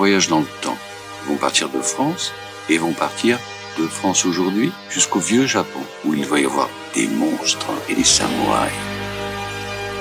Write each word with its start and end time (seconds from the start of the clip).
voyage 0.00 0.28
dans 0.28 0.40
le 0.40 0.46
temps. 0.62 0.78
Ils 1.22 1.28
vont 1.28 1.36
partir 1.36 1.68
de 1.68 1.82
France 1.82 2.32
et 2.70 2.78
vont 2.78 2.94
partir 2.94 3.38
de 3.78 3.86
France 3.86 4.24
aujourd'hui 4.24 4.72
jusqu'au 4.88 5.18
vieux 5.18 5.44
Japon, 5.44 5.80
où 6.06 6.14
il 6.14 6.24
va 6.24 6.40
y 6.40 6.46
avoir 6.46 6.70
des 6.94 7.06
monstres 7.06 7.70
et 7.86 7.94
des 7.94 8.02
samouraïs. 8.02 8.72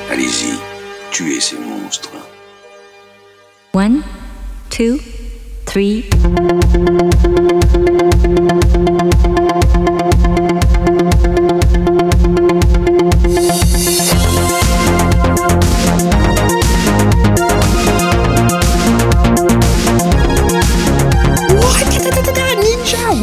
Allez-y, 0.10 0.54
tuez 1.12 1.42
ces 1.42 1.58
monstres. 1.58 2.12
One, 3.74 4.02
two, 4.70 5.00
three. 5.66 6.06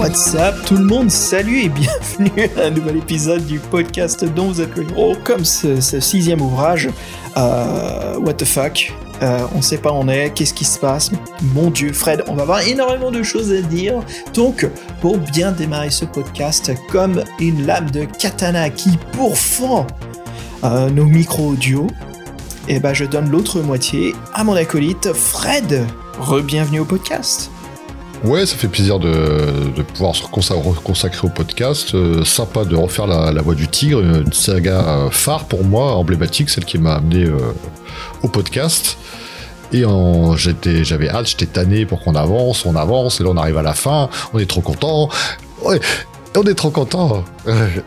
What's 0.07 0.37
up 0.37 0.55
tout 0.65 0.77
le 0.77 0.85
monde, 0.85 1.11
salut 1.11 1.63
et 1.63 1.69
bienvenue 2.19 2.49
à 2.57 2.67
un 2.67 2.71
nouvel 2.71 2.99
épisode 2.99 3.45
du 3.45 3.59
podcast 3.59 4.25
dont 4.25 4.47
vous 4.47 4.61
êtes 4.61 4.77
le 4.77 4.89
héros. 4.89 5.17
Comme 5.25 5.45
ce, 5.45 5.81
sixième 5.81 6.41
ouvrage, 6.41 6.89
euh, 7.37 8.17
what 8.21 8.35
the 8.35 8.45
fuck, 8.45 8.95
euh, 9.21 9.41
on 9.57 9.61
sait 9.63 9.79
pas 9.79 9.91
où 9.91 9.97
on 9.97 10.07
est, 10.07 10.31
qu'est-ce 10.33 10.55
qui 10.55 10.65
se 10.65 10.79
passe, 10.79 11.11
mon 11.43 11.71
dieu 11.71 11.93
Fred, 11.93 12.23
on 12.29 12.37
va 12.37 12.43
avoir 12.43 12.61
énormément 12.61 13.11
de 13.11 13.25
choses 13.25 13.51
à 13.53 13.61
dire. 13.63 13.95
Donc 14.33 14.65
pour 15.01 15.19
bien 15.19 15.51
démarrer 15.51 15.91
ce 15.91 16.05
podcast 16.05 16.71
comme 16.89 17.25
une 17.41 17.67
lame 17.67 17.91
de 17.91 18.05
katana 18.05 18.71
qui 18.71 18.97
pourfend 19.11 19.89
euh, 20.63 20.89
nos 20.89 21.07
micros 21.07 21.49
audio, 21.49 21.89
et 22.69 22.79
ben 22.79 22.95
je 22.95 23.07
donne 23.07 23.29
l'autre 23.29 23.61
moitié 23.61 24.15
à 24.35 24.45
mon 24.45 24.55
acolyte 24.55 25.13
Fred. 25.15 25.85
Re-bienvenue 26.21 26.79
au 26.79 26.85
podcast. 26.85 27.51
Ouais, 28.25 28.47
ça 28.47 28.57
fait 28.57 28.69
plaisir 28.69 28.99
de, 28.99 29.83
pouvoir 29.83 30.17
se 30.17 30.23
consa- 30.25 30.75
consacrer 30.83 31.27
au 31.27 31.31
podcast. 31.31 31.95
Euh, 31.95 32.25
sympa 32.25 32.65
de 32.65 32.75
refaire 32.75 33.07
la, 33.07 33.43
voix 33.43 33.55
du 33.55 33.69
tigre, 33.69 34.01
une 34.01 34.33
saga 34.33 34.81
euh, 34.81 35.11
phare 35.11 35.45
pour 35.45 35.65
moi, 35.65 35.95
emblématique, 35.95 36.49
celle 36.51 36.65
qui 36.65 36.79
m'a 36.79 36.95
amené 36.95 37.25
euh, 37.25 37.39
au 38.23 38.29
podcast. 38.29 38.97
Et 39.73 39.85
j'avais 40.37 41.09
hâte, 41.09 41.29
j'étais 41.29 41.47
tanné 41.47 41.87
pour 41.87 42.01
qu'on 42.01 42.15
avance, 42.15 42.65
on 42.67 42.77
avance, 42.77 43.21
et 43.21 43.25
là 43.25 43.31
on 43.31 43.37
arrive 43.37 43.59
à 43.59 43.63
la 43.63 43.75
fin, 43.75 44.09
on 44.33 44.39
est 44.39 44.49
trop 44.49 44.61
content. 44.61 45.09
Ouais, 45.63 45.81
on 46.37 46.45
est 46.45 46.55
trop 46.55 46.71
content. 46.71 47.25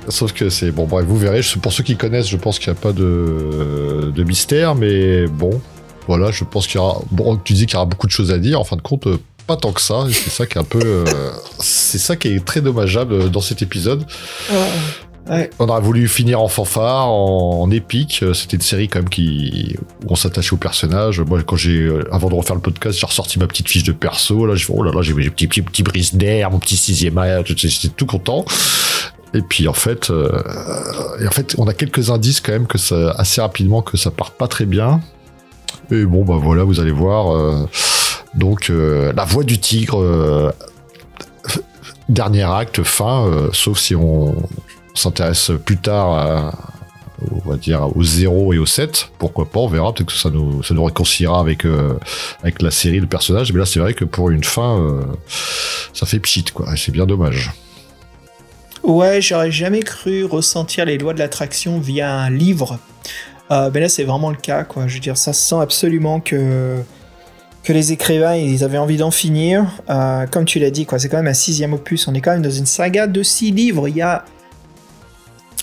Sauf 0.09 0.33
que 0.33 0.49
c'est 0.49 0.71
bon, 0.71 0.85
bref, 0.85 1.05
vous 1.07 1.17
verrez. 1.17 1.41
Pour 1.61 1.71
ceux 1.71 1.83
qui 1.83 1.95
connaissent, 1.95 2.27
je 2.27 2.37
pense 2.37 2.59
qu'il 2.59 2.71
n'y 2.71 2.77
a 2.77 2.81
pas 2.81 2.91
de, 2.91 4.11
de 4.13 4.23
mystère, 4.23 4.75
mais 4.75 5.25
bon, 5.27 5.61
voilà, 6.07 6.31
je 6.31 6.43
pense 6.43 6.67
qu'il 6.67 6.75
y 6.75 6.79
aura. 6.79 7.01
Bon, 7.11 7.37
tu 7.37 7.53
dis 7.53 7.65
qu'il 7.65 7.75
y 7.75 7.77
aura 7.77 7.85
beaucoup 7.85 8.07
de 8.07 8.11
choses 8.11 8.31
à 8.31 8.39
dire. 8.39 8.59
En 8.59 8.65
fin 8.65 8.75
de 8.75 8.81
compte, 8.81 9.07
pas 9.49 9.57
tant 9.57 9.71
que 9.71 9.81
ça. 9.81 10.05
C'est 10.11 10.29
ça 10.29 10.45
qui 10.45 10.59
est 10.59 10.61
un 10.61 10.63
peu. 10.63 10.79
euh, 10.83 11.03
c'est 11.59 11.97
ça 11.97 12.15
qui 12.15 12.27
est 12.27 12.45
très 12.45 12.61
dommageable 12.61 13.31
dans 13.31 13.41
cet 13.41 13.63
épisode. 13.63 14.05
Ouais. 15.27 15.49
On 15.57 15.67
aurait 15.69 15.81
voulu 15.81 16.07
finir 16.07 16.39
en 16.39 16.47
fanfare, 16.47 17.07
en, 17.07 17.61
en 17.63 17.71
épique. 17.71 18.23
C'était 18.33 18.57
une 18.57 18.61
série 18.61 18.87
quand 18.87 18.99
même 18.99 19.09
qui 19.09 19.75
où 20.05 20.11
on 20.13 20.15
s'attachait 20.15 20.53
au 20.53 20.57
personnage. 20.57 21.19
Moi, 21.21 21.41
quand 21.43 21.55
j'ai 21.55 21.81
euh, 21.81 22.07
avant 22.11 22.29
de 22.29 22.35
refaire 22.35 22.55
le 22.55 22.61
podcast, 22.61 22.99
j'ai 22.99 23.05
ressorti 23.07 23.39
ma 23.39 23.47
petite 23.47 23.67
fiche 23.67 23.83
de 23.83 23.91
perso. 23.91 24.45
Là, 24.45 24.53
je 24.55 24.67
oh 24.69 24.83
là 24.83 24.91
là, 24.91 25.01
j'ai 25.01 25.13
mes 25.13 25.29
petits 25.31 25.47
petits 25.47 25.63
petits 25.63 25.83
brise 25.83 26.13
d'air, 26.15 26.51
mon 26.51 26.59
petit 26.59 26.77
sixième 26.77 27.17
âge. 27.17 27.53
J'étais 27.55 27.89
tout 27.89 28.05
content. 28.05 28.45
Et 29.33 29.41
puis 29.41 29.67
en 29.67 29.73
fait, 29.73 30.11
euh, 30.11 30.29
et 31.21 31.27
en 31.27 31.31
fait, 31.31 31.55
on 31.57 31.67
a 31.67 31.73
quelques 31.73 32.11
indices 32.11 32.39
quand 32.41 32.51
même 32.51 32.67
que 32.67 32.77
ça 32.77 33.11
assez 33.17 33.41
rapidement 33.41 33.81
que 33.81 33.97
ça 33.97 34.11
part 34.11 34.31
pas 34.31 34.47
très 34.47 34.65
bien. 34.65 35.01
Et 35.91 36.05
bon, 36.05 36.23
bah 36.23 36.37
voilà, 36.39 36.63
vous 36.63 36.79
allez 36.79 36.91
voir. 36.91 37.35
euh, 37.35 37.65
donc 38.35 38.69
euh, 38.69 39.11
la 39.13 39.25
voix 39.25 39.43
du 39.43 39.59
tigre, 39.59 40.01
euh, 40.01 40.51
dernier 42.07 42.43
acte, 42.43 42.83
fin. 42.83 43.25
euh, 43.27 43.49
sauf 43.53 43.79
si 43.79 43.95
on 43.95 44.35
s'intéresse 44.93 45.51
plus 45.65 45.77
tard 45.77 46.53
on 47.31 47.49
va 47.49 47.57
dire 47.57 47.95
au 47.95 48.03
0 48.03 48.53
et 48.53 48.59
au 48.59 48.65
7, 48.65 49.11
pourquoi 49.17 49.45
pas, 49.49 49.59
on 49.59 49.67
verra, 49.67 49.93
peut-être 49.93 50.07
que 50.07 50.13
ça 50.13 50.29
nous, 50.29 50.63
ça 50.63 50.73
nous 50.73 50.83
réconciliera 50.83 51.39
avec, 51.39 51.65
avec 52.41 52.61
la 52.61 52.71
série, 52.71 52.99
le 52.99 53.07
personnage, 53.07 53.51
mais 53.51 53.59
là 53.59 53.65
c'est 53.65 53.79
vrai 53.79 53.93
que 53.93 54.05
pour 54.05 54.29
une 54.29 54.43
fin, 54.43 55.01
ça 55.93 56.05
fait 56.05 56.19
pchit, 56.19 56.45
quoi, 56.53 56.75
c'est 56.77 56.91
bien 56.91 57.05
dommage. 57.05 57.51
Ouais, 58.83 59.21
j'aurais 59.21 59.51
jamais 59.51 59.81
cru 59.81 60.23
ressentir 60.23 60.85
les 60.85 60.97
lois 60.97 61.13
de 61.13 61.19
l'attraction 61.19 61.79
via 61.79 62.13
un 62.15 62.29
livre. 62.29 62.79
Euh, 63.51 63.69
mais 63.73 63.79
là, 63.79 63.89
c'est 63.89 64.03
vraiment 64.03 64.29
le 64.29 64.37
cas, 64.37 64.63
quoi. 64.63 64.87
Je 64.87 64.95
veux 64.95 64.99
dire, 64.99 65.17
ça 65.17 65.33
se 65.33 65.47
sent 65.47 65.59
absolument 65.59 66.19
que 66.19 66.77
que 67.63 67.73
les 67.73 67.91
écrivains, 67.91 68.35
ils 68.35 68.63
avaient 68.63 68.77
envie 68.77 68.97
d'en 68.97 69.11
finir. 69.11 69.67
Euh, 69.89 70.25
comme 70.27 70.45
tu 70.45 70.59
l'as 70.59 70.71
dit, 70.71 70.85
quoi, 70.85 70.99
c'est 70.99 71.09
quand 71.09 71.17
même 71.17 71.27
un 71.27 71.33
sixième 71.33 71.73
opus. 71.73 72.07
On 72.07 72.13
est 72.13 72.21
quand 72.21 72.31
même 72.31 72.41
dans 72.41 72.49
une 72.49 72.65
saga 72.65 73.07
de 73.07 73.21
six 73.23 73.51
livres. 73.51 73.87
Il 73.87 73.97
y 73.97 74.01
a 74.01 74.25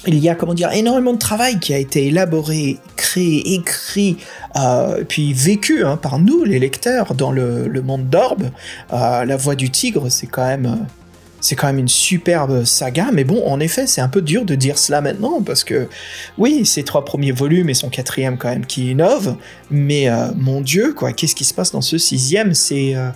il 0.06 0.18
y 0.18 0.28
a, 0.28 0.34
comment 0.34 0.54
dire, 0.54 0.70
énormément 0.70 1.12
de 1.12 1.18
travail 1.18 1.58
qui 1.58 1.74
a 1.74 1.78
été 1.78 2.06
élaboré, 2.06 2.78
créé, 2.94 3.54
écrit, 3.54 4.18
euh, 4.54 5.02
puis 5.02 5.32
vécu 5.32 5.84
hein, 5.84 5.96
par 5.96 6.20
nous, 6.20 6.44
les 6.44 6.60
lecteurs, 6.60 7.14
dans 7.14 7.32
le, 7.32 7.82
monde 7.84 8.08
d'Orbe. 8.08 8.50
Euh, 8.92 9.24
la 9.24 9.36
voix 9.36 9.56
du 9.56 9.70
tigre, 9.70 10.08
c'est 10.08 10.26
quand 10.26 10.46
même... 10.46 10.86
c'est 11.46 11.54
quand 11.54 11.68
même 11.68 11.78
une 11.78 11.86
superbe 11.86 12.64
saga, 12.64 13.10
mais 13.12 13.22
bon, 13.22 13.40
en 13.46 13.60
effet, 13.60 13.86
c'est 13.86 14.00
un 14.00 14.08
peu 14.08 14.20
dur 14.20 14.44
de 14.44 14.56
dire 14.56 14.78
cela 14.78 15.00
maintenant, 15.00 15.42
parce 15.42 15.62
que, 15.62 15.86
oui, 16.38 16.66
ces 16.66 16.82
trois 16.82 17.04
premiers 17.04 17.30
volumes 17.30 17.68
et 17.70 17.74
son 17.74 17.88
quatrième 17.88 18.36
quand 18.36 18.48
même 18.48 18.66
qui 18.66 18.90
innove, 18.90 19.36
mais 19.70 20.08
euh, 20.08 20.26
mon 20.34 20.60
dieu, 20.60 20.92
quoi, 20.92 21.12
qu'est-ce 21.12 21.36
qui 21.36 21.44
se 21.44 21.54
passe 21.54 21.70
dans 21.70 21.82
ce 21.82 21.98
sixième? 21.98 22.52
C'est 22.52 22.96
euh, 22.96 23.10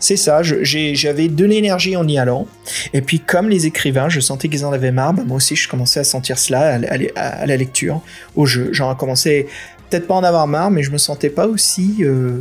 ça, 0.00 0.42
j'avais 0.42 1.28
de 1.28 1.44
l'énergie 1.44 1.96
en 1.96 2.08
y 2.08 2.18
allant, 2.18 2.48
et 2.92 3.02
puis 3.02 3.20
comme 3.20 3.48
les 3.48 3.66
écrivains, 3.66 4.08
je 4.08 4.18
sentais 4.18 4.48
qu'ils 4.48 4.64
en 4.64 4.72
avaient 4.72 4.90
marre, 4.90 5.14
bah, 5.14 5.22
moi 5.24 5.36
aussi 5.36 5.54
je 5.54 5.68
commençais 5.68 6.00
à 6.00 6.04
sentir 6.04 6.40
cela 6.40 6.80
à, 7.14 7.46
la- 7.46 7.56
lecture, 7.56 8.00
au 8.34 8.46
jeu, 8.46 8.72
genre 8.72 8.96
commençais 8.96 9.46
peut-être 9.88 10.08
pas 10.08 10.14
en 10.14 10.24
avoir 10.24 10.48
marre, 10.48 10.72
mais 10.72 10.82
je 10.82 10.90
me 10.90 10.98
sentais 10.98 11.30
pas 11.30 11.46
aussi... 11.46 11.98
euh, 12.00 12.40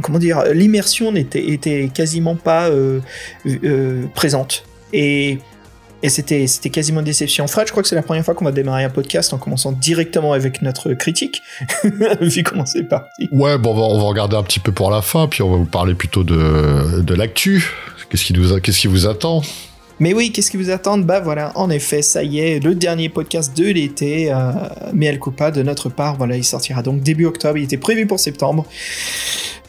comment 0.00 0.18
dire, 0.18 0.42
l'immersion 0.52 1.12
n'était 1.12 1.50
était 1.50 1.90
quasiment 1.92 2.36
pas 2.36 2.68
euh, 2.68 3.00
euh, 3.46 4.04
présente. 4.14 4.64
Et, 4.92 5.38
et 6.02 6.08
c'était 6.08 6.46
c'était 6.46 6.70
quasiment 6.70 7.00
une 7.00 7.06
déception. 7.06 7.46
Fred, 7.46 7.66
je 7.66 7.72
crois 7.72 7.82
que 7.82 7.88
c'est 7.88 7.94
la 7.94 8.02
première 8.02 8.24
fois 8.24 8.34
qu'on 8.34 8.44
va 8.44 8.52
démarrer 8.52 8.84
un 8.84 8.90
podcast 8.90 9.32
en 9.32 9.38
commençant 9.38 9.72
directement 9.72 10.32
avec 10.32 10.62
notre 10.62 10.94
critique, 10.94 11.42
vu 12.20 12.42
comment 12.42 12.66
c'est 12.66 12.84
parti. 12.84 13.28
Ouais, 13.32 13.58
bon, 13.58 13.70
on 13.70 13.74
va, 13.74 13.82
on 13.82 13.98
va 13.98 14.04
regarder 14.04 14.36
un 14.36 14.42
petit 14.42 14.60
peu 14.60 14.72
pour 14.72 14.90
la 14.90 15.02
fin, 15.02 15.28
puis 15.28 15.42
on 15.42 15.50
va 15.50 15.56
vous 15.58 15.64
parler 15.64 15.94
plutôt 15.94 16.24
de, 16.24 17.00
de 17.02 17.14
l'actu. 17.14 17.64
Qu'est-ce 18.10 18.24
qui, 18.24 18.32
nous 18.32 18.52
a- 18.52 18.60
qu'est-ce 18.60 18.80
qui 18.80 18.88
vous 18.88 19.06
attend? 19.06 19.42
Mais 20.00 20.12
oui, 20.14 20.32
qu'est-ce 20.32 20.50
qui 20.50 20.56
vous 20.56 20.70
attend? 20.70 20.98
Bah 20.98 21.20
voilà, 21.20 21.52
en 21.54 21.70
effet, 21.70 22.02
ça 22.02 22.24
y 22.24 22.40
est, 22.40 22.58
le 22.58 22.74
dernier 22.74 23.08
podcast 23.08 23.56
de 23.56 23.66
l'été, 23.66 24.32
euh, 24.32 24.50
mais 24.92 25.06
elle 25.06 25.20
coupa 25.20 25.52
de 25.52 25.62
notre 25.62 25.88
part. 25.88 26.16
Voilà, 26.16 26.36
il 26.36 26.42
sortira 26.44 26.82
donc 26.82 27.02
début 27.02 27.26
octobre. 27.26 27.56
Il 27.58 27.64
était 27.64 27.76
prévu 27.76 28.06
pour 28.06 28.18
septembre. 28.18 28.66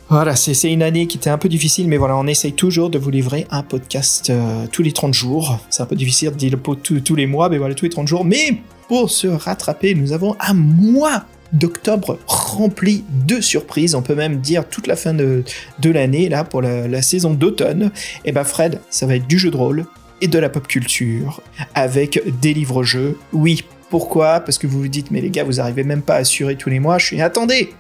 Voilà, 0.10 0.36
c'est 0.36 0.72
une 0.72 0.84
année 0.84 1.08
qui 1.08 1.18
était 1.18 1.30
un 1.30 1.38
peu 1.38 1.50
difficile, 1.50 1.88
mais 1.88 1.98
voilà, 1.98 2.18
on 2.18 2.28
essaye 2.28 2.54
toujours 2.54 2.90
de 2.90 3.00
vous 3.00 3.10
livrer 3.10 3.48
un 3.50 3.64
podcast 3.64 4.30
euh, 4.30 4.68
tous 4.72 4.84
les 4.84 4.92
30 4.92 5.14
jours. 5.14 5.60
C'est 5.70 5.82
un 5.82 5.86
peu 5.86 5.96
difficile 5.96 6.30
de 6.30 6.36
dire 6.36 6.58
pot 6.58 6.76
tous 6.76 7.16
les 7.16 7.26
mois, 7.26 7.50
mais 7.50 7.58
voilà, 7.58 7.74
tous 7.74 7.86
les 7.86 7.92
30 7.92 8.08
jours. 8.08 8.26
Mais 8.26 8.58
pour 8.88 9.10
se 9.10 9.28
rattraper, 9.28 9.96
nous 9.96 10.12
avons 10.12 10.36
un 10.40 10.54
mois 10.54 11.24
d'octobre 11.54 12.20
rempli 12.28 13.04
de 13.26 13.40
surprises. 13.40 13.96
On 13.96 14.02
peut 14.02 14.16
même 14.16 14.38
dire 14.38 14.68
toute 14.68 14.88
la 14.88 14.96
fin 14.96 15.14
de, 15.14 15.44
l'année, 15.84 16.30
là, 16.30 16.44
pour 16.44 16.62
la, 16.62 16.88
la 16.88 17.02
saison 17.02 17.34
d'automne. 17.34 17.92
Et 18.26 18.32
ben 18.32 18.44
Fred, 18.44 18.82
ça 18.90 19.06
va 19.06 19.16
être 19.16 19.28
du 19.28 19.40
jeu 19.40 19.52
de 19.52 19.58
rôle 19.58 19.86
et 20.22 20.28
de 20.28 20.38
la 20.38 20.50
pop 20.50 20.68
culture 20.68 21.42
avec 21.76 22.22
des 22.42 22.54
livres-jeux. 22.54 23.18
Oui, 23.32 23.64
pourquoi? 23.90 24.42
Parce 24.42 24.58
que 24.58 24.68
vous 24.68 24.80
vous 24.80 24.88
dites, 24.88 25.12
mais 25.12 25.22
les 25.22 25.30
gars, 25.30 25.44
vous 25.44 25.62
arrivez 25.62 25.84
même 25.84 26.02
pas 26.02 26.16
à 26.16 26.18
assurer 26.18 26.56
tous 26.56 26.70
les 26.70 26.80
mois. 26.80 26.98
Je 26.98 27.06
suis, 27.06 27.22
attendez 27.22 27.74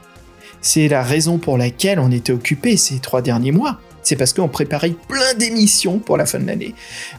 C'est 0.63 0.87
la 0.87 1.03
raison 1.03 1.37
pour 1.37 1.59
laquelle 1.59 1.99
on 1.99 2.09
était 2.09 2.33
occupé 2.33 2.77
ces 2.77 2.97
trois 2.97 3.21
derniers 3.21 3.51
mois. 3.51 3.79
C'est 4.01 4.15
parce 4.15 4.33
qu'on 4.33 4.47
préparait 4.47 4.95
plein 5.07 5.33
d'émissions 5.37 5.99
pour 5.99 6.17
la 6.17 6.25
fin 6.25 6.39
de 6.39 6.47
l'année. 6.47 6.73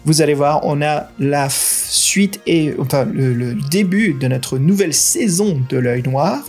Vous 0.04 0.22
allez 0.22 0.34
voir, 0.34 0.60
on 0.64 0.82
a 0.82 1.08
la 1.18 1.48
suite 1.50 2.40
et 2.46 2.74
enfin 2.78 3.04
le, 3.04 3.32
le 3.32 3.54
début 3.70 4.14
de 4.14 4.26
notre 4.28 4.58
nouvelle 4.58 4.92
saison 4.92 5.62
de 5.68 5.76
l'œil 5.76 6.02
noir, 6.02 6.42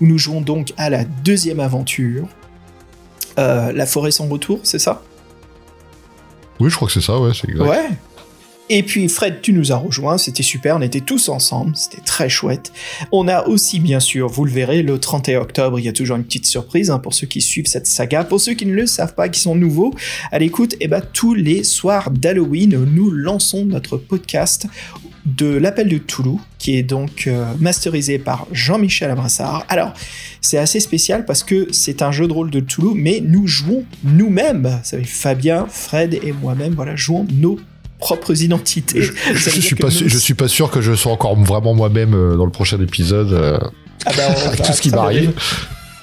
où 0.00 0.06
nous 0.06 0.18
jouons 0.18 0.40
donc 0.40 0.72
à 0.76 0.90
la 0.90 1.04
deuxième 1.04 1.60
aventure. 1.60 2.26
Euh, 3.38 3.72
la 3.72 3.86
forêt 3.86 4.10
sans 4.10 4.26
retour, 4.26 4.60
c'est 4.64 4.78
ça? 4.78 5.02
Oui, 6.58 6.68
je 6.68 6.76
crois 6.76 6.88
que 6.88 6.94
c'est 6.94 7.00
ça, 7.00 7.18
ouais, 7.18 7.32
c'est 7.32 7.48
exact. 7.48 7.68
Ouais. 7.68 7.88
Et 8.72 8.84
puis 8.84 9.08
Fred, 9.08 9.40
tu 9.42 9.52
nous 9.52 9.72
as 9.72 9.76
rejoint, 9.76 10.16
c'était 10.16 10.44
super, 10.44 10.76
on 10.76 10.80
était 10.80 11.00
tous 11.00 11.28
ensemble, 11.28 11.72
c'était 11.74 12.02
très 12.02 12.28
chouette. 12.28 12.72
On 13.10 13.26
a 13.26 13.48
aussi, 13.48 13.80
bien 13.80 13.98
sûr, 13.98 14.28
vous 14.28 14.44
le 14.44 14.52
verrez, 14.52 14.84
le 14.84 14.96
31 14.96 15.40
octobre, 15.40 15.80
il 15.80 15.84
y 15.84 15.88
a 15.88 15.92
toujours 15.92 16.16
une 16.16 16.22
petite 16.22 16.46
surprise 16.46 16.88
hein, 16.88 17.00
pour 17.00 17.12
ceux 17.12 17.26
qui 17.26 17.40
suivent 17.40 17.66
cette 17.66 17.88
saga. 17.88 18.22
Pour 18.22 18.40
ceux 18.40 18.54
qui 18.54 18.66
ne 18.66 18.72
le 18.72 18.86
savent 18.86 19.16
pas, 19.16 19.28
qui 19.28 19.40
sont 19.40 19.56
nouveaux 19.56 19.92
à 20.30 20.38
l'écoute, 20.38 20.76
eh 20.78 20.86
ben, 20.86 21.02
tous 21.12 21.34
les 21.34 21.64
soirs 21.64 22.12
d'Halloween, 22.12 22.84
nous 22.84 23.10
lançons 23.10 23.64
notre 23.64 23.96
podcast 23.96 24.68
de 25.26 25.48
l'appel 25.48 25.88
de 25.88 25.98
Toulouse, 25.98 26.38
qui 26.58 26.76
est 26.76 26.84
donc 26.84 27.26
euh, 27.26 27.52
masterisé 27.58 28.20
par 28.20 28.46
Jean-Michel 28.52 29.10
Abrassard. 29.10 29.66
Alors, 29.68 29.94
c'est 30.40 30.58
assez 30.58 30.78
spécial 30.78 31.24
parce 31.24 31.42
que 31.42 31.66
c'est 31.72 32.02
un 32.02 32.12
jeu 32.12 32.28
de 32.28 32.32
rôle 32.32 32.52
de 32.52 32.60
Toulouse, 32.60 32.94
mais 32.96 33.20
nous 33.20 33.48
jouons 33.48 33.84
nous-mêmes. 34.04 34.78
Ça 34.84 34.96
Fabien, 35.04 35.66
Fred 35.68 36.14
et 36.14 36.30
moi-même, 36.30 36.74
voilà, 36.74 36.94
jouons 36.94 37.26
nos 37.32 37.58
propres 38.00 38.42
identités. 38.42 39.02
Je, 39.02 39.12
je 39.34 39.60
suis 39.60 39.76
pas 39.76 39.90
sûr, 39.90 40.08
je 40.08 40.18
suis 40.18 40.34
pas 40.34 40.48
sûr 40.48 40.70
que 40.70 40.80
je 40.80 40.94
sois 40.94 41.12
encore 41.12 41.36
vraiment 41.36 41.74
moi-même 41.74 42.14
euh, 42.14 42.36
dans 42.36 42.44
le 42.44 42.50
prochain 42.50 42.80
épisode. 42.80 43.32
Euh, 43.32 43.58
ah 44.06 44.12
bah, 44.16 44.22
avec 44.46 44.62
tout 44.62 44.72
ce 44.72 44.80
qui 44.80 44.90
m'arrive 44.90 45.32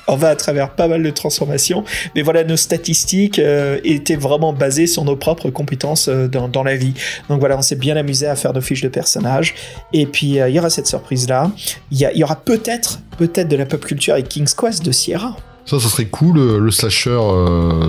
on 0.07 0.15
va 0.15 0.29
à 0.29 0.35
travers 0.35 0.71
pas 0.71 0.87
mal 0.87 1.03
de 1.03 1.09
transformations, 1.09 1.83
mais 2.15 2.21
voilà, 2.21 2.43
nos 2.43 2.57
statistiques 2.57 3.39
euh, 3.39 3.79
étaient 3.83 4.15
vraiment 4.15 4.53
basées 4.53 4.87
sur 4.87 5.03
nos 5.03 5.15
propres 5.15 5.49
compétences 5.49 6.07
euh, 6.07 6.27
dans, 6.27 6.63
la 6.63 6.75
vie. 6.75 6.93
Donc 7.29 7.39
voilà, 7.39 7.57
on 7.57 7.61
s'est 7.61 7.75
bien 7.75 7.95
amusé 7.97 8.25
à 8.25 8.35
faire 8.35 8.53
nos 8.53 8.61
fiches 8.61 8.81
de 8.81 8.87
personnages. 8.87 9.53
Et 9.93 10.05
puis 10.05 10.37
il 10.37 10.49
y 10.49 10.59
aura 10.59 10.69
cette 10.69 10.87
surprise 10.87 11.27
là. 11.27 11.51
Il 11.91 11.99
y, 11.99 12.23
aura 12.23 12.35
peut-être, 12.35 12.99
peut-être 13.17 13.47
de 13.47 13.55
la 13.55 13.65
pop 13.65 13.85
culture 13.85 14.13
avec 14.13 14.29
King's 14.29 14.53
Quest 14.53 14.83
de 14.83 14.91
Sierra. 14.91 15.35
Ça, 15.67 15.79
ça 15.79 15.89
serait 15.89 16.05
cool. 16.05 16.57
Le 16.57 16.71
slasher, 16.71 17.19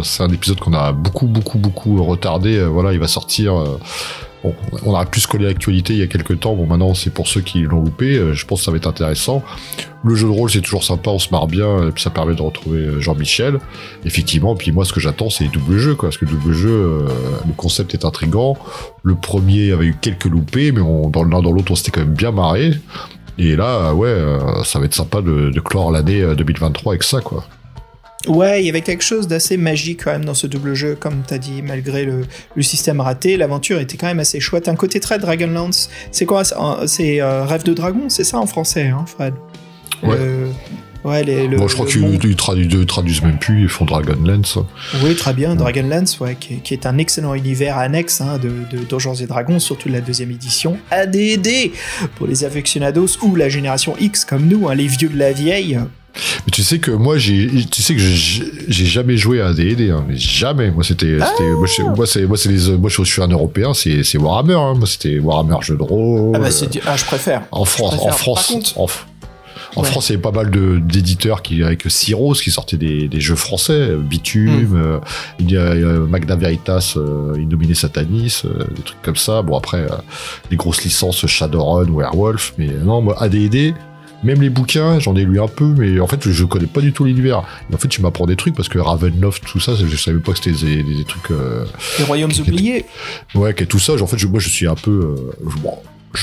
c'est 0.03 0.23
un 0.23 0.29
épisode 0.29 0.59
qu'on 0.59 0.75
a 0.75 0.93
beaucoup, 0.93 1.27
beaucoup, 1.27 1.59
beaucoup 1.59 2.03
retardé. 2.05 2.61
voilà, 2.65 2.93
il 2.93 2.99
va 2.99 3.09
sortir 3.09 3.55
on 4.85 4.93
aurait 4.93 5.07
pu 5.07 5.21
se 5.21 5.27
coller 5.27 5.47
l'actualité 5.47 5.95
il 5.95 5.99
y 5.99 6.03
a 6.03 6.07
quelques 6.07 6.41
temps. 6.41 6.55
Bon, 6.55 6.67
maintenant, 6.67 6.95
c'est 6.95 7.11
pour 7.11 7.29
ceux 7.29 7.41
qui 7.41 7.63
l'ont 7.63 7.83
loupé. 7.83 8.17
Euh, 8.17 8.35
je 8.35 8.47
pense 8.47 8.61
que 8.61 8.65
ça 8.67 8.71
va 8.71 8.77
être 8.77 8.87
intéressant. 8.87 9.43
Le 10.05 10.15
jeu 10.15 10.29
de 10.29 10.33
rôle, 10.33 10.51
c'est 10.51 10.61
toujours 10.61 10.85
sympa, 10.85 11.11
on 11.11 11.19
se 11.19 11.31
marre 11.31 11.49
bien, 11.49 11.89
et 11.89 11.91
puis 11.91 12.03
ça 12.03 12.11
permet 12.11 12.35
de 12.35 12.43
retrouver 12.43 12.79
euh, 12.79 13.01
Jean-Michel. 13.01 13.59
Effectivement, 14.05 14.55
puis 14.55 14.71
moi, 14.71 14.85
ce 14.85 14.93
que 14.93 15.01
j'attends, 15.01 15.31
c'est 15.31 15.45
les 15.45 15.51
doubles 15.51 15.79
jeux, 15.79 15.95
quoi. 15.95 16.09
Parce 16.09 16.19
que 16.19 16.25
le 16.25 16.33
double 16.33 16.53
jeu, 16.53 16.71
euh, 16.71 17.09
le 17.47 17.53
concept 17.57 17.95
est 17.95 18.05
intrigant. 18.05 18.57
Le 19.03 19.17
premier 19.17 19.73
avait 19.73 19.87
eu 19.87 19.97
quelques 20.01 20.27
loupés, 20.27 20.73
mais 20.73 20.81
dans 20.81 21.25
l'un 21.25 21.43
dans 21.43 21.53
l'autre, 21.53 21.73
on 21.73 21.75
s'était 21.75 21.91
quand 21.91 22.01
même 22.01 22.15
bien 22.15 22.31
marré. 22.31 22.73
Et 23.39 23.55
là, 23.55 23.95
ouais, 23.95 24.13
ça 24.65 24.81
va 24.81 24.87
être 24.87 24.95
sympa 24.95 25.21
de, 25.21 25.51
de 25.51 25.61
clore 25.61 25.93
l'année 25.93 26.25
2023 26.35 26.93
avec 26.93 27.05
ça, 27.05 27.21
quoi. 27.21 27.45
Ouais, 28.29 28.63
il 28.63 28.67
y 28.67 28.69
avait 28.69 28.83
quelque 28.83 29.05
chose 29.05 29.27
d'assez 29.27 29.57
magique 29.57 30.05
quand 30.05 30.13
même 30.13 30.25
dans 30.25 30.35
ce 30.35 30.47
double 30.47 30.75
jeu, 30.75 30.97
comme 30.99 31.23
t'as 31.27 31.39
dit, 31.39 31.63
malgré 31.63 32.05
le, 32.05 32.25
système 32.63 33.01
raté, 33.01 33.37
l'aventure 33.37 33.81
était 33.81 33.97
quand 33.97 34.07
même 34.07 34.21
assez 34.21 34.41
chouette. 34.41 34.69
Un 34.69 34.77
côté 34.77 35.01
très 35.01 35.19
Dragonlance. 35.19 35.89
C'est 36.13 36.27
quoi 36.27 36.43
C'est 36.87 37.23
euh, 37.23 37.45
Rêve 37.45 37.63
de 37.65 37.73
Dragon, 37.73 38.09
c'est 38.09 38.25
ça 38.25 38.39
en 38.39 38.47
français, 38.47 38.89
hein, 38.89 39.05
Fred? 39.07 39.35
Ouais. 40.03 40.17
ouais 41.05 41.25
les, 41.25 41.49
je 41.51 41.75
crois 41.75 41.87
qu'ils 41.87 42.37
traduisent, 42.37 42.87
traduisent, 42.87 43.23
même 43.23 43.39
plus, 43.39 43.63
ils 43.63 43.69
font 43.69 43.87
Dragonlance. 43.87 44.59
Oui, 45.03 45.17
très 45.17 45.33
bien, 45.33 45.57
Dragonlance, 45.57 46.21
ouais, 46.21 46.37
qui, 46.39 46.75
est 46.75 46.85
un 46.85 46.99
excellent 46.99 47.35
univers 47.35 47.79
annexe 47.79 48.21
hein, 48.21 48.39
de, 48.39 48.51
de 48.71 48.85
Donjons 48.85 49.15
et 49.15 49.27
Dragons, 49.27 49.59
surtout 49.59 49.89
la 49.89 50.03
deuxième 50.03 50.31
édition. 50.31 50.77
ADD 50.91 51.73
pour 52.17 52.27
les 52.27 52.45
aficionados 52.45 53.09
ou 53.23 53.35
la 53.35 53.49
génération 53.49 53.97
X 53.99 54.27
comme 54.27 54.47
nous, 54.47 54.69
hein, 54.69 54.75
les 54.75 54.87
vieux 54.87 55.09
de 55.09 55.19
la 55.19 55.33
vieille. 55.33 55.79
Mais 56.47 56.51
tu 56.53 56.63
sais 56.63 56.79
que 56.79 56.91
moi, 56.91 57.19
j'ai, 57.19 57.49
tu 57.71 57.83
sais 57.83 57.95
que 57.95 58.01
j'ai 58.01 58.87
jamais 58.87 59.17
joué 59.17 59.41
à 59.41 59.53
D&D, 59.53 59.91
hein, 59.91 60.05
jamais. 60.15 60.71
Moi, 60.71 60.85
c'était, 60.85 61.19
ah 61.21 61.33
moi, 61.41 62.07
c'est, 62.07 62.27
moi, 62.27 62.37
c'est 62.37 62.49
les, 62.49 62.77
moi, 62.77 62.91
je 62.91 63.03
suis 63.03 63.23
un 63.23 63.29
Européen, 63.29 63.75
c'est, 63.75 64.03
c'est 64.03 64.19
Warhammer. 64.19 64.55
Hein. 64.55 64.75
Moi, 64.77 64.87
c'était 64.87 65.19
Warhammer 65.19 65.57
jeu 65.61 65.77
de 65.77 65.83
rôle. 65.83 66.33
Ah 66.37 66.39
bah, 66.39 66.49
ah, 66.87 66.97
je 66.97 67.05
préfère. 67.05 67.43
En 67.51 67.65
France, 67.65 67.95
en 68.01 68.11
France, 68.11 68.75
en, 69.77 69.83
France, 69.85 70.09
il 70.09 70.13
y 70.13 70.15
avait 70.15 70.23
pas 70.23 70.33
mal 70.33 70.51
de, 70.51 70.79
d'éditeurs 70.79 71.43
qui, 71.43 71.63
avec 71.63 71.85
Cyros, 71.89 72.35
qui 72.35 72.51
sortaient 72.51 72.77
des, 72.77 73.07
des 73.07 73.21
jeux 73.21 73.37
français, 73.37 73.95
Bitume, 73.97 74.73
hmm. 74.73 74.77
euh, 74.77 74.99
il 75.39 75.51
y 75.53 75.57
a 75.57 75.75
Magna 75.75 76.35
Veritas, 76.35 76.95
euh, 76.97 77.37
Innominé 77.39 77.75
Satanis, 77.75 78.43
euh, 78.45 78.65
des 78.75 78.83
trucs 78.83 79.03
comme 79.03 79.17
ça. 79.17 79.43
Bon, 79.43 79.57
après, 79.57 79.87
les 80.51 80.57
grosses 80.57 80.83
licences 80.85 81.27
Shadowrun, 81.27 81.87
Werewolf, 81.91 82.55
mais 82.59 82.69
non, 82.69 83.03
moi, 83.03 83.23
AD&D, 83.23 83.75
même 84.25 84.41
les 84.41 84.51
bouquins, 84.51 84.99
j'en 84.99 85.15
ai 85.15 85.25
lu 85.25 85.41
un 85.41 85.47
peu, 85.47 85.75
mais 85.77 86.01
en 86.01 86.07
fait, 86.07 86.29
je 86.29 86.45
connais 86.45 86.67
pas 86.67 86.81
du 86.81 86.93
tout 86.93 87.05
l'univers. 87.05 87.45
En 87.73 87.77
fait, 87.77 87.89
tu 87.89 88.03
m'apprends 88.03 88.27
des 88.27 88.37
trucs 88.37 88.55
parce 88.55 88.69
que 88.69 88.79
Ravenloft, 88.79 89.45
tout 89.45 89.61
ça, 89.61 89.75
je 89.75 89.97
savais 89.97 90.19
pas 90.19 90.33
que 90.33 90.39
c'était 90.39 90.83
des, 90.83 91.05
trucs. 91.05 91.31
Euh, 91.31 91.65
les 91.99 92.05
royaumes 92.05 92.33
oubliés. 92.39 92.85
Ouais, 93.35 93.55
que 93.55 93.65
tout 93.65 93.79
ça. 93.79 93.95
En 94.01 94.07
fait, 94.07 94.19
je, 94.19 94.27
moi, 94.27 94.41
je 94.41 94.49
suis 94.49 94.67
un 94.67 94.75
peu. 94.75 94.91
Euh, 94.91 95.49
je 95.49 95.57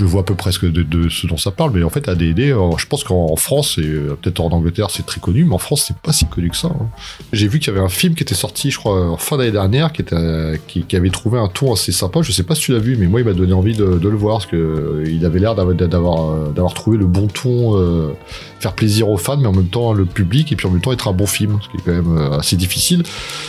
vois 0.03 0.21
à 0.21 0.23
peu 0.23 0.35
près 0.35 0.51
de, 0.61 1.09
ce 1.09 1.27
dont 1.27 1.37
ça 1.37 1.51
parle, 1.51 1.71
mais 1.73 1.83
en 1.83 1.89
fait, 1.89 2.07
AD&D, 2.07 2.51
euh, 2.51 2.71
je 2.77 2.85
pense 2.87 3.03
qu'en 3.03 3.35
France, 3.35 3.77
et 3.77 3.85
euh, 3.85 4.17
peut-être 4.21 4.39
en 4.39 4.49
Angleterre, 4.49 4.89
c'est 4.89 5.05
très 5.05 5.19
connu, 5.19 5.45
mais 5.45 5.53
en 5.53 5.59
France, 5.59 5.85
c'est 5.87 5.97
pas 5.97 6.11
si 6.11 6.25
connu 6.25 6.49
que 6.49 6.57
ça. 6.57 6.67
Hein. 6.67 6.87
J'ai 7.33 7.47
vu 7.47 7.59
qu'il 7.59 7.73
y 7.73 7.75
avait 7.75 7.85
un 7.85 7.89
film 7.89 8.15
qui 8.15 8.23
était 8.23 8.35
sorti, 8.35 8.71
je 8.71 8.77
crois, 8.77 9.15
fin 9.17 9.37
d'année 9.37 9.51
dernière, 9.51 9.93
qui, 9.93 10.01
était, 10.01 10.59
qui, 10.67 10.95
avait 10.95 11.09
trouvé 11.09 11.39
un 11.39 11.47
ton 11.47 11.73
assez 11.73 11.91
sympa. 11.91 12.21
Je 12.21 12.31
sais 12.31 12.43
pas 12.43 12.55
si 12.55 12.61
tu 12.61 12.71
l'as 12.73 12.79
vu, 12.79 12.97
mais 12.97 13.07
moi, 13.07 13.21
il 13.21 13.25
m'a 13.25 13.33
donné 13.33 13.53
envie 13.53 13.75
de, 13.75 13.85
le 13.85 14.17
voir, 14.17 14.37
parce 14.37 14.47
que 14.47 14.55
euh, 14.55 15.03
il 15.07 15.25
avait 15.25 15.39
l'air 15.39 15.55
d'avoir, 15.55 16.73
trouvé 16.73 16.97
le 16.97 17.05
bon 17.05 17.27
ton, 17.27 18.15
faire 18.59 18.73
plaisir 18.73 19.09
aux 19.09 19.17
fans, 19.17 19.37
mais 19.37 19.47
en 19.47 19.53
même 19.53 19.67
temps 19.67 19.93
le 19.93 20.05
public, 20.05 20.51
et 20.51 20.55
puis 20.55 20.67
en 20.67 20.71
même 20.71 20.81
temps 20.81 20.91
être 20.91 21.07
un 21.07 21.13
bon 21.13 21.27
film, 21.27 21.59
ce 21.61 21.69
qui 21.69 21.77
est 21.77 21.81
quand 21.85 22.03
même 22.03 22.33
assez 22.33 22.55
difficile. 22.55 23.03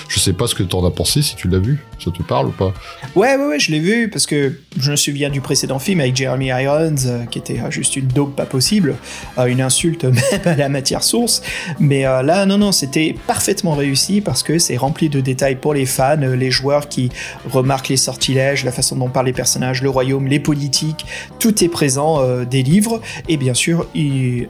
Je 0.09 0.21
sais 0.21 0.33
pas 0.33 0.47
ce 0.47 0.55
que 0.55 0.63
tu 0.63 0.77
en 0.77 0.85
as 0.85 0.91
pensé, 0.91 1.23
si 1.23 1.37
tu 1.37 1.49
l'as 1.49 1.59
vu. 1.59 1.85
Ça 1.99 2.11
te 2.11 2.23
parle 2.23 2.49
ou 2.49 2.53
pas 2.53 2.75
Ouais, 3.15 3.37
ouais, 3.37 3.47
ouais, 3.47 3.59
je 3.59 3.73
l'ai 3.73 3.81
vu, 3.81 4.11
parce 4.11 4.27
que 4.27 4.61
je 4.79 4.91
me 4.91 4.97
souviens 4.97 5.31
du 5.31 5.41
précédent 5.41 5.79
film 5.79 6.01
avec 6.01 6.15
Jeremy 6.15 6.49
Irons, 6.49 6.95
euh, 7.07 7.25
qui 7.25 7.39
était 7.39 7.59
euh, 7.59 7.71
juste 7.71 7.97
une 7.97 8.07
dope 8.07 8.37
pas 8.37 8.45
possible, 8.45 8.97
euh, 9.39 9.47
une 9.47 9.63
insulte 9.63 10.05
même 10.05 10.41
à 10.45 10.55
la 10.55 10.69
matière 10.69 11.03
source. 11.03 11.43
Mais 11.81 12.03
là, 12.03 12.45
non, 12.45 12.59
non, 12.59 12.73
c'était 12.73 13.15
parfaitement 13.27 13.75
réussi 13.75 14.21
parce 14.21 14.43
que 14.43 14.59
c'est 14.59 14.77
rempli 14.77 15.09
de 15.09 15.21
détails 15.21 15.57
pour 15.57 15.73
les 15.73 15.87
fans, 15.87 16.17
les 16.17 16.51
joueurs 16.51 16.89
qui 16.89 17.11
remarquent 17.51 17.89
les 17.89 17.97
sortilèges, 17.97 18.65
la 18.65 18.73
façon 18.73 18.97
dont 18.97 19.09
parlent 19.09 19.27
les 19.27 19.33
personnages, 19.33 19.83
le 19.83 19.91
royaume, 19.91 20.27
les 20.27 20.41
politiques, 20.41 21.07
tout 21.39 21.65
est 21.65 21.69
présent 21.69 22.23
des 22.45 22.63
livres. 22.63 23.01
Et 23.29 23.37
bien 23.37 23.55
sûr, 23.55 23.87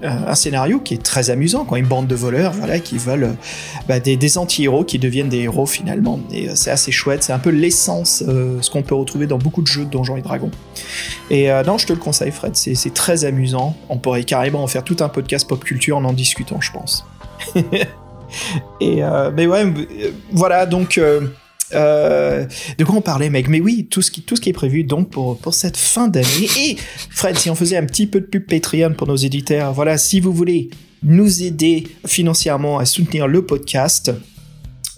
un 0.02 0.34
scénario 0.34 0.80
qui 0.80 0.94
est 0.94 1.02
très 1.02 1.30
amusant, 1.30 1.64
quand 1.64 1.76
une 1.76 1.86
bande 1.86 2.06
de 2.06 2.14
voleurs, 2.14 2.52
voilà, 2.52 2.78
qui 2.78 2.98
veulent 2.98 3.34
bah, 3.88 4.00
des, 4.00 4.16
des 4.16 4.38
anti-héros 4.38 4.84
qui 4.84 4.98
deviennent 4.98 5.28
des 5.28 5.40
héros 5.40 5.66
finalement. 5.66 6.20
Et 6.32 6.48
c'est 6.54 6.70
assez 6.70 6.92
chouette, 6.92 7.22
c'est 7.22 7.32
un 7.36 7.38
peu 7.38 7.50
l'essence, 7.50 8.24
ce 8.26 8.70
qu'on 8.70 8.82
peut 8.82 8.94
retrouver 8.94 9.26
dans 9.26 9.38
beaucoup 9.38 9.62
de 9.62 9.66
jeux 9.66 9.84
de 9.84 9.90
Donjons 9.90 10.16
et 10.16 10.22
Dragons. 10.22 10.50
Et 11.30 11.48
non, 11.66 11.78
je 11.78 11.86
te 11.86 11.92
le 11.92 11.98
conseil, 11.98 12.32
Fred. 12.32 12.56
C'est 12.56 12.94
très 12.94 13.24
amusant. 13.24 13.76
On 13.88 13.98
pourrait 13.98 14.24
carrément 14.24 14.62
en 14.62 14.66
faire 14.66 14.84
tout 14.84 14.96
un 15.00 15.08
podcast 15.08 15.46
pop 15.46 15.62
culture 15.62 15.96
en 15.96 16.04
en 16.04 16.12
discutant, 16.12 16.60
je 16.60 16.72
pense. 16.72 17.04
Et 18.80 19.02
euh, 19.02 19.30
mais 19.34 19.46
ouais, 19.46 19.64
euh, 19.64 20.10
voilà. 20.32 20.66
Donc, 20.66 20.98
euh, 20.98 21.26
de 21.72 22.84
quoi 22.84 22.96
on 22.96 23.00
parlait, 23.00 23.30
mec? 23.30 23.48
Mais 23.48 23.60
oui, 23.60 23.86
tout 23.90 24.02
ce 24.02 24.10
qui, 24.10 24.22
tout 24.22 24.36
ce 24.36 24.40
qui 24.40 24.50
est 24.50 24.54
prévu 24.54 24.84
donc 24.84 25.10
pour, 25.10 25.38
pour 25.38 25.54
cette 25.54 25.76
fin 25.76 26.08
d'année. 26.08 26.48
Et 26.58 26.76
Fred, 27.10 27.36
si 27.38 27.50
on 27.50 27.54
faisait 27.54 27.76
un 27.76 27.86
petit 27.86 28.06
peu 28.06 28.20
de 28.20 28.26
pub 28.26 28.46
Patreon 28.46 28.94
pour 28.94 29.06
nos 29.06 29.16
éditeurs, 29.16 29.72
voilà, 29.72 29.98
si 29.98 30.20
vous 30.20 30.32
voulez 30.32 30.70
nous 31.02 31.42
aider 31.42 31.88
financièrement 32.06 32.78
à 32.78 32.84
soutenir 32.84 33.28
le 33.28 33.44
podcast, 33.44 34.12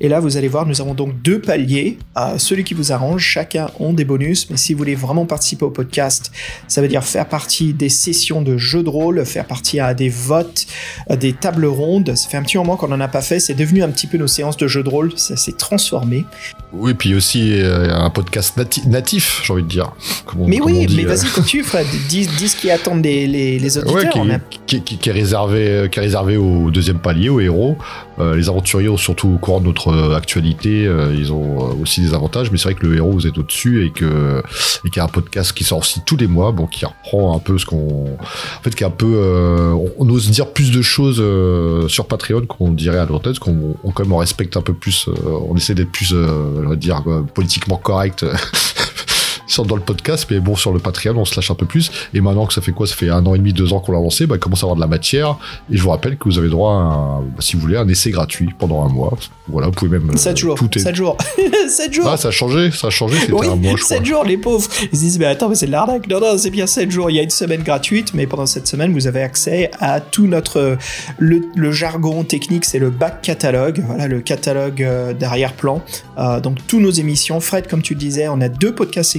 Et 0.00 0.08
là, 0.08 0.20
vous 0.20 0.36
allez 0.36 0.48
voir, 0.48 0.66
nous 0.66 0.80
avons 0.80 0.94
donc 0.94 1.20
deux 1.22 1.40
paliers. 1.40 1.98
Euh, 2.16 2.38
celui 2.38 2.64
qui 2.64 2.74
vous 2.74 2.90
arrange, 2.92 3.22
chacun 3.22 3.68
ont 3.78 3.92
des 3.92 4.04
bonus. 4.04 4.48
Mais 4.50 4.56
si 4.56 4.72
vous 4.72 4.78
voulez 4.78 4.94
vraiment 4.94 5.26
participer 5.26 5.64
au 5.64 5.70
podcast, 5.70 6.32
ça 6.68 6.80
veut 6.80 6.88
dire 6.88 7.04
faire 7.04 7.28
partie 7.28 7.72
des 7.72 7.88
sessions 7.88 8.42
de 8.42 8.56
jeux 8.56 8.82
de 8.82 8.88
rôle, 8.88 9.24
faire 9.24 9.46
partie 9.46 9.78
à 9.80 9.94
des 9.94 10.08
votes, 10.08 10.66
des 11.10 11.32
tables 11.32 11.66
rondes. 11.66 12.14
Ça 12.16 12.28
fait 12.28 12.36
un 12.38 12.42
petit 12.42 12.58
moment 12.58 12.76
qu'on 12.76 12.88
n'en 12.88 13.00
a 13.00 13.08
pas 13.08 13.22
fait. 13.22 13.40
C'est 13.40 13.54
devenu 13.54 13.82
un 13.82 13.90
petit 13.90 14.06
peu 14.06 14.18
nos 14.18 14.26
séances 14.26 14.56
de 14.56 14.66
jeux 14.66 14.82
de 14.82 14.88
rôle. 14.88 15.12
Ça 15.16 15.36
s'est 15.36 15.52
transformé. 15.52 16.24
Oui, 16.72 16.94
puis 16.94 17.14
aussi 17.14 17.60
euh, 17.60 17.92
un 17.92 18.10
podcast 18.10 18.56
natif, 18.86 19.42
j'ai 19.44 19.52
envie 19.52 19.62
de 19.64 19.68
dire. 19.68 19.92
mais 20.36 20.60
oui, 20.60 20.86
mais 20.94 21.02
vas-y, 21.02 21.26
euh. 21.26 21.30
continue, 21.34 21.64
Fred. 21.64 21.86
Dis, 22.08 22.26
dis 22.26 22.48
ce 22.48 22.56
qui 22.56 22.70
attendent 22.70 23.04
les, 23.04 23.26
les, 23.26 23.78
auditeurs. 23.78 24.12
qui, 24.66 24.80
qui, 24.82 25.08
est 25.08 25.12
réservé, 25.12 25.88
qui 25.90 25.98
est 25.98 26.02
réservé 26.02 26.36
au 26.36 26.70
deuxième 26.70 26.98
palier, 26.98 27.28
au 27.28 27.40
Euh, 28.18 28.36
les 28.36 28.48
aventuriers, 28.48 28.94
surtout 28.96 29.28
au 29.28 29.38
cours 29.38 29.60
de 29.60 29.66
notre 29.66 29.88
euh, 29.88 30.16
actualité, 30.16 30.86
euh, 30.86 31.14
ils 31.16 31.32
ont 31.32 31.78
aussi 31.80 32.00
des 32.00 32.14
avantages, 32.14 32.50
mais 32.50 32.58
c'est 32.58 32.64
vrai 32.64 32.74
que 32.74 32.86
le 32.86 32.96
héros, 32.96 33.12
vous 33.12 33.26
êtes 33.26 33.38
au-dessus 33.38 33.86
et 33.86 33.90
que 33.90 34.42
qu'il 34.84 34.96
y 34.96 35.00
a 35.00 35.04
un 35.04 35.08
podcast 35.08 35.52
qui 35.52 35.64
sort 35.64 35.78
aussi 35.78 36.00
tous 36.04 36.16
les 36.16 36.26
mois, 36.26 36.52
bon, 36.52 36.66
qui 36.66 36.84
reprend 36.84 37.36
un 37.36 37.38
peu 37.38 37.58
ce 37.58 37.66
qu'on, 37.66 38.06
en 38.18 38.62
fait, 38.62 38.74
qui 38.74 38.82
est 38.82 38.86
un 38.86 38.90
peu, 38.90 39.74
on 39.98 40.08
ose 40.08 40.30
dire 40.30 40.52
plus 40.52 40.72
de 40.72 40.82
choses 40.82 41.22
sur 41.88 42.06
Patreon 42.06 42.46
qu'on 42.46 42.72
dirait 42.72 42.98
à 42.98 43.06
l'antenne, 43.06 43.32
parce 43.32 43.38
qu'on 43.38 43.76
on, 43.84 43.90
quand 43.92 44.04
même 44.04 44.18
respecte 44.18 44.56
un 44.56 44.62
peu 44.62 44.72
plus, 44.72 45.08
on 45.48 45.56
essaie 45.56 45.74
d'être 45.74 45.92
plus, 45.92 46.12
on 46.12 46.68
va 46.68 46.76
dire, 46.76 47.02
politiquement 47.34 47.76
correct 47.76 48.24
sur, 49.50 49.64
dans 49.66 49.76
le 49.76 49.82
podcast, 49.82 50.26
mais 50.30 50.40
bon, 50.40 50.56
sur 50.56 50.72
le 50.72 50.78
Patreon, 50.78 51.16
on 51.16 51.24
se 51.24 51.34
lâche 51.36 51.50
un 51.50 51.54
peu 51.54 51.66
plus. 51.66 51.90
Et 52.14 52.20
maintenant 52.20 52.46
que 52.46 52.52
ça 52.54 52.60
fait 52.60 52.72
quoi? 52.72 52.86
Ça 52.86 52.94
fait 52.94 53.08
un 53.10 53.24
an 53.26 53.34
et 53.34 53.38
demi, 53.38 53.52
deux 53.52 53.72
ans 53.72 53.80
qu'on 53.80 53.92
l'a 53.92 53.98
lancé, 53.98 54.26
bah, 54.26 54.36
il 54.36 54.38
commence 54.38 54.62
à 54.62 54.66
avoir 54.66 54.76
de 54.76 54.80
la 54.80 54.86
matière. 54.86 55.36
Et 55.70 55.76
je 55.76 55.82
vous 55.82 55.90
rappelle 55.90 56.16
que 56.16 56.24
vous 56.24 56.38
avez 56.38 56.48
droit 56.48 56.72
à, 56.72 56.76
un- 56.76 57.20
bah, 57.20 57.36
si 57.40 57.56
vous 57.56 57.62
voulez, 57.62 57.76
un 57.76 57.88
essai 57.88 58.10
gratuit 58.10 58.48
pendant 58.58 58.84
un 58.84 58.88
mois. 58.88 59.16
Voilà, 59.48 59.66
vous 59.66 59.72
pouvez 59.72 59.98
même. 59.98 60.16
7 60.16 60.32
euh, 60.32 60.36
jours. 60.36 60.54
Tout 60.54 60.78
est... 60.78 60.80
7 60.80 60.94
jours. 60.94 61.16
7 61.68 61.92
jours. 61.92 62.08
Ah, 62.08 62.16
ça 62.16 62.28
a 62.28 62.30
changé, 62.30 62.70
ça 62.70 62.86
a 62.86 62.90
changé, 62.90 63.16
c'était 63.18 63.32
oui, 63.32 63.46
un 63.46 63.56
mois, 63.56 63.72
je 63.76 63.82
crois. 63.84 63.96
7 63.96 64.04
jours, 64.04 64.24
les 64.24 64.36
pauvres. 64.36 64.68
Ils 64.92 64.96
se 64.98 65.02
disent, 65.02 65.18
mais 65.18 65.26
attends, 65.26 65.48
mais 65.48 65.54
c'est 65.56 65.66
de 65.66 65.72
l'arnaque. 65.72 66.06
Non, 66.08 66.20
non, 66.20 66.38
c'est 66.38 66.50
bien 66.50 66.66
7 66.66 66.90
jours. 66.90 67.10
Il 67.10 67.16
y 67.16 67.18
a 67.18 67.22
une 67.22 67.30
semaine 67.30 67.62
gratuite, 67.62 68.14
mais 68.14 68.26
pendant 68.26 68.46
cette 68.46 68.66
semaine, 68.68 68.92
vous 68.92 69.06
avez 69.06 69.22
accès 69.22 69.70
à 69.80 70.00
tout 70.00 70.26
notre. 70.26 70.78
Le, 71.18 71.42
le 71.56 71.72
jargon 71.72 72.22
technique, 72.24 72.64
c'est 72.64 72.78
le 72.78 72.90
back 72.90 73.22
catalogue. 73.22 73.82
Voilà, 73.86 74.06
le 74.06 74.20
catalogue 74.20 74.82
euh, 74.82 75.12
d'arrière-plan. 75.12 75.82
Euh, 76.18 76.40
donc, 76.40 76.58
tous 76.66 76.80
nos 76.80 76.90
émissions. 76.90 77.40
Fred, 77.40 77.66
comme 77.66 77.82
tu 77.82 77.94
le 77.94 78.00
disais, 78.00 78.28
on 78.28 78.40
a 78.40 78.48
deux 78.48 78.72
podcasts 78.74 79.14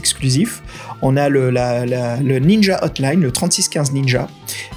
On 1.02 1.18
a 1.18 1.30
le, 1.30 1.50
le 1.52 2.40
Ninja 2.40 2.84
Hotline, 2.84 3.22
le 3.22 3.32
3615 3.32 3.94
Ninja. 3.94 4.28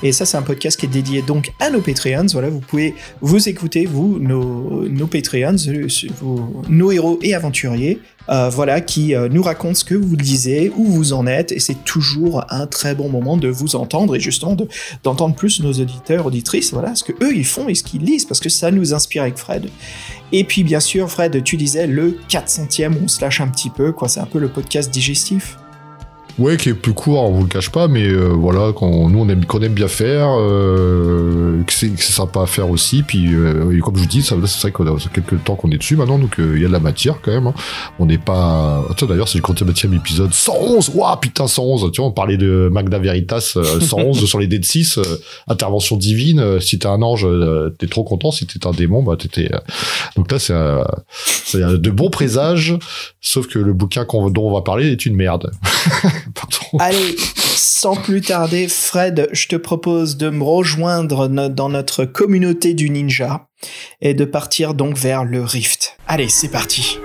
Et 0.03 0.13
ça, 0.13 0.27
c'est 0.27 0.37
un 0.37 0.43
podcast 0.43 0.79
qui 0.79 0.87
est 0.87 0.91
dédié 0.91 1.23
donc 1.23 1.53
à 1.61 1.71
nos 1.71 1.81
Patreons. 1.81 2.27
Voilà, 2.33 2.49
vous 2.49 2.61
pouvez 2.61 2.95
vous 3.21 3.49
écouter, 3.49 3.87
vous, 3.87 4.19
nos, 4.19 4.89
nos 4.89 5.07
Patreons, 5.07 5.57
euh, 5.69 5.89
nos 6.69 6.93
héros 6.93 7.19
et 7.23 7.35
aventuriers. 7.35 7.99
Euh, 8.31 8.49
voilà, 8.49 8.81
qui 8.81 9.15
euh, 9.15 9.29
nous 9.29 9.43
racontent 9.43 9.75
ce 9.75 9.85
que 9.85 9.95
vous 9.95 10.17
lisez, 10.17 10.73
où 10.77 10.85
vous 10.87 11.13
en 11.13 11.27
êtes, 11.27 11.53
et 11.53 11.61
c'est 11.61 11.85
toujours 11.85 12.45
un 12.51 12.67
très 12.67 12.95
bon 12.95 13.09
moment 13.09 13.37
de 13.37 13.49
vous 13.49 13.77
entendre 13.77 14.17
et 14.17 14.21
justement 14.21 14.55
de- 14.55 14.69
d'entendre 15.03 15.35
plus 15.35 15.61
nos 15.61 15.73
auditeurs, 15.73 16.27
auditrices, 16.27 16.73
voilà, 16.73 16.95
ce 16.95 17.05
que 17.05 17.13
eux 17.23 17.35
ils 17.37 17.45
font 17.47 17.69
et 17.69 17.75
ce 17.75 17.83
qu'ils 17.83 18.03
lisent, 18.03 18.25
parce 18.25 18.41
que 18.41 18.49
ça 18.49 18.71
nous 18.71 18.95
inspire 18.95 19.23
avec 19.23 19.37
Fred. 19.37 19.69
Et 20.33 20.45
puis 20.45 20.65
bien 20.65 20.81
sûr, 20.81 21.11
Fred, 21.11 21.43
tu 21.45 21.57
disais 21.57 21.87
le 21.87 22.19
400e, 22.29 22.95
on 23.03 23.09
se 23.09 23.21
lâche 23.21 23.41
un 23.41 23.49
petit 23.49 23.71
peu, 23.71 23.93
quoi, 23.93 24.09
c'est 24.09 24.21
un 24.21 24.27
peu 24.27 24.39
le 24.39 24.49
podcast 24.49 24.91
digestif. 24.91 25.57
Ouais, 26.37 26.57
qui 26.57 26.71
est 26.71 26.75
plus 26.75 26.95
court, 26.95 27.23
on 27.23 27.31
vous 27.31 27.43
le 27.45 27.49
cache 27.49 27.71
pas, 27.71 27.87
mais 27.87 28.09
euh, 28.09 28.31
voilà, 28.31 28.73
quand 28.75 29.09
nous 29.09 29.21
on 29.21 29.29
aime, 29.29 29.45
qu'on 29.45 29.61
aime 29.63 29.73
bien 29.73 29.87
faire, 29.87 30.27
euh, 30.37 31.63
que 31.63 31.73
c'est 31.73 31.97
sympa 31.97 32.43
à 32.43 32.47
faire 32.47 32.69
aussi. 32.71 33.05
Puis, 33.05 33.33
euh, 33.33 33.71
et 33.71 33.79
comme 33.79 33.95
je 33.95 34.01
vous 34.01 34.07
dis, 34.09 34.21
ça, 34.21 34.35
c'est 34.47 34.61
vrai 34.63 34.73
qu'on 34.73 34.85
a 34.85 34.97
quelques 35.13 35.45
temps 35.45 35.55
qu'on 35.55 35.71
est 35.71 35.79
dessus 35.79 35.95
maintenant, 35.95 36.19
donc 36.19 36.41
euh, 36.41 36.55
il 36.57 36.63
y 36.63 36.65
a 36.65 36.69
de 36.69 36.73
la 36.73 36.81
matière 36.81 37.21
quand 37.23 37.31
même. 37.31 37.47
hein. 37.47 37.55
On 38.01 38.07
n'est 38.07 38.19
pas. 38.19 38.85
Attends, 38.91 39.07
d'ailleurs, 39.07 39.29
c'est 39.29 39.39
le 39.39 39.45
40e 39.45 39.95
épisode 39.95 40.35
111. 40.35 40.91
Waouh, 40.95 41.17
putain, 41.21 41.47
111. 41.47 41.93
Tu 41.93 42.01
vois, 42.01 42.09
on 42.11 42.13
parlait 42.13 42.37
de 42.37 42.69
Magda 42.73 42.99
Veritas, 42.99 43.53
euh, 43.57 43.79
111 43.79 44.25
sur 44.27 44.41
les 44.41 44.49
Dead 44.49 44.65
6, 44.65 44.99
euh, 44.99 45.03
intervention 45.47 45.97
divine. 45.97 46.41
euh, 46.41 46.59
si 46.59 46.81
t'es 46.81 46.89
un 46.89 47.01
ange, 47.03 47.25
euh, 47.25 47.71
t'es 47.79 47.87
trop 47.87 48.03
content. 48.03 48.33
Si 48.33 48.45
t'es 48.45 48.67
un 48.67 48.73
démon, 48.73 49.05
bah 49.05 49.15
t'étais. 49.17 49.53
euh, 49.55 49.59
Donc 50.17 50.33
là, 50.33 50.41
c'est 50.41 50.53
euh, 50.53 50.83
c'est 51.17 51.61
de 51.61 51.91
bons 51.91 52.11
présages, 52.11 52.75
sauf 53.21 53.47
que 53.47 53.61
le 53.61 53.73
bouquin 53.73 54.05
qu'on- 54.05 54.31
dont 54.31 54.49
on 54.49 54.53
va 54.53 54.63
parler 54.63 54.91
est 54.91 55.07
une 55.07 55.15
merde. 55.15 55.53
Allez, 56.79 57.17
sans 57.57 57.97
plus 57.97 58.21
tarder, 58.21 58.69
Fred, 58.69 59.29
je 59.33 59.49
te 59.49 59.57
propose 59.57 60.17
de 60.17 60.31
me 60.31 60.43
rejoindre 60.43 61.29
dans 61.29 61.69
notre 61.69 62.05
communauté 62.05 62.75
du 62.75 62.91
ninja 62.91 63.49
et 64.01 64.15
de 64.15 64.25
partir 64.25 64.75
donc 64.75 64.97
vers 64.97 65.25
le 65.25 65.43
Rift. 65.43 65.97
Allez, 66.07 66.29
c'est 66.29 66.51
parti. 66.51 66.99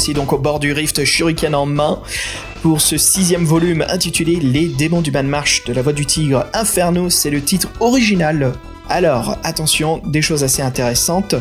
Voici 0.00 0.14
donc 0.14 0.32
au 0.32 0.38
bord 0.38 0.60
du 0.60 0.72
Rift, 0.72 1.04
Shuriken 1.04 1.54
en 1.54 1.66
main, 1.66 2.00
pour 2.62 2.80
ce 2.80 2.96
sixième 2.96 3.44
volume 3.44 3.84
intitulé 3.86 4.36
Les 4.36 4.66
démons 4.66 5.02
du 5.02 5.10
bas 5.10 5.22
de 5.22 5.28
marche 5.28 5.62
de 5.64 5.74
la 5.74 5.82
voix 5.82 5.92
du 5.92 6.06
tigre 6.06 6.46
Inferno, 6.54 7.10
c'est 7.10 7.28
le 7.28 7.42
titre 7.42 7.68
original. 7.80 8.54
Alors, 8.88 9.36
attention, 9.44 10.00
des 10.06 10.22
choses 10.22 10.42
assez 10.42 10.62
intéressantes, 10.62 11.34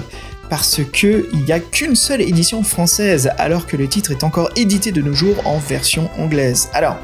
parce 0.49 0.81
que 0.91 1.29
il 1.31 1.45
n'y 1.45 1.53
a 1.53 1.61
qu'une 1.61 1.95
seule 1.95 2.19
édition 2.19 2.61
française, 2.61 3.31
alors 3.37 3.65
que 3.65 3.77
le 3.77 3.87
titre 3.87 4.11
est 4.11 4.25
encore 4.25 4.49
édité 4.57 4.91
de 4.91 5.01
nos 5.01 5.13
jours 5.13 5.37
en 5.45 5.57
version 5.57 6.09
anglaise. 6.17 6.67
Alors, 6.73 6.97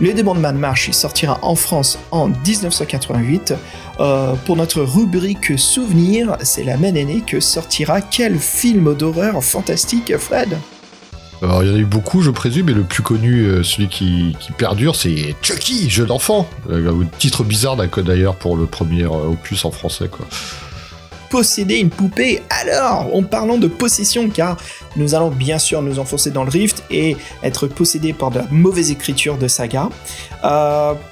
les 0.00 0.14
démons 0.14 0.36
de 0.36 0.40
bas 0.40 0.52
de 0.52 0.58
marche, 0.58 0.88
sortira 0.92 1.40
en 1.42 1.56
France 1.56 1.98
en 2.12 2.28
1988. 2.28 3.54
Euh, 3.98 4.34
pour 4.46 4.54
notre 4.54 4.82
rubrique 4.82 5.58
souvenir, 5.58 6.36
c'est 6.44 6.62
la 6.62 6.76
même 6.76 6.96
année 6.96 7.24
que 7.26 7.40
sortira 7.40 8.00
quel 8.00 8.38
film 8.38 8.94
d'horreur 8.94 9.42
fantastique, 9.42 10.16
Fred? 10.16 10.56
Alors, 11.42 11.64
il 11.64 11.70
y 11.70 11.72
en 11.72 11.74
a 11.74 11.78
eu 11.78 11.84
beaucoup, 11.84 12.22
je 12.22 12.30
présume, 12.30 12.66
mais 12.66 12.72
le 12.72 12.84
plus 12.84 13.02
connu, 13.02 13.40
euh, 13.40 13.64
celui 13.64 13.88
qui, 13.88 14.36
perdure, 14.58 14.94
c'est 14.94 15.34
Chucky, 15.42 15.90
jeu 15.90 16.06
d'enfant. 16.06 16.48
Euh, 16.70 17.02
titre 17.18 17.42
bizarre 17.42 17.76
d'ailleurs 17.76 18.36
pour 18.36 18.56
le 18.56 18.66
premier 18.66 19.02
euh, 19.02 19.30
opus 19.30 19.64
en 19.64 19.72
français, 19.72 20.08
quoi. 20.08 20.24
Posséder 21.30 21.78
une 21.78 21.90
poupée 21.90 22.42
Alors, 22.50 23.12
en 23.12 23.24
parlant 23.24 23.58
de 23.58 23.66
possession, 23.66 24.28
car 24.28 24.56
nous 24.96 25.16
allons 25.16 25.30
bien 25.30 25.58
sûr 25.58 25.82
nous 25.82 25.98
enfoncer 25.98 26.30
dans 26.30 26.44
le 26.44 26.50
rift 26.50 26.84
et 26.90 27.16
être 27.42 27.66
possédés 27.66 28.12
par 28.12 28.30
de 28.30 28.38
la 28.38 28.46
mauvaise 28.50 28.90
écriture 28.90 29.38
de 29.38 29.48
saga. 29.48 29.88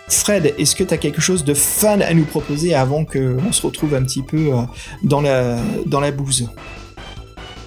Fred, 0.08 0.54
est-ce 0.58 0.76
que 0.76 0.84
tu 0.84 0.94
as 0.94 0.98
quelque 0.98 1.22
chose 1.22 1.42
de 1.42 1.54
fun 1.54 2.00
à 2.02 2.12
nous 2.12 2.26
proposer 2.26 2.74
avant 2.74 3.06
qu'on 3.06 3.50
se 3.50 3.62
retrouve 3.62 3.94
un 3.94 4.02
petit 4.02 4.22
peu 4.22 4.50
dans, 5.02 5.22
la, 5.22 5.56
dans 5.86 6.00
la 6.00 6.10
bouse? 6.10 6.50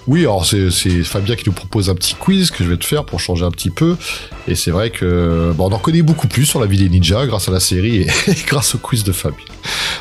Oui, 0.06 0.20
alors 0.20 0.44
c'est 0.44 0.70
Fabien 1.02 1.34
qui 1.34 1.44
nous 1.46 1.54
propose 1.54 1.88
un 1.88 1.94
petit 1.94 2.14
quiz 2.14 2.50
que 2.50 2.62
je 2.62 2.68
vais 2.68 2.76
te 2.76 2.84
faire 2.84 3.04
pour 3.04 3.20
changer 3.20 3.44
un 3.44 3.50
petit 3.50 3.70
peu. 3.70 3.96
Et 4.46 4.54
c'est 4.54 4.70
vrai 4.70 4.90
que 4.90 5.52
bon, 5.54 5.70
on 5.70 5.72
en 5.72 5.78
connaît 5.78 6.02
beaucoup 6.02 6.28
plus 6.28 6.44
sur 6.44 6.60
la 6.60 6.66
vie 6.66 6.76
des 6.76 6.90
ninjas 6.90 7.26
grâce 7.26 7.48
à 7.48 7.52
la 7.52 7.60
série 7.60 8.02
et, 8.02 8.06
grâce 8.46 8.74
au 8.74 8.78
quiz 8.78 9.02
de 9.04 9.12
Fabien. 9.12 9.38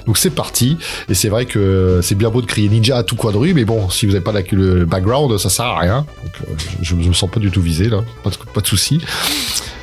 Donc 0.05 0.17
c'est 0.17 0.29
parti. 0.29 0.77
Et 1.07 1.13
c'est 1.13 1.29
vrai 1.29 1.45
que 1.45 2.01
c'est 2.03 2.15
bien 2.15 2.29
beau 2.29 2.41
de 2.41 2.48
crier 2.48 2.67
ninja 2.67 2.98
à 2.98 3.03
tout 3.03 3.15
coin 3.15 3.31
de 3.31 3.38
rue, 3.38 3.53
mais 3.53 3.63
bon, 3.63 3.89
si 3.89 4.05
vous 4.05 4.12
n'avez 4.12 4.24
pas 4.24 4.33
le 4.33 4.86
background, 4.86 5.38
ça 5.38 5.50
sert 5.50 5.65
à 5.65 5.79
rien. 5.79 6.05
Euh, 6.25 6.53
je, 6.81 6.95
je 7.00 7.07
me 7.07 7.13
sens 7.13 7.29
pas 7.29 7.39
du 7.39 7.50
tout 7.50 7.62
visé 7.62 7.88
là, 7.88 8.01
pas 8.24 8.29
de, 8.29 8.36
pas 8.53 8.62
de 8.62 8.67
souci. 8.67 9.00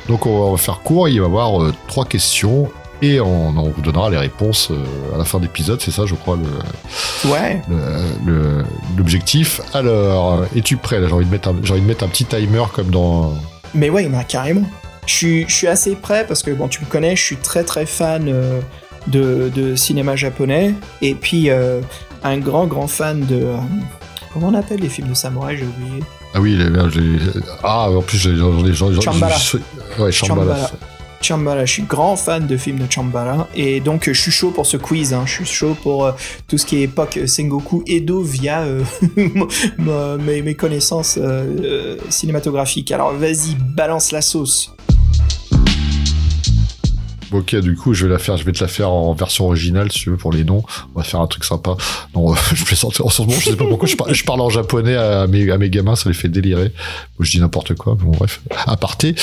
Donc 0.07 0.25
on 0.25 0.51
va 0.51 0.57
faire 0.57 0.81
court. 0.81 1.09
Il 1.09 1.19
va 1.19 1.25
y 1.25 1.29
avoir 1.29 1.63
euh, 1.63 1.73
trois 1.87 2.05
questions. 2.05 2.69
Et 3.03 3.19
on, 3.19 3.47
on 3.57 3.69
vous 3.69 3.81
donnera 3.81 4.09
les 4.11 4.17
réponses 4.17 4.69
euh, 4.71 5.15
à 5.15 5.17
la 5.17 5.23
fin 5.25 5.39
d'épisode, 5.39 5.81
c'est 5.81 5.89
ça, 5.91 6.05
je 6.05 6.13
crois, 6.13 6.37
le, 6.37 7.29
Ouais. 7.31 7.61
le- 7.67 8.31
le- 8.31 8.63
l'objectif. 8.97 9.59
Alors, 9.73 10.45
es-tu 10.55 10.77
prêt 10.77 10.99
J'ai 11.07 11.11
envie 11.13 11.25
de 11.25 11.31
mettre 11.31 11.47
un, 11.49 11.51
envie 11.51 11.81
de 11.81 11.85
mettre 11.87 12.03
un 12.03 12.07
petit 12.09 12.25
timer 12.25 12.63
comme 12.73 12.91
dans. 12.91 13.33
Mais 13.73 13.89
ouais, 13.89 14.07
bah, 14.07 14.23
carrément. 14.23 14.69
Je 15.07 15.13
suis, 15.15 15.45
je 15.49 15.53
suis 15.55 15.67
assez 15.67 15.95
prêt 15.95 16.25
parce 16.27 16.43
que, 16.43 16.51
bon, 16.51 16.67
tu 16.67 16.79
me 16.81 16.85
connais, 16.85 17.15
je 17.15 17.23
suis 17.23 17.37
très 17.37 17.63
très 17.63 17.87
fan 17.87 18.25
euh, 18.27 18.59
de, 19.07 19.51
de 19.55 19.75
cinéma 19.75 20.15
japonais. 20.15 20.75
Et 21.01 21.15
puis, 21.15 21.49
euh, 21.49 21.81
un 22.23 22.37
grand 22.37 22.67
grand 22.67 22.85
fan 22.87 23.21
de. 23.21 23.37
euh, 23.43 23.57
comment 24.31 24.49
on 24.49 24.53
appelle 24.53 24.79
les 24.79 24.89
films 24.89 25.07
de 25.09 25.15
samouraï 25.15 25.57
J'ai 25.57 25.65
oublié. 25.65 26.03
Ah 26.35 26.39
oui, 26.39 26.55
les- 26.55 27.41
ah 27.63 27.89
en 27.89 28.01
plus 28.03 28.17
j'ai 28.19 28.35
j'en 28.37 28.63
ai 28.65 28.73
Chambala. 29.01 29.35
Ouais, 29.99 30.11
Chambala. 30.11 30.55
Chambala. 30.55 30.71
Chambala, 31.21 31.65
je 31.65 31.73
suis 31.73 31.83
grand 31.83 32.15
fan 32.15 32.47
de 32.47 32.57
films 32.57 32.79
de 32.79 32.91
Chambala 32.91 33.47
et 33.53 33.79
donc 33.79 34.05
je 34.05 34.19
suis 34.19 34.31
chaud 34.31 34.51
pour 34.51 34.65
ce 34.65 34.77
quiz, 34.77 35.13
hein. 35.13 35.23
je 35.25 35.33
suis 35.33 35.45
chaud 35.45 35.75
pour 35.81 36.05
euh, 36.05 36.11
tout 36.47 36.57
ce 36.57 36.65
qui 36.65 36.77
est 36.77 36.81
époque 36.81 37.17
euh, 37.17 37.27
Sengoku 37.27 37.83
Edo 37.87 38.21
via 38.21 38.61
euh, 38.61 38.83
mes, 40.17 40.55
connaissances 40.55 41.19
cinématographiques. 42.09 42.91
Alors 42.91 43.13
vas-y, 43.13 43.55
balance 43.55 44.11
la 44.11 44.21
sauce. 44.21 44.73
Ok, 47.31 47.55
du 47.55 47.75
coup, 47.75 47.93
je 47.93 48.05
vais 48.05 48.11
la 48.11 48.19
faire, 48.19 48.35
je 48.35 48.43
vais 48.43 48.51
te 48.51 48.61
la 48.61 48.67
faire 48.67 48.89
en 48.89 49.13
version 49.13 49.45
originale, 49.45 49.89
si 49.91 49.99
tu 49.99 50.09
veux, 50.09 50.17
pour 50.17 50.33
les 50.33 50.43
noms. 50.43 50.63
On 50.93 50.99
va 50.99 51.03
faire 51.03 51.21
un 51.21 51.27
truc 51.27 51.45
sympa. 51.45 51.77
Non, 52.13 52.35
je 52.53 52.65
plaisante. 52.65 52.99
En 52.99 53.09
ce 53.09 53.21
moment, 53.21 53.39
je 53.39 53.51
sais 53.51 53.55
pas 53.55 53.65
pourquoi 53.65 53.87
je 53.87 54.23
parle, 54.23 54.41
en 54.41 54.49
japonais 54.49 54.97
à 54.97 55.27
mes, 55.27 55.69
gamins, 55.69 55.95
ça 55.95 56.09
les 56.09 56.15
fait 56.15 56.27
délirer. 56.27 56.73
Moi, 57.17 57.25
je 57.25 57.31
dis 57.31 57.39
n'importe 57.39 57.75
quoi. 57.75 57.95
Bon, 57.95 58.11
bref. 58.11 58.41
Aparté. 58.67 59.15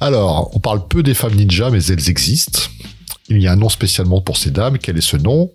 Alors, 0.00 0.50
on 0.54 0.60
parle 0.60 0.86
peu 0.88 1.02
des 1.02 1.14
femmes 1.14 1.34
ninjas, 1.34 1.70
mais 1.70 1.84
elles 1.84 2.08
existent. 2.08 2.60
Il 3.28 3.42
y 3.42 3.48
a 3.48 3.52
un 3.52 3.56
nom 3.56 3.68
spécialement 3.68 4.20
pour 4.20 4.38
ces 4.38 4.50
dames. 4.50 4.78
Quel 4.78 4.96
est 4.96 5.02
ce 5.02 5.16
nom? 5.16 5.50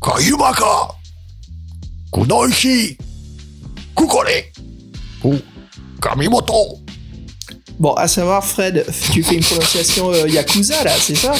Kayumaka 0.00 0.94
Kunoichi 2.12 2.96
Kukore 3.94 4.52
ou 5.24 5.36
Kamimoto 6.00 6.78
Bon, 7.78 7.92
à 7.92 8.08
savoir, 8.08 8.44
Fred, 8.44 8.84
tu 9.12 9.22
fais 9.22 9.36
une 9.36 9.44
prononciation 9.44 10.12
euh, 10.12 10.28
Yakuza 10.28 10.82
là, 10.84 10.92
c'est 10.98 11.14
ça? 11.14 11.32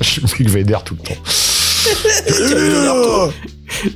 Je 0.00 0.04
suis 0.08 0.20
le 0.20 0.28
mec 0.44 0.48
vénère 0.50 0.84
tout 0.84 0.96
le 0.96 1.02
temps. 1.02 1.20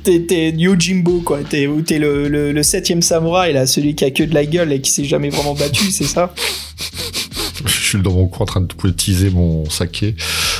T'es 0.03 0.21
t'es 0.21 0.49
Yojimbo 0.51 1.19
quoi, 1.19 1.39
t'es 1.43 1.67
le, 1.67 2.27
le, 2.27 2.51
le 2.51 2.63
septième 2.63 3.01
samouraï 3.03 3.53
là, 3.53 3.67
celui 3.67 3.93
qui 3.93 4.05
a 4.05 4.09
que 4.09 4.23
de 4.23 4.33
la 4.33 4.45
gueule 4.45 4.71
et 4.71 4.81
qui 4.81 4.89
s'est 4.89 5.03
jamais 5.03 5.29
vraiment 5.29 5.53
battu, 5.53 5.91
c'est 5.91 6.05
ça? 6.05 6.33
Je 7.63 7.71
suis 7.71 8.01
dans 8.01 8.13
mon 8.13 8.27
coin 8.27 8.43
en 8.43 8.45
train 8.45 8.61
de 8.61 8.89
teaser 8.91 9.29
mon 9.29 9.69
saké. 9.69 10.15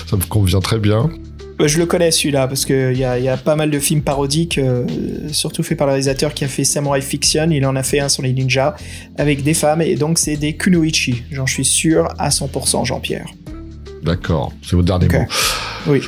Ça 0.08 0.18
me 0.18 0.24
convient 0.24 0.60
très 0.60 0.78
bien. 0.80 1.10
Bah, 1.58 1.68
je 1.68 1.78
le 1.78 1.86
connais 1.86 2.12
celui-là 2.12 2.48
parce 2.48 2.66
qu'il 2.66 2.98
y 2.98 3.06
a, 3.06 3.18
y 3.18 3.30
a 3.30 3.38
pas 3.38 3.56
mal 3.56 3.72
de 3.72 3.80
films 3.80 4.02
parodiques, 4.02 4.58
euh, 4.58 4.86
surtout 5.32 5.64
fait 5.64 5.76
par 5.76 5.88
le 5.88 5.94
réalisateur 5.94 6.34
qui 6.34 6.44
a 6.44 6.50
fait 6.50 6.66
Samurai 6.66 7.02
Fiction. 7.02 7.50
Il 7.50 7.66
en 7.66 7.78
a 7.78 7.84
fait 7.84 8.00
un 8.00 8.10
sur 8.10 8.24
les 8.24 8.34
ninjas 8.34 8.76
avec 9.18 9.42
des 9.42 9.54
femmes 9.54 9.82
et 9.82 9.96
donc 9.96 10.18
c'est 10.18 10.36
des 10.36 10.58
kunoichi. 10.58 11.24
J'en 11.32 11.48
suis 11.48 11.64
sûr 11.64 12.10
à 12.18 12.30
100%, 12.30 12.86
Jean-Pierre. 12.86 13.28
D'accord, 14.04 14.52
c'est 14.62 14.76
votre 14.76 14.88
dernier 14.88 15.08
mot. 15.08 15.26
Oui. 15.88 16.02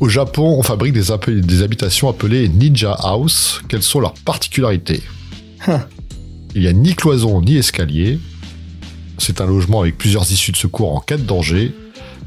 Au 0.00 0.08
Japon, 0.08 0.56
on 0.58 0.62
fabrique 0.62 0.92
des, 0.92 1.62
habitations 1.62 2.08
appelées 2.08 2.48
Ninja 2.48 2.92
House. 2.92 3.62
Quelles 3.68 3.82
sont 3.82 4.00
leurs 4.00 4.14
particularités? 4.14 5.02
Huh. 5.66 5.78
Il 6.54 6.60
n'y 6.60 6.66
a 6.66 6.72
ni 6.72 6.94
cloison 6.94 7.40
ni 7.40 7.56
escalier. 7.56 8.18
C'est 9.18 9.40
un 9.40 9.46
logement 9.46 9.80
avec 9.80 9.96
plusieurs 9.96 10.30
issues 10.30 10.52
de 10.52 10.56
secours 10.56 10.94
en 10.94 11.00
cas 11.00 11.16
de 11.16 11.22
danger. 11.22 11.72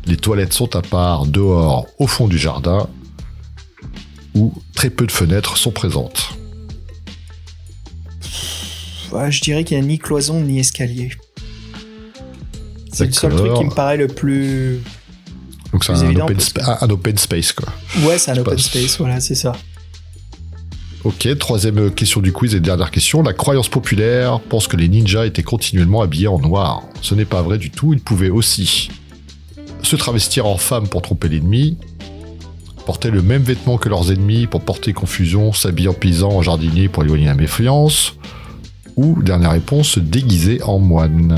Les 0.08 0.18
toilettes 0.18 0.54
sont 0.54 0.76
à 0.76 0.82
part, 0.82 1.26
dehors, 1.26 1.86
au 2.00 2.08
fond 2.08 2.28
du 2.28 2.38
jardin, 2.38 2.88
où 4.34 4.54
très 4.74 4.90
peu 4.90 5.06
de 5.06 5.12
fenêtres 5.12 5.58
sont 5.58 5.72
présentes. 5.72 6.30
Ouais, 9.12 9.32
je 9.32 9.42
dirais 9.42 9.64
qu'il 9.64 9.78
n'y 9.78 9.84
a 9.84 9.88
ni 9.88 10.00
cloison 10.00 10.42
ni 10.42 10.60
escalier. 10.60 11.12
C'est 12.92 13.06
le 13.08 13.12
seul 13.12 13.36
truc 13.36 13.54
qui 13.54 13.66
me 13.66 13.74
paraît 13.74 13.98
le 13.98 14.08
plus. 14.08 14.80
Donc 15.72 15.84
c'est 15.84 15.92
un, 15.92 16.16
open 16.16 16.38
que- 16.38 17.14
un- 17.14 17.18
space, 17.18 17.52
quoi. 17.52 17.68
Ouais, 18.04 18.18
c'est 18.18 18.32
un 18.32 18.38
open 18.38 18.58
space, 18.58 18.98
voilà, 18.98 19.20
c'est 19.20 19.36
ça. 19.36 19.54
Ok, 21.04 21.28
troisième 21.38 21.92
question 21.92 22.22
du 22.22 22.32
quiz 22.34 22.56
et 22.56 22.60
dernière 22.60 22.92
question. 22.92 23.22
La 23.22 23.34
croyance 23.34 23.70
populaire 23.70 24.40
pense 24.40 24.68
que 24.68 24.76
les 24.78 24.90
ninjas 24.90 25.26
étaient 25.26 25.44
continuellement 25.44 26.02
habillés 26.02 26.28
en 26.28 26.40
noir. 26.40 26.84
Ce 27.02 27.14
n'est 27.14 27.26
pas 27.26 27.42
vrai 27.42 27.58
du 27.58 27.70
tout, 27.72 27.94
ils 27.94 28.00
pouvaient 28.00 28.30
aussi 28.30 28.90
se 29.88 29.96
travestir 29.96 30.46
en 30.46 30.58
femme 30.58 30.88
pour 30.90 31.02
tromper 31.02 31.30
l'ennemi, 31.30 31.78
porter 32.86 33.10
le 33.10 33.22
même 33.22 33.42
vêtement 33.42 33.78
que 33.78 33.88
leurs 33.88 34.12
ennemis 34.12 34.46
pour 34.46 34.62
porter 34.62 34.92
confusion, 34.92 35.54
s'habiller 35.54 35.88
en 35.88 35.94
paysan, 35.94 36.30
en 36.30 36.42
jardinier 36.42 36.90
pour 36.90 37.04
éloigner 37.04 37.26
la 37.26 37.36
méfiance, 37.36 38.16
ou, 38.98 39.22
dernière 39.24 39.52
réponse, 39.52 39.90
se 39.90 40.00
déguiser 40.02 40.62
en 40.64 40.80
moine. 40.80 41.38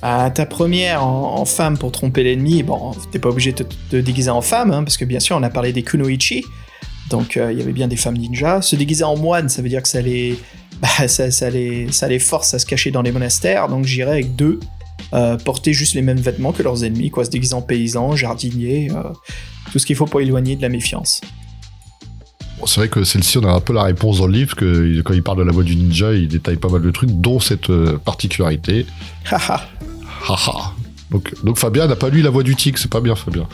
À 0.00 0.30
ta 0.30 0.46
première 0.46 1.04
en, 1.04 1.44
femme 1.44 1.76
pour 1.76 1.92
tromper 1.92 2.24
l'ennemi, 2.24 2.62
bon, 2.62 2.92
t'es 3.10 3.18
pas 3.18 3.28
obligé 3.28 3.52
de 3.52 3.64
te 3.90 3.96
déguiser 3.96 4.30
en 4.30 4.40
femme, 4.40 4.70
hein, 4.70 4.84
parce 4.84 4.96
que 4.96 5.04
bien 5.04 5.20
sûr, 5.20 5.36
on 5.36 5.42
a 5.42 5.50
parlé 5.50 5.72
des 5.72 5.82
kunoichi, 5.82 6.44
donc 7.10 7.36
euh, 7.36 7.52
il 7.52 7.58
y 7.58 7.62
avait 7.62 7.72
bien 7.72 7.88
des 7.88 7.96
femmes 7.96 8.16
ninjas. 8.16 8.62
Se 8.62 8.74
déguiser 8.74 9.04
en 9.04 9.18
moine, 9.18 9.50
ça 9.50 9.60
veut 9.60 9.68
dire 9.68 9.82
que 9.82 9.88
ça 9.88 10.00
les, 10.00 10.38
bah, 10.80 11.08
ça, 11.08 11.50
les, 11.50 11.92
ça 11.92 12.08
les 12.08 12.18
force 12.18 12.54
à 12.54 12.58
se 12.58 12.64
cacher 12.64 12.90
dans 12.90 13.02
les 13.02 13.12
monastères, 13.12 13.68
donc 13.68 13.84
j'irais 13.84 14.12
avec 14.12 14.34
deux. 14.34 14.60
Euh, 15.12 15.36
porter 15.36 15.72
juste 15.72 15.94
les 15.94 16.02
mêmes 16.02 16.20
vêtements 16.20 16.52
que 16.52 16.62
leurs 16.62 16.84
ennemis, 16.84 17.10
quoi, 17.10 17.24
se 17.24 17.30
déguiser 17.30 17.54
en 17.54 17.62
paysan, 17.62 18.16
jardinier, 18.16 18.90
euh, 18.90 19.02
tout 19.70 19.78
ce 19.78 19.86
qu'il 19.86 19.96
faut 19.96 20.06
pour 20.06 20.20
éloigner 20.20 20.56
de 20.56 20.62
la 20.62 20.68
méfiance. 20.68 21.20
Bon, 22.58 22.66
c'est 22.66 22.80
vrai 22.80 22.88
que 22.88 23.04
celle-ci, 23.04 23.38
on 23.38 23.44
a 23.44 23.52
un 23.52 23.60
peu 23.60 23.72
la 23.72 23.82
réponse 23.82 24.18
dans 24.18 24.26
le 24.26 24.32
livre, 24.32 24.54
que 24.54 25.00
quand 25.02 25.14
il 25.14 25.22
parle 25.22 25.38
de 25.38 25.42
la 25.42 25.52
voix 25.52 25.64
du 25.64 25.76
ninja, 25.76 26.12
il 26.12 26.28
détaille 26.28 26.56
pas 26.56 26.68
mal 26.68 26.82
de 26.82 26.90
trucs, 26.90 27.10
dont 27.10 27.40
cette 27.40 27.70
euh, 27.70 27.98
particularité. 27.98 28.86
Haha. 29.30 29.68
Haha. 30.28 30.74
Donc, 31.10 31.34
donc 31.44 31.58
Fabien 31.58 31.86
n'a 31.86 31.96
pas 31.96 32.08
lu 32.08 32.22
la 32.22 32.30
voix 32.30 32.42
du 32.42 32.56
tigre, 32.56 32.78
c'est 32.78 32.90
pas 32.90 33.00
bien 33.00 33.14
Fabien. 33.14 33.46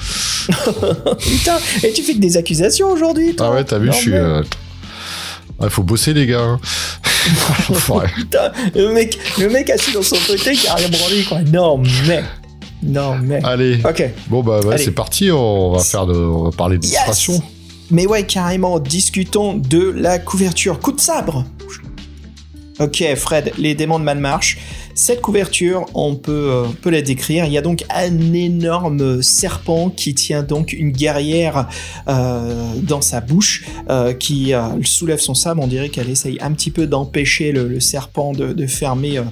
Putain, 0.49 1.57
et 1.83 1.93
tu 1.93 2.02
fais 2.02 2.14
que 2.14 2.21
des 2.21 2.37
accusations 2.37 2.90
aujourd'hui, 2.90 3.35
toi 3.35 3.49
Ah 3.50 3.55
ouais, 3.55 3.64
t'as 3.64 3.78
vu, 3.78 3.88
je 3.93 3.97
suis. 3.97 4.12
Ouais, 5.59 5.69
faut 5.71 5.83
bosser 5.83 6.15
les 6.15 6.27
gars. 6.27 6.41
hein. 6.41 6.61
Putain, 8.17 8.53
le 8.75 8.93
mec, 8.93 9.19
le 9.38 9.49
mec 9.50 9.69
assis 9.71 9.93
dans 9.93 10.03
son 10.03 10.17
fauteuil 10.17 10.57
qui 10.57 10.67
a 10.69 10.75
rien 10.75 10.88
branlé, 10.88 11.25
quoi. 11.25 11.41
Non, 11.43 11.79
mais. 12.07 12.23
Non, 12.83 13.17
mais. 13.17 13.41
Allez, 13.45 13.81
Ok. 13.85 14.05
bon 14.29 14.43
bah 14.43 14.61
c'est 14.77 14.93
parti, 14.93 15.31
on 15.33 15.73
va 15.73 15.81
faire 15.81 16.07
de, 16.07 16.15
on 16.15 16.45
va 16.45 16.50
parler 16.53 16.77
Yes 16.77 16.83
d'illustration. 16.83 17.43
Mais 17.91 18.07
ouais, 18.07 18.23
carrément, 18.25 18.79
discutons 18.79 19.55
de 19.55 19.91
la 19.91 20.19
couverture. 20.19 20.79
Coup 20.79 20.93
de 20.93 21.00
sabre 21.00 21.45
Ok, 22.79 23.03
Fred, 23.17 23.53
les 23.59 23.75
démons 23.75 23.99
de 23.99 24.05
Malmarche. 24.05 24.59
Cette 24.99 25.21
couverture, 25.21 25.87
on 25.95 26.17
peut, 26.17 26.50
euh, 26.50 26.90
la 26.90 27.02
décrire. 27.02 27.45
Il 27.45 27.52
y 27.52 27.57
a 27.57 27.62
donc 27.62 27.85
un 27.88 28.33
énorme 28.33 29.23
serpent 29.23 29.90
qui 29.90 30.12
tient 30.12 30.43
donc 30.43 30.73
une 30.73 30.90
guerrière 30.90 31.69
euh, 32.09 32.73
dans 32.83 33.00
sa 33.00 33.21
bouche, 33.21 33.64
euh, 33.90 34.12
qui 34.12 34.55
euh, 34.55 34.83
soulève 34.83 35.21
son 35.21 35.35
sabre. 35.35 35.62
On 35.62 35.69
dirait 35.69 35.90
qu'elle 35.90 36.11
essaye 36.11 36.37
un 36.40 36.50
petit 36.50 36.73
peu 36.73 36.88
d'empêcher 36.88 37.52
le, 37.52 37.78
serpent 37.78 38.33
de, 38.33 38.67
fermer 38.67 39.18
euh, 39.18 39.22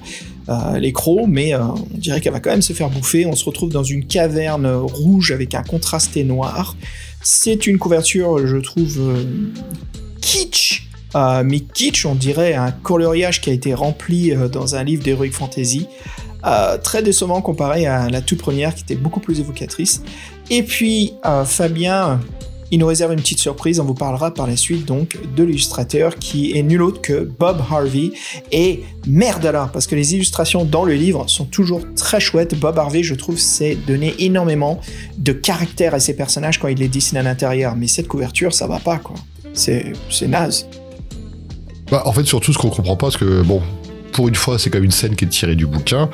euh, 0.47 0.79
les 0.79 0.93
crocs, 0.93 1.27
mais 1.27 1.53
euh, 1.53 1.59
on 1.59 1.97
dirait 1.97 2.21
qu'elle 2.21 2.31
va 2.31 2.39
quand 2.39 2.51
même 2.51 2.61
se 2.61 2.71
faire 2.71 2.89
bouffer. 2.89 3.25
On 3.25 3.35
se 3.35 3.43
retrouve 3.43 3.69
dans 3.69 3.83
une 3.83 4.05
caverne 4.05 4.67
rouge 4.67 5.33
avec 5.33 5.53
un 5.53 5.63
contrasté 5.63 6.23
noir. 6.23 6.77
C'est 7.21 7.67
une 7.67 7.77
couverture, 7.77 8.47
je 8.47 8.55
trouve, 8.55 8.99
euh, 9.01 9.25
kitsch. 10.21 10.86
Euh, 11.17 11.43
mais 11.43 11.59
kitsch, 11.59 12.05
on 12.05 12.15
dirait 12.15 12.53
un 12.53 12.71
coloriage 12.71 13.41
qui 13.41 13.49
a 13.49 13.53
été 13.53 13.73
rempli 13.73 14.31
euh, 14.31 14.47
dans 14.47 14.75
un 14.75 14.83
livre 14.83 15.03
d'Heroic 15.03 15.31
Fantasy. 15.31 15.87
Euh, 16.45 16.77
très 16.77 17.01
décevant 17.01 17.41
comparé 17.41 17.87
à 17.87 18.09
la 18.09 18.21
toute 18.21 18.39
première 18.39 18.75
qui 18.75 18.83
était 18.83 18.95
beaucoup 18.95 19.19
plus 19.19 19.39
évocatrice. 19.39 20.03
Et 20.49 20.63
puis, 20.63 21.13
euh, 21.25 21.43
Fabien, 21.43 22.19
il 22.69 22.79
nous 22.79 22.85
réserve 22.85 23.11
une 23.11 23.19
petite 23.19 23.39
surprise. 23.39 23.79
On 23.79 23.85
vous 23.85 23.95
parlera 23.95 24.31
par 24.33 24.45
la 24.45 24.55
suite 24.55 24.85
donc 24.85 25.17
de 25.35 25.43
l'illustrateur 25.43 26.15
qui 26.15 26.55
est 26.57 26.61
nul 26.61 26.83
autre 26.83 27.01
que 27.01 27.23
Bob 27.23 27.61
Harvey. 27.69 28.11
Et 28.51 28.83
merde 29.07 29.45
alors, 29.45 29.71
parce 29.71 29.87
que 29.87 29.95
les 29.95 30.13
illustrations 30.13 30.63
dans 30.63 30.85
le 30.85 30.93
livre 30.93 31.27
sont 31.27 31.45
toujours 31.45 31.81
très 31.95 32.19
chouettes. 32.19 32.57
Bob 32.57 32.77
Harvey, 32.77 33.03
je 33.03 33.15
trouve, 33.15 33.37
c'est 33.37 33.75
donner 33.87 34.13
énormément 34.19 34.79
de 35.17 35.31
caractère 35.33 35.95
à 35.95 35.99
ses 35.99 36.15
personnages 36.15 36.59
quand 36.59 36.67
il 36.67 36.77
les 36.77 36.87
dessine 36.87 37.17
à 37.17 37.23
l'intérieur. 37.23 37.75
Mais 37.75 37.87
cette 37.87 38.07
couverture, 38.07 38.53
ça 38.53 38.67
va 38.67 38.79
pas, 38.79 38.99
quoi. 38.99 39.15
C'est 39.53 39.93
naze. 40.27 40.67
Bah, 41.91 42.03
en 42.05 42.11
fait, 42.11 42.25
surtout 42.25 42.53
ce 42.53 42.57
qu'on 42.57 42.69
comprend 42.69 42.95
pas, 42.95 43.07
parce 43.07 43.17
que 43.17 43.41
bon, 43.41 43.61
pour 44.11 44.27
une 44.27 44.35
fois, 44.35 44.59
c'est 44.59 44.69
comme 44.69 44.83
une 44.83 44.91
scène 44.91 45.15
qui 45.15 45.25
est 45.25 45.29
tirée 45.29 45.55
du 45.55 45.65
bouquin. 45.65 46.09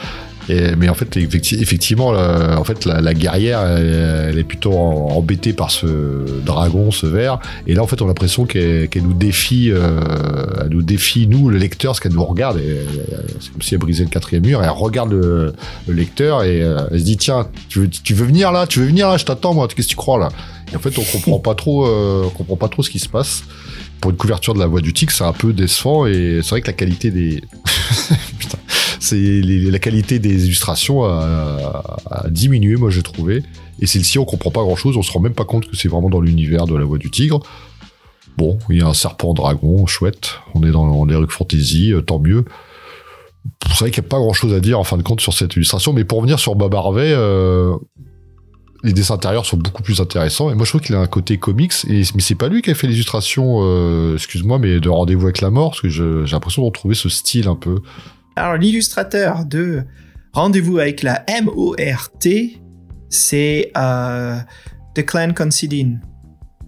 Mais 0.50 0.90
en 0.90 0.94
fait, 0.94 1.16
effecti- 1.16 1.62
effectivement, 1.62 2.12
la, 2.12 2.60
en 2.60 2.66
fait, 2.66 2.84
la, 2.84 3.00
la 3.00 3.14
guerrière, 3.14 3.62
elle, 3.62 4.38
est 4.38 4.44
plutôt 4.44 4.74
embêtée 4.74 5.54
par 5.54 5.72
ce 5.72 5.88
dragon, 6.46 6.92
ce 6.92 7.06
ver. 7.06 7.40
Et 7.66 7.74
là, 7.76 7.82
en 7.82 7.88
fait, 7.88 8.02
on 8.02 8.06
a 8.06 8.08
l'impression 8.10 8.46
qu'elle 8.46 8.90
nous 9.02 9.14
défie, 9.14 9.72
euh, 9.72 10.02
elle 10.62 10.68
nous 10.68 10.82
défie 10.82 11.28
nous, 11.28 11.48
le 11.48 11.58
lecteur, 11.58 11.92
parce 11.92 12.02
qu'elle 12.02 12.12
nous 12.12 12.26
regarde. 12.26 12.58
euh, 12.58 12.84
C'est 13.40 13.54
comme 13.54 13.62
si 13.62 13.74
elle 13.74 13.80
brisait 13.80 14.04
le 14.04 14.10
quatrième 14.10 14.46
mur. 14.46 14.62
Elle 14.62 14.70
regarde 14.70 15.14
le, 15.14 15.54
le 15.88 15.94
lecteur 15.94 16.44
et 16.44 16.62
euh, 16.62 16.88
elle 16.92 17.00
se 17.00 17.06
dit 17.06 17.16
tiens, 17.16 17.48
tu 17.70 17.80
veux, 17.80 17.88
tu 17.90 18.14
veux 18.14 18.26
venir 18.26 18.52
là, 18.52 18.68
tu 18.68 18.80
veux 18.80 18.86
venir 18.86 19.08
là, 19.08 19.16
je 19.16 19.24
t'attends 19.24 19.54
moi. 19.54 19.70
Qu'est-ce 19.70 19.88
que 19.88 19.92
tu 19.92 19.96
crois 19.96 20.20
là? 20.20 20.28
Et 20.74 20.76
en 20.76 20.80
fait, 20.80 20.98
on 20.98 21.04
comprend 21.04 21.40
pas 21.40 21.56
trop, 21.56 21.88
euh, 21.88 22.24
on 22.26 22.30
comprend 22.32 22.58
pas 22.58 22.68
trop 22.68 22.84
ce 22.84 22.90
qui 22.90 23.00
se 23.00 23.08
passe 23.08 23.46
pour 24.04 24.12
une 24.12 24.18
couverture 24.18 24.54
de 24.54 24.60
la 24.60 24.68
voix 24.68 24.82
du 24.82 24.92
tigre, 24.92 25.14
c'est 25.14 25.24
un 25.24 25.32
peu 25.32 25.54
décevant 25.54 26.06
et 26.06 26.42
c'est 26.44 26.50
vrai 26.50 26.62
que 26.62 26.68
la 26.68 26.74
qualité 26.74 27.10
des 27.10 27.42
les- 29.14 29.72
la 29.72 29.80
qualité 29.80 30.20
des 30.20 30.46
illustrations 30.46 31.06
a, 31.06 32.26
diminué, 32.30 32.76
moi 32.76 32.90
j'ai 32.90 33.02
trouvé. 33.02 33.44
Et 33.80 33.88
celle-ci, 33.88 34.20
on 34.20 34.26
comprend 34.26 34.52
pas 34.52 34.60
grand-chose, 34.62 34.98
on 34.98 35.04
se 35.04 35.12
rend 35.14 35.22
même 35.22 35.34
pas 35.34 35.46
compte 35.46 35.70
que 35.70 35.78
c'est 35.78 35.88
vraiment 35.88 36.10
dans 36.10 36.20
l'univers 36.20 36.66
de 36.66 36.76
la 36.76 36.84
voix 36.84 36.98
du 36.98 37.10
tigre. 37.12 37.40
Bon, 38.36 38.60
il 38.70 38.80
y 38.80 38.82
a 38.82 38.88
un 38.88 38.94
serpent 38.94 39.34
dragon, 39.34 39.86
chouette. 39.86 40.32
On 40.54 40.64
est 40.64 40.72
dans 40.72 40.84
en 40.84 41.08
Heroic 41.08 41.30
Fantasy, 41.32 41.94
euh, 41.94 42.02
tant 42.02 42.20
mieux. 42.20 42.44
C'est 43.70 43.80
vrai 43.80 43.92
qu'il 43.92 44.02
n'y 44.04 44.08
a 44.08 44.10
pas 44.10 44.18
grand-chose 44.20 44.54
à 44.54 44.60
dire 44.60 44.82
en 44.82 44.84
fin 44.84 44.98
de 44.98 45.04
compte 45.04 45.22
sur 45.22 45.32
cette 45.34 45.56
illustration, 45.56 45.94
mais 45.94 46.04
pour 46.04 46.18
revenir 46.18 46.40
sur 46.40 46.56
Bob 46.56 46.76
Harvey, 46.76 47.14
euh, 47.16 47.74
les 48.84 48.92
dessins 48.94 49.16
intérieurs 49.16 49.46
sont 49.46 49.58
beaucoup 49.58 49.82
plus 49.82 50.02
intéressants. 50.02 50.52
Et 50.52 50.56
moi, 50.56 50.66
je 50.66 50.72
trouve 50.72 50.82
qu'il 50.82 50.94
a 50.96 51.00
un 51.00 51.08
côté 51.08 51.38
comics. 51.38 51.74
Et, 51.88 52.04
mais 52.16 52.22
c'est 52.22 52.36
pas 52.36 52.50
lui 52.50 52.62
qui 52.62 52.70
a 52.70 52.76
fait 52.76 52.88
l'illustration, 52.88 53.60
euh, 53.62 54.16
excuse-moi, 54.16 54.60
mais 54.60 54.80
de 54.80 54.90
Rendez-vous 54.90 55.24
avec 55.24 55.42
la 55.42 55.50
mort, 55.50 55.72
parce 55.72 55.82
que 55.82 55.90
j'ai 55.90 56.04
l'impression 56.32 56.62
de 56.64 56.68
retrouver 56.68 56.94
ce 56.96 57.10
style 57.10 57.48
un 57.48 57.56
peu. 57.56 57.80
Alors, 58.36 58.58
l'illustrateur 58.58 59.46
de 59.46 59.84
Rendez-vous 60.34 60.80
avec 60.80 61.02
la 61.02 61.24
M-O-R-T, 61.30 62.62
c'est 63.10 63.72
euh, 63.78 64.38
The 64.96 65.06
Clan 65.06 65.34
Considine. 65.34 66.02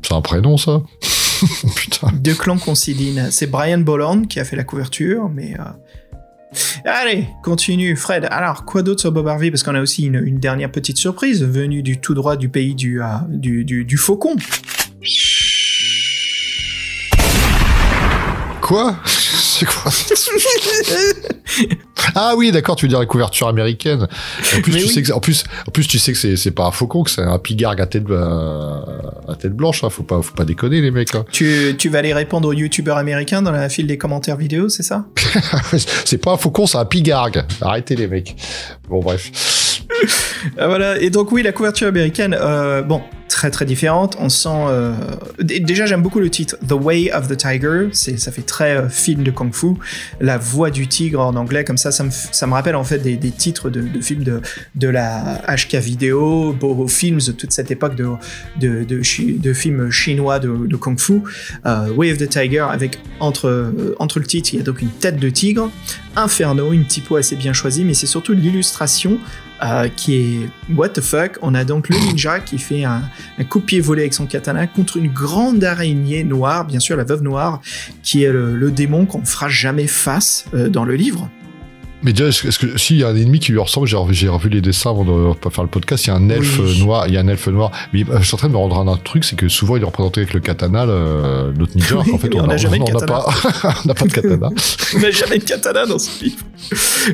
C'est 0.01 0.13
un 0.13 0.21
prénom, 0.21 0.55
ça 0.57 0.83
Putain. 1.75 2.11
De 2.13 2.33
Clan 2.33 2.57
Considine. 2.57 3.27
C'est 3.31 3.47
Brian 3.47 3.79
Bolland 3.79 4.23
qui 4.27 4.39
a 4.39 4.45
fait 4.45 4.55
la 4.55 4.63
couverture, 4.63 5.29
mais. 5.29 5.53
euh, 5.59 5.63
Allez, 6.85 7.27
continue, 7.43 7.95
Fred. 7.95 8.27
Alors, 8.29 8.65
quoi 8.65 8.83
d'autre 8.83 9.01
sur 9.01 9.11
Bob 9.11 9.27
Harvey? 9.27 9.51
Parce 9.51 9.63
qu'on 9.63 9.75
a 9.75 9.81
aussi 9.81 10.05
une, 10.05 10.39
dernière 10.39 10.71
petite 10.71 10.97
surprise 10.97 11.43
venue 11.43 11.81
du 11.81 11.99
tout 11.99 12.13
droit 12.13 12.35
du 12.35 12.49
pays 12.49 12.75
du, 12.75 13.01
euh, 13.01 13.97
faucon. 13.97 14.35
Quoi? 18.61 18.97
C'est 19.57 19.65
quoi 19.67 19.91
Ah 22.13 22.33
oui, 22.35 22.51
d'accord, 22.51 22.75
tu 22.75 22.85
veux 22.85 22.89
dire 22.89 22.99
la 22.99 23.05
couverture 23.05 23.47
américaine. 23.47 24.03
En 24.03 24.61
plus, 24.61 24.73
Mais 24.73 24.79
tu 24.79 24.85
oui. 24.85 24.89
sais 24.93 25.01
que, 25.01 25.07
c'est- 25.07 25.13
en 25.13 25.19
plus, 25.19 25.43
en 25.67 25.71
plus, 25.71 25.87
tu 25.87 25.97
sais 25.97 26.11
que 26.11 26.17
c'est, 26.17 26.35
c'est 26.35 26.51
pas 26.51 26.65
un 26.65 26.71
faucon, 26.71 27.03
que 27.03 27.09
c'est 27.11 27.21
un 27.21 27.39
pigargue 27.39 27.79
à 27.81 27.85
tête, 27.85 28.03
euh, 28.09 28.79
à 29.27 29.35
tête 29.35 29.53
blanche. 29.53 29.83
Hein. 29.83 29.89
Faut 29.89 30.03
pas, 30.03 30.21
faut 30.21 30.33
pas 30.33 30.43
déconner, 30.45 30.81
les 30.81 30.91
mecs. 30.91 31.15
Hein. 31.15 31.25
Tu, 31.31 31.75
tu 31.77 31.89
vas 31.89 31.99
aller 31.99 32.13
répondre 32.13 32.47
aux 32.49 32.53
youtubeurs 32.53 32.97
américains 32.97 33.41
dans 33.41 33.51
la 33.51 33.69
file 33.69 33.87
des 33.87 33.97
commentaires 33.97 34.37
vidéo, 34.37 34.67
c'est 34.69 34.83
ça? 34.83 35.05
C'est 36.05 36.17
pas 36.17 36.33
un 36.33 36.37
faucon, 36.37 36.67
c'est 36.67 36.77
un 36.77 36.85
pigargue. 36.85 37.43
Arrêtez, 37.61 37.95
les 37.95 38.07
mecs. 38.07 38.35
Bon, 38.89 38.99
bref. 39.01 39.31
Ah, 40.57 40.67
voilà, 40.67 40.99
et 41.01 41.09
donc 41.09 41.31
oui, 41.31 41.41
la 41.41 41.51
couverture 41.51 41.87
américaine, 41.87 42.37
euh, 42.39 42.81
bon, 42.81 43.01
très 43.27 43.49
très 43.49 43.65
différente. 43.65 44.15
On 44.19 44.29
sent 44.29 44.49
euh, 44.49 44.93
déjà 45.39 45.85
j'aime 45.85 46.01
beaucoup 46.01 46.19
le 46.19 46.29
titre 46.29 46.55
The 46.67 46.73
Way 46.73 47.11
of 47.11 47.27
the 47.27 47.35
Tiger. 47.35 47.87
C'est 47.91 48.19
ça 48.19 48.31
fait 48.31 48.43
très 48.43 48.77
euh, 48.77 48.89
film 48.89 49.23
de 49.23 49.31
kung-fu. 49.31 49.73
La 50.21 50.37
voix 50.37 50.69
du 50.69 50.87
tigre 50.87 51.19
en 51.19 51.35
anglais 51.35 51.63
comme 51.63 51.77
ça, 51.77 51.91
ça 51.91 52.03
me, 52.03 52.11
ça 52.11 52.47
me 52.47 52.53
rappelle 52.53 52.75
en 52.75 52.83
fait 52.83 52.99
des, 52.99 53.17
des 53.17 53.31
titres 53.31 53.69
de, 53.69 53.81
de 53.81 54.01
films 54.01 54.23
de, 54.23 54.41
de 54.75 54.87
la 54.87 55.41
HK 55.49 55.75
vidéo, 55.75 56.53
Boho 56.53 56.87
Films, 56.87 57.21
toute 57.37 57.51
cette 57.51 57.71
époque 57.71 57.95
de 57.95 58.05
de, 58.59 58.83
de, 58.83 59.53
films 59.53 59.89
chinois 59.89 60.39
de, 60.39 60.67
de 60.67 60.75
kung-fu. 60.75 61.21
Way 61.65 62.11
of 62.11 62.17
the 62.19 62.29
Tiger 62.29 62.67
avec 62.69 62.99
entre 63.19 63.73
entre 63.99 64.19
le 64.19 64.25
titre 64.25 64.53
il 64.53 64.57
y 64.57 64.59
a 64.61 64.63
donc 64.63 64.81
une 64.81 64.89
tête 64.89 65.17
de 65.19 65.29
tigre, 65.29 65.71
Inferno, 66.15 66.71
une 66.71 66.85
typo 66.85 67.15
assez 67.17 67.35
bien 67.35 67.53
choisie, 67.53 67.83
mais 67.83 67.93
c'est 67.93 68.07
surtout 68.07 68.33
l'illustration 68.33 69.19
euh, 69.63 69.87
qui 69.87 70.15
est 70.15 70.49
what 70.73 70.89
the 70.89 71.01
fuck. 71.01 71.37
On 71.41 71.53
a 71.53 71.63
donc 71.63 71.89
le 71.89 71.97
ninja 71.97 72.39
qui 72.39 72.57
fait 72.57 72.83
un, 72.83 73.03
un 73.37 73.59
pied 73.59 73.79
volé 73.79 74.03
avec 74.03 74.13
son 74.13 74.25
katana 74.25 74.67
contre 74.67 74.97
une 74.97 75.11
grande 75.11 75.63
araignée 75.63 76.23
noire, 76.23 76.65
bien 76.65 76.79
sûr 76.79 76.97
la 76.97 77.03
veuve 77.03 77.23
noire, 77.23 77.61
qui 78.03 78.23
est 78.23 78.31
le, 78.31 78.55
le 78.55 78.71
démon 78.71 79.05
qu'on 79.05 79.21
ne 79.21 79.25
fera 79.25 79.47
jamais 79.49 79.87
face 79.87 80.45
euh, 80.53 80.69
dans 80.69 80.83
le 80.83 80.95
livre. 80.95 81.29
Mais 82.05 82.13
déjà, 82.13 82.27
est-ce 82.27 82.59
que, 82.59 82.77
s'il 82.77 82.97
y 82.97 83.03
a 83.03 83.07
un 83.09 83.15
ennemi 83.15 83.39
qui 83.39 83.51
lui 83.51 83.59
ressemble, 83.59 83.87
j'ai 83.87 84.27
revu, 84.27 84.49
les 84.49 84.61
dessins 84.61 84.91
avant 84.91 85.03
de 85.03 85.49
faire 85.49 85.63
le 85.63 85.69
podcast, 85.69 86.05
il 86.05 86.09
y 86.09 86.11
a 86.11 86.15
un 86.15 86.29
elfe 86.29 86.59
Oui. 86.59 86.79
noir, 86.79 87.07
il 87.07 87.15
y 87.15 87.17
a 87.17 87.19
un 87.19 87.27
elfe 87.27 87.47
noir. 87.47 87.71
Mais 87.93 88.03
euh, 88.09 88.19
je 88.19 88.25
suis 88.25 88.35
en 88.35 88.37
train 88.37 88.47
de 88.47 88.53
me 88.53 88.57
rendre 88.57 88.77
un 88.77 88.97
truc, 88.97 89.23
c'est 89.23 89.35
que 89.35 89.47
souvent 89.49 89.75
il 89.75 89.81
est 89.81 89.85
représenté 89.85 90.21
avec 90.21 90.33
le 90.33 90.39
katana, 90.39 90.85
notre 90.85 91.75
ninja, 91.75 91.95
qu'en 91.95 92.17
fait 92.17 92.33
on 92.35 92.45
n'a 92.47 92.57
jamais 92.57 92.77
de 92.77 92.83
on 92.83 92.85
katana. 92.85 93.05
pas, 93.07 93.25
on 93.83 93.87
n'a 93.87 93.93
pas 93.95 94.05
de 94.05 94.11
katana. 94.13 94.49
On 94.95 94.99
n'a 94.99 95.11
jamais 95.11 95.39
de 95.39 95.43
katana 95.43 95.85
dans 95.85 95.97
ce 95.99 96.23
livre. 96.23 96.37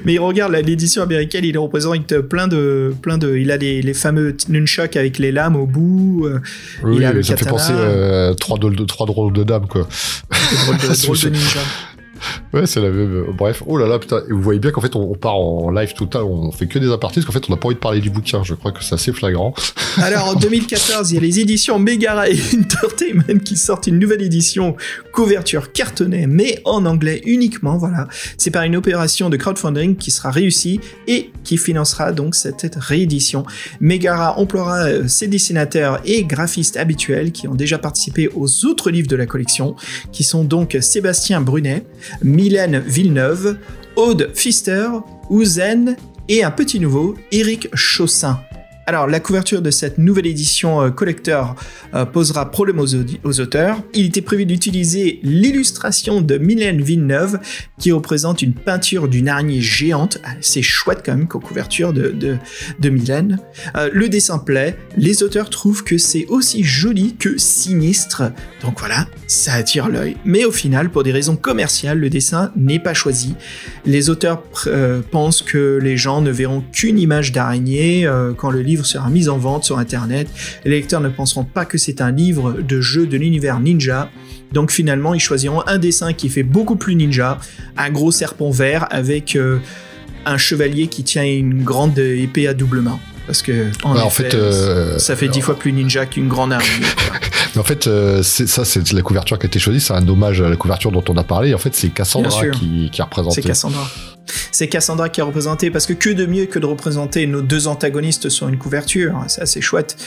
Mais 0.05 0.17
regarde, 0.17 0.51
là, 0.51 0.61
l'édition 0.61 1.01
américaine, 1.01 1.45
il 1.45 1.57
représente 1.57 2.19
plein 2.21 2.47
de, 2.47 2.93
plein 3.01 3.17
de, 3.17 3.37
il 3.37 3.49
a 3.49 3.57
les, 3.57 3.81
les 3.81 3.93
fameux 3.93 4.35
nunchucks 4.49 4.95
avec 4.97 5.17
les 5.17 5.31
lames 5.31 5.55
au 5.55 5.65
bout. 5.65 6.25
euh, 6.25 6.39
Oui, 6.83 6.97
Il 6.97 7.05
a 7.05 7.13
le 7.13 7.23
ça 7.23 7.37
fait 7.37 7.45
penser 7.49 7.71
euh, 7.73 8.33
trois, 8.33 8.57
drôles 8.59 8.75
de, 8.75 8.83
trois 8.83 9.07
drôles 9.07 9.33
de 9.33 9.43
dames, 9.43 9.67
quoi. 9.67 9.87
drôle 10.65 10.77
de, 10.77 11.01
drôle 11.05 11.17
de 11.19 11.29
ninja. 11.29 11.59
Ouais, 12.53 12.65
c'est 12.65 12.81
la 12.81 12.89
même. 12.89 13.15
euh, 13.29 13.31
Bref, 13.31 13.63
oh 13.65 13.77
là 13.77 13.87
là, 13.87 13.97
putain. 13.97 14.21
Vous 14.29 14.41
voyez 14.41 14.59
bien 14.59 14.71
qu'en 14.71 14.81
fait, 14.81 14.95
on, 14.95 15.09
on 15.11 15.15
part 15.15 15.35
en 15.35 15.71
live 15.71 15.93
total, 15.93 16.23
on 16.23 16.51
fait 16.51 16.67
que 16.67 16.79
des 16.79 16.91
apartés, 16.91 17.21
parce 17.21 17.25
qu'en 17.25 17.31
fait, 17.31 17.45
on 17.47 17.53
n'a 17.53 17.57
pas 17.57 17.67
envie 17.67 17.75
de 17.75 17.79
parler 17.79 18.01
du 18.01 18.09
bouquin. 18.09 18.43
Je 18.43 18.53
crois 18.55 18.71
que 18.73 18.83
c'est 18.83 18.95
assez 18.95 19.13
flagrant. 19.13 19.53
Alors 19.97 20.27
en 20.29 20.35
2014, 20.35 21.11
il 21.11 21.15
y 21.15 21.17
a 21.17 21.21
les 21.21 21.39
éditions 21.39 21.79
Megara 21.79 22.29
et 22.29 22.37
Entertainment 22.57 23.39
qui 23.43 23.55
sortent 23.55 23.87
une 23.87 23.99
nouvelle 23.99 24.21
édition 24.21 24.75
couverture 25.13 25.71
cartonnée, 25.71 26.27
mais 26.27 26.61
en 26.65 26.85
anglais 26.85 27.21
uniquement. 27.25 27.77
Voilà, 27.77 28.07
c'est 28.37 28.51
par 28.51 28.63
une 28.63 28.75
opération 28.75 29.29
de 29.29 29.37
crowdfunding 29.37 29.95
qui 29.95 30.11
sera 30.11 30.29
réussie 30.31 30.79
et 31.07 31.31
qui 31.43 31.57
financera 31.57 32.11
donc 32.11 32.35
cette 32.35 32.75
réédition. 32.75 33.45
Megara 33.79 34.37
emploiera 34.37 34.83
euh, 34.85 35.07
ses 35.07 35.27
dessinateurs 35.27 35.99
et 36.05 36.23
graphistes 36.23 36.77
habituels 36.77 37.31
qui 37.31 37.47
ont 37.47 37.55
déjà 37.55 37.77
participé 37.77 38.29
aux 38.35 38.65
autres 38.65 38.91
livres 38.91 39.07
de 39.07 39.15
la 39.15 39.25
collection, 39.25 39.75
qui 40.11 40.23
sont 40.23 40.43
donc 40.43 40.77
Sébastien 40.81 41.41
Brunet, 41.41 41.83
Mylène 42.23 42.79
Villeneuve, 42.79 43.57
Aude 43.95 44.31
Pfister, 44.33 44.87
Ouzen 45.29 45.95
et 46.29 46.43
un 46.43 46.51
petit 46.51 46.79
nouveau, 46.79 47.15
Eric 47.31 47.69
Chaussin. 47.73 48.39
Alors, 48.87 49.05
la 49.07 49.19
couverture 49.19 49.61
de 49.61 49.69
cette 49.69 49.99
nouvelle 49.99 50.25
édition 50.25 50.81
euh, 50.81 50.89
collector 50.89 51.55
euh, 51.93 52.05
posera 52.05 52.49
problème 52.49 52.79
aux, 52.79 53.39
auteurs. 53.39 53.77
Il 53.93 54.07
était 54.07 54.21
prévu 54.21 54.45
d'utiliser 54.45 55.19
l'illustration 55.21 56.21
de 56.21 56.37
Mylène 56.37 56.81
Villeneuve, 56.81 57.39
qui 57.77 57.91
représente 57.91 58.41
une 58.41 58.53
peinture 58.53 59.07
d'une 59.07 59.29
araignée 59.29 59.61
géante. 59.61 60.17
Ah, 60.23 60.31
C'est 60.41 60.63
chouette 60.63 61.03
quand 61.05 61.15
même 61.15 61.27
qu'aux 61.27 61.39
couverture 61.39 61.93
de, 61.93 62.15
de, 62.79 62.89
Mylène. 62.89 63.39
Euh, 63.75 63.89
le 63.93 64.09
dessin 64.09 64.39
plaît. 64.39 64.75
Les 64.97 65.21
auteurs 65.21 65.49
trouvent 65.49 65.83
que 65.83 65.97
c'est 65.97 66.25
aussi 66.27 66.63
joli 66.63 67.15
que 67.15 67.37
sinistre. 67.37 68.23
Donc 68.63 68.79
voilà, 68.79 69.07
ça 69.27 69.53
attire 69.53 69.89
l'œil. 69.89 70.17
Mais 70.25 70.43
au 70.43 70.51
final, 70.51 70.89
pour 70.89 71.03
des 71.03 71.11
raisons 71.11 71.35
commerciales, 71.35 71.99
le 71.99 72.09
dessin 72.09 72.51
n'est 72.55 72.79
pas 72.79 72.93
choisi. 72.93 73.35
Les 73.85 74.09
auteurs 74.09 74.43
pensent 75.11 75.41
que 75.41 75.79
les 75.81 75.97
gens 75.97 76.21
ne 76.21 76.31
verront 76.31 76.63
qu'une 76.71 76.99
image 76.99 77.31
d'araignée 77.31 78.09
quand 78.37 78.51
le 78.51 78.61
livre 78.61 78.70
sera 78.83 79.09
mis 79.09 79.29
en 79.29 79.37
vente 79.37 79.63
sur 79.63 79.77
Internet. 79.77 80.27
Les 80.65 80.71
lecteurs 80.71 81.01
ne 81.01 81.09
penseront 81.09 81.43
pas 81.43 81.65
que 81.65 81.77
c'est 81.77 82.01
un 82.01 82.11
livre 82.11 82.61
de 82.61 82.81
jeu 82.81 83.05
de 83.05 83.17
l'univers 83.17 83.59
ninja. 83.59 84.09
Donc 84.51 84.71
finalement, 84.71 85.13
ils 85.13 85.19
choisiront 85.19 85.63
un 85.67 85.77
dessin 85.77 86.13
qui 86.13 86.29
fait 86.29 86.43
beaucoup 86.43 86.75
plus 86.75 86.95
ninja, 86.95 87.39
un 87.77 87.89
gros 87.89 88.11
serpent 88.11 88.51
vert 88.51 88.87
avec 88.89 89.35
euh, 89.35 89.59
un 90.25 90.37
chevalier 90.37 90.87
qui 90.87 91.03
tient 91.03 91.23
une 91.23 91.63
grande 91.63 91.97
épée 91.97 92.47
à 92.47 92.53
double 92.53 92.81
main. 92.81 92.99
Parce 93.27 93.41
que 93.41 93.69
en, 93.83 93.95
effet, 93.95 94.23
fait, 94.23 94.33
euh, 94.35 94.97
ça 94.97 95.15
fait 95.15 95.27
dix 95.27 95.41
fois 95.41 95.57
plus 95.57 95.71
ninja 95.71 96.05
qu'une 96.05 96.27
grande. 96.27 96.53
Mais 97.55 97.61
en 97.61 97.63
fait, 97.63 97.87
euh, 97.87 98.23
c'est 98.23 98.47
ça, 98.47 98.65
c'est 98.65 98.91
la 98.91 99.01
couverture 99.01 99.37
qui 99.37 99.45
a 99.45 99.47
été 99.47 99.59
choisie. 99.59 99.79
C'est 99.79 99.93
un 99.93 100.07
hommage 100.07 100.41
à 100.41 100.49
la 100.49 100.55
couverture 100.55 100.91
dont 100.91 101.03
on 101.07 101.15
a 101.17 101.23
parlé. 101.23 101.53
En 101.53 101.57
fait, 101.57 101.75
c'est 101.75 101.89
Cassandra 101.89 102.49
qui, 102.49 102.89
qui. 102.91 103.01
C'est 103.31 103.41
Cassandra. 103.41 103.87
C'est 104.51 104.67
Cassandra 104.67 105.09
qui 105.09 105.21
a 105.21 105.23
représenté, 105.23 105.71
parce 105.71 105.85
que 105.85 105.93
que 105.93 106.09
de 106.09 106.25
mieux 106.25 106.45
que 106.45 106.59
de 106.59 106.65
représenter 106.65 107.27
nos 107.27 107.41
deux 107.41 107.67
antagonistes 107.67 108.29
sur 108.29 108.47
une 108.47 108.57
couverture, 108.57 109.15
hein, 109.15 109.25
c'est 109.27 109.41
assez 109.41 109.61
chouette. 109.61 109.97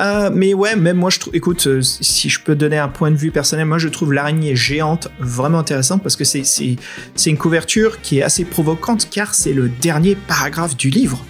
Euh, 0.00 0.30
mais 0.32 0.54
ouais, 0.54 0.76
même 0.76 0.96
moi 0.96 1.10
je 1.10 1.18
trouve, 1.18 1.34
écoute, 1.34 1.66
euh, 1.66 1.82
si 1.82 2.28
je 2.28 2.40
peux 2.40 2.54
donner 2.54 2.78
un 2.78 2.88
point 2.88 3.10
de 3.10 3.16
vue 3.16 3.30
personnel, 3.30 3.66
moi 3.66 3.78
je 3.78 3.88
trouve 3.88 4.12
l'araignée 4.12 4.56
géante 4.56 5.08
vraiment 5.18 5.58
intéressante 5.58 6.02
parce 6.02 6.16
que 6.16 6.24
c'est 6.24 6.44
c'est 6.44 6.76
c'est 7.14 7.30
une 7.30 7.38
couverture 7.38 8.00
qui 8.00 8.18
est 8.18 8.22
assez 8.22 8.44
provocante 8.44 9.08
car 9.10 9.34
c'est 9.34 9.52
le 9.52 9.68
dernier 9.68 10.14
paragraphe 10.14 10.76
du 10.76 10.90
livre. 10.90 11.24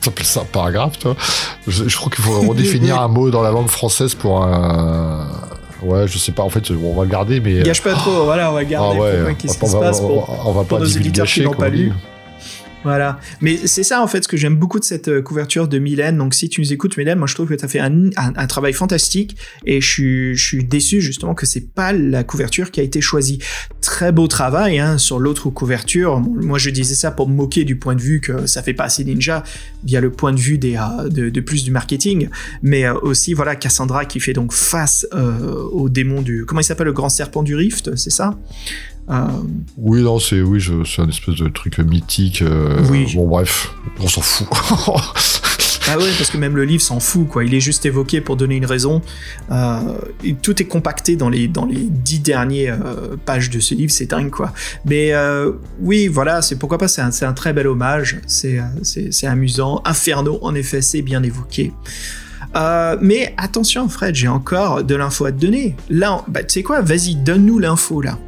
T'appelles 0.00 0.26
ça 0.26 0.40
un 0.40 0.44
paragraphe, 0.44 0.98
toi? 0.98 1.16
Je, 1.66 1.88
je 1.88 1.96
crois 1.96 2.10
qu'il 2.10 2.24
faut 2.24 2.40
redéfinir 2.40 3.00
un 3.00 3.08
mot 3.08 3.30
dans 3.30 3.42
la 3.42 3.50
langue 3.50 3.68
française 3.68 4.14
pour 4.14 4.42
un. 4.42 5.28
Ouais, 5.82 6.06
je 6.08 6.18
sais 6.18 6.32
pas. 6.32 6.42
En 6.42 6.48
fait, 6.50 6.70
on 6.70 6.94
va 6.94 7.04
le 7.04 7.10
garder, 7.10 7.40
mais. 7.40 7.62
Gâche 7.62 7.82
pas 7.82 7.92
trop, 7.94 8.24
voilà, 8.24 8.50
on 8.50 8.54
va 8.54 8.60
Ah 8.60 8.64
garder 8.64 8.98
ouais, 8.98 9.24
pour 9.24 9.36
qu'est-ce 9.36 9.58
qui 9.58 9.64
on 9.64 9.68
se 9.68 9.72
va- 9.74 9.80
passe 9.80 10.00
pour, 10.00 10.28
on 10.46 10.52
va 10.52 10.60
pour 10.64 10.78
pas 10.78 10.78
nos 10.78 10.84
éditeurs 10.86 11.26
qui 11.26 11.42
n'ont 11.42 11.52
pas 11.52 11.68
lu. 11.68 11.92
Voilà. 12.84 13.18
Mais 13.40 13.56
c'est 13.66 13.82
ça, 13.82 14.00
en 14.00 14.06
fait, 14.06 14.22
ce 14.22 14.28
que 14.28 14.36
j'aime 14.36 14.54
beaucoup 14.54 14.78
de 14.78 14.84
cette 14.84 15.08
euh, 15.08 15.20
couverture 15.20 15.66
de 15.66 15.78
Mylène. 15.80 16.18
Donc, 16.18 16.34
si 16.34 16.48
tu 16.48 16.60
nous 16.60 16.72
écoutes, 16.72 16.96
Mylène, 16.96 17.18
moi, 17.18 17.26
je 17.26 17.34
trouve 17.34 17.48
que 17.48 17.54
tu 17.54 17.64
as 17.64 17.68
fait 17.68 17.80
un, 17.80 18.06
un- 18.16 18.32
un 18.36 18.46
travail 18.46 18.72
fantastique 18.74 19.36
et 19.64 19.80
je 19.80 19.90
suis, 19.90 20.36
je 20.36 20.46
suis 20.46 20.62
déçu, 20.64 21.00
justement, 21.00 21.34
que 21.34 21.46
c'est 21.46 21.72
pas 21.74 21.92
la 21.92 22.22
couverture 22.22 22.70
qui 22.70 22.78
a 22.78 22.84
été 22.84 23.00
choisie. 23.00 23.40
Très 23.96 24.12
beau 24.12 24.26
travail, 24.26 24.78
hein, 24.78 24.98
sur 24.98 25.18
l'autre 25.18 25.48
couverture. 25.48 26.20
Moi, 26.20 26.58
je 26.58 26.68
disais 26.68 26.94
ça 26.94 27.10
pour 27.10 27.30
me 27.30 27.34
moquer 27.34 27.64
du 27.64 27.76
point 27.76 27.94
de 27.94 28.02
vue 28.02 28.20
que 28.20 28.46
ça 28.46 28.62
fait 28.62 28.74
pas 28.74 28.84
assez 28.84 29.02
ninja 29.06 29.42
via 29.84 30.02
le 30.02 30.12
point 30.12 30.34
de 30.34 30.38
vue 30.38 30.58
des, 30.58 30.76
euh, 30.76 31.08
de, 31.08 31.30
de 31.30 31.40
plus 31.40 31.64
du 31.64 31.70
marketing. 31.70 32.28
Mais 32.62 32.84
euh, 32.84 32.92
aussi, 33.00 33.32
voilà, 33.32 33.56
Cassandra 33.56 34.04
qui 34.04 34.20
fait 34.20 34.34
donc 34.34 34.52
face 34.52 35.06
euh, 35.14 35.62
au 35.72 35.88
démon 35.88 36.20
du, 36.20 36.44
comment 36.44 36.60
il 36.60 36.64
s'appelle, 36.64 36.88
le 36.88 36.92
grand 36.92 37.08
serpent 37.08 37.42
du 37.42 37.54
Rift, 37.54 37.96
c'est 37.96 38.10
ça? 38.10 38.36
Euh, 39.08 39.14
Oui, 39.78 40.02
non, 40.02 40.18
c'est 40.18 40.42
oui, 40.42 40.62
c'est 40.84 41.00
un 41.00 41.08
espèce 41.08 41.36
de 41.36 41.48
truc 41.48 41.78
mythique. 41.78 42.42
euh, 42.42 42.84
Oui. 42.90 43.10
Bon, 43.14 43.26
bref, 43.26 43.72
on 44.00 44.08
s'en 44.08 44.20
fout. 44.20 44.46
Ah 45.88 45.98
ouais, 45.98 46.10
parce 46.18 46.30
que 46.30 46.36
même 46.36 46.56
le 46.56 46.64
livre 46.64 46.82
s'en 46.82 46.98
fout, 46.98 47.28
quoi. 47.28 47.44
Il 47.44 47.54
est 47.54 47.60
juste 47.60 47.86
évoqué 47.86 48.20
pour 48.20 48.36
donner 48.36 48.56
une 48.56 48.66
raison. 48.66 49.02
Euh, 49.52 49.78
tout 50.42 50.60
est 50.60 50.64
compacté 50.64 51.14
dans 51.14 51.28
les, 51.28 51.46
dans 51.46 51.64
les 51.64 51.78
dix 51.78 52.18
dernières 52.18 52.84
euh, 52.84 53.16
pages 53.24 53.50
de 53.50 53.60
ce 53.60 53.72
livre, 53.74 53.92
c'est 53.92 54.06
dingue, 54.06 54.30
quoi. 54.30 54.52
Mais 54.84 55.12
euh, 55.12 55.52
oui, 55.80 56.08
voilà, 56.08 56.42
c'est 56.42 56.56
pourquoi 56.56 56.78
pas, 56.78 56.88
c'est 56.88 57.02
un, 57.02 57.10
un 57.22 57.32
très 57.32 57.52
bel 57.52 57.68
hommage, 57.68 58.20
c'est 58.26 58.58
amusant. 59.22 59.80
Inferno, 59.84 60.40
en 60.42 60.56
effet, 60.56 60.82
c'est 60.82 61.02
bien 61.02 61.22
évoqué. 61.22 61.72
Mais 63.00 63.34
attention, 63.36 63.88
Fred, 63.88 64.14
j'ai 64.14 64.28
encore 64.28 64.82
de 64.82 64.94
l'info 64.96 65.26
à 65.26 65.32
te 65.32 65.38
donner. 65.38 65.76
Là, 65.88 66.24
bah, 66.26 66.42
tu 66.42 66.54
sais 66.54 66.62
quoi, 66.62 66.80
vas-y, 66.80 67.14
donne-nous 67.14 67.58
l'info, 67.58 68.00
là. 68.00 68.18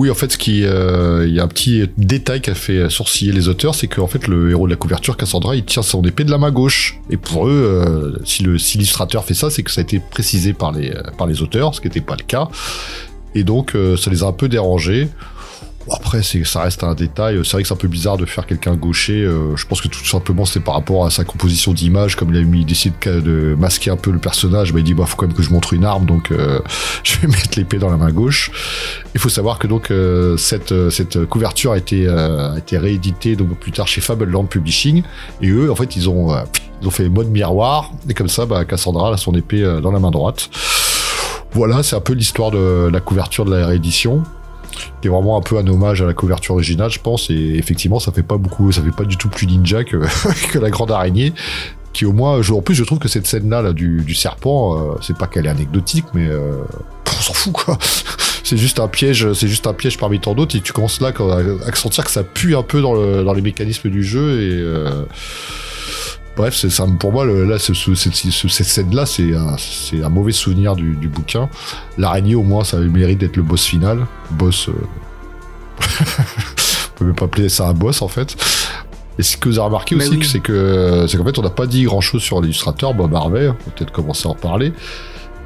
Oui, 0.00 0.10
en 0.10 0.14
fait, 0.14 0.34
qui, 0.38 0.64
euh, 0.64 1.26
il 1.28 1.34
y 1.34 1.40
a 1.40 1.44
un 1.44 1.46
petit 1.46 1.86
détail 1.98 2.40
qui 2.40 2.48
a 2.48 2.54
fait 2.54 2.88
sourciller 2.88 3.32
les 3.32 3.48
auteurs, 3.48 3.74
c'est 3.74 3.86
qu'en 3.86 4.06
fait, 4.06 4.28
le 4.28 4.50
héros 4.50 4.66
de 4.66 4.70
la 4.70 4.76
couverture, 4.78 5.14
Cassandra, 5.14 5.54
il 5.54 5.62
tient 5.62 5.82
son 5.82 6.02
épée 6.04 6.24
de 6.24 6.30
la 6.30 6.38
main 6.38 6.50
gauche. 6.50 6.98
Et 7.10 7.18
pour 7.18 7.46
eux, 7.46 7.50
euh, 7.50 8.16
si 8.24 8.42
l'illustrateur 8.42 9.26
fait 9.26 9.34
ça, 9.34 9.50
c'est 9.50 9.62
que 9.62 9.70
ça 9.70 9.82
a 9.82 9.84
été 9.84 10.00
précisé 10.00 10.54
par 10.54 10.72
les 10.72 10.90
par 11.18 11.26
les 11.26 11.42
auteurs, 11.42 11.74
ce 11.74 11.82
qui 11.82 11.88
n'était 11.88 12.00
pas 12.00 12.16
le 12.18 12.24
cas. 12.24 12.48
Et 13.34 13.44
donc, 13.44 13.74
euh, 13.74 13.98
ça 13.98 14.10
les 14.10 14.22
a 14.22 14.26
un 14.26 14.32
peu 14.32 14.48
dérangés. 14.48 15.10
Après, 15.90 16.22
ça 16.22 16.62
reste 16.62 16.84
un 16.84 16.94
détail. 16.94 17.40
C'est 17.42 17.52
vrai 17.52 17.62
que 17.62 17.68
c'est 17.68 17.74
un 17.74 17.76
peu 17.76 17.88
bizarre 17.88 18.16
de 18.16 18.26
faire 18.26 18.46
quelqu'un 18.46 18.74
gaucher. 18.74 19.22
euh, 19.22 19.56
je 19.56 19.66
pense 19.66 19.80
que 19.80 19.88
tout 19.88 20.04
simplement, 20.04 20.44
c'est 20.44 20.60
par 20.60 20.74
rapport 20.74 21.06
à 21.06 21.10
sa 21.10 21.24
composition 21.24 21.72
d'image, 21.72 22.16
comme 22.16 22.34
il 22.34 22.38
a 22.38 22.42
mis, 22.42 22.60
il 22.60 22.66
décide 22.66 22.92
de, 23.04 23.56
masquer 23.58 23.90
un 23.90 23.96
peu 23.96 24.10
le 24.10 24.18
personnage. 24.18 24.72
Bah, 24.72 24.80
il 24.80 24.84
dit, 24.84 24.94
bah, 24.94 25.06
faut 25.06 25.16
quand 25.16 25.26
même 25.26 25.34
que 25.34 25.42
je 25.42 25.50
montre 25.50 25.72
une 25.72 25.84
arme, 25.84 26.04
donc 26.04 26.32
euh, 26.32 26.60
je 27.02 27.18
vais 27.18 27.28
mettre 27.28 27.56
l'épée 27.56 27.78
dans 27.78 27.90
la 27.90 27.96
main 27.96 28.12
gauche. 28.12 28.50
Il 29.14 29.20
faut 29.20 29.28
savoir 29.28 29.58
que 29.58 29.66
donc 29.66 29.90
euh, 29.90 30.36
cette, 30.36 30.72
euh, 30.72 30.90
cette 30.90 31.24
couverture 31.24 31.72
a 31.72 31.78
été, 31.78 32.06
euh, 32.06 32.54
a 32.54 32.58
été 32.58 32.78
rééditée 32.78 33.34
donc 33.34 33.58
plus 33.58 33.72
tard 33.72 33.88
chez 33.88 34.00
Fableland 34.00 34.44
Publishing 34.44 35.02
et 35.42 35.48
eux 35.48 35.70
en 35.70 35.74
fait 35.74 35.96
ils 35.96 36.08
ont 36.08 36.34
ils 36.80 36.86
ont 36.86 36.90
fait 36.90 37.08
mode 37.08 37.28
miroir 37.28 37.90
et 38.08 38.14
comme 38.14 38.28
ça 38.28 38.46
bah, 38.46 38.64
Cassandra 38.64 39.12
a 39.12 39.16
son 39.16 39.34
épée 39.34 39.62
dans 39.82 39.90
la 39.90 39.98
main 39.98 40.10
droite. 40.10 40.48
Voilà, 41.52 41.82
c'est 41.82 41.96
un 41.96 42.00
peu 42.00 42.12
l'histoire 42.12 42.52
de 42.52 42.88
la 42.92 43.00
couverture 43.00 43.44
de 43.44 43.54
la 43.54 43.66
réédition 43.66 44.22
qui 45.00 45.08
est 45.08 45.10
vraiment 45.10 45.36
un 45.36 45.40
peu 45.42 45.56
un 45.58 45.66
hommage 45.66 46.02
à 46.02 46.06
la 46.06 46.14
couverture 46.14 46.54
originale, 46.54 46.90
je 46.90 47.00
pense. 47.00 47.30
Et 47.30 47.54
effectivement, 47.56 47.98
ça 48.00 48.12
fait 48.12 48.22
pas 48.22 48.36
beaucoup, 48.36 48.70
ça 48.72 48.82
fait 48.82 48.90
pas 48.94 49.04
du 49.04 49.16
tout 49.16 49.28
plus 49.28 49.46
ninja 49.46 49.84
que, 49.84 49.96
la 50.58 50.70
grande 50.70 50.90
araignée. 50.90 51.32
qui 51.92 52.04
au 52.06 52.12
moins, 52.12 52.40
je- 52.42 52.52
en 52.52 52.62
plus, 52.62 52.74
je 52.76 52.84
trouve 52.84 52.98
que 53.00 53.08
cette 53.08 53.26
scène-là 53.26 53.62
là, 53.62 53.72
du, 53.72 54.14
serpent, 54.14 54.76
euh, 54.78 54.94
c'est 55.02 55.16
pas 55.18 55.26
qu'elle 55.26 55.46
est 55.46 55.50
anecdotique, 55.50 56.04
mais 56.14 56.28
euh, 56.28 56.52
on 57.06 57.20
s'en 57.22 57.32
fout 57.32 57.52
quoi. 57.52 57.76
c'est 58.44 58.56
juste 58.56 58.78
un 58.78 58.86
piège, 58.88 59.32
c'est 59.32 59.48
juste 59.48 59.66
un 59.66 59.72
piège 59.74 59.98
parmi 59.98 60.20
tant 60.20 60.34
d'autres, 60.34 60.54
et 60.56 60.60
tu 60.60 60.72
commences 60.72 61.00
là 61.00 61.12
à 61.66 61.74
sentir 61.74 62.04
que 62.04 62.10
ça 62.12 62.22
pue 62.22 62.54
un 62.54 62.62
peu 62.62 62.80
dans, 62.80 62.94
le- 62.94 63.24
dans 63.24 63.32
les 63.32 63.42
mécanismes 63.42 63.90
du 63.90 64.04
jeu 64.04 64.40
et. 64.40 64.52
euh, 64.60 65.04
Bref, 66.40 66.54
ça. 66.54 66.86
Pour 66.98 67.12
moi, 67.12 67.24
le- 67.26 67.44
là, 67.44 67.58
ce- 67.58 67.74
ce- 67.74 67.94
cette, 67.94 68.14
ce- 68.14 68.48
cette 68.48 68.66
scène-là, 68.66 69.04
c'est 69.04 69.34
un, 69.34 70.08
mauvais 70.08 70.32
souvenir 70.32 70.74
du, 70.74 70.94
du 70.96 71.08
bouquin. 71.08 71.48
L'araignée, 71.98 72.34
au 72.34 72.42
moins, 72.42 72.64
ça 72.64 72.78
a 72.78 72.80
le 72.80 72.88
mérite 72.88 73.18
d'être 73.18 73.36
le 73.36 73.42
boss 73.42 73.64
final. 73.64 74.06
Boss. 74.30 74.68
euh, 74.68 74.72
On 75.80 76.98
peut 76.98 77.04
même 77.04 77.14
pas 77.14 77.24
appeler 77.26 77.48
ça 77.48 77.68
un 77.68 77.72
boss, 77.74 78.02
en 78.02 78.08
fait. 78.08 78.36
Et 79.18 79.22
ce 79.22 79.36
que 79.36 79.48
vous 79.48 79.58
avez 79.58 79.66
remarqué 79.66 79.94
Mais 79.96 80.06
aussi, 80.06 80.16
oui. 80.18 80.24
c'est 80.26 80.40
que 80.40 81.06
c'est 81.08 81.18
qu'en 81.18 81.24
fait, 81.24 81.38
on 81.38 81.42
n'a 81.42 81.50
pas 81.50 81.66
dit 81.66 81.82
grand-chose 81.84 82.22
sur 82.22 82.40
l'illustrateur 82.40 82.94
Bob 82.94 83.14
Harvey. 83.14 83.48
On 83.48 83.52
peut 83.54 83.70
peut-être 83.76 83.92
commencer 83.92 84.26
à 84.26 84.30
en 84.30 84.34
parler. 84.34 84.72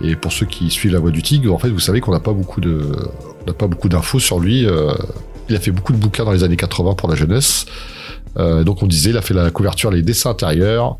Et 0.00 0.16
pour 0.16 0.32
ceux 0.32 0.46
qui 0.46 0.70
suivent 0.70 0.92
la 0.92 1.00
voie 1.00 1.10
du 1.10 1.22
tigre, 1.22 1.52
en 1.54 1.58
fait, 1.58 1.70
vous 1.70 1.80
savez 1.80 2.00
qu'on 2.00 2.12
n'a 2.12 2.20
pas 2.20 2.32
beaucoup 2.32 2.60
de, 2.60 2.86
on 3.42 3.46
n'a 3.46 3.52
pas 3.52 3.66
beaucoup 3.66 3.88
d'infos 3.88 4.18
sur 4.20 4.38
lui. 4.40 4.66
euh, 4.66 4.92
il 5.48 5.56
a 5.56 5.60
fait 5.60 5.70
beaucoup 5.72 5.92
de 5.92 5.98
bouquins 5.98 6.24
dans 6.24 6.32
les 6.32 6.42
années 6.44 6.56
80 6.56 6.94
pour 6.94 7.08
la 7.08 7.14
jeunesse. 7.16 7.66
Euh, 8.36 8.64
donc 8.64 8.82
on 8.82 8.86
disait, 8.86 9.10
il 9.10 9.16
a 9.16 9.22
fait 9.22 9.34
la 9.34 9.50
couverture, 9.50 9.90
les 9.90 10.02
dessins 10.02 10.30
intérieurs. 10.30 10.96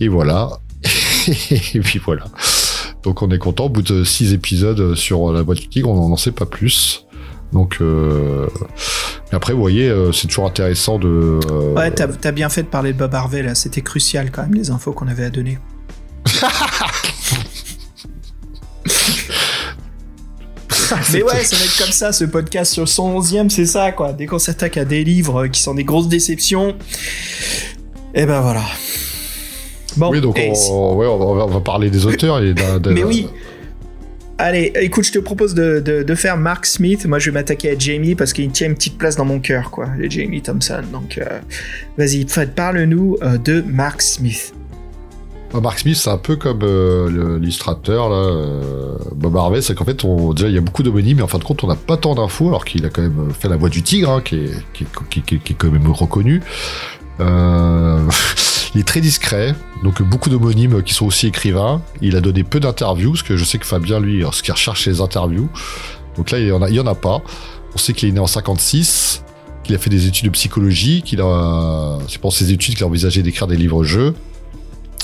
Et 0.00 0.08
voilà. 0.08 0.50
et 1.74 1.80
puis 1.80 2.00
voilà. 2.04 2.24
Donc 3.02 3.22
on 3.22 3.30
est 3.30 3.38
content. 3.38 3.66
Au 3.66 3.68
bout 3.68 3.82
de 3.82 4.04
six 4.04 4.32
épisodes 4.32 4.94
sur 4.94 5.32
la 5.32 5.42
voie 5.42 5.54
du 5.54 5.68
tigre, 5.68 5.90
on 5.90 6.08
n'en 6.08 6.16
sait 6.16 6.32
pas 6.32 6.46
plus. 6.46 7.04
Donc 7.52 7.78
euh... 7.80 8.46
après, 9.32 9.52
vous 9.54 9.60
voyez, 9.60 9.88
euh, 9.88 10.12
c'est 10.12 10.26
toujours 10.28 10.46
intéressant 10.46 10.98
de. 10.98 11.40
euh, 11.50 11.74
Ouais, 11.74 11.90
t'as 11.90 12.06
as 12.24 12.32
bien 12.32 12.48
fait 12.48 12.62
de 12.62 12.68
parler 12.68 12.92
de 12.92 12.98
Bob 12.98 13.14
Harvey 13.14 13.42
là, 13.42 13.54
c'était 13.54 13.80
crucial 13.82 14.30
quand 14.30 14.42
même 14.42 14.54
les 14.54 14.70
infos 14.70 14.92
qu'on 14.92 15.08
avait 15.08 15.24
à 15.24 15.30
donner. 15.30 15.58
Mais 21.12 21.22
ouais, 21.22 21.44
ça 21.44 21.56
va 21.56 21.64
être 21.64 21.78
comme 21.78 21.92
ça, 21.92 22.12
ce 22.12 22.24
podcast 22.24 22.72
sur 22.72 22.88
son 22.88 23.20
11e, 23.20 23.48
c'est 23.50 23.66
ça 23.66 23.92
quoi. 23.92 24.12
Dès 24.12 24.26
qu'on 24.26 24.38
s'attaque 24.38 24.76
à 24.76 24.84
des 24.84 25.04
livres 25.04 25.46
qui 25.48 25.60
sont 25.62 25.74
des 25.74 25.84
grosses 25.84 26.08
déceptions, 26.08 26.74
et 28.14 28.26
ben 28.26 28.40
voilà. 28.40 28.62
Bon, 29.96 30.10
oui, 30.10 30.20
donc 30.20 30.38
et 30.38 30.50
on, 30.50 30.54
si- 30.54 30.70
ouais, 30.70 31.06
on, 31.06 31.34
va, 31.34 31.44
on 31.44 31.48
va 31.50 31.60
parler 31.60 31.90
des 31.90 32.06
auteurs 32.06 32.42
et 32.42 32.54
d'un. 32.54 32.78
Mais 32.92 33.04
oui. 33.04 33.28
Allez, 34.40 34.70
écoute, 34.76 35.04
je 35.04 35.10
te 35.10 35.18
propose 35.18 35.52
de, 35.54 35.80
de- 35.80 36.04
de 36.04 36.14
faire 36.14 36.36
Mark 36.36 36.64
Smith. 36.64 37.04
Moi, 37.06 37.18
je 37.18 37.30
vais 37.30 37.34
m'attaquer 37.34 37.72
à 37.72 37.78
Jamie 37.78 38.14
parce 38.14 38.32
qu'il 38.32 38.48
tient 38.52 38.68
une 38.68 38.76
petite 38.76 38.96
place 38.96 39.16
dans 39.16 39.24
mon 39.24 39.40
cœur, 39.40 39.70
quoi. 39.72 39.88
Le 39.98 40.08
Jamie 40.08 40.40
Thompson. 40.42 40.82
Donc, 40.92 41.18
euh, 41.18 41.40
vas-y, 41.96 42.24
parle-nous 42.54 43.16
euh, 43.22 43.36
de 43.38 43.62
Mark 43.62 44.00
Smith. 44.00 44.54
Mark 45.54 45.78
Smith, 45.78 45.96
c'est 45.96 46.10
un 46.10 46.18
peu 46.18 46.36
comme 46.36 46.60
euh, 46.62 47.38
l'illustrateur, 47.38 48.10
euh, 48.12 48.96
Bob 49.14 49.36
Harvey, 49.36 49.62
c'est 49.62 49.74
qu'en 49.74 49.84
fait, 49.84 50.04
on, 50.04 50.32
déjà, 50.34 50.48
il 50.48 50.54
y 50.54 50.58
a 50.58 50.60
beaucoup 50.60 50.82
d'homonymes, 50.82 51.16
mais 51.16 51.22
en 51.22 51.28
fin 51.28 51.38
de 51.38 51.44
compte, 51.44 51.64
on 51.64 51.66
n'a 51.66 51.74
pas 51.74 51.96
tant 51.96 52.14
d'infos, 52.14 52.48
alors 52.48 52.64
qu'il 52.64 52.84
a 52.84 52.90
quand 52.90 53.02
même 53.02 53.28
fait 53.38 53.48
la 53.48 53.56
voix 53.56 53.70
du 53.70 53.82
tigre, 53.82 54.10
hein, 54.10 54.20
qui, 54.22 54.36
est, 54.36 54.52
qui, 54.72 55.34
est, 55.34 55.54
quand 55.54 55.70
même 55.70 55.90
reconnu. 55.90 56.42
Euh, 57.20 57.98
il 58.74 58.80
est 58.80 58.86
très 58.86 59.00
discret, 59.00 59.54
donc 59.82 60.02
beaucoup 60.02 60.28
d'homonymes 60.28 60.82
qui 60.82 60.92
sont 60.92 61.06
aussi 61.06 61.26
écrivains. 61.26 61.80
Il 62.02 62.14
a 62.16 62.20
donné 62.20 62.44
peu 62.44 62.60
d'interviews, 62.60 63.12
parce 63.12 63.22
que 63.22 63.36
je 63.36 63.44
sais 63.44 63.58
que 63.58 63.66
Fabien, 63.66 64.00
lui, 64.00 64.22
ce 64.30 64.42
qu'il 64.42 64.52
recherche 64.52 64.84
ses 64.84 65.00
interviews. 65.00 65.48
Donc 66.16 66.30
là, 66.30 66.38
il 66.38 66.46
y 66.46 66.52
en 66.52 66.60
a, 66.60 66.70
en 66.70 66.86
a 66.86 66.94
pas. 66.94 67.22
On 67.74 67.78
sait 67.78 67.94
qu'il 67.94 68.08
est 68.10 68.12
né 68.12 68.20
en 68.20 68.26
56, 68.26 69.24
qu'il 69.64 69.74
a 69.74 69.78
fait 69.78 69.90
des 69.90 70.06
études 70.06 70.26
de 70.26 70.30
psychologie, 70.30 71.02
qu'il 71.02 71.22
a, 71.22 71.98
c'est 72.06 72.20
pour 72.20 72.34
ses 72.34 72.52
études 72.52 72.74
qu'il 72.74 72.84
a 72.84 72.86
envisagé 72.86 73.22
d'écrire 73.22 73.46
des 73.46 73.56
livres-jeux. 73.56 74.14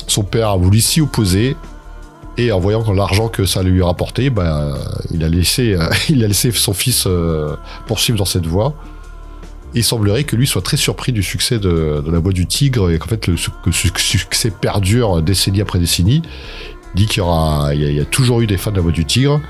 Son 0.06 0.22
père 0.22 0.48
a 0.50 0.56
voulu 0.56 0.80
s'y 0.80 1.00
opposer. 1.00 1.56
Et 2.36 2.50
en 2.50 2.58
voyant 2.58 2.92
l'argent 2.92 3.28
que 3.28 3.44
ça 3.44 3.62
lui 3.62 3.80
rapportait, 3.80 4.28
bah, 4.28 4.74
il, 5.12 5.22
a 5.22 5.28
laissé, 5.28 5.74
euh, 5.74 5.88
il 6.08 6.24
a 6.24 6.28
laissé 6.28 6.50
son 6.50 6.72
fils 6.72 7.04
euh, 7.06 7.54
poursuivre 7.86 8.18
dans 8.18 8.24
cette 8.24 8.46
voie. 8.46 8.74
Il 9.74 9.82
semblerait 9.82 10.24
que 10.24 10.36
lui 10.36 10.46
soit 10.46 10.62
très 10.62 10.76
surpris 10.76 11.12
du 11.12 11.22
succès 11.22 11.58
de, 11.58 12.02
la 12.06 12.18
voix 12.20 12.32
du 12.32 12.46
tigre 12.46 12.90
et 12.90 12.98
qu'en 12.98 13.08
fait 13.08 13.26
le, 13.26 13.36
succès 13.36 14.50
perdure 14.50 15.20
décennie 15.20 15.60
après 15.60 15.80
décennie. 15.80 16.22
Il 16.94 16.98
dit 16.98 17.06
qu'il 17.06 17.18
y 17.18 17.20
aura, 17.20 17.74
y, 17.74 18.00
a, 18.00 18.04
toujours 18.04 18.40
eu 18.40 18.46
des 18.46 18.56
fans 18.56 18.70
de 18.70 18.76
la 18.76 18.82
voix 18.82 18.92
du 18.92 19.04
tigre. 19.04 19.40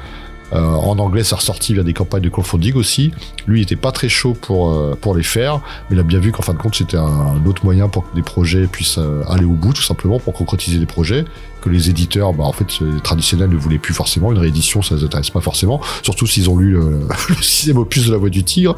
Euh, 0.52 0.60
en 0.60 0.98
anglais, 0.98 1.24
ça 1.24 1.36
ressorti 1.36 1.74
via 1.74 1.82
des 1.82 1.94
campagnes 1.94 2.22
de 2.22 2.28
crowdfunding 2.28 2.74
aussi. 2.74 3.12
Lui, 3.46 3.60
il 3.60 3.62
était 3.62 3.76
pas 3.76 3.92
très 3.92 4.08
chaud 4.08 4.34
pour, 4.34 4.70
euh, 4.70 4.96
pour 5.00 5.14
les 5.14 5.22
faire, 5.22 5.60
mais 5.88 5.96
il 5.96 6.00
a 6.00 6.02
bien 6.02 6.18
vu 6.18 6.32
qu'en 6.32 6.42
fin 6.42 6.52
de 6.52 6.58
compte, 6.58 6.74
c'était 6.74 6.96
un, 6.96 7.44
autre 7.46 7.64
moyen 7.64 7.88
pour 7.88 8.08
que 8.08 8.14
des 8.14 8.22
projets 8.22 8.66
puissent 8.66 8.98
euh, 8.98 9.22
aller 9.28 9.44
au 9.44 9.52
bout, 9.52 9.72
tout 9.72 9.82
simplement, 9.82 10.18
pour 10.18 10.32
concrétiser 10.34 10.78
des 10.78 10.86
projets, 10.86 11.24
que 11.60 11.70
les 11.70 11.90
éditeurs, 11.90 12.32
bah, 12.34 12.44
en 12.44 12.52
fait, 12.52 12.66
euh, 12.82 12.98
traditionnels 13.00 13.50
ne 13.50 13.56
voulaient 13.56 13.78
plus 13.78 13.94
forcément. 13.94 14.32
Une 14.32 14.38
réédition, 14.38 14.82
ça 14.82 14.94
les 14.94 15.04
intéresse 15.04 15.30
pas 15.30 15.40
forcément, 15.40 15.80
surtout 16.02 16.26
s'ils 16.26 16.50
ont 16.50 16.58
lu 16.58 16.72
le, 16.72 17.00
le 17.28 17.42
sixième 17.42 17.78
opus 17.78 18.06
de 18.06 18.12
la 18.12 18.18
voix 18.18 18.30
du 18.30 18.44
tigre. 18.44 18.76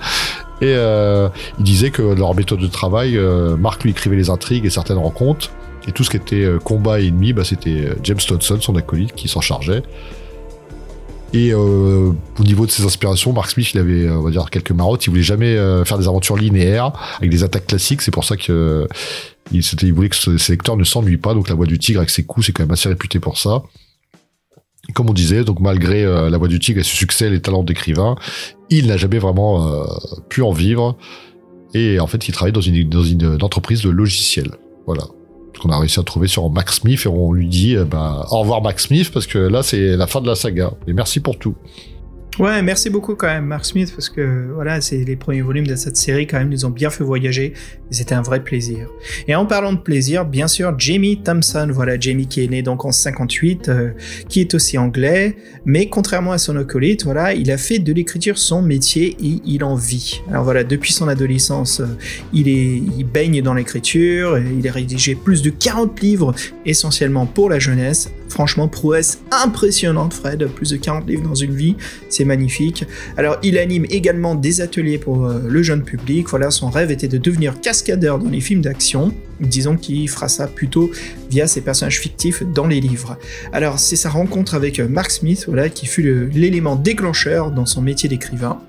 Et 0.62 0.72
euh, 0.74 1.29
il 1.59 1.64
disait 1.64 1.90
que 1.90 2.02
leur 2.02 2.35
méthode 2.35 2.61
de 2.61 2.66
travail, 2.66 3.18
euh, 3.18 3.57
Marc 3.57 3.83
lui 3.85 3.90
écrivait 3.90 4.16
les 4.16 4.31
intrigues 4.31 4.64
et 4.64 4.70
certaines 4.70 4.96
rencontres, 4.96 5.50
et 5.87 5.92
tout 5.92 6.02
ce 6.02 6.11
qui 6.11 6.16
était 6.16 6.44
euh, 6.44 6.59
combat 6.59 7.00
et 7.00 7.07
ennemi, 7.07 7.33
bah, 7.33 7.44
c'était 7.44 7.90
James 8.02 8.18
Dodson, 8.26 8.59
son 8.61 8.76
acolyte, 8.76 9.14
qui 9.14 9.29
s'en 9.29 9.40
chargeait. 9.40 9.83
Et 11.33 11.53
euh, 11.53 12.12
au 12.39 12.45
niveau 12.45 12.67
de 12.67 12.71
ses 12.71 12.85
inspirations, 12.85 13.33
Mark 13.33 13.51
Smith, 13.51 13.73
il 13.75 13.81
avait, 13.81 14.09
on 14.09 14.23
va 14.23 14.31
dire, 14.31 14.49
quelques 14.49 14.71
marottes. 14.71 15.07
Il 15.07 15.11
voulait 15.11 15.23
jamais 15.23 15.57
euh, 15.57 15.85
faire 15.85 15.99
des 15.99 16.09
aventures 16.09 16.37
linéaires 16.37 16.93
avec 17.19 17.31
des 17.31 17.43
attaques 17.43 17.67
classiques. 17.67 18.03
C'est 18.03 18.12
pour 18.12 18.25
ça 18.25 18.37
que 18.37 18.53
euh, 18.53 18.87
il, 19.83 19.93
voulait 19.93 20.09
que 20.09 20.39
ses 20.39 20.53
lecteurs 20.53 20.77
ne 20.77 20.85
s'ennuient 20.85 21.17
pas. 21.17 21.35
Donc 21.35 21.49
la 21.49 21.55
voix 21.55 21.67
du 21.67 21.79
tigre 21.79 22.01
avec 22.01 22.11
ses 22.11 22.25
coups, 22.25 22.47
c'est 22.47 22.53
quand 22.53 22.62
même 22.62 22.73
assez 22.73 22.89
réputé 22.89 23.21
pour 23.21 23.39
ça. 23.39 23.62
Comme 24.95 25.11
on 25.11 25.15
disait, 25.15 25.45
donc 25.45 25.61
malgré 25.61 26.05
euh, 26.05 26.31
la 26.31 26.39
voix 26.39 26.49
du 26.49 26.61
tigre 26.61 26.81
et 26.81 26.85
ce 26.85 26.95
succès, 26.95 27.29
les 27.29 27.41
talents 27.41 27.65
d'écrivain, 27.65 28.15
il 28.71 28.87
n'a 28.87 28.97
jamais 28.97 29.19
vraiment 29.19 29.67
euh, 29.67 29.85
pu 30.29 30.43
en 30.43 30.53
vivre. 30.53 30.97
Et 31.75 31.99
en 31.99 32.07
fait, 32.07 32.29
il 32.29 32.33
travaille 32.33 32.53
dans 32.53 32.61
une, 32.61 32.89
dans 32.89 33.03
une 33.03 33.39
entreprise 33.43 33.83
de 33.83 33.91
logiciels. 33.91 34.53
Voilà 34.87 35.03
qu'on 35.59 35.71
a 35.71 35.79
réussi 35.79 36.01
à 36.01 36.03
trouver 36.03 36.29
sur 36.29 36.49
Max 36.51 36.81
Smith 36.81 37.03
et 37.05 37.09
on 37.09 37.33
lui 37.33 37.49
dit 37.49 37.77
bah, 37.90 38.27
au 38.31 38.40
revoir 38.40 38.62
Max 38.62 38.87
Smith 38.87 39.11
parce 39.12 39.27
que 39.27 39.38
là 39.38 39.62
c'est 39.62 39.97
la 39.97 40.07
fin 40.07 40.21
de 40.21 40.27
la 40.27 40.35
saga 40.35 40.73
et 40.87 40.92
merci 40.92 41.21
pour 41.21 41.38
tout. 41.38 41.55
Ouais, 42.38 42.61
merci 42.61 42.90
beaucoup 42.90 43.14
quand 43.14 43.29
même 43.29 43.46
Mark 43.46 43.64
Smith 43.64 43.90
parce 43.94 44.11
que 44.11 44.51
voilà, 44.53 44.83
c'est 44.83 44.99
les 44.99 45.16
premiers 45.16 45.40
volumes 45.40 45.66
de 45.66 45.75
cette 45.75 45.96
série 45.96 46.27
quand 46.27 46.38
même 46.38 46.51
nous 46.51 46.66
ont 46.66 46.70
bien 46.70 46.90
fait 46.90 47.03
voyager 47.03 47.55
c'était 47.90 48.14
un 48.14 48.22
vrai 48.22 48.42
plaisir. 48.42 48.88
Et 49.29 49.35
en 49.35 49.46
parlant 49.46 49.72
de 49.72 49.79
plaisir, 49.79 50.25
bien 50.25 50.49
sûr, 50.49 50.75
Jamie 50.79 51.18
Thompson, 51.22 51.68
voilà 51.70 51.99
Jamie 51.99 52.27
qui 52.27 52.42
est 52.42 52.49
né 52.49 52.62
donc 52.62 52.85
en 52.85 52.92
58, 52.92 53.68
euh, 53.68 53.90
qui 54.29 54.40
est 54.40 54.55
aussi 54.55 54.77
anglais, 54.77 55.37
mais 55.64 55.88
contrairement 55.88 56.33
à 56.33 56.38
son 56.38 56.57
acolyte, 56.57 57.05
voilà, 57.05 57.35
il 57.35 57.51
a 57.51 57.59
fait 57.59 57.79
de 57.79 57.92
l'écriture 57.92 58.38
son 58.38 58.62
métier 58.62 59.16
et 59.22 59.40
il 59.44 59.62
en 59.62 59.77
vit. 59.77 60.20
Alors 60.31 60.44
voilà, 60.44 60.64
depuis 60.64 60.92
son 60.92 61.09
adolescence, 61.09 61.81
euh, 61.81 61.87
il 62.33 62.49
est 62.49 62.83
il 62.96 63.05
baigne 63.05 63.40
dans 63.42 63.55
l'écriture, 63.55 64.38
il 64.38 64.66
a 64.68 64.72
rédigé 64.72 65.14
plus 65.14 65.42
de 65.42 65.51
40 65.51 66.01
livres 66.01 66.35
essentiellement 66.64 67.27
pour 67.27 67.49
la 67.49 67.59
jeunesse. 67.59 68.11
Franchement, 68.37 68.68
prouesse 68.68 69.20
impressionnante 69.31 70.12
Fred, 70.12 70.46
plus 70.49 70.68
de 70.68 70.77
40 70.77 71.09
livres 71.09 71.22
dans 71.22 71.35
une 71.35 71.55
vie, 71.55 71.75
c'est 72.11 72.27
magnifique. 72.27 72.85
Alors, 73.16 73.38
il 73.42 73.57
anime 73.57 73.87
également 73.88 74.35
des 74.35 74.61
ateliers 74.61 74.99
pour 74.99 75.25
euh, 75.25 75.40
le 75.49 75.62
jeune 75.62 75.83
public. 75.83 76.29
Voilà, 76.29 76.51
son 76.51 76.68
rêve 76.68 76.90
était 76.90 77.09
de 77.09 77.16
devenir 77.16 77.59
cascadeur 77.62 78.18
dans 78.18 78.29
les 78.29 78.42
films 78.42 78.61
d'action. 78.61 79.14
Disons 79.40 79.79
qu'il 79.79 80.07
fera 80.11 80.29
ça 80.29 80.49
plutôt 80.49 80.90
via 81.31 81.46
ses 81.46 81.62
personnages 81.62 81.99
fictifs 81.99 82.42
dans 82.42 82.66
les 82.66 82.83
livres. 82.83 83.16
Alors, 83.55 83.79
c'est 83.79 83.96
sa 83.96 84.11
rencontre 84.11 84.55
avec 84.55 84.81
euh, 84.81 84.87
Mark 84.87 85.12
Smith, 85.12 85.46
voilà, 85.49 85.70
qui 85.70 85.87
fut 85.87 86.29
l'élément 86.29 86.77
déclencheur 86.77 87.53
dans 87.53 87.64
son 87.64 87.81
métier 87.81 88.11
d'écrivain. 88.11 88.61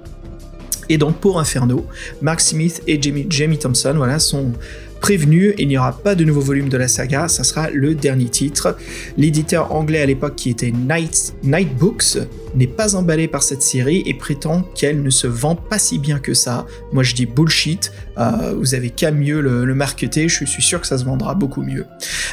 Et 0.88 0.97
donc, 0.97 1.17
pour 1.17 1.41
Inferno, 1.41 1.86
Mark 2.21 2.39
Smith 2.39 2.82
et 2.88 3.01
Jamie, 3.01 3.25
Jamie 3.30 3.60
Thompson, 3.60 3.95
voilà, 3.97 4.19
sont 4.19 4.53
prévenu, 4.99 5.53
il 5.57 5.67
n'y 5.67 5.77
aura 5.77 5.97
pas 5.97 6.15
de 6.15 6.23
nouveau 6.23 6.41
volume 6.41 6.69
de 6.69 6.77
la 6.77 6.88
saga, 6.88 7.27
ça 7.27 7.43
sera 7.43 7.69
le 7.69 7.95
dernier 7.95 8.29
titre. 8.29 8.77
L'éditeur 9.17 9.73
anglais 9.73 10.01
à 10.01 10.05
l'époque 10.05 10.36
qui 10.36 10.49
était 10.49 10.71
Night, 10.71 11.33
Night 11.43 11.75
Books 11.77 12.17
n'est 12.55 12.67
pas 12.67 12.95
emballé 12.95 13.27
par 13.27 13.43
cette 13.43 13.62
série 13.62 14.03
et 14.05 14.13
prétend 14.13 14.63
qu'elle 14.75 15.01
ne 15.01 15.10
se 15.10 15.27
vend 15.27 15.55
pas 15.55 15.79
si 15.79 15.99
bien 15.99 16.19
que 16.19 16.33
ça. 16.33 16.65
Moi 16.91 17.03
je 17.03 17.13
dis 17.13 17.25
bullshit, 17.25 17.91
euh, 18.17 18.55
vous 18.57 18.73
avez 18.73 18.89
qu'à 18.89 19.12
mieux 19.12 19.41
le, 19.41 19.75
marketer, 19.75 20.27
je 20.27 20.45
suis 20.45 20.63
sûr 20.63 20.81
que 20.81 20.88
ça 20.88 20.97
se 20.97 21.05
vendra 21.05 21.36
beaucoup 21.36 21.62
mieux. 21.62 21.86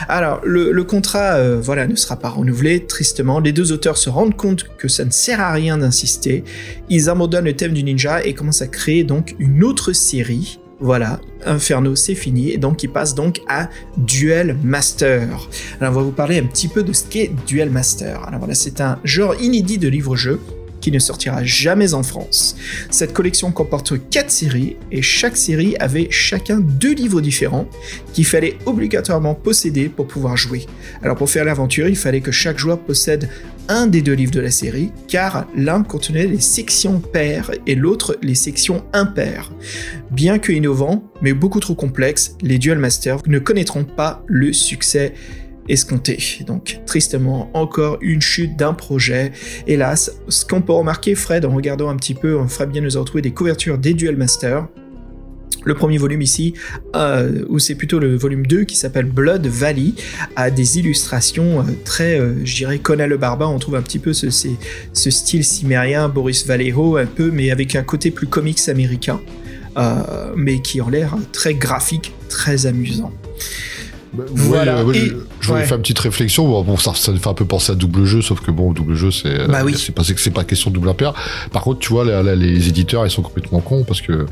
Alors 0.09 0.40
le, 0.44 0.72
le 0.72 0.85
contrat 0.85 1.35
euh, 1.35 1.61
voilà, 1.61 1.87
ne 1.87 1.96
sera 1.96 2.16
pas 2.16 2.31
renouvelé, 2.31 2.87
tristement, 2.87 3.38
les 3.40 3.53
deux 3.53 3.72
auteurs 3.72 3.98
se 3.98 4.09
rendent 4.09 4.37
compte 4.37 4.66
que 4.79 4.88
ça 4.88 5.05
ne 5.05 5.11
sert 5.11 5.40
à 5.40 5.53
rien 5.53 5.79
d'insister, 5.79 6.44
ils 6.88 7.11
abandonnent 7.11 7.44
le 7.44 7.55
thème 7.55 7.72
du 7.72 7.85
ninja 7.85 8.24
et 8.24 8.35
commencent 8.35 8.62
à 8.62 8.68
créer 8.68 9.05
donc 9.05 9.35
une 9.38 9.62
autre 9.62 9.92
série 9.92 10.59
voilà, 10.81 11.21
Inferno 11.47 11.95
c'est 11.95 12.15
fini, 12.15 12.51
et 12.51 12.59
donc 12.59 12.83
il 12.83 12.89
passe 12.89 13.15
donc 13.15 13.41
à 13.49 13.69
Duel 13.97 14.57
Master. 14.63 15.29
Alors 15.81 15.93
on 15.93 15.97
va 15.97 16.03
vous 16.03 16.11
parler 16.11 16.39
un 16.39 16.45
petit 16.45 16.69
peu 16.69 16.83
de 16.83 16.93
ce 16.93 17.05
qu'est 17.05 17.31
Duel 17.47 17.71
Master. 17.71 18.23
Alors 18.25 18.41
voilà, 18.41 18.55
c'est 18.55 18.81
un 18.81 18.99
genre 19.05 19.35
inédit 19.41 19.79
de 19.79 19.89
livre-jeu 19.89 20.41
qui 20.81 20.93
ne 20.93 20.99
sortira 20.99 21.43
jamais 21.45 21.95
en 21.95 22.03
France. 22.03 22.57
Cette 22.91 23.15
collection 23.15 23.51
comporte 23.53 23.95
4 24.11 24.31
séries 24.31 24.77
et 24.93 25.01
chaque 25.01 25.39
série 25.39 25.75
avait 25.81 26.09
chacun 26.11 26.61
deux 26.61 26.93
livres 26.93 27.23
différents 27.23 27.67
qu'il 28.13 28.27
fallait 28.27 28.59
obligatoirement 28.67 29.35
posséder 29.35 29.89
pour 29.89 30.07
pouvoir 30.07 30.37
jouer. 30.37 30.67
Alors 31.03 31.17
pour 31.17 31.31
faire 31.31 31.47
l'aventure, 31.47 31.89
il 31.89 31.97
fallait 31.97 32.21
que 32.21 32.33
chaque 32.33 32.59
joueur 32.59 32.79
possède 32.79 33.31
un 33.68 33.87
des 33.87 34.03
deux 34.03 34.12
livres 34.12 34.33
de 34.33 34.40
la 34.40 34.50
série, 34.50 34.92
car 35.09 35.46
l'un 35.57 35.83
contenait 35.83 36.27
les 36.27 36.40
sections 36.40 37.00
paires 37.00 37.50
et 37.66 37.74
l'autre 37.74 38.16
les 38.22 38.35
sections 38.35 38.85
impaires. 38.92 39.53
Bien 40.11 40.38
que 40.38 40.53
innovants, 40.53 41.05
mais 41.22 41.33
beaucoup 41.33 41.61
trop 41.61 41.74
complexes, 41.74 42.37
les 42.42 42.59
Duel 42.59 42.79
Masters 42.79 43.20
ne 43.27 43.38
connaîtront 43.38 43.85
pas 43.85 44.22
le 44.27 44.53
succès 44.53 45.14
escompté. 45.68 46.18
Donc 46.46 46.81
tristement, 46.87 47.50
encore 47.55 47.98
une 48.00 48.20
chute 48.20 48.57
d'un 48.57 48.74
projet. 48.74 49.33
Hélas, 49.66 50.12
ce 50.29 50.44
qu'on 50.44 50.61
peut 50.61 50.72
remarquer, 50.72 51.14
Fred, 51.14 51.44
en 51.44 51.55
regardant 51.55 51.88
un 51.88 51.96
petit 51.96 52.14
peu, 52.14 52.38
Fabien 52.48 52.83
nous 52.83 52.96
a 52.96 53.00
retrouvé 53.00 53.22
des 53.22 53.33
couvertures 53.33 53.79
des 53.79 53.94
Duel 53.94 54.16
Masters 54.16 54.68
le 55.64 55.74
premier 55.74 55.98
volume 55.98 56.22
ici, 56.22 56.55
euh, 56.94 57.44
ou 57.48 57.59
c'est 57.59 57.74
plutôt 57.74 57.98
le 57.98 58.16
volume 58.16 58.46
2 58.46 58.64
qui 58.64 58.77
s'appelle 58.77 59.07
Blood 59.07 59.46
Valley, 59.46 59.92
a 60.37 60.50
des 60.50 60.79
illustrations 60.79 61.61
euh, 61.61 61.64
très, 61.85 62.18
euh, 62.18 62.35
je 62.44 62.55
dirais, 62.55 62.79
Conan 62.79 63.07
le 63.07 63.16
Barbare. 63.16 63.50
On 63.50 63.59
trouve 63.59 63.77
un 63.77 63.83
petit 63.83 63.98
peu 63.98 64.12
ce, 64.12 64.31
ce 64.31 65.11
style 65.11 65.44
cimérien, 65.44 66.09
Boris 66.09 66.46
Vallejo 66.46 66.96
un 66.96 67.07
peu, 67.07 67.31
mais 67.31 67.50
avec 67.50 67.74
un 67.74 67.83
côté 67.83 68.11
plus 68.11 68.27
comics 68.27 68.68
américain, 68.68 69.20
mais 70.37 70.61
qui 70.61 70.81
en 70.81 70.88
l'air 70.88 71.16
très 71.33 71.55
graphique, 71.55 72.12
très 72.29 72.66
amusant. 72.66 73.12
Bah, 74.12 74.22
voilà. 74.31 74.85
je, 74.92 75.16
je 75.40 75.48
voulais 75.48 75.64
faire 75.64 75.77
une 75.77 75.83
petite 75.83 75.98
réflexion. 75.98 76.62
Bon, 76.62 76.77
ça, 76.77 76.94
ça 76.94 77.11
me 77.11 77.18
fait 77.18 77.29
un 77.29 77.35
peu 77.35 77.44
penser 77.44 77.72
à 77.72 77.74
double 77.74 78.05
jeu, 78.05 78.22
sauf 78.22 78.40
que 78.40 78.53
bon, 78.53 78.72
double 78.72 78.94
jeu, 78.94 79.11
c'est 79.11 79.48
bah 79.48 79.62
oui. 79.64 79.74
c'est 79.77 80.31
pas 80.31 80.44
question 80.44 80.70
de 80.70 80.77
double 80.77 80.88
impair. 80.88 81.14
Par 81.50 81.62
contre, 81.62 81.81
tu 81.81 81.88
vois, 81.88 82.05
les 82.22 82.68
éditeurs, 82.68 83.05
ils 83.05 83.11
sont 83.11 83.22
complètement 83.22 83.61
cons 83.61 83.83
parce 83.83 84.00
que 84.00 84.27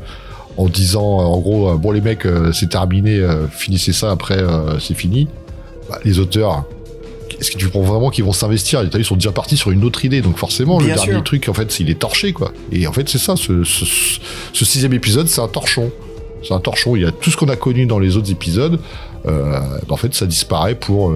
en 0.57 0.67
disant 0.67 1.19
euh, 1.19 1.23
en 1.23 1.39
gros 1.39 1.69
euh, 1.69 1.75
bon 1.75 1.91
les 1.91 2.01
mecs 2.01 2.25
euh, 2.25 2.51
c'est 2.51 2.69
terminé, 2.69 3.21
finissez 3.51 3.93
ça 3.93 4.11
après 4.11 4.39
c'est 4.79 4.93
fini. 4.93 5.27
Bah, 5.89 5.99
les 6.05 6.19
auteurs 6.19 6.65
est-ce 7.39 7.51
que 7.51 7.57
tu 7.57 7.65
vraiment 7.65 8.09
qu'ils 8.09 8.23
vont 8.23 8.31
s'investir? 8.31 8.83
Ils 8.83 9.03
sont 9.03 9.15
déjà 9.15 9.31
partis 9.31 9.57
sur 9.57 9.71
une 9.71 9.83
autre 9.83 10.05
idée, 10.05 10.21
donc 10.21 10.37
forcément, 10.37 10.79
le 10.79 10.85
dernier 10.85 11.21
truc, 11.23 11.49
en 11.49 11.53
fait, 11.53 11.79
il 11.79 11.89
est 11.89 11.99
torché, 11.99 12.31
quoi. 12.31 12.53
Et 12.71 12.87
en 12.87 12.93
fait, 12.93 13.09
c'est 13.09 13.17
ça, 13.17 13.35
ce, 13.35 13.63
sixième 14.53 14.93
épisode, 14.93 15.27
c'est 15.27 15.41
un 15.41 15.49
torchon. 15.49 15.91
C'est 16.41 16.53
un 16.53 16.59
torchon. 16.59 16.95
Il 16.95 17.01
y 17.01 17.05
a 17.05 17.11
tout 17.11 17.31
ce 17.31 17.35
qu'on 17.35 17.49
a 17.49 17.57
connu 17.57 17.85
dans 17.85 17.99
les 17.99 18.15
autres 18.15 18.31
épisodes. 18.31 18.79
Euh, 19.25 19.59
bah, 19.59 19.79
en 19.89 19.97
fait, 19.97 20.13
ça 20.13 20.25
disparaît 20.25 20.75
pour. 20.75 21.11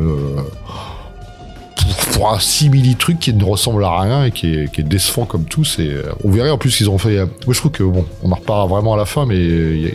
6 2.39 2.69
milli 2.69 2.95
trucs 2.95 3.19
qui 3.19 3.33
ne 3.33 3.43
ressemblent 3.43 3.83
à 3.83 3.99
rien 4.01 4.25
et 4.25 4.31
qui 4.31 4.53
est, 4.53 4.81
décevant 4.81 5.25
comme 5.25 5.45
tout. 5.45 5.63
C'est, 5.63 5.87
euh, 5.87 6.11
on 6.23 6.29
verrait 6.29 6.49
en 6.49 6.57
plus 6.57 6.75
qu'ils 6.75 6.89
ont 6.89 6.97
fait. 6.97 7.17
Euh, 7.17 7.25
moi, 7.45 7.53
je 7.53 7.59
trouve 7.59 7.71
que 7.71 7.83
bon, 7.83 8.05
on 8.23 8.31
en 8.31 8.35
reparlera 8.35 8.67
vraiment 8.67 8.93
à 8.93 8.97
la 8.97 9.05
fin, 9.05 9.25
mais 9.25 9.35
euh, 9.35 9.75
il 9.75 9.83
y 9.83 9.87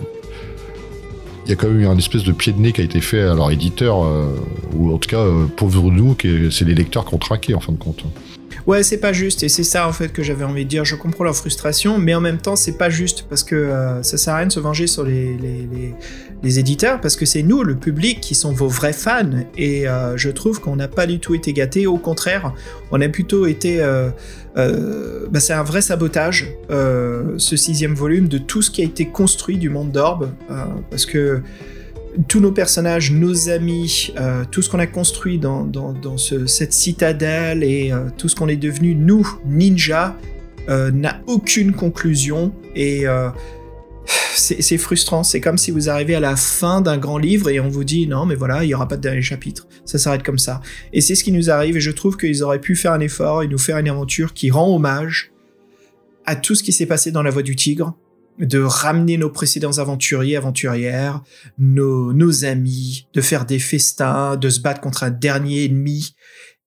a, 1.53 1.53
y 1.53 1.57
quand 1.57 1.69
même 1.69 1.81
eu 1.81 1.87
un 1.87 1.99
espèce 1.99 2.25
de 2.25 2.33
pied 2.33 2.53
de 2.53 2.61
nez 2.61 2.73
qui 2.73 2.81
a 2.81 2.85
été 2.85 3.01
fait 3.01 3.23
à 3.23 3.35
leur 3.35 3.51
éditeur, 3.51 3.99
ou 4.75 4.95
en 4.95 4.99
tout 4.99 5.09
cas, 5.09 5.25
pauvre 5.57 5.91
nous, 5.91 6.17
c'est 6.51 6.65
les 6.65 6.75
lecteurs 6.75 7.05
qui 7.05 7.15
ont 7.15 7.19
trinqué 7.19 7.55
en 7.55 7.61
fin 7.61 7.73
de 7.73 7.79
compte. 7.79 8.05
Ouais, 8.67 8.85
c'est 8.85 8.99
pas 8.99 9.13
juste, 9.13 9.43
et 9.43 9.49
c'est 9.49 9.65
ça 9.65 9.89
en 9.89 9.93
fait 9.93 10.13
que 10.13 10.23
j'avais 10.23 10.45
envie 10.45 10.65
de 10.65 10.69
dire. 10.69 10.85
Je 10.85 10.95
comprends 10.95 11.25
leur 11.25 11.35
frustration, 11.35 11.99
mais 11.99 12.15
en 12.15 12.21
même 12.21 12.39
temps, 12.39 12.55
c'est 12.55 12.79
pas 12.79 12.91
juste 12.91 13.27
parce 13.29 13.43
que 13.43 13.57
euh, 13.57 14.03
ça 14.03 14.17
sert 14.17 14.35
à 14.35 14.37
rien 14.39 14.47
de 14.47 14.53
se 14.53 14.61
venger 14.61 14.87
sur 14.87 15.05
les, 15.05 15.37
les, 15.37 15.69
les, 16.43 16.59
éditeurs, 16.59 17.01
parce 17.01 17.17
que 17.17 17.27
c'est 17.27 17.43
nous, 17.43 17.65
le 17.65 17.75
public, 17.75 18.21
qui 18.21 18.35
sont 18.37 18.53
vos 18.53 18.69
vrais 18.69 18.93
fans, 18.93 19.31
et 19.57 19.89
euh, 19.89 20.17
je 20.17 20.31
trouve 20.31 20.61
qu'on 20.61 20.77
n'a 20.77 20.89
pas 20.89 21.07
du 21.07 21.19
tout 21.19 21.35
été 21.35 21.53
gâtés. 21.53 21.89
Au 21.89 21.99
contraire, 21.99 22.55
on 22.93 23.01
a 23.01 23.09
plutôt 23.09 23.47
été. 23.47 23.83
Euh, 23.83 24.11
bah, 24.55 25.41
c'est 25.41 25.55
un 25.55 25.65
vrai 25.65 25.81
sabotage, 25.81 26.53
ce 26.69 27.57
sixième 27.57 27.95
volume, 27.95 28.29
de 28.29 28.39
tout 28.39 28.63
ce 28.63 28.71
qui 28.71 28.83
a 28.83 28.85
été 28.85 29.07
construit 29.07 29.59
du 29.59 29.71
monde 29.71 29.91
d'Orbe, 29.91 30.31
parce 30.91 31.07
que 31.07 31.43
tous 32.29 32.41
nos 32.41 32.53
personnages, 32.53 33.13
nos 33.13 33.49
amis, 33.49 34.13
euh, 34.19 34.45
tout 34.51 34.63
ce 34.63 34.71
qu'on 34.71 34.79
a 34.79 34.87
construit 34.87 35.39
dans, 35.39 35.71
cette 36.47 36.73
citadelle 36.73 37.63
et 37.63 37.93
euh, 37.93 38.09
tout 38.17 38.29
ce 38.29 38.37
qu'on 38.37 38.49
est 38.49 38.57
devenu, 38.57 38.95
nous, 38.95 39.27
ninja, 39.47 40.17
euh, 40.69 40.91
n'a 40.91 41.21
aucune 41.27 41.73
conclusion 41.73 42.53
et 42.77 43.05
c'est 44.35 44.79
frustrant. 44.79 45.23
C'est 45.23 45.41
comme 45.41 45.59
si 45.59 45.71
vous 45.71 45.89
arrivez 45.89 46.15
à 46.15 46.21
la 46.21 46.37
fin 46.37 46.81
d'un 46.81 46.99
grand 46.99 47.19
livre 47.19 47.49
et 47.49 47.61
on 47.61 47.69
vous 47.69 47.85
dit 47.85 48.07
non, 48.07 48.27
mais 48.27 48.35
voilà, 48.35 48.65
il 48.65 48.69
n'y 48.69 48.75
aura 48.75 48.89
pas 48.89 48.97
de 48.97 49.03
dernier 49.03 49.23
chapitre. 49.23 49.67
Ça 49.85 49.99
s'arrête 49.99 50.23
comme 50.23 50.39
ça. 50.39 50.61
Et 50.93 51.01
c'est 51.01 51.15
ce 51.15 51.25
qui 51.25 51.33
nous 51.33 51.51
arrive 51.51 51.77
et 51.77 51.81
je 51.81 51.91
trouve 51.91 52.17
qu'ils 52.17 52.43
auraient 52.43 52.61
pu 52.61 52.77
faire 52.77 52.93
un 52.93 53.01
effort 53.01 53.43
et 53.43 53.49
nous 53.49 53.59
faire 53.59 53.79
une 53.79 53.89
aventure 53.89 54.35
qui 54.35 54.51
rend 54.51 54.75
hommage 54.75 55.33
à 56.25 56.37
tout 56.37 56.55
ce 56.55 56.63
qui 56.63 56.73
s'est 56.73 56.87
passé 56.87 57.11
dans 57.11 57.23
la 57.23 57.31
Voie 57.31 57.43
du 57.43 57.57
Tigre, 57.57 57.95
de 58.39 58.61
ramener 58.61 59.17
nos 59.19 59.31
précédents 59.31 59.79
aventuriers, 59.79 60.37
aventurières, 60.37 61.23
nos, 61.59 62.13
nos 62.13 62.45
amis, 62.45 63.07
de 63.15 63.21
faire 63.21 63.45
des 63.45 63.59
festins, 63.59 64.37
de 64.37 64.49
se 64.49 64.61
battre 64.61 64.81
contre 64.81 65.05
un 65.05 65.11
dernier 65.11 65.65
ennemi 65.65 66.15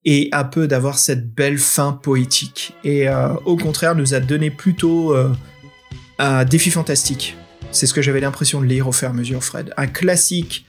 et 0.05 0.29
un 0.31 0.43
peu 0.43 0.67
d'avoir 0.67 0.99
cette 0.99 1.33
belle 1.33 1.57
fin 1.57 1.91
poétique. 1.91 2.73
Et 2.83 3.09
euh, 3.09 3.33
au 3.45 3.57
contraire, 3.57 3.95
nous 3.95 4.13
a 4.13 4.19
donné 4.19 4.51
plutôt 4.51 5.15
euh, 5.15 5.31
un 6.19 6.45
défi 6.45 6.69
fantastique. 6.69 7.35
C'est 7.71 7.87
ce 7.87 7.93
que 7.93 8.01
j'avais 8.01 8.19
l'impression 8.21 8.61
de 8.61 8.65
lire 8.65 8.87
au 8.87 8.91
fur 8.91 9.07
et 9.07 9.11
à 9.11 9.13
mesure, 9.13 9.43
Fred. 9.43 9.73
Un 9.77 9.87
classique 9.87 10.65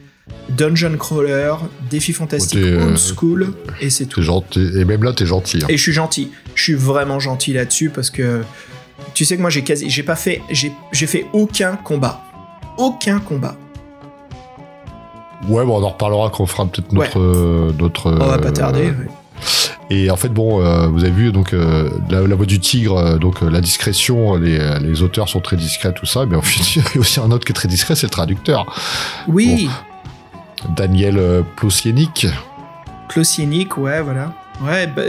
dungeon 0.49 0.97
crawler, 0.97 1.55
défi 1.89 2.13
fantastique 2.13 2.59
old 2.59 2.95
euh, 2.95 2.97
school, 2.97 3.53
et 3.81 3.91
c'est 3.91 4.07
tout. 4.07 4.23
Gentil. 4.23 4.71
Et 4.77 4.85
même 4.85 5.03
là, 5.05 5.13
t'es 5.13 5.27
gentil. 5.27 5.59
Hein. 5.63 5.67
Et 5.69 5.77
je 5.77 5.83
suis 5.83 5.93
gentil. 5.93 6.31
Je 6.55 6.63
suis 6.63 6.75
vraiment 6.75 7.21
gentil 7.21 7.53
là-dessus 7.53 7.91
parce 7.91 8.11
que 8.11 8.43
tu 9.15 9.25
sais 9.25 9.37
que 9.37 9.41
moi 9.41 9.51
j'ai 9.51 9.65
quasi, 9.65 9.89
j'ai 9.89 10.03
pas 10.03 10.17
fait, 10.17 10.43
j'ai, 10.51 10.73
fait 11.07 11.27
aucun 11.33 11.77
combat, 11.77 12.21
aucun 12.77 13.19
combat. 13.19 13.57
Ouais, 15.49 15.65
bon, 15.65 15.81
on 15.81 15.85
en 15.85 15.91
reparlera 15.91 16.31
quand 16.31 16.45
on 16.45 16.47
fera 16.47 16.67
peut-être 16.67 16.93
notre, 16.93 17.21
euh, 17.21 17.73
notre. 17.79 18.11
On 18.11 18.27
va 18.27 18.39
pas 18.39 18.53
tarder. 18.53 18.93
Et 19.89 20.11
en 20.11 20.17
fait, 20.17 20.31
bon, 20.31 20.61
euh, 20.61 20.89
vous 20.89 21.05
avez 21.05 21.13
vu 21.13 21.31
donc 21.31 21.53
euh, 21.53 21.91
la, 22.11 22.35
voix 22.35 22.47
du 22.47 22.59
tigre, 22.59 23.19
donc 23.19 23.41
la 23.43 23.61
discrétion, 23.61 24.35
les, 24.35 24.79
les, 24.81 25.03
auteurs 25.03 25.29
sont 25.29 25.41
très 25.41 25.57
discrets, 25.57 25.93
tout 25.93 26.07
ça. 26.07 26.27
Mais 26.27 26.37
en 26.37 26.43
fait, 26.43 26.81
il 26.81 26.83
y 26.95 26.99
a 26.99 27.01
aussi 27.01 27.21
un 27.21 27.31
autre 27.31 27.45
qui 27.45 27.53
est 27.53 27.55
très 27.55 27.69
discret, 27.69 27.95
c'est 27.95 28.07
le 28.07 28.11
traducteur. 28.11 28.67
Oui. 29.29 29.71
Daniel 30.75 31.45
Plosienic. 31.57 32.27
Plosienic, 33.09 33.77
ouais, 33.79 34.03
voilà. 34.03 34.33
Ouais, 34.65 34.87
bah, 34.87 35.03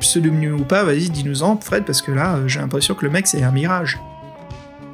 pseudonyme 0.00 0.60
ou 0.60 0.64
pas, 0.64 0.84
vas-y, 0.84 1.10
dis-nous-en, 1.10 1.58
Fred, 1.60 1.84
parce 1.84 2.02
que 2.02 2.12
là, 2.12 2.38
j'ai 2.46 2.60
l'impression 2.60 2.94
que 2.94 3.04
le 3.04 3.12
mec, 3.12 3.26
c'est 3.26 3.42
un 3.42 3.52
mirage. 3.52 3.98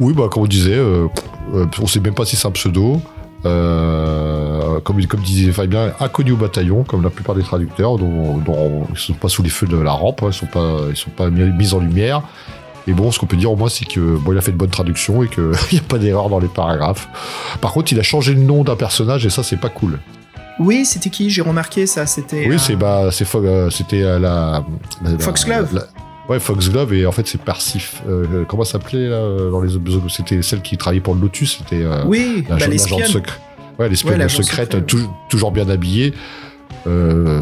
Oui, 0.00 0.12
bah, 0.12 0.28
comme 0.30 0.42
on 0.42 0.46
disait, 0.46 0.76
euh, 0.76 1.06
euh, 1.54 1.66
on 1.80 1.86
sait 1.86 2.00
même 2.00 2.14
pas 2.14 2.24
si 2.24 2.36
c'est 2.36 2.46
un 2.46 2.52
pseudo. 2.52 3.00
Euh, 3.44 4.80
comme, 4.80 5.00
disait 5.00 5.52
Fabien, 5.52 5.92
inconnu 6.00 6.32
au 6.32 6.36
bataillon, 6.36 6.82
comme 6.82 7.02
la 7.02 7.10
plupart 7.10 7.34
des 7.34 7.42
traducteurs, 7.42 7.96
dont, 7.96 8.86
ils 8.90 8.98
sont 8.98 9.14
pas 9.14 9.28
sous 9.28 9.42
les 9.42 9.48
feux 9.48 9.66
de 9.66 9.76
la 9.76 9.92
rampe, 9.92 10.22
hein, 10.22 10.28
ils 10.30 10.34
sont 10.34 10.46
pas, 10.46 10.78
ils 10.90 10.96
sont 10.96 11.10
pas 11.10 11.30
mis 11.30 11.74
en 11.74 11.78
lumière. 11.78 12.22
Et 12.88 12.92
bon, 12.92 13.10
ce 13.10 13.18
qu'on 13.18 13.26
peut 13.26 13.36
dire 13.36 13.50
au 13.50 13.56
moins, 13.56 13.68
c'est 13.68 13.84
que 13.84 14.18
il 14.30 14.38
a 14.38 14.40
fait 14.40 14.52
de 14.52 14.56
bonnes 14.56 14.70
traductions 14.70 15.22
et 15.22 15.28
qu'il 15.28 15.44
n'y 15.72 15.78
a 15.78 15.82
pas 15.88 15.98
d'erreur 15.98 16.28
dans 16.28 16.38
les 16.38 16.48
paragraphes. 16.48 17.08
Par 17.60 17.72
contre, 17.72 17.92
il 17.92 18.00
a 18.00 18.02
changé 18.02 18.34
le 18.34 18.42
nom 18.42 18.64
d'un 18.64 18.76
personnage 18.76 19.26
et 19.26 19.30
ça, 19.30 19.42
c'est 19.42 19.60
pas 19.60 19.68
cool. 19.68 19.98
Oui, 20.58 20.84
c'était 20.84 21.10
qui? 21.10 21.30
J'ai 21.30 21.42
remarqué 21.42 21.86
ça. 21.86 22.06
C'était. 22.06 22.46
Oui, 22.48 22.54
euh, 22.54 22.58
c'est 22.58 22.76
bah, 22.76 23.08
c'est 23.12 23.34
euh, 23.34 23.70
c'était 23.70 24.02
euh, 24.02 24.18
la, 24.18 24.64
Foxglove. 25.18 25.86
Ouais, 26.28 26.40
Foxglove 26.40 26.92
et 26.92 27.06
en 27.06 27.12
fait 27.12 27.26
c'est 27.28 27.40
Persif. 27.40 28.02
comment 28.48 28.64
s'appelait 28.64 29.08
là 29.08 29.20
dans 29.50 29.60
les 29.60 29.76
autres 29.76 30.08
C'était 30.08 30.42
celle 30.42 30.60
qui 30.60 30.76
travaillait 30.76 31.02
pour 31.02 31.14
le 31.14 31.20
Lotus. 31.20 31.58
C'était 31.58 31.84
oui, 32.06 32.44
la, 32.48 32.56
bah, 32.56 32.78
secrète. 32.78 33.16
Ouais, 33.78 33.88
l'espionne 33.88 34.28
secrète, 34.28 34.76
toujours 35.28 35.52
bien 35.52 35.68
habillée. 35.68 36.14
Euh, 36.86 37.40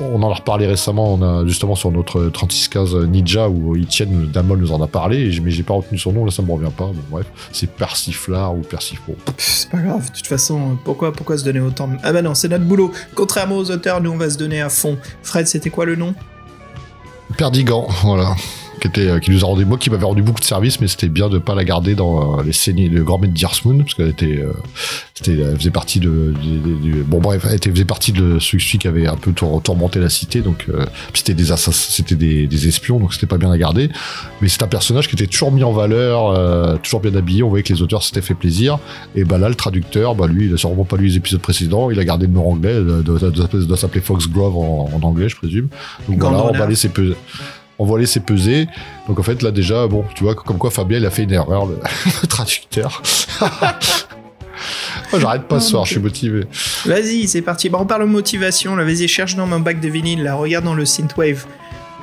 on 0.00 0.22
en 0.22 0.30
a 0.30 0.34
reparlé 0.34 0.66
récemment, 0.66 1.14
on 1.14 1.22
a 1.22 1.46
justement 1.46 1.74
sur 1.74 1.90
notre 1.90 2.28
3615 2.28 2.94
Ninja 3.06 3.48
où 3.48 3.76
Etienne 3.76 4.30
Damol 4.32 4.58
nous 4.58 4.72
en 4.72 4.80
a 4.80 4.86
parlé, 4.86 5.38
mais 5.42 5.50
j'ai 5.50 5.62
pas 5.62 5.74
retenu 5.74 5.98
son 5.98 6.12
nom, 6.12 6.24
là 6.24 6.30
ça 6.30 6.42
me 6.42 6.50
revient 6.50 6.70
pas. 6.74 6.86
Bon, 6.86 6.94
bref, 7.10 7.26
c'est 7.52 7.70
Persiflard 7.70 8.56
ou 8.56 8.60
Persifo. 8.60 9.14
C'est 9.36 9.70
pas 9.70 9.78
grave, 9.78 10.10
de 10.10 10.16
toute 10.16 10.26
façon, 10.26 10.78
pourquoi, 10.84 11.12
pourquoi 11.12 11.36
se 11.36 11.44
donner 11.44 11.60
autant 11.60 11.88
de... 11.88 11.96
Ah 12.02 12.12
bah 12.12 12.22
non, 12.22 12.34
c'est 12.34 12.48
notre 12.48 12.64
boulot. 12.64 12.90
Contrairement 13.14 13.56
aux 13.56 13.70
auteurs, 13.70 14.00
nous 14.00 14.10
on 14.10 14.16
va 14.16 14.30
se 14.30 14.38
donner 14.38 14.60
à 14.60 14.70
fond. 14.70 14.96
Fred, 15.22 15.46
c'était 15.46 15.70
quoi 15.70 15.84
le 15.84 15.96
nom? 15.96 16.14
Perdigan, 17.36 17.88
voilà 18.02 18.34
qui, 18.80 18.88
était, 18.88 19.08
euh, 19.08 19.18
qui 19.18 19.30
nous 19.30 19.44
a 19.44 19.46
rendu, 19.46 19.64
moi 19.64 19.78
qui 19.78 19.90
m'avait 19.90 20.04
rendu 20.04 20.22
beaucoup 20.22 20.40
de 20.40 20.44
services, 20.44 20.80
mais 20.80 20.88
c'était 20.88 21.08
bien 21.08 21.28
de 21.28 21.38
pas 21.38 21.54
la 21.54 21.64
garder 21.64 21.94
dans 21.94 22.38
euh, 22.38 22.42
les 22.42 22.52
scènes 22.52 22.76
le 22.76 23.04
grand 23.04 23.18
maître 23.18 23.32
d'Irsmoon, 23.32 23.78
parce 23.78 23.94
qu'elle 23.94 24.08
était, 24.08 24.38
euh, 24.38 24.52
c'était, 25.14 25.38
elle 25.38 25.56
faisait 25.56 25.70
partie 25.70 26.00
de, 26.00 26.34
bon 27.06 27.20
bref, 27.20 27.46
elle 27.48 27.56
était, 27.56 27.70
faisait 27.70 27.84
partie 27.84 28.12
de 28.12 28.38
celui 28.38 28.78
qui 28.78 28.88
avait 28.88 29.06
un 29.06 29.16
peu 29.16 29.32
tourmenté 29.32 29.98
la 29.98 30.10
cité, 30.10 30.40
donc 30.40 30.66
c'était 31.14 31.34
des 31.34 31.46
c'était 31.56 32.14
des, 32.14 32.46
des, 32.46 32.68
espions, 32.68 32.98
donc 32.98 33.14
c'était 33.14 33.26
pas 33.26 33.38
bien 33.38 33.50
à 33.50 33.56
garder. 33.56 33.88
Mais 34.40 34.48
c'est 34.48 34.62
un 34.62 34.66
personnage 34.66 35.08
qui 35.08 35.14
était 35.14 35.26
toujours 35.26 35.52
mis 35.52 35.64
en 35.64 35.72
valeur, 35.72 36.80
toujours 36.82 37.00
bien 37.00 37.14
habillé. 37.14 37.42
On 37.42 37.48
voyait 37.48 37.62
que 37.62 37.72
les 37.72 37.82
auteurs 37.82 38.02
s'étaient 38.02 38.20
fait 38.20 38.34
plaisir. 38.34 38.78
Et 39.14 39.24
bah 39.24 39.38
là, 39.38 39.48
le 39.48 39.54
traducteur, 39.54 40.14
bah 40.14 40.26
lui, 40.26 40.46
il 40.46 40.54
a 40.54 40.56
sûrement 40.56 40.84
pas 40.84 40.96
lu 40.96 41.06
les 41.06 41.16
épisodes 41.16 41.40
précédents. 41.40 41.90
Il 41.90 41.98
a 42.00 42.04
gardé 42.04 42.26
le 42.26 42.32
nom 42.32 42.50
anglais, 42.50 42.78
doit, 42.82 43.18
doit, 43.18 43.76
s'appeler 43.76 44.00
Foxglove 44.00 44.56
en, 44.56 44.90
en 44.92 45.06
anglais, 45.06 45.28
je 45.28 45.36
présume. 45.36 45.68
Donc 46.08 46.20
voilà, 46.20 46.44
on 46.44 46.52
va 46.52 46.66
laisser 46.66 46.88
peu 46.88 47.14
on 47.78 47.86
va 47.86 47.98
laisser 47.98 48.20
peser. 48.20 48.68
Donc 49.08 49.18
en 49.18 49.22
fait, 49.22 49.42
là 49.42 49.50
déjà, 49.50 49.86
bon, 49.86 50.04
tu 50.14 50.24
vois, 50.24 50.34
comme 50.34 50.58
quoi 50.58 50.70
Fabien, 50.70 50.98
il 50.98 51.06
a 51.06 51.10
fait 51.10 51.24
une 51.24 51.32
erreur, 51.32 51.66
le, 51.66 51.78
le 52.22 52.28
traducteur. 52.28 53.02
Moi, 55.12 55.20
J'arrête 55.20 55.46
pas 55.46 55.60
ce 55.60 55.70
soir, 55.70 55.84
je 55.84 55.92
suis 55.92 56.00
motivé. 56.00 56.44
Vas-y, 56.84 57.28
c'est 57.28 57.42
parti. 57.42 57.68
Bon, 57.68 57.78
on 57.80 57.86
parle 57.86 58.02
de 58.02 58.08
motivation. 58.08 58.74
Là, 58.74 58.84
vas-y, 58.84 59.06
cherche 59.06 59.36
dans 59.36 59.46
mon 59.46 59.60
bac 59.60 59.80
de 59.80 59.88
vinyle. 59.88 60.22
Là, 60.22 60.34
regarde 60.34 60.64
dans 60.64 60.74
le 60.74 60.84
synthwave. 60.84 61.46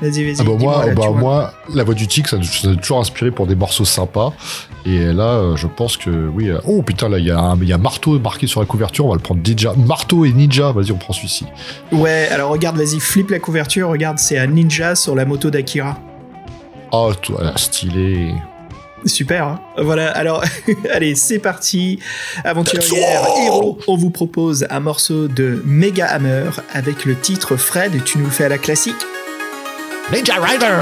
Vas-y, 0.01 0.23
vas-y. 0.23 0.35
Ah 0.39 0.43
bah 0.43 0.51
dis-moi, 0.57 0.57
moi, 0.57 0.85
là, 0.85 0.93
bah 0.93 1.09
moi, 1.11 1.53
la 1.73 1.83
voix 1.83 1.93
du 1.93 2.07
tic, 2.07 2.27
ça 2.27 2.37
ça 2.41 2.69
m'a 2.69 2.75
toujours 2.75 2.99
inspiré 2.99 3.31
pour 3.31 3.47
des 3.47 3.55
morceaux 3.55 3.85
sympas. 3.85 4.33
Et 4.85 5.13
là, 5.13 5.35
euh, 5.37 5.55
je 5.55 5.67
pense 5.67 5.95
que 5.95 6.09
oui. 6.09 6.49
euh, 6.49 6.59
Oh 6.65 6.81
putain, 6.81 7.07
là, 7.07 7.17
il 7.17 7.25
y, 7.25 7.31
a 7.31 7.39
un- 7.39 7.57
y 7.63 7.71
a 7.71 7.77
marteau 7.77 8.19
marqué 8.19 8.47
sur 8.47 8.59
la 8.59 8.65
couverture. 8.65 9.05
On 9.05 9.09
va 9.09 9.15
le 9.15 9.21
prendre 9.21 9.41
Ninja. 9.41 9.73
Marteau 9.77 10.25
et 10.25 10.33
Ninja. 10.33 10.71
Vas-y, 10.73 10.91
on 10.91 10.97
prend 10.97 11.13
celui-ci. 11.13 11.45
Ouais, 11.93 12.27
alors 12.31 12.51
regarde, 12.51 12.75
vas-y, 12.77 12.99
flippe 12.99 13.29
la 13.31 13.39
couverture. 13.39 13.87
Regarde, 13.89 14.19
c'est 14.19 14.37
un 14.37 14.47
ninja 14.47 14.95
sur 14.95 15.15
la 15.15 15.23
moto 15.25 15.49
d'Akira. 15.49 15.97
Oh, 16.91 17.11
toi, 17.21 17.53
stylé. 17.55 18.33
Super. 19.05 19.47
hein 19.47 19.59
voilà, 19.77 20.09
alors, 20.11 20.43
allez, 20.93 21.15
c'est 21.15 21.39
parti. 21.39 21.99
Aventurière, 22.43 23.21
héros, 23.45 23.77
on 23.87 23.95
vous 23.97 24.09
propose 24.11 24.65
un 24.69 24.79
morceau 24.81 25.27
de 25.29 25.61
Mega 25.65 26.07
Hammer 26.07 26.49
avec 26.73 27.05
le 27.05 27.15
titre 27.15 27.55
Fred. 27.55 28.03
Tu 28.03 28.17
nous 28.17 28.25
le 28.25 28.31
fais 28.31 28.45
à 28.45 28.49
la 28.49 28.57
classique 28.57 28.95
Ninja 30.11 30.35
Rider. 30.41 30.79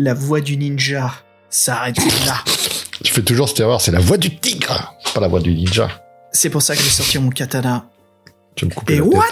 La 0.00 0.14
voix 0.14 0.40
du 0.40 0.56
ninja 0.56 1.12
s'arrête 1.50 1.98
là. 2.26 2.36
Tu 3.04 3.12
fais 3.14 3.22
toujours 3.22 3.48
cette 3.48 3.60
erreur, 3.60 3.80
c'est 3.80 3.92
la 3.92 3.98
voix 3.98 4.18
du 4.18 4.36
tigre, 4.36 4.94
pas 5.14 5.20
la 5.20 5.28
voix 5.28 5.40
du 5.40 5.54
ninja. 5.54 5.88
C'est 6.32 6.50
pour 6.50 6.60
ça 6.60 6.76
que 6.76 6.82
j'ai 6.82 6.90
sorti 6.90 7.18
mon 7.18 7.30
katana. 7.30 7.86
Tu 8.54 8.66
me 8.66 8.70
couper 8.70 8.96
Et 8.96 9.00
what 9.00 9.24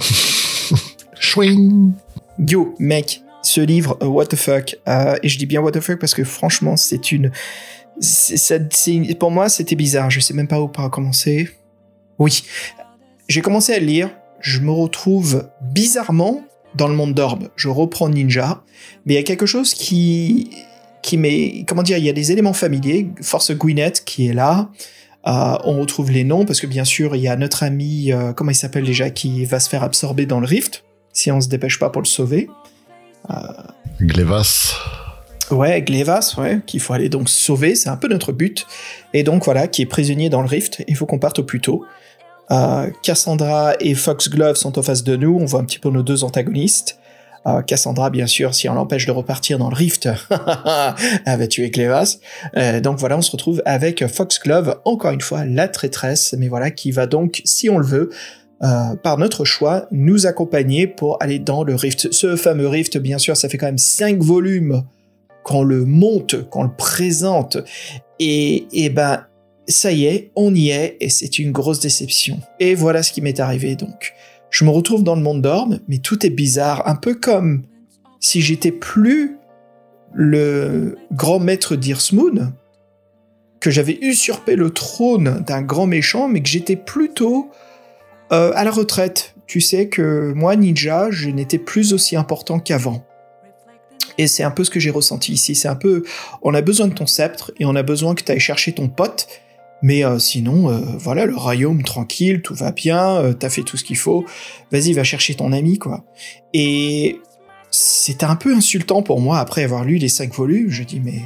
Chouing 1.20 1.92
Yo, 2.38 2.74
mec, 2.78 3.22
ce 3.42 3.60
livre, 3.60 3.96
euh, 4.02 4.06
what 4.06 4.26
the 4.26 4.36
fuck, 4.36 4.76
euh, 4.88 5.16
et 5.22 5.28
je 5.28 5.38
dis 5.38 5.46
bien 5.46 5.60
what 5.60 5.72
the 5.72 5.80
fuck 5.80 5.98
parce 6.00 6.14
que 6.14 6.24
franchement, 6.24 6.76
c'est 6.76 7.12
une... 7.12 7.30
ça- 8.00 8.58
pour 9.18 9.30
moi, 9.30 9.48
c'était 9.48 9.76
bizarre, 9.76 10.10
je 10.10 10.20
sais 10.20 10.34
même 10.34 10.48
pas 10.48 10.60
où 10.60 10.68
par 10.68 10.90
commencer. 10.90 11.50
Oui, 12.18 12.42
j'ai 13.28 13.40
commencé 13.40 13.72
à 13.72 13.78
lire, 13.78 14.10
je 14.40 14.60
me 14.60 14.70
retrouve 14.72 15.48
bizarrement 15.60 16.42
dans 16.74 16.88
le 16.88 16.94
monde 16.94 17.14
d'Orbe. 17.14 17.48
Je 17.56 17.68
reprends 17.68 18.08
Ninja, 18.08 18.62
mais 19.04 19.14
il 19.14 19.16
y 19.16 19.20
a 19.20 19.22
quelque 19.22 19.46
chose 19.46 19.74
qui... 19.74 20.50
qui 21.02 21.16
m'est... 21.16 21.64
Comment 21.66 21.82
dire 21.82 21.98
Il 21.98 22.04
y 22.04 22.08
a 22.08 22.12
des 22.12 22.32
éléments 22.32 22.52
familiers, 22.52 23.08
Force 23.22 23.52
Gwyneth 23.52 24.04
qui 24.04 24.28
est 24.28 24.32
là, 24.32 24.70
euh, 25.26 25.56
on 25.64 25.78
retrouve 25.80 26.10
les 26.10 26.24
noms, 26.24 26.44
parce 26.44 26.60
que 26.60 26.66
bien 26.66 26.84
sûr, 26.84 27.14
il 27.14 27.22
y 27.22 27.28
a 27.28 27.36
notre 27.36 27.62
ami, 27.62 28.12
euh, 28.12 28.32
comment 28.32 28.50
il 28.50 28.56
s'appelle 28.56 28.84
déjà, 28.84 29.10
qui 29.10 29.44
va 29.44 29.60
se 29.60 29.68
faire 29.68 29.82
absorber 29.82 30.26
dans 30.26 30.40
le 30.40 30.46
rift, 30.46 30.84
si 31.12 31.30
on 31.30 31.40
se 31.40 31.48
dépêche 31.48 31.78
pas 31.78 31.90
pour 31.90 32.02
le 32.02 32.06
sauver. 32.06 32.48
Glevas. 34.00 34.74
Ouais, 35.50 35.82
Glevas, 35.82 36.36
ouais, 36.38 36.60
qu'il 36.66 36.80
faut 36.80 36.92
aller 36.92 37.08
donc 37.08 37.28
sauver, 37.28 37.74
c'est 37.74 37.88
un 37.88 37.96
peu 37.96 38.08
notre 38.08 38.32
but. 38.32 38.66
Et 39.12 39.22
donc 39.22 39.44
voilà, 39.44 39.66
qui 39.66 39.82
est 39.82 39.86
prisonnier 39.86 40.28
dans 40.28 40.42
le 40.42 40.48
rift, 40.48 40.84
il 40.86 40.96
faut 40.96 41.06
qu'on 41.06 41.18
parte 41.18 41.40
au 41.40 41.44
plus 41.44 41.60
tôt. 41.60 41.84
Euh, 42.52 42.90
Cassandra 43.02 43.74
et 43.80 43.94
Foxglove 43.94 44.56
sont 44.56 44.78
en 44.78 44.82
face 44.82 45.04
de 45.04 45.16
nous, 45.16 45.36
on 45.40 45.44
voit 45.44 45.60
un 45.60 45.64
petit 45.64 45.78
peu 45.78 45.90
nos 45.90 46.02
deux 46.02 46.24
antagonistes. 46.24 46.98
Euh, 47.46 47.62
Cassandra, 47.62 48.10
bien 48.10 48.26
sûr, 48.26 48.54
si 48.54 48.68
on 48.68 48.74
l'empêche 48.74 49.06
de 49.06 49.12
repartir 49.12 49.58
dans 49.58 49.70
le 49.70 49.74
rift, 49.74 50.08
elle 51.26 51.38
va 51.38 51.46
tuer 51.46 51.70
Clévas. 51.70 52.18
Euh, 52.56 52.80
donc 52.80 52.98
voilà, 52.98 53.16
on 53.16 53.22
se 53.22 53.32
retrouve 53.32 53.62
avec 53.64 54.06
Foxglove, 54.06 54.78
encore 54.84 55.12
une 55.12 55.20
fois, 55.20 55.44
la 55.44 55.68
traîtresse, 55.68 56.34
mais 56.38 56.48
voilà, 56.48 56.70
qui 56.70 56.90
va 56.90 57.06
donc, 57.06 57.40
si 57.44 57.70
on 57.70 57.78
le 57.78 57.86
veut, 57.86 58.10
euh, 58.62 58.94
par 59.02 59.16
notre 59.16 59.46
choix, 59.46 59.86
nous 59.90 60.26
accompagner 60.26 60.86
pour 60.86 61.16
aller 61.22 61.38
dans 61.38 61.64
le 61.64 61.74
rift. 61.74 62.12
Ce 62.12 62.36
fameux 62.36 62.68
rift, 62.68 62.98
bien 62.98 63.16
sûr, 63.16 63.36
ça 63.36 63.48
fait 63.48 63.56
quand 63.56 63.66
même 63.66 63.78
5 63.78 64.22
volumes 64.22 64.82
qu'on 65.42 65.62
le 65.62 65.86
monte, 65.86 66.46
qu'on 66.50 66.64
le 66.64 66.76
présente, 66.76 67.56
et, 68.18 68.66
et 68.72 68.90
ben, 68.90 69.24
ça 69.70 69.92
y 69.92 70.06
est, 70.06 70.30
on 70.36 70.54
y 70.54 70.70
est, 70.70 70.96
et 71.00 71.08
c'est 71.08 71.38
une 71.38 71.52
grosse 71.52 71.80
déception. 71.80 72.40
Et 72.58 72.74
voilà 72.74 73.02
ce 73.02 73.12
qui 73.12 73.20
m'est 73.20 73.40
arrivé 73.40 73.76
donc. 73.76 74.14
Je 74.50 74.64
me 74.64 74.70
retrouve 74.70 75.04
dans 75.04 75.14
le 75.14 75.22
monde 75.22 75.42
d'Orme, 75.42 75.80
mais 75.88 75.98
tout 75.98 76.26
est 76.26 76.30
bizarre, 76.30 76.86
un 76.88 76.96
peu 76.96 77.14
comme 77.14 77.62
si 78.18 78.40
j'étais 78.40 78.72
plus 78.72 79.36
le 80.12 80.98
grand 81.12 81.38
maître 81.38 81.76
d'Irsmoon, 81.76 82.52
que 83.60 83.70
j'avais 83.70 83.98
usurpé 84.00 84.56
le 84.56 84.70
trône 84.70 85.44
d'un 85.46 85.62
grand 85.62 85.86
méchant, 85.86 86.28
mais 86.28 86.42
que 86.42 86.48
j'étais 86.48 86.76
plutôt 86.76 87.50
euh, 88.32 88.52
à 88.54 88.64
la 88.64 88.70
retraite. 88.70 89.34
Tu 89.46 89.60
sais 89.60 89.88
que 89.88 90.32
moi, 90.34 90.56
ninja, 90.56 91.08
je 91.10 91.28
n'étais 91.30 91.58
plus 91.58 91.92
aussi 91.92 92.16
important 92.16 92.58
qu'avant. 92.58 93.04
Et 94.18 94.26
c'est 94.26 94.42
un 94.42 94.50
peu 94.50 94.64
ce 94.64 94.70
que 94.70 94.80
j'ai 94.80 94.90
ressenti 94.90 95.32
ici. 95.32 95.54
C'est 95.54 95.68
un 95.68 95.76
peu, 95.76 96.04
on 96.42 96.54
a 96.54 96.60
besoin 96.60 96.88
de 96.88 96.94
ton 96.94 97.06
sceptre 97.06 97.52
et 97.58 97.64
on 97.64 97.74
a 97.74 97.82
besoin 97.82 98.14
que 98.14 98.22
tu 98.22 98.32
ailles 98.32 98.40
chercher 98.40 98.72
ton 98.72 98.88
pote. 98.88 99.28
Mais 99.82 100.04
euh, 100.04 100.18
sinon, 100.18 100.70
euh, 100.70 100.80
voilà, 100.98 101.26
le 101.26 101.34
royaume 101.34 101.82
tranquille, 101.82 102.42
tout 102.42 102.54
va 102.54 102.70
bien, 102.72 103.16
euh, 103.16 103.32
t'as 103.32 103.48
fait 103.48 103.62
tout 103.62 103.76
ce 103.76 103.84
qu'il 103.84 103.96
faut. 103.96 104.24
Vas-y, 104.70 104.92
va 104.92 105.04
chercher 105.04 105.34
ton 105.34 105.52
ami, 105.52 105.78
quoi. 105.78 106.04
Et 106.52 107.18
c'était 107.70 108.26
un 108.26 108.36
peu 108.36 108.54
insultant 108.54 109.02
pour 109.02 109.20
moi 109.20 109.38
après 109.38 109.62
avoir 109.62 109.84
lu 109.84 109.96
les 109.96 110.08
cinq 110.08 110.34
volumes. 110.34 110.70
Je 110.70 110.82
dis, 110.82 111.00
mais 111.00 111.22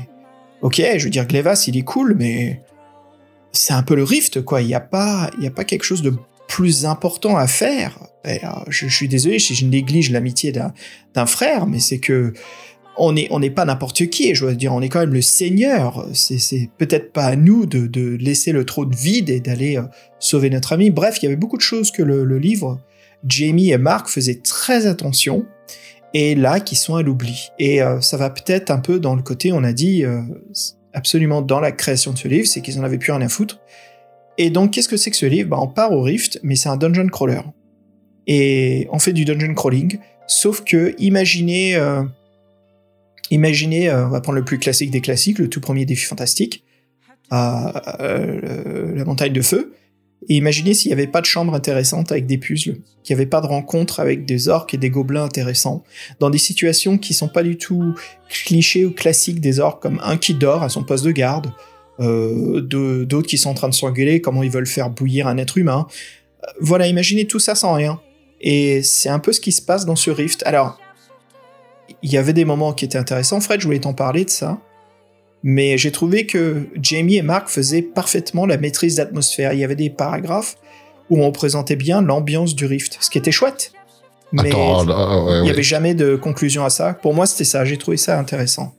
ok, 0.63 0.81
je 0.97 1.05
veux 1.05 1.11
dire, 1.11 1.27
Glevas, 1.27 1.65
il 1.67 1.77
est 1.77 1.83
cool, 1.83 2.15
mais 2.17 2.63
c'est 3.53 3.73
un 3.73 3.83
peu 3.83 3.97
le 3.97 4.05
rift, 4.05 4.43
quoi. 4.43 4.63
Il 4.63 4.69
n'y 4.69 4.75
a 4.75 4.81
pas, 4.81 5.31
y 5.41 5.47
a 5.47 5.51
pas 5.51 5.65
quelque 5.65 5.85
chose 5.85 6.03
de 6.03 6.15
plus 6.47 6.87
important 6.87 7.37
à 7.37 7.47
faire. 7.47 7.99
Euh, 8.27 8.37
je, 8.69 8.87
je 8.89 8.95
suis 8.95 9.09
désolé 9.09 9.39
si 9.39 9.55
je 9.55 9.67
néglige 9.67 10.11
l'amitié 10.11 10.53
d'un 10.53 11.27
frère, 11.27 11.67
mais 11.67 11.81
c'est 11.81 11.99
que 11.99 12.33
on 12.97 13.13
n'est 13.13 13.51
pas 13.51 13.65
n'importe 13.65 14.07
qui. 14.07 14.31
Et 14.31 14.35
je 14.35 14.45
veux 14.45 14.55
dire, 14.55 14.73
on 14.73 14.81
est 14.81 14.89
quand 14.89 15.01
même 15.01 15.15
le 15.15 15.23
Seigneur. 15.23 16.07
C'est 16.13 16.71
peut-être 16.79 17.13
pas 17.13 17.25
à 17.25 17.37
nous 17.37 17.67
de, 17.67 18.17
laisser 18.17 18.53
le 18.53 18.65
trône 18.65 18.95
vide 18.95 19.31
et 19.31 19.41
d'aller 19.41 19.77
euh, 19.77 19.83
sauver 20.19 20.51
notre 20.51 20.73
ami. 20.73 20.91
Bref, 20.91 21.19
il 21.21 21.25
y 21.25 21.27
avait 21.27 21.37
beaucoup 21.37 21.57
de 21.57 21.63
choses 21.63 21.91
que 21.91 22.03
le, 22.03 22.39
livre, 22.39 22.81
Jamie 23.27 23.71
et 23.71 23.79
Mark 23.79 24.09
faisaient 24.09 24.41
très 24.43 24.87
attention 24.87 25.47
et 26.13 26.35
là 26.35 26.61
qui 26.61 26.77
sont 26.77 26.95
à 26.95 27.03
l'oubli. 27.03 27.49
Et 27.59 27.83
euh, 27.83 28.01
ça 28.01 28.17
va 28.17 28.31
peut-être 28.31 28.71
un 28.71 28.79
peu 28.79 29.01
dans 29.01 29.15
le 29.15 29.23
côté, 29.23 29.53
on 29.53 29.65
a 29.65 29.73
dit 29.73 30.05
euh, 30.05 30.21
absolument 30.93 31.43
dans 31.43 31.61
la 31.61 31.73
création 31.73 32.13
de 32.13 32.19
ce 32.19 32.29
livre, 32.29 32.47
c'est 32.47 32.61
qu'ils 32.61 32.79
en 32.79 32.85
avaient 32.85 32.99
plus 32.99 33.13
rien 33.13 33.23
à 33.23 33.29
foutre. 33.29 33.61
Et 34.37 34.51
donc, 34.51 34.73
qu'est-ce 34.73 34.89
que 34.89 34.97
c'est 34.97 35.11
que 35.11 35.17
ce 35.17 35.27
livre? 35.27 35.51
Bah, 35.51 35.59
On 35.61 35.69
part 35.69 35.93
au 35.93 36.03
Rift, 36.03 36.41
mais 36.43 36.57
c'est 36.57 36.69
un 36.69 36.77
dungeon 36.77 37.07
crawler. 37.07 37.41
Et 38.27 38.89
on 38.91 38.99
fait 38.99 39.13
du 39.13 39.25
dungeon 39.25 39.55
crawling, 39.55 39.99
sauf 40.27 40.65
que 40.65 40.95
imaginez, 40.99 41.79
imaginez, 43.31 43.89
euh, 43.89 44.07
on 44.07 44.11
va 44.11 44.21
prendre 44.21 44.39
le 44.39 44.45
plus 44.45 44.59
classique 44.59 44.91
des 44.91 45.01
classiques, 45.01 45.39
le 45.39 45.49
tout 45.49 45.61
premier 45.61 45.85
défi 45.85 46.05
fantastique, 46.05 46.65
euh, 47.33 48.95
la 48.95 49.05
montagne 49.05 49.33
de 49.33 49.43
feu. 49.43 49.75
Et 50.29 50.37
imaginez 50.37 50.73
s'il 50.73 50.89
n'y 50.89 50.95
avait 50.95 51.07
pas 51.07 51.21
de 51.21 51.27
chambre 51.27 51.55
intéressante 51.55 52.11
avec 52.11 52.27
des 52.27 52.39
puzzles, 52.39 52.79
qu'il 53.03 53.15
n'y 53.15 53.21
avait 53.21 53.29
pas 53.29 53.43
de 53.43 53.47
rencontre 53.47 54.01
avec 54.01 54.25
des 54.25 54.49
orques 54.49 54.73
et 54.73 54.79
des 54.79 54.89
gobelins 54.89 55.25
intéressants, 55.25 55.85
dans 56.19 56.31
des 56.31 56.39
situations 56.39 56.97
qui 56.97 57.13
sont 57.13 57.29
pas 57.29 57.43
du 57.43 57.59
tout 57.59 57.95
clichés 58.29 58.87
ou 58.87 58.91
classiques 58.91 59.41
des 59.41 59.61
orques, 59.61 59.83
comme 59.83 60.01
un 60.03 60.17
qui 60.17 60.33
dort 60.33 60.63
à 60.63 60.71
son 60.71 60.83
poste 60.83 61.05
de 61.05 61.11
garde, 61.11 61.53
euh, 62.01 62.63
d'autres 62.63 63.29
qui 63.29 63.37
sont 63.37 63.51
en 63.51 63.55
train 63.55 63.69
de 63.69 63.75
s'engueuler, 63.75 64.23
comment 64.23 64.43
ils 64.43 64.51
veulent 64.51 64.67
faire 64.67 64.89
bouillir 64.89 65.27
un 65.27 65.37
être 65.37 65.59
humain. 65.59 65.87
Voilà, 66.61 66.87
imaginez 66.87 67.27
tout 67.27 67.39
ça 67.39 67.55
sans 67.55 67.75
rien. 67.75 68.01
Et 68.41 68.83
c'est 68.83 69.09
un 69.09 69.19
peu 69.19 69.33
ce 69.33 69.41
qui 69.41 69.53
se 69.53 69.63
passe 69.63 69.87
dans 69.87 69.97
ce 69.97 70.11
rift. 70.11 70.43
Alors, 70.47 70.79
il 72.03 72.13
y 72.13 72.17
avait 72.17 72.33
des 72.33 72.45
moments 72.45 72.73
qui 72.73 72.85
étaient 72.85 72.99
intéressants. 72.99 73.41
Fred, 73.41 73.61
je 73.61 73.67
voulais 73.67 73.81
t'en 73.81 73.95
parler 73.95 74.25
de 74.25 74.31
ça. 74.31 74.59
Mais 75.43 75.77
j'ai 75.77 75.93
trouvé 75.93 76.27
que 76.27 76.69
Jamie 76.81 77.17
et 77.17 77.23
Mark 77.23 77.49
faisaient 77.49 77.83
parfaitement 77.83 78.47
la 78.47 78.57
maîtrise 78.57 78.97
d'atmosphère. 78.97 79.53
Il 79.53 79.59
y 79.59 79.65
avait 79.65 79.77
des 79.77 79.91
paragraphes 79.91 80.57
où 81.11 81.21
on 81.23 81.27
représentait 81.27 81.77
bien 81.77 82.01
l'ambiance 82.01 82.55
du 82.55 82.65
rift, 82.65 82.97
ce 83.01 83.11
qui 83.11 83.19
était 83.19 83.31
chouette. 83.31 83.73
Mais 84.33 84.49
Attends, 84.49 84.85
là, 84.85 85.23
ouais, 85.23 85.33
il 85.33 85.41
n'y 85.43 85.47
ouais. 85.49 85.51
avait 85.51 85.63
jamais 85.63 85.95
de 85.95 86.17
conclusion 86.17 86.65
à 86.65 86.71
ça. 86.71 86.95
Pour 86.95 87.13
moi, 87.15 87.27
c'était 87.27 87.45
ça. 87.45 87.65
J'ai 87.65 87.77
trouvé 87.77 87.99
ça 87.99 88.19
intéressant. 88.19 88.75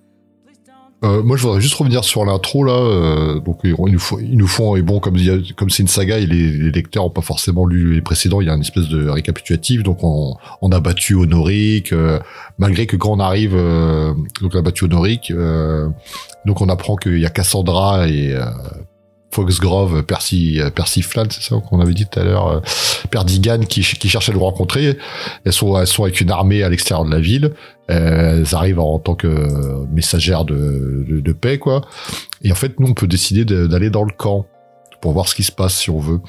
Euh, 1.05 1.21
moi, 1.23 1.37
je 1.37 1.43
voudrais 1.43 1.61
juste 1.61 1.75
revenir 1.75 2.03
sur 2.03 2.25
l'intro 2.25 2.63
là. 2.63 2.73
euh, 2.73 3.39
donc, 3.39 3.59
ils 3.63 3.75
nous 3.77 3.99
font, 3.99 4.17
ils 4.19 4.37
nous 4.37 4.47
font 4.47 4.75
et 4.75 4.81
bon, 4.81 4.99
comme 4.99 5.17
comme 5.55 5.69
c'est 5.69 5.83
une 5.83 5.87
saga 5.87 6.17
et 6.17 6.25
les, 6.25 6.51
les 6.51 6.71
lecteurs 6.71 7.05
ont 7.05 7.09
pas 7.11 7.21
forcément 7.21 7.65
lu 7.65 7.93
les 7.93 8.01
précédents, 8.01 8.41
il 8.41 8.47
y 8.47 8.49
a 8.49 8.55
une 8.55 8.61
espèce 8.61 8.89
de 8.89 9.07
récapitulatif. 9.07 9.83
Donc, 9.83 10.03
on, 10.03 10.35
on 10.61 10.69
a 10.71 10.79
battu 10.79 11.13
Honoric, 11.13 11.93
euh, 11.93 12.19
malgré 12.57 12.87
que 12.87 12.95
quand 12.97 13.11
on 13.11 13.19
arrive, 13.19 13.53
euh, 13.55 14.13
donc 14.41 14.55
on 14.55 14.59
a 14.59 14.61
battu 14.61 14.85
Honoric. 14.85 15.31
euh, 15.31 15.87
donc, 16.45 16.61
on 16.61 16.69
apprend 16.69 16.95
qu'il 16.95 17.19
y 17.19 17.25
a 17.25 17.29
Cassandra 17.29 18.07
et 18.07 18.33
euh, 18.33 18.45
Foxgrove, 19.35 20.03
Percy, 20.03 20.61
euh, 20.61 20.69
Percy 20.69 21.01
Flan, 21.01 21.25
c'est 21.29 21.41
ça 21.41 21.57
qu'on 21.57 21.81
avait 21.81 21.93
dit 21.93 22.05
tout 22.05 22.17
à 22.19 22.23
l'heure, 22.23 22.47
euh, 22.47 22.59
Perdigan 23.11 23.59
qui, 23.59 23.81
qui 23.81 24.07
cherchent 24.07 24.29
à 24.29 24.31
le 24.31 24.37
rencontrer. 24.39 24.97
Elles 25.43 25.51
sont, 25.51 25.75
avec 25.75 26.21
une 26.21 26.31
armée 26.31 26.63
à 26.63 26.69
l'extérieur 26.69 27.03
de 27.05 27.11
la 27.11 27.19
ville. 27.19 27.51
Euh, 27.91 28.39
elles 28.39 28.55
arrivent 28.55 28.79
en 28.79 28.97
tant 28.97 29.15
que 29.15 29.27
euh, 29.27 29.85
messagères 29.91 30.45
de, 30.45 31.05
de, 31.07 31.33
paix, 31.33 31.59
quoi. 31.59 31.81
Et 32.43 32.51
en 32.51 32.55
fait, 32.55 32.79
nous, 32.79 32.87
on 32.87 32.93
peut 32.93 33.07
décider 33.07 33.43
de- 33.43 33.67
d'aller 33.67 33.89
dans 33.89 34.03
le 34.03 34.13
camp 34.13 34.45
pour 35.01 35.11
voir 35.11 35.27
ce 35.27 35.35
qui 35.35 35.43
se 35.43 35.51
passe 35.51 35.75
si 35.75 35.89
on 35.89 35.99
veut. 35.99 36.21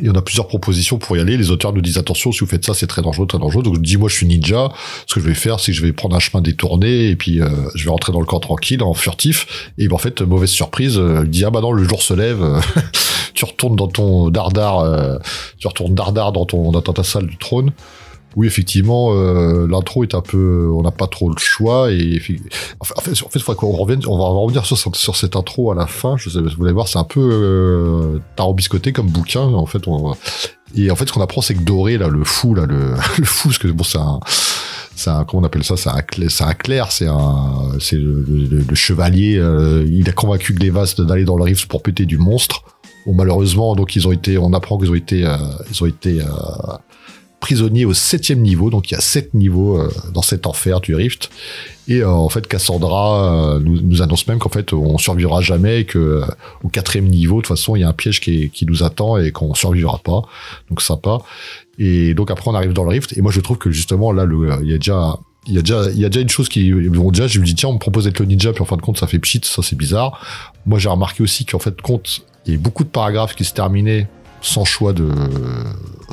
Et 0.00 0.08
on 0.08 0.14
a 0.14 0.22
plusieurs 0.22 0.46
propositions 0.46 0.96
pour 0.96 1.16
y 1.18 1.20
aller. 1.20 1.36
Les 1.36 1.50
auteurs 1.50 1.74
nous 1.74 1.82
disent 1.82 1.98
attention, 1.98 2.32
si 2.32 2.40
vous 2.40 2.46
faites 2.46 2.64
ça, 2.64 2.72
c'est 2.72 2.86
très 2.86 3.02
dangereux, 3.02 3.26
très 3.26 3.38
dangereux. 3.38 3.62
Donc, 3.62 3.74
je 3.74 3.80
dis, 3.80 3.98
moi, 3.98 4.08
je 4.08 4.14
suis 4.14 4.26
ninja. 4.26 4.72
Ce 5.06 5.14
que 5.14 5.20
je 5.20 5.26
vais 5.26 5.34
faire, 5.34 5.60
c'est 5.60 5.72
que 5.72 5.76
je 5.76 5.82
vais 5.82 5.92
prendre 5.92 6.16
un 6.16 6.18
chemin 6.18 6.40
détourné 6.40 7.08
et 7.08 7.16
puis 7.16 7.42
euh, 7.42 7.48
je 7.74 7.84
vais 7.84 7.90
rentrer 7.90 8.10
dans 8.10 8.20
le 8.20 8.24
camp 8.24 8.40
tranquille, 8.40 8.82
en 8.82 8.94
furtif. 8.94 9.70
Et 9.76 9.88
ben, 9.88 9.94
en 9.94 9.98
fait, 9.98 10.22
mauvaise 10.22 10.50
surprise, 10.50 10.96
euh, 10.96 11.22
il 11.24 11.30
dit, 11.30 11.44
ah 11.44 11.50
bah 11.50 11.60
non, 11.60 11.72
le 11.72 11.84
jour 11.84 12.02
se 12.02 12.14
lève. 12.14 12.42
euh, 12.42 12.60
tu 13.34 13.44
retournes 13.44 13.76
dans 13.76 13.88
ton 13.88 14.30
dardar, 14.30 14.78
euh, 14.78 15.18
tu 15.58 15.66
retournes 15.66 15.94
dardar 15.94 16.32
dans 16.32 16.46
ton 16.46 16.70
dans 16.70 16.80
ta 16.80 17.02
salle 17.02 17.26
du 17.26 17.36
trône. 17.36 17.72
Oui, 18.36 18.46
effectivement, 18.46 19.12
euh, 19.12 19.66
l'intro 19.68 20.02
est 20.04 20.14
un 20.14 20.20
peu, 20.22 20.70
on 20.74 20.82
n'a 20.82 20.90
pas 20.90 21.06
trop 21.06 21.28
le 21.28 21.36
choix 21.38 21.90
et 21.92 22.20
en 22.80 22.84
fait, 22.84 23.22
en 23.24 23.28
fait, 23.28 23.54
qu'on 23.54 23.72
revienne, 23.72 24.00
on 24.06 24.16
va 24.18 24.24
revenir 24.24 24.64
sur, 24.64 24.76
sur 24.78 25.16
cette 25.16 25.36
intro 25.36 25.70
à 25.70 25.74
la 25.74 25.86
fin. 25.86 26.16
Je 26.16 26.30
sais, 26.30 26.40
vous 26.40 26.64
allez 26.64 26.72
voir, 26.72 26.88
c'est 26.88 26.98
un 26.98 27.04
peu 27.04 27.20
euh, 27.20 28.18
tarot-biscoté 28.36 28.92
comme 28.92 29.08
bouquin. 29.08 29.40
En 29.42 29.66
fait, 29.66 29.86
on, 29.86 30.14
et 30.74 30.90
en 30.90 30.96
fait, 30.96 31.06
ce 31.06 31.12
qu'on 31.12 31.20
apprend, 31.20 31.42
c'est 31.42 31.54
que 31.54 31.62
Doré, 31.62 31.98
là, 31.98 32.08
le 32.08 32.24
fou, 32.24 32.54
là, 32.54 32.64
le, 32.66 32.94
le 33.18 33.24
fou, 33.24 33.48
parce 33.48 33.58
que 33.58 33.68
bon, 33.68 33.84
c'est 33.84 33.98
un, 33.98 34.20
c'est 34.96 35.10
un, 35.10 35.24
comment 35.24 35.42
on 35.42 35.46
appelle 35.46 35.64
ça, 35.64 35.76
c'est 35.76 35.90
un, 35.90 36.00
c'est 36.28 36.44
un 36.44 36.54
clerc, 36.54 36.90
c'est 36.92 37.06
un, 37.08 37.72
c'est 37.80 37.96
le, 37.96 38.24
le- 38.26 38.64
le 38.68 38.74
chevalier. 38.74 39.36
euh, 39.38 39.84
il 39.90 40.08
a 40.08 40.12
convaincu 40.12 40.54
Glevas 40.54 40.94
d'aller 40.98 41.24
dans 41.24 41.36
le 41.36 41.42
rift 41.44 41.66
pour 41.66 41.82
péter 41.82 42.06
du 42.06 42.16
monstre. 42.18 42.62
Bon, 43.06 43.14
malheureusement, 43.14 43.74
donc 43.74 43.96
ils 43.96 44.06
ont 44.06 44.12
été, 44.12 44.38
on 44.38 44.52
apprend 44.52 44.78
qu'ils 44.78 44.90
ont 44.90 44.94
été, 44.94 45.26
euh, 45.26 45.36
ils 45.70 45.82
ont 45.82 45.86
été 45.86 46.20
euh, 46.20 46.24
prisonniers 47.42 47.84
au 47.84 47.92
septième 47.92 48.40
niveau, 48.40 48.70
donc 48.70 48.90
il 48.90 48.94
y 48.94 48.96
a 48.96 49.00
sept 49.00 49.34
niveaux 49.34 49.76
euh, 49.76 49.90
dans 50.14 50.22
cet 50.22 50.46
enfer 50.46 50.80
du 50.80 50.94
rift. 50.94 51.28
Et 51.88 51.96
euh, 51.96 52.08
en 52.08 52.28
fait, 52.28 52.46
Cassandra 52.46 53.56
euh, 53.56 53.60
nous, 53.60 54.00
annonce 54.00 54.28
même 54.28 54.38
qu'en 54.38 54.48
fait, 54.48 54.72
on 54.72 54.96
survivra 54.96 55.40
jamais 55.40 55.80
et 55.80 55.84
que 55.84 56.22
au 56.62 56.68
quatrième 56.68 57.08
niveau, 57.08 57.38
de 57.38 57.42
toute 57.42 57.56
façon, 57.56 57.74
il 57.74 57.80
y 57.80 57.82
a 57.82 57.88
un 57.88 57.92
piège 57.92 58.20
qui, 58.20 58.64
nous 58.66 58.84
attend 58.84 59.18
et 59.18 59.32
qu'on 59.32 59.54
survivra 59.54 59.98
pas. 59.98 60.22
Donc 60.70 60.80
sympa. 60.80 61.18
Et 61.78 62.14
donc 62.14 62.30
après, 62.30 62.48
on 62.48 62.54
arrive 62.54 62.72
dans 62.72 62.84
le 62.84 62.90
Rift. 62.90 63.18
Et 63.18 63.22
moi, 63.22 63.32
je 63.32 63.40
trouve 63.40 63.58
que 63.58 63.72
justement, 63.72 64.12
là, 64.12 64.24
il 64.62 64.70
y 64.70 64.74
a 64.74 64.78
déjà 64.78 65.18
il 65.48 65.54
y 65.54 65.58
a 65.58 65.62
déjà 65.62 65.90
il 65.90 65.98
y 65.98 66.04
a 66.04 66.08
déjà 66.08 66.20
une 66.20 66.28
chose 66.28 66.48
qui 66.48 66.70
bon 66.72 67.10
déjà 67.10 67.26
je 67.26 67.40
me 67.40 67.44
dis 67.44 67.56
tiens 67.56 67.68
on 67.68 67.72
me 67.72 67.80
propose 67.80 68.04
d'être 68.04 68.20
le 68.20 68.26
ninja 68.26 68.52
puis 68.52 68.62
en 68.62 68.64
fin 68.64 68.76
de 68.76 68.80
compte 68.80 68.98
ça 68.98 69.08
fait 69.08 69.18
pchit 69.18 69.40
ça 69.42 69.60
c'est 69.60 69.74
bizarre 69.74 70.24
moi 70.66 70.78
j'ai 70.78 70.88
remarqué 70.88 71.20
aussi 71.24 71.44
qu'en 71.44 71.58
fait 71.58 71.82
compte 71.82 72.20
il 72.46 72.52
y 72.52 72.54
a 72.54 72.60
beaucoup 72.60 72.84
de 72.84 72.88
paragraphes 72.88 73.34
qui 73.34 73.42
se 73.44 73.52
terminaient 73.52 74.06
sans 74.42 74.64
choix 74.64 74.92
de 74.92 75.08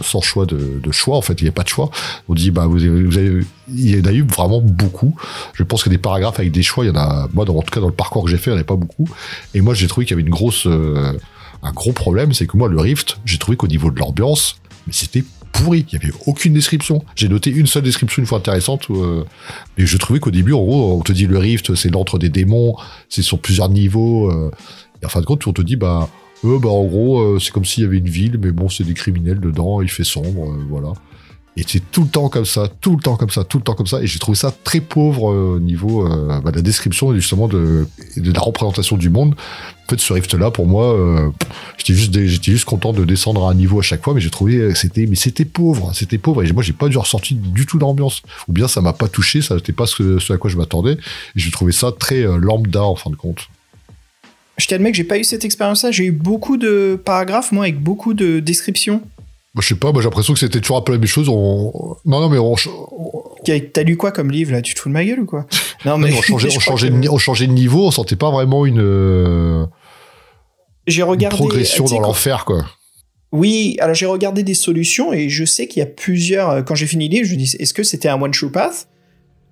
sans 0.01 0.21
choix 0.21 0.45
de, 0.45 0.91
choix 0.91 1.17
en 1.17 1.21
fait 1.21 1.41
il 1.41 1.43
n'y 1.43 1.49
a 1.49 1.53
pas 1.53 1.63
de 1.63 1.69
choix. 1.69 1.89
On 2.27 2.34
dit 2.34 2.51
bah 2.51 2.67
vous 2.67 2.84
avez, 2.84 3.41
il 3.67 3.95
y 3.95 3.99
en 3.99 4.05
a 4.05 4.13
eu 4.13 4.23
vraiment 4.23 4.61
beaucoup. 4.61 5.15
Je 5.53 5.63
pense 5.63 5.84
que 5.84 5.89
des 5.89 5.97
paragraphes 5.97 6.39
avec 6.39 6.51
des 6.51 6.63
choix 6.63 6.86
il 6.86 6.89
y 6.89 6.91
en 6.91 6.95
a 6.95 7.27
moi 7.34 7.45
dans, 7.45 7.55
en 7.55 7.61
tout 7.61 7.73
cas 7.73 7.82
dans 7.82 7.88
le 7.88 7.93
parcours 7.93 8.23
que 8.23 8.30
j'ai 8.30 8.38
fait 8.38 8.51
il 8.51 8.53
n'y 8.53 8.59
en 8.59 8.61
a 8.61 8.65
pas 8.65 8.75
beaucoup. 8.75 9.07
Et 9.53 9.61
moi 9.61 9.73
j'ai 9.73 9.88
trouvé 9.88 10.05
qu'il 10.05 10.15
y 10.15 10.19
avait 10.19 10.27
une 10.27 10.34
grosse 10.34 10.67
euh, 10.67 11.13
un 11.61 11.71
gros 11.71 11.91
problème 11.91 12.34
c'est 12.34 12.47
que 12.47 12.55
moi 12.55 12.69
le 12.69 12.80
Rift 12.80 13.19
j'ai 13.25 13.38
trouvé 13.38 13.57
qu'au 13.57 13.67
niveau 13.67 13.91
de 13.91 13.99
l'ambiance 13.99 14.57
mais 14.88 14.93
c'était 14.93 15.23
pourri. 15.51 15.86
Il 15.91 15.93
y 15.93 15.95
avait 15.97 16.13
aucune 16.27 16.53
description. 16.53 17.03
J'ai 17.15 17.27
noté 17.27 17.49
une 17.49 17.67
seule 17.67 17.84
description 17.84 18.21
une 18.21 18.27
fois 18.27 18.38
intéressante 18.38 18.88
euh, 18.91 19.25
je 19.77 19.97
trouvais 19.97 20.19
qu'au 20.19 20.32
début 20.32 20.53
en 20.53 20.63
gros 20.63 20.97
on 20.97 21.01
te 21.01 21.11
dit 21.11 21.25
le 21.25 21.38
Rift 21.38 21.75
c'est 21.75 21.89
l'antre 21.89 22.19
des 22.19 22.30
démons 22.30 22.75
c'est 23.09 23.23
sur 23.23 23.39
plusieurs 23.39 23.69
niveaux 23.69 24.32
euh, 24.32 24.51
et 25.01 25.05
en 25.05 25.09
fin 25.09 25.21
de 25.21 25.25
compte 25.25 25.45
on 25.47 25.53
te 25.53 25.61
dit 25.61 25.75
bah 25.75 26.09
euh, 26.45 26.59
bah 26.59 26.69
en 26.69 26.85
gros 26.85 27.19
euh, 27.19 27.39
c'est 27.39 27.51
comme 27.51 27.65
s'il 27.65 27.83
y 27.83 27.87
avait 27.87 27.97
une 27.97 28.09
ville 28.09 28.39
mais 28.41 28.51
bon 28.51 28.69
c'est 28.69 28.83
des 28.83 28.93
criminels 28.93 29.39
dedans 29.39 29.81
il 29.81 29.89
fait 29.89 30.03
sombre 30.03 30.49
euh, 30.49 30.65
voilà. 30.69 30.93
Et 31.57 31.65
c'est 31.67 31.91
tout 31.91 32.03
le 32.03 32.07
temps 32.07 32.29
comme 32.29 32.45
ça 32.45 32.69
tout 32.79 32.95
le 32.95 33.01
temps 33.01 33.17
comme 33.17 33.31
ça 33.31 33.43
tout 33.43 33.57
le 33.57 33.63
temps 33.63 33.73
comme 33.73 33.87
ça. 33.87 34.01
Et 34.01 34.07
j'ai 34.07 34.19
trouvé 34.19 34.37
ça 34.37 34.53
très 34.63 34.79
pauvre 34.79 35.23
au 35.23 35.59
niveau 35.59 36.07
euh, 36.07 36.39
bah, 36.39 36.51
de 36.51 36.55
la 36.55 36.61
description 36.61 37.13
justement 37.13 37.49
de, 37.49 37.85
la 38.15 38.39
représentation 38.39 38.95
du 38.95 39.09
monde. 39.09 39.35
En 39.85 39.89
fait 39.89 39.99
ce 39.99 40.13
rift 40.13 40.33
là 40.35 40.51
pour 40.51 40.67
moi 40.67 40.95
j'étais 41.77 42.27
juste 42.51 42.65
content 42.65 42.93
de 42.93 43.03
descendre 43.03 43.45
à 43.47 43.51
un 43.51 43.55
niveau 43.55 43.79
à 43.79 43.81
chaque 43.81 44.03
fois 44.03 44.13
mais 44.13 44.21
j'ai 44.21 44.29
trouvé 44.29 44.73
c'était 44.75 45.07
mais 45.07 45.15
c'était 45.15 45.43
pauvre 45.43 45.91
c'était 45.93 46.19
pauvre. 46.19 46.43
Et 46.43 46.53
moi 46.53 46.63
j'ai 46.63 46.71
pas 46.71 46.87
dû 46.87 46.97
ressorti 46.97 47.35
du 47.35 47.65
tout 47.65 47.79
d'ambiance. 47.79 48.21
Ou 48.47 48.53
bien 48.53 48.69
ça 48.69 48.79
m'a 48.79 48.93
pas 48.93 49.09
touché 49.09 49.41
ça 49.41 49.55
n'était 49.55 49.73
pas 49.73 49.87
ce, 49.87 50.19
ce 50.19 50.31
à 50.31 50.37
quoi 50.37 50.49
je 50.49 50.55
m'attendais. 50.55 50.93
Et 50.93 51.39
j'ai 51.39 51.51
trouvé 51.51 51.73
ça 51.73 51.91
très 51.91 52.21
lambda 52.21 52.83
en 52.83 52.95
fin 52.95 53.09
de 53.09 53.17
compte 53.17 53.49
Je 54.60 54.68
t'admets 54.68 54.91
que 54.91 54.97
j'ai 54.97 55.03
pas 55.03 55.18
eu 55.18 55.24
cette 55.24 55.45
expérience-là. 55.45 55.91
J'ai 55.91 56.05
eu 56.05 56.12
beaucoup 56.12 56.57
de 56.57 56.99
paragraphes, 57.03 57.51
moi, 57.51 57.64
avec 57.66 57.80
beaucoup 57.80 58.14
de 58.14 58.39
descriptions. 58.39 59.01
moi, 59.55 59.62
je 59.62 59.68
sais 59.70 59.76
pas 59.76 59.91
moi 59.91 60.01
j'ai 60.01 60.05
l'impression 60.07 60.34
que 60.34 60.39
c'était 60.39 60.60
toujours 60.60 60.78
un 60.78 60.82
peu 60.82 60.91
la 60.91 60.97
même 60.99 61.07
chose 61.07 61.28
on... 61.30 61.95
non 62.05 62.20
non 62.22 62.30
mais 62.30 62.38
on, 62.38 62.55
T'as 63.74 63.84
lu 63.84 63.97
quoi 63.97 64.12
comme 64.12 64.30
livre, 64.32 64.51
là? 64.51 64.62
Tu 64.62 64.74
te 64.76 64.80
fous 64.80 64.89
de 64.89 64.93
ma 64.93 65.03
gueule 65.05 65.22
ou 65.22 65.26
quoi? 65.26 65.47
Non, 65.86 65.97
mais. 65.97 66.12
on 66.14 66.22
changeait, 66.22 66.49
je 66.51 66.57
on, 66.57 66.60
crois 66.60 66.74
changeait 66.74 66.89
que- 66.89 66.93
de, 66.93 66.99
ni- 66.99 67.10
on 67.10 67.18
changeait 67.18 67.47
de 67.47 67.53
niveau 67.53 67.88
on 67.88 67.91
sentait 67.91 68.16
pas 68.18 68.30
vraiment 68.32 68.66
une, 68.66 69.66
J'ai 70.88 71.01
une 71.01 71.07
regardé. 71.07 71.38
progression 71.38 71.86
tu 71.86 71.89
sais, 71.91 71.95
dans 71.95 72.01
l'enfer 72.01 72.43
quoi 72.45 72.66
Oui, 73.32 73.78
alors 73.80 73.95
j'ai 73.95 74.05
regardé 74.05 74.43
des 74.43 74.53
solutions 74.53 75.14
et 75.14 75.30
je 75.30 75.45
sais 75.45 75.68
qu'il 75.68 75.80
y 75.80 75.84
a 75.84 75.86
plusieurs. 75.88 76.49
euh, 76.49 76.62
Quand 76.64 76.76
j'ai 76.76 76.86
fini 76.88 77.07
le 77.07 77.16
livre, 77.16 77.28
je 77.28 77.34
me 77.34 77.39
dis 77.39 77.55
est-ce 77.60 77.74
que 77.74 77.84
c'était 77.84 78.10
un 78.10 78.22
one-shoot 78.22 78.51
path? 78.51 78.88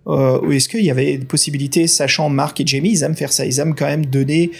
Euh, 0.07 0.39
ou 0.41 0.51
est-ce 0.53 0.69
qu'il 0.69 0.83
y 0.85 0.91
avait 0.91 1.17
des 1.17 1.25
possibilités, 1.25 1.85
sachant 1.87 2.29
Mark 2.29 2.59
et 2.61 2.67
Jamie, 2.67 2.91
ils 2.91 3.03
aiment 3.03 3.15
faire 3.15 3.33
ça, 3.33 3.45
ils 3.45 3.59
aiment 3.59 3.75
quand 3.75 3.85
même 3.87 4.05
donner, 4.05 4.51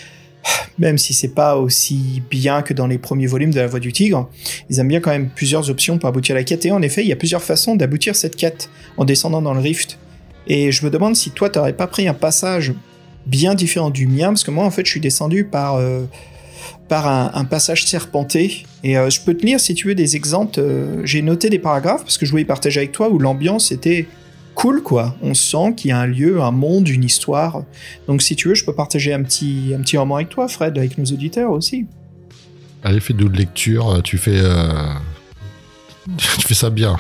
même 0.78 0.98
si 0.98 1.14
c'est 1.14 1.34
pas 1.34 1.58
aussi 1.58 2.22
bien 2.30 2.62
que 2.62 2.74
dans 2.74 2.88
les 2.88 2.98
premiers 2.98 3.28
volumes 3.28 3.52
de 3.52 3.60
La 3.60 3.68
Voix 3.68 3.80
du 3.80 3.92
Tigre, 3.92 4.30
ils 4.70 4.80
aiment 4.80 4.88
bien 4.88 5.00
quand 5.00 5.12
même 5.12 5.30
plusieurs 5.30 5.70
options 5.70 5.98
pour 5.98 6.08
aboutir 6.10 6.36
à 6.36 6.40
la 6.40 6.44
quête. 6.44 6.66
Et 6.66 6.72
en 6.72 6.82
effet, 6.82 7.04
il 7.04 7.08
y 7.08 7.14
a 7.14 7.16
plusieurs 7.16 7.44
façons 7.44 7.76
d'aboutir 7.76 8.16
cette 8.16 8.36
quête 8.36 8.70
en 8.98 9.06
descendant 9.06 9.42
dans 9.42 9.54
le 9.54 9.60
rift. 9.60 9.98
Et 10.48 10.72
je 10.72 10.86
me 10.86 10.92
demande 10.92 11.16
si 11.16 11.32
toi, 11.32 11.50
t'aurais 11.50 11.74
pas 11.74 11.88
pris 11.88 12.08
un 12.08 12.14
passage 12.14 12.74
bien 13.26 13.56
différent 13.56 13.90
du 13.90 14.08
mien, 14.08 14.28
parce 14.28 14.44
que 14.44 14.52
moi, 14.52 14.64
en 14.66 14.72
fait, 14.72 14.86
je 14.86 14.92
suis 14.92 15.02
descendu 15.02 15.44
par 15.44 15.76
euh, 15.76 16.06
par 16.88 17.08
un, 17.08 17.46
passage 17.46 17.86
serpenté. 17.86 18.64
Et 18.84 18.98
euh, 18.98 19.10
je 19.10 19.20
peux 19.22 19.34
te 19.34 19.46
lire, 19.46 19.60
si 19.60 19.74
tu 19.74 19.88
veux, 19.88 19.96
des 19.96 20.16
exemples. 20.16 20.60
euh, 20.60 21.02
J'ai 21.04 21.22
noté 21.22 21.50
des 21.50 21.60
paragraphes 21.60 22.04
parce 22.04 22.18
que 22.18 22.26
je 22.26 22.32
voulais 22.32 22.46
partager 22.46 22.80
avec 22.80 22.94
toi 22.94 23.10
où 23.10 23.20
l'ambiance 23.20 23.72
était 23.72 24.08
cool, 24.58 24.82
quoi. 24.82 25.16
On 25.22 25.36
sent 25.36 25.76
qu'il 25.78 25.90
y 25.90 25.92
a 25.92 26.00
un 26.00 26.08
lieu, 26.08 26.42
un 26.42 26.52
monde, 26.52 26.90
une 26.90 27.04
histoire. 27.04 27.62
Donc, 28.08 28.24
si 28.24 28.36
tu 28.36 28.50
veux, 28.50 28.56
je 28.56 28.66
peux 28.66 28.74
partager 28.74 29.14
un 29.14 29.22
petit, 29.22 29.72
un 29.78 29.82
petit 29.82 29.98
roman 29.98 30.16
avec 30.16 30.30
toi, 30.30 30.48
Fred, 30.48 30.76
avec 30.78 30.98
nos 30.98 31.06
auditeurs 31.06 31.52
aussi. 31.52 31.86
allez 32.84 33.00
fais 33.00 33.14
de 33.14 33.28
lecture 33.28 34.02
tu 34.04 34.18
fais 34.18 34.40
euh, 34.40 34.94
tu 36.18 36.48
fais 36.48 36.56
ça 36.56 36.72
bien 36.72 36.98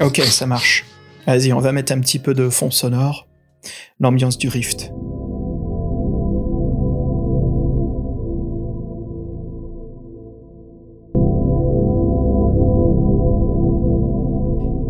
Ok, 0.00 0.20
ça 0.24 0.46
marche. 0.46 0.84
Vas-y, 1.26 1.52
on 1.52 1.60
va 1.60 1.72
mettre 1.72 1.92
un 1.92 2.00
petit 2.00 2.18
peu 2.18 2.34
de 2.34 2.48
fond 2.48 2.70
sonore. 2.70 3.28
L'ambiance 4.00 4.36
du 4.36 4.48
rift. 4.48 4.90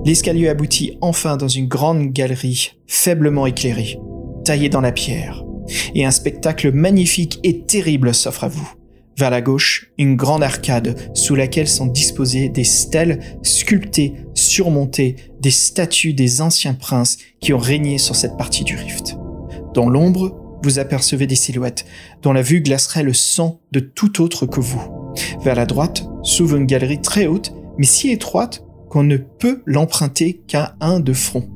L'escalier 0.09 0.49
aboutit 0.49 0.97
enfin 1.03 1.37
dans 1.37 1.49
une 1.49 1.69
grande 1.69 2.15
galerie 2.15 2.79
faiblement 2.87 3.45
éclairée, 3.45 3.99
taillée 4.43 4.71
dans 4.71 4.81
la 4.81 4.91
pierre, 4.91 5.45
et 5.95 6.07
un 6.07 6.11
spectacle 6.11 6.73
magnifique 6.73 7.39
et 7.43 7.67
terrible 7.67 8.15
s'offre 8.15 8.45
à 8.45 8.49
vous. 8.49 8.73
Vers 9.19 9.29
la 9.29 9.43
gauche, 9.43 9.91
une 9.99 10.17
grande 10.17 10.43
arcade 10.43 10.97
sous 11.13 11.35
laquelle 11.35 11.69
sont 11.69 11.85
disposées 11.85 12.49
des 12.49 12.65
stèles 12.65 13.21
sculptées, 13.43 14.15
surmontées 14.33 15.17
des 15.41 15.51
statues 15.51 16.15
des 16.15 16.41
anciens 16.41 16.73
princes 16.73 17.19
qui 17.43 17.53
ont 17.53 17.59
régné 17.59 17.99
sur 17.99 18.17
cette 18.17 18.39
partie 18.39 18.65
du 18.65 18.77
rift. 18.77 19.19
Dans 19.75 19.91
l'ombre, 19.91 20.41
vous 20.63 20.79
apercevez 20.79 21.27
des 21.27 21.37
silhouettes 21.37 21.85
dont 22.23 22.33
la 22.33 22.41
vue 22.41 22.63
glacerait 22.63 23.03
le 23.03 23.13
sang 23.13 23.61
de 23.73 23.81
tout 23.81 24.23
autre 24.23 24.47
que 24.47 24.61
vous. 24.61 25.13
Vers 25.43 25.55
la 25.55 25.67
droite 25.67 26.07
s'ouvre 26.23 26.57
une 26.57 26.65
galerie 26.65 27.03
très 27.03 27.27
haute, 27.27 27.53
mais 27.77 27.85
si 27.85 28.11
étroite 28.11 28.65
qu'on 28.89 29.03
ne 29.05 29.16
peut 29.16 29.62
l'emprunter 29.66 30.41
qu'à 30.47 30.74
un 30.80 31.01
de 31.01 31.12
front. 31.12 31.49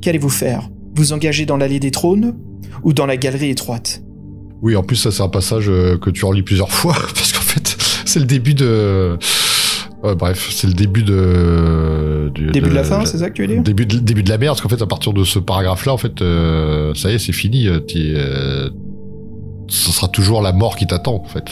Qu'allez-vous 0.00 0.28
faire? 0.28 0.68
Vous 0.94 1.12
engager 1.12 1.46
dans 1.46 1.56
l'allée 1.56 1.80
des 1.80 1.90
trônes 1.90 2.34
ou 2.82 2.92
dans 2.92 3.06
la 3.06 3.16
galerie 3.16 3.50
étroite? 3.50 4.02
Oui, 4.62 4.74
en 4.76 4.82
plus, 4.82 4.96
ça, 4.96 5.10
c'est 5.10 5.22
un 5.22 5.28
passage 5.28 5.68
euh, 5.68 5.96
que 5.98 6.10
tu 6.10 6.24
relis 6.24 6.42
plusieurs 6.42 6.70
fois, 6.72 6.94
parce 7.14 7.32
qu'en 7.32 7.40
fait, 7.40 7.76
c'est 8.04 8.18
le 8.20 8.26
début 8.26 8.54
de. 8.54 9.16
Ouais, 10.02 10.14
bref, 10.14 10.48
c'est 10.52 10.66
le 10.66 10.74
début 10.74 11.02
de. 11.02 12.30
du- 12.34 12.50
Début 12.52 12.70
de 12.70 12.74
la 12.74 12.84
fin, 12.84 13.04
c'est 13.04 13.18
ça 13.18 13.30
que 13.30 13.34
tu 13.34 13.42
veux 13.42 13.48
dire? 13.48 13.62
Début 13.62 13.86
de, 13.86 13.98
début 13.98 14.22
de 14.22 14.28
la 14.30 14.38
merde, 14.38 14.54
parce 14.56 14.60
qu'en 14.62 14.68
fait, 14.68 14.82
à 14.82 14.86
partir 14.86 15.12
de 15.12 15.24
ce 15.24 15.38
paragraphe-là, 15.38 15.92
en 15.92 15.96
fait, 15.98 16.22
euh, 16.22 16.92
ça 16.94 17.10
y 17.10 17.14
est, 17.14 17.18
c'est 17.18 17.32
fini. 17.32 17.66
euh, 17.68 17.80
euh, 17.96 18.70
ce 19.68 19.92
sera 19.92 20.08
toujours 20.08 20.40
la 20.42 20.52
mort 20.52 20.76
qui 20.76 20.86
t'attend, 20.86 21.16
en 21.16 21.24
fait. 21.28 21.44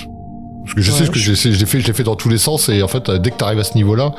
Parce 0.66 0.74
que 0.74 0.82
je 0.82 0.90
sais 0.90 1.04
ce 1.06 1.10
que 1.10 1.18
je- 1.18 1.32
j'ai 1.32 1.64
fait, 1.66 1.80
je 1.80 1.86
l'ai 1.86 1.92
fait 1.92 2.02
dans 2.02 2.16
tous 2.16 2.28
les 2.28 2.38
sens, 2.38 2.68
et 2.68 2.82
en 2.82 2.88
fait, 2.88 3.08
dès 3.10 3.30
que 3.30 3.36
t'arrives 3.36 3.60
à 3.60 3.64
ce 3.64 3.74
niveau-là, 3.76 4.12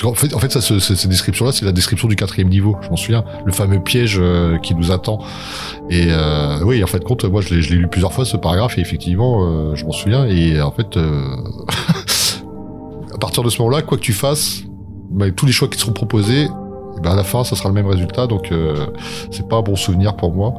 qu'en 0.00 0.14
fait, 0.14 0.32
en 0.34 0.38
fait, 0.38 0.52
ça, 0.52 0.60
ce- 0.60 0.78
ce- 0.78 0.94
cette 0.94 1.10
description-là, 1.10 1.50
c'est 1.50 1.64
la 1.64 1.72
description 1.72 2.06
du 2.08 2.14
quatrième 2.14 2.48
niveau. 2.50 2.76
Je 2.82 2.90
m'en 2.90 2.96
souviens, 2.96 3.24
le 3.44 3.52
fameux 3.52 3.80
piège 3.82 4.18
euh, 4.20 4.58
qui 4.58 4.74
nous 4.74 4.92
attend. 4.92 5.18
Et 5.90 6.06
euh, 6.10 6.60
oui, 6.62 6.84
en 6.84 6.86
fait, 6.86 7.02
compte, 7.02 7.24
moi, 7.24 7.40
je 7.40 7.54
l'ai, 7.54 7.60
lu 7.62 7.88
plusieurs 7.88 8.12
fois 8.12 8.24
ce 8.24 8.36
paragraphe, 8.36 8.76
et 8.78 8.82
effectivement, 8.82 9.44
euh, 9.46 9.74
je 9.74 9.84
m'en 9.86 9.92
souviens. 9.92 10.26
Et 10.26 10.60
en 10.60 10.70
fait, 10.72 10.96
euh, 10.96 11.24
à 13.14 13.18
partir 13.18 13.42
de 13.42 13.50
ce 13.50 13.58
moment-là, 13.62 13.82
quoi 13.82 13.96
que 13.98 14.02
tu 14.02 14.12
fasses, 14.12 14.62
bah, 15.10 15.30
tous 15.30 15.46
les 15.46 15.52
choix 15.52 15.68
qui 15.68 15.76
te 15.76 15.80
seront 15.82 15.92
proposés, 15.92 16.48
ben 17.02 17.12
à 17.12 17.16
la 17.16 17.24
fin, 17.24 17.44
ça 17.44 17.56
sera 17.56 17.68
le 17.68 17.74
même 17.74 17.86
résultat. 17.86 18.26
Donc, 18.26 18.52
euh, 18.52 18.74
c'est 19.30 19.48
pas 19.48 19.56
un 19.56 19.62
bon 19.62 19.76
souvenir 19.76 20.16
pour 20.16 20.32
moi. 20.32 20.54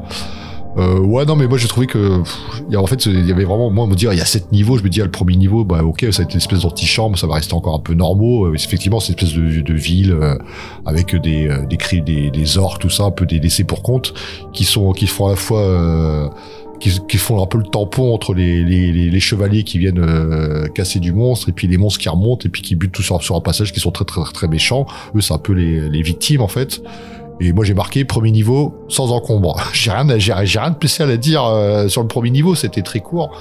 Euh, 0.76 1.00
ouais, 1.00 1.24
non, 1.24 1.34
mais 1.34 1.48
moi 1.48 1.58
j'ai 1.58 1.66
trouvé 1.66 1.86
que, 1.88 2.22
y 2.70 2.76
a- 2.76 2.80
en 2.80 2.86
fait, 2.86 3.04
il 3.06 3.26
y 3.26 3.32
avait 3.32 3.44
vraiment, 3.44 3.70
moi, 3.70 3.86
me 3.88 3.94
dire, 3.96 4.12
il 4.12 4.18
y 4.18 4.22
a 4.22 4.24
sept 4.24 4.52
niveaux, 4.52 4.78
je 4.78 4.84
me 4.84 4.88
dis, 4.88 5.00
ah, 5.00 5.04
le 5.04 5.10
premier 5.10 5.36
niveau, 5.36 5.64
bah, 5.64 5.82
ok, 5.84 6.06
ça 6.12 6.22
a 6.22 6.24
été 6.24 6.34
une 6.34 6.38
espèce 6.38 6.60
d'antichambre, 6.60 7.18
ça 7.18 7.26
va 7.26 7.34
rester 7.34 7.54
encore 7.54 7.74
un 7.74 7.80
peu 7.80 7.94
normaux. 7.94 8.46
Euh, 8.46 8.54
effectivement, 8.54 9.00
c'est 9.00 9.12
une 9.12 9.18
espèce 9.18 9.34
de, 9.34 9.60
de 9.62 9.74
ville, 9.74 10.12
euh, 10.12 10.36
avec 10.86 11.16
des, 11.16 11.48
euh, 11.48 11.66
des 11.66 11.76
cris, 11.76 12.02
des, 12.02 12.30
des 12.30 12.56
orques, 12.56 12.80
tout 12.80 12.90
ça, 12.90 13.02
un 13.02 13.10
peu 13.10 13.26
des 13.26 13.40
laissés 13.40 13.64
pour 13.64 13.82
compte, 13.82 14.14
qui 14.52 14.64
sont, 14.64 14.92
qui 14.92 15.08
font 15.08 15.26
à 15.26 15.30
la 15.30 15.36
fois, 15.36 15.60
euh, 15.60 16.28
qui, 16.78 16.98
qui 17.08 17.18
font 17.18 17.42
un 17.42 17.46
peu 17.46 17.58
le 17.58 17.64
tampon 17.64 18.14
entre 18.14 18.32
les, 18.32 18.62
les, 18.64 18.92
les, 18.92 19.10
les 19.10 19.20
chevaliers 19.20 19.64
qui 19.64 19.76
viennent 19.78 19.98
euh, 19.98 20.66
casser 20.68 20.98
du 21.00 21.12
monstre 21.12 21.48
et 21.50 21.52
puis 21.52 21.66
les 21.66 21.76
monstres 21.78 21.98
qui 22.00 22.08
remontent 22.08 22.46
et 22.46 22.48
puis 22.48 22.62
qui 22.62 22.74
butent 22.76 22.92
tout 22.92 23.02
sur, 23.02 23.20
sur 23.22 23.36
un 23.36 23.40
passage 23.42 23.72
qui 23.72 23.80
sont 23.80 23.90
très 23.90 24.06
très 24.06 24.22
très 24.32 24.48
méchants. 24.48 24.86
Eux, 25.14 25.20
c'est 25.20 25.34
un 25.34 25.38
peu 25.38 25.52
les, 25.52 25.90
les 25.90 26.00
victimes 26.02 26.40
en 26.40 26.48
fait. 26.48 26.80
Et 27.40 27.52
moi 27.52 27.64
j'ai 27.64 27.74
marqué 27.74 28.04
premier 28.04 28.30
niveau 28.30 28.84
sans 28.88 29.12
encombre. 29.12 29.60
j'ai 29.72 29.90
rien, 29.90 30.18
j'ai 30.18 30.32
rien 30.32 30.70
de 30.70 30.74
spécial 30.76 31.10
à 31.10 31.16
dire 31.16 31.44
euh, 31.44 31.88
sur 31.88 32.02
le 32.02 32.08
premier 32.08 32.30
niveau, 32.30 32.54
c'était 32.54 32.82
très 32.82 33.00
court. 33.00 33.36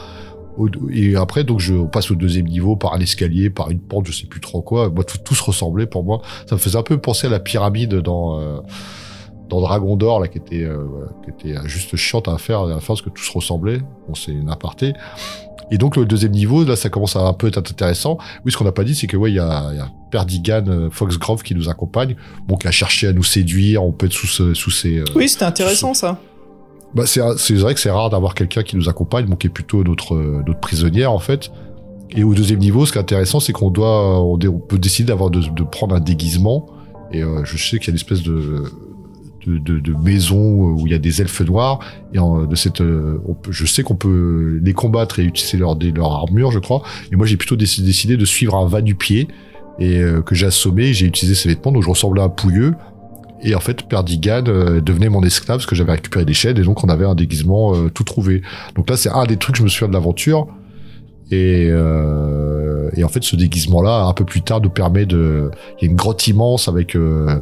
Et 0.92 1.16
après 1.16 1.44
donc 1.44 1.60
je 1.60 1.86
passe 1.86 2.12
au 2.12 2.16
deuxième 2.16 2.48
niveau 2.48 2.76
par 2.76 2.94
un 2.94 3.00
escalier, 3.00 3.50
par 3.50 3.70
une 3.70 3.80
pente, 3.80 4.08
je 4.08 4.12
sais 4.12 4.28
plus 4.28 4.42
trop 4.42 4.62
quoi. 4.62 4.90
Moi 4.90 5.04
tout, 5.04 5.18
tout 5.18 5.36
se 5.36 5.44
ressemblait 5.44 5.86
pour 5.86 6.04
moi. 6.04 6.22
Ça 6.48 6.56
me 6.56 6.60
faisait 6.60 6.78
un 6.78 6.84
peu 6.84 6.98
penser 6.98 7.28
à 7.28 7.30
la 7.30 7.40
pyramide 7.40 7.96
dans 7.96 8.40
euh, 8.40 8.60
dans 9.50 9.62
Dragon 9.62 9.96
d'Or 9.96 10.20
là 10.20 10.28
qui 10.28 10.38
était 10.38 10.64
euh, 10.64 10.78
qui 11.24 11.30
était 11.50 11.58
euh, 11.58 11.68
juste 11.68 11.96
chiante 11.96 12.28
à 12.28 12.38
faire 12.38 12.62
à 12.62 12.80
fin 12.80 12.88
parce 12.90 13.02
que 13.02 13.10
tout 13.10 13.24
se 13.24 13.32
ressemblait. 13.32 13.80
Bon 14.08 14.16
c'est 14.16 14.32
une 14.32 14.50
aparté. 14.50 14.94
Et 15.72 15.78
donc 15.78 15.98
le 15.98 16.06
deuxième 16.06 16.32
niveau, 16.32 16.64
là, 16.64 16.76
ça 16.76 16.90
commence 16.90 17.16
à 17.16 17.20
un 17.28 17.34
peu 17.34 17.48
être 17.48 17.60
intéressant. 17.60 18.18
Oui, 18.44 18.52
ce 18.52 18.58
qu'on 18.58 18.64
n'a 18.64 18.72
pas 18.72 18.84
dit, 18.84 18.96
c'est 18.96 19.06
que 19.06 19.16
ouais, 19.16 19.30
il 19.32 19.36
y 19.36 19.40
a, 19.40 19.72
y 19.74 19.78
a 19.80 19.88
Perdigan 20.10 20.64
euh, 20.68 20.90
Foxgrove 20.90 21.44
qui 21.44 21.54
nous 21.54 21.70
accompagne, 21.70 22.16
bon, 22.48 22.56
qui 22.56 22.68
a 22.68 22.72
cherché 22.72 23.06
à 23.06 23.14
nous 23.14 23.22
séduire. 23.22 23.84
On 23.84 23.92
peut 23.92 24.08
être 24.08 24.14
sous, 24.14 24.26
ce- 24.26 24.56
sous 24.56 24.72
ses. 24.72 24.98
euh, 24.98 25.06
Oui, 25.16 25.30
c'était 25.30 25.46
intéressant 25.46 25.94
ça. 25.94 26.18
Bah, 26.96 27.04
c'est 27.06 27.22
c'est 27.38 27.54
vrai 27.54 27.76
que 27.76 27.80
c'est 27.80 27.92
rare 27.92 28.10
d'avoir 28.10 28.34
quelqu'un 28.34 28.64
qui 28.64 28.78
nous 28.78 28.90
accompagne, 28.90 29.28
bon, 29.28 29.36
qui 29.36 29.46
est 29.46 29.52
plutôt 29.52 29.84
notre, 29.84 30.16
notre 30.16 30.60
prisonnière 30.60 31.12
en 31.12 31.20
fait. 31.20 31.52
Et 32.10 32.24
au 32.24 32.34
deuxième 32.34 32.58
niveau, 32.60 32.88
ce 32.88 32.92
qui 32.92 32.98
est 32.98 33.02
intéressant, 33.02 33.40
c'est 33.40 33.54
qu'on 33.54 33.70
doit, 33.70 34.20
on, 34.24 34.40
peut 34.40 34.80
décider 34.80 35.10
d'avoir 35.10 35.30
de, 35.30 35.42
de 35.42 35.64
prendre 35.64 35.94
un 35.94 36.00
déguisement. 36.00 36.66
Et 37.12 37.22
euh, 37.22 37.46
je 37.46 37.58
sais 37.58 37.78
qu'il 37.78 37.88
y 37.88 37.90
a 37.90 37.92
une 37.92 37.96
espèce 37.98 38.24
de, 38.24 38.64
de, 39.46 39.58
de, 39.58 39.80
de 39.80 39.94
maison 39.94 40.38
où 40.74 40.86
il 40.86 40.92
y 40.92 40.96
a 40.96 41.00
des 41.00 41.22
elfes 41.22 41.42
noirs. 41.42 41.80
Et 42.14 42.20
en- 42.20 42.46
de 42.46 42.56
cette, 42.56 42.82
euh, 42.82 43.22
on 43.28 43.34
peut, 43.34 43.52
je 43.52 43.66
sais 43.66 43.84
qu'on 43.84 43.96
peut 43.96 44.60
les 44.64 44.74
combattre 44.74 45.20
et 45.20 45.24
utiliser 45.24 45.58
leur, 45.58 45.78
leur 45.80 46.12
armure, 46.12 46.52
je 46.52 46.60
crois. 46.60 46.82
Et 47.12 47.16
moi, 47.16 47.26
j'ai 47.26 47.38
plutôt 47.38 47.56
décidé, 47.56 48.18
de 48.18 48.26
suivre 48.26 48.56
un 48.56 48.68
va 48.68 48.82
du 48.82 48.96
pied 48.96 49.28
et 49.80 50.00
euh, 50.00 50.22
que 50.22 50.36
j'ai 50.36 50.46
assommé. 50.48 50.94
J'ai 50.94 51.06
utilisé 51.06 51.36
ses 51.36 51.50
vêtements, 51.50 51.72
donc 51.72 51.84
je 51.84 51.90
ressemblais 51.90 52.22
à 52.22 52.26
un 52.26 52.30
pouilleux. 52.30 52.76
Et 53.42 53.56
en 53.56 53.60
fait, 53.62 53.84
Perdigan 53.88 54.44
euh, 54.48 54.82
devenait 54.82 55.10
mon 55.10 55.24
esclave 55.24 55.58
parce 55.58 55.66
que 55.66 55.76
j'avais 55.76 55.94
récupéré 55.94 56.26
des 56.26 56.34
chaînes 56.34 56.58
et 56.58 56.64
donc 56.64 56.84
on 56.84 56.90
avait 56.90 57.06
un 57.06 57.16
déguisement 57.16 57.74
tout 57.90 58.04
trouvé. 58.04 58.42
Donc 58.76 58.90
là, 58.90 58.98
c'est 58.98 59.10
un 59.10 59.26
des 59.26 59.38
trucs 59.38 59.56
que 59.56 59.60
je 59.60 59.64
me 59.64 59.70
souviens 59.70 59.88
de 59.88 59.94
l'aventure. 59.94 60.48
Et, 61.32 61.68
euh, 61.70 62.90
et 62.96 63.04
en 63.04 63.08
fait, 63.08 63.24
ce 63.24 63.36
déguisement-là, 63.36 64.06
un 64.06 64.14
peu 64.14 64.26
plus 64.26 64.42
tard, 64.42 64.62
nous 64.62 64.72
permet 64.72 65.06
de. 65.06 65.52
Il 65.80 65.86
y 65.86 65.88
a 65.88 65.92
une 65.92 65.96
grotte 65.96 66.28
immense 66.28 66.68
avec 66.68 66.96
euh, 66.96 67.40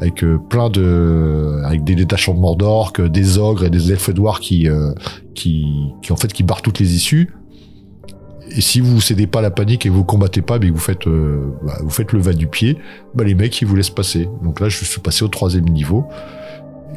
avec 0.00 0.22
euh, 0.22 0.38
plein 0.38 0.70
de 0.70 1.60
avec 1.64 1.84
des 1.84 1.94
détachements 1.94 2.54
de 2.54 3.08
des 3.08 3.38
ogres 3.38 3.64
et 3.64 3.70
des 3.70 3.92
elfes 3.92 4.10
noirs 4.10 4.40
qui 4.40 4.68
euh, 4.68 4.92
qui 5.34 5.92
qui 6.02 6.12
en 6.12 6.16
fait 6.16 6.32
qui 6.32 6.42
barrent 6.42 6.62
toutes 6.62 6.78
les 6.78 6.94
issues. 6.94 7.34
Et 8.50 8.62
si 8.62 8.80
vous 8.80 9.00
cédez 9.00 9.26
pas 9.26 9.40
à 9.40 9.42
la 9.42 9.50
panique 9.50 9.84
et 9.84 9.90
vous 9.90 10.04
combattez 10.04 10.40
pas, 10.40 10.58
mais 10.58 10.70
vous 10.70 10.78
faites 10.78 11.06
euh, 11.06 11.52
bah, 11.62 11.78
vous 11.82 11.90
faites 11.90 12.12
le 12.12 12.20
va 12.20 12.32
du 12.32 12.46
pied, 12.46 12.78
bah 13.14 13.24
les 13.24 13.34
mecs 13.34 13.60
ils 13.60 13.66
vous 13.66 13.76
laissent 13.76 13.90
passer. 13.90 14.28
Donc 14.42 14.60
là, 14.60 14.68
je 14.68 14.84
suis 14.84 15.00
passé 15.00 15.24
au 15.24 15.28
troisième 15.28 15.68
niveau. 15.68 16.06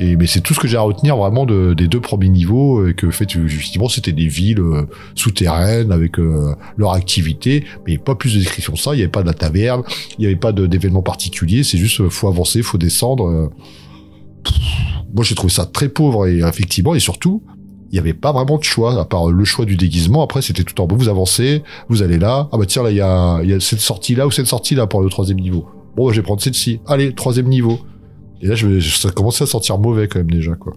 Mais 0.01 0.25
c'est 0.25 0.41
tout 0.41 0.53
ce 0.55 0.59
que 0.59 0.67
j'ai 0.67 0.77
à 0.77 0.81
retenir 0.81 1.15
vraiment 1.15 1.45
de, 1.45 1.73
des 1.73 1.87
deux 1.87 2.01
premiers 2.01 2.29
niveaux 2.29 2.87
et 2.87 2.93
que 2.95 3.11
fait 3.11 3.35
effectivement 3.35 3.87
c'était 3.87 4.11
des 4.13 4.27
villes 4.27 4.59
euh, 4.59 4.87
souterraines 5.13 5.91
avec 5.91 6.19
euh, 6.19 6.55
leur 6.75 6.93
activité, 6.93 7.65
mais 7.85 7.97
pas 7.99 8.15
plus 8.15 8.33
de 8.33 8.39
description 8.39 8.73
que 8.73 8.79
ça. 8.79 8.93
Il 8.93 8.97
n'y 8.97 9.03
avait 9.03 9.11
pas 9.11 9.21
de 9.21 9.27
la 9.27 9.33
taverne, 9.33 9.83
il 10.17 10.21
n'y 10.21 10.25
avait 10.25 10.35
pas 10.35 10.51
d'événements 10.53 11.03
particuliers. 11.03 11.63
C'est 11.63 11.77
juste 11.77 12.01
euh, 12.01 12.09
faut 12.09 12.27
avancer, 12.27 12.63
faut 12.63 12.77
descendre. 12.79 13.27
euh. 13.27 13.49
Moi 15.13 15.23
j'ai 15.23 15.35
trouvé 15.35 15.51
ça 15.53 15.65
très 15.65 15.89
pauvre 15.89 16.27
et 16.27 16.39
effectivement 16.39 16.95
et 16.95 16.99
surtout 16.99 17.43
il 17.91 17.95
n'y 17.95 17.99
avait 17.99 18.13
pas 18.13 18.31
vraiment 18.31 18.57
de 18.57 18.63
choix 18.63 18.99
à 18.99 19.05
part 19.05 19.29
le 19.29 19.43
choix 19.43 19.65
du 19.65 19.75
déguisement. 19.75 20.23
Après 20.23 20.41
c'était 20.41 20.63
tout 20.63 20.79
en 20.81 20.87
bas. 20.87 20.95
Vous 20.95 21.09
avancez, 21.09 21.61
vous 21.89 22.01
allez 22.01 22.17
là. 22.17 22.49
Ah 22.51 22.57
bah 22.57 22.65
tiens 22.65 22.81
là 22.81 22.89
il 22.89 22.97
y 22.97 23.01
a, 23.01 23.59
cette 23.59 23.81
sortie 23.81 24.15
là 24.15 24.25
ou 24.25 24.31
cette 24.31 24.47
sortie 24.47 24.73
là 24.73 24.87
pour 24.87 25.01
le 25.01 25.09
troisième 25.09 25.39
niveau. 25.39 25.67
Bon 25.95 26.07
bah, 26.07 26.13
je 26.13 26.21
vais 26.21 26.23
prendre 26.23 26.41
celle-ci. 26.41 26.79
Allez 26.87 27.13
troisième 27.13 27.47
niveau. 27.47 27.79
Et 28.41 28.47
là, 28.47 28.55
je, 28.55 28.79
ça 28.79 29.09
commençait 29.11 29.43
à 29.43 29.47
sentir 29.47 29.77
mauvais 29.77 30.07
quand 30.07 30.19
même 30.19 30.31
déjà, 30.31 30.55
quoi. 30.55 30.73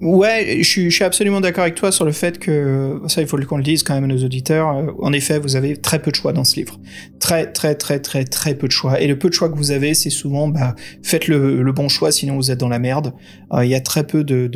Ouais, 0.00 0.56
je 0.62 0.88
suis, 0.90 1.04
absolument 1.04 1.42
d'accord 1.42 1.62
avec 1.62 1.74
toi 1.74 1.92
sur 1.92 2.06
le 2.06 2.12
fait 2.12 2.38
que, 2.38 3.02
ça 3.06 3.20
il 3.20 3.26
faut 3.26 3.36
qu'on 3.36 3.58
le 3.58 3.62
dise 3.62 3.82
quand 3.82 3.92
même 3.92 4.04
à 4.04 4.06
nos 4.06 4.24
auditeurs, 4.24 4.74
euh, 4.74 4.86
en 5.00 5.12
effet 5.12 5.38
vous 5.38 5.56
avez 5.56 5.76
très 5.76 5.98
peu 6.00 6.10
de 6.10 6.16
choix 6.16 6.32
dans 6.32 6.44
ce 6.44 6.56
livre. 6.56 6.80
Très 7.18 7.52
très 7.52 7.74
très 7.74 8.00
très 8.00 8.24
très 8.24 8.54
peu 8.54 8.66
de 8.66 8.72
choix. 8.72 8.98
Et 8.98 9.06
le 9.06 9.18
peu 9.18 9.28
de 9.28 9.34
choix 9.34 9.50
que 9.50 9.56
vous 9.56 9.72
avez, 9.72 9.92
c'est 9.92 10.08
souvent, 10.08 10.48
bah, 10.48 10.74
faites 11.02 11.28
le, 11.28 11.70
bon 11.72 11.90
choix 11.90 12.12
sinon 12.12 12.36
vous 12.36 12.50
êtes 12.50 12.58
dans 12.58 12.70
la 12.70 12.78
merde. 12.78 13.12
Euh, 13.52 13.62
Il 13.62 13.70
y 13.70 13.74
a 13.74 13.80
très 13.80 14.06
peu 14.06 14.24
de. 14.24 14.50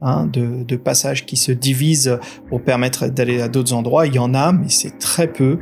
Hein, 0.00 0.26
de, 0.32 0.62
de 0.62 0.76
passages 0.76 1.26
qui 1.26 1.36
se 1.36 1.50
divisent 1.50 2.20
pour 2.48 2.62
permettre 2.62 3.08
d'aller 3.08 3.40
à 3.40 3.48
d'autres 3.48 3.72
endroits. 3.72 4.06
Il 4.06 4.14
y 4.14 4.20
en 4.20 4.32
a, 4.32 4.52
mais 4.52 4.68
c'est 4.68 4.96
très 4.98 5.26
peu. 5.26 5.58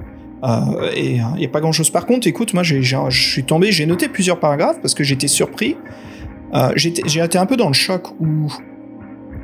Euh, 0.47 0.91
et 0.95 1.17
il 1.17 1.39
n'y 1.39 1.45
a 1.45 1.49
pas 1.49 1.61
grand 1.61 1.73
chose. 1.73 1.91
Par 1.91 2.07
contre, 2.07 2.27
écoute, 2.27 2.55
moi 2.55 2.63
je 2.63 2.81
suis 3.11 3.45
tombé, 3.45 3.73
j'ai 3.73 3.87
noté 3.87 4.09
plusieurs 4.09 4.39
paragraphes 4.39 4.81
parce 4.81 4.95
que 4.95 5.05
j'étais 5.05 5.29
surpris. 5.29 5.77
Euh, 6.55 6.73
J'ai 6.77 6.91
été 6.91 7.39
un 7.39 7.47
peu 7.47 7.57
dans 7.57 7.69
le 7.69 7.75
choc 7.75 8.09
où 8.21 8.53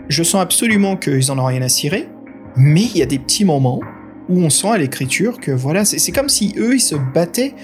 je 0.08 0.22
sens 0.22 0.40
absolument 0.40 0.96
qu'ils 0.96 1.32
en 1.32 1.38
ont 1.38 1.44
rien 1.44 1.62
à 1.62 1.68
cirer, 1.68 2.08
mais 2.56 2.82
il 2.82 2.96
y 2.96 3.02
a 3.02 3.06
des 3.06 3.18
petits 3.18 3.44
moments 3.44 3.80
où 4.28 4.38
on 4.40 4.50
sent 4.50 4.68
à 4.68 4.78
l'écriture 4.78 5.40
que 5.40 5.50
voilà, 5.50 5.84
c'est 5.84 6.12
comme 6.12 6.28
si 6.28 6.54
eux 6.56 6.74
ils 6.74 6.80
se 6.80 6.94
battaient 6.94 7.54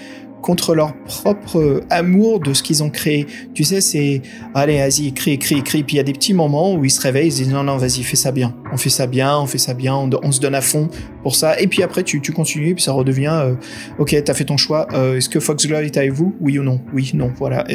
contre 0.41 0.75
leur 0.75 0.95
propre 1.03 1.59
euh, 1.59 1.81
amour 1.89 2.39
de 2.39 2.53
ce 2.53 2.63
qu'ils 2.63 2.83
ont 2.83 2.89
créé. 2.89 3.25
Tu 3.53 3.63
sais, 3.63 3.81
c'est 3.81 4.21
allez, 4.53 4.77
vas-y, 4.77 5.07
écris, 5.07 5.31
écris, 5.31 5.57
écris. 5.57 5.83
Puis 5.83 5.95
il 5.95 5.97
y 5.97 5.99
a 5.99 6.03
des 6.03 6.13
petits 6.13 6.33
moments 6.33 6.73
où 6.73 6.85
ils 6.85 6.91
se 6.91 7.01
réveillent, 7.01 7.27
ils 7.27 7.31
se 7.31 7.37
disent 7.37 7.53
non, 7.53 7.63
non, 7.63 7.77
vas-y, 7.77 8.03
fais 8.03 8.15
ça 8.15 8.31
bien. 8.31 8.55
On 8.71 8.77
fait 8.77 8.89
ça 8.89 9.07
bien, 9.07 9.37
on 9.37 9.45
fait 9.45 9.57
ça 9.57 9.73
bien, 9.73 9.95
on, 9.95 10.31
se 10.31 10.39
donne 10.39 10.55
à 10.55 10.61
fond 10.61 10.89
pour 11.23 11.35
ça. 11.35 11.59
Et 11.59 11.67
puis 11.67 11.83
après, 11.83 12.03
tu, 12.03 12.21
tu 12.21 12.31
continues, 12.31 12.75
puis 12.75 12.83
ça 12.83 12.91
redevient 12.91 13.31
euh, 13.31 13.55
ok, 13.97 14.15
t'as 14.23 14.33
fait 14.33 14.45
ton 14.45 14.57
choix. 14.57 14.87
Euh, 14.93 15.17
Est-ce 15.17 15.29
que 15.29 15.39
Foxglove 15.39 15.83
est 15.83 15.97
avec 15.97 16.11
vous? 16.11 16.35
Oui 16.39 16.57
ou 16.59 16.63
non? 16.63 16.79
Oui, 16.93 17.11
non, 17.13 17.31
voilà. 17.37 17.65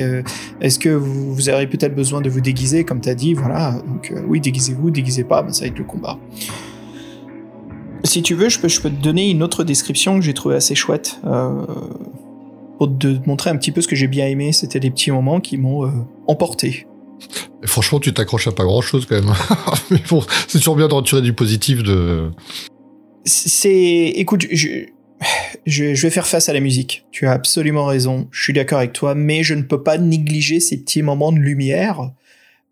Est-ce 0.60 0.78
que 0.78 0.88
vous, 0.88 1.34
vous 1.34 1.48
aurez 1.48 1.66
peut-être 1.66 1.94
besoin 1.94 2.20
de 2.20 2.30
vous 2.30 2.40
déguiser, 2.40 2.84
comme 2.84 3.00
t'as 3.00 3.14
dit? 3.14 3.34
Voilà. 3.34 3.82
Donc 3.86 4.12
oui, 4.26 4.40
déguisez-vous, 4.40 4.90
déguisez 4.90 5.24
pas, 5.24 5.42
ben, 5.42 5.52
ça 5.52 5.62
va 5.62 5.66
être 5.68 5.78
le 5.78 5.84
combat. 5.84 6.18
Si 8.04 8.22
tu 8.22 8.34
veux, 8.34 8.50
je 8.50 8.60
peux, 8.60 8.68
te 8.68 8.88
donner 8.88 9.30
une 9.30 9.42
autre 9.42 9.64
description 9.64 10.16
que 10.18 10.24
j'ai 10.24 10.34
trouvée 10.34 10.56
assez 10.56 10.74
chouette. 10.74 11.20
Pour 12.78 12.96
te 12.98 13.06
montrer 13.28 13.50
un 13.50 13.56
petit 13.56 13.72
peu 13.72 13.80
ce 13.80 13.88
que 13.88 13.96
j'ai 13.96 14.08
bien 14.08 14.26
aimé, 14.26 14.52
c'était 14.52 14.80
des 14.80 14.90
petits 14.90 15.10
moments 15.10 15.40
qui 15.40 15.56
m'ont 15.56 15.84
euh, 15.86 15.90
emporté. 16.26 16.86
Et 17.62 17.66
franchement, 17.66 18.00
tu 18.00 18.12
t'accroches 18.12 18.48
à 18.48 18.52
pas 18.52 18.64
grand 18.64 18.80
chose 18.82 19.06
quand 19.06 19.14
même. 19.14 19.32
Mais 19.90 20.00
bon, 20.10 20.22
c'est 20.48 20.58
toujours 20.58 20.76
bien 20.76 20.88
de 20.88 20.94
retirer 20.94 21.22
du 21.22 21.32
positif 21.32 21.82
de. 21.82 22.30
C'est, 23.24 24.12
écoute, 24.16 24.44
je, 24.52 24.68
je, 25.66 25.94
je 25.94 26.02
vais 26.02 26.10
faire 26.10 26.26
face 26.26 26.48
à 26.48 26.52
la 26.52 26.60
musique. 26.60 27.06
Tu 27.10 27.26
as 27.26 27.32
absolument 27.32 27.86
raison. 27.86 28.28
Je 28.30 28.42
suis 28.42 28.52
d'accord 28.52 28.78
avec 28.78 28.92
toi, 28.92 29.14
mais 29.14 29.42
je 29.42 29.54
ne 29.54 29.62
peux 29.62 29.82
pas 29.82 29.96
négliger 29.96 30.60
ces 30.60 30.76
petits 30.78 31.02
moments 31.02 31.32
de 31.32 31.38
lumière 31.38 32.10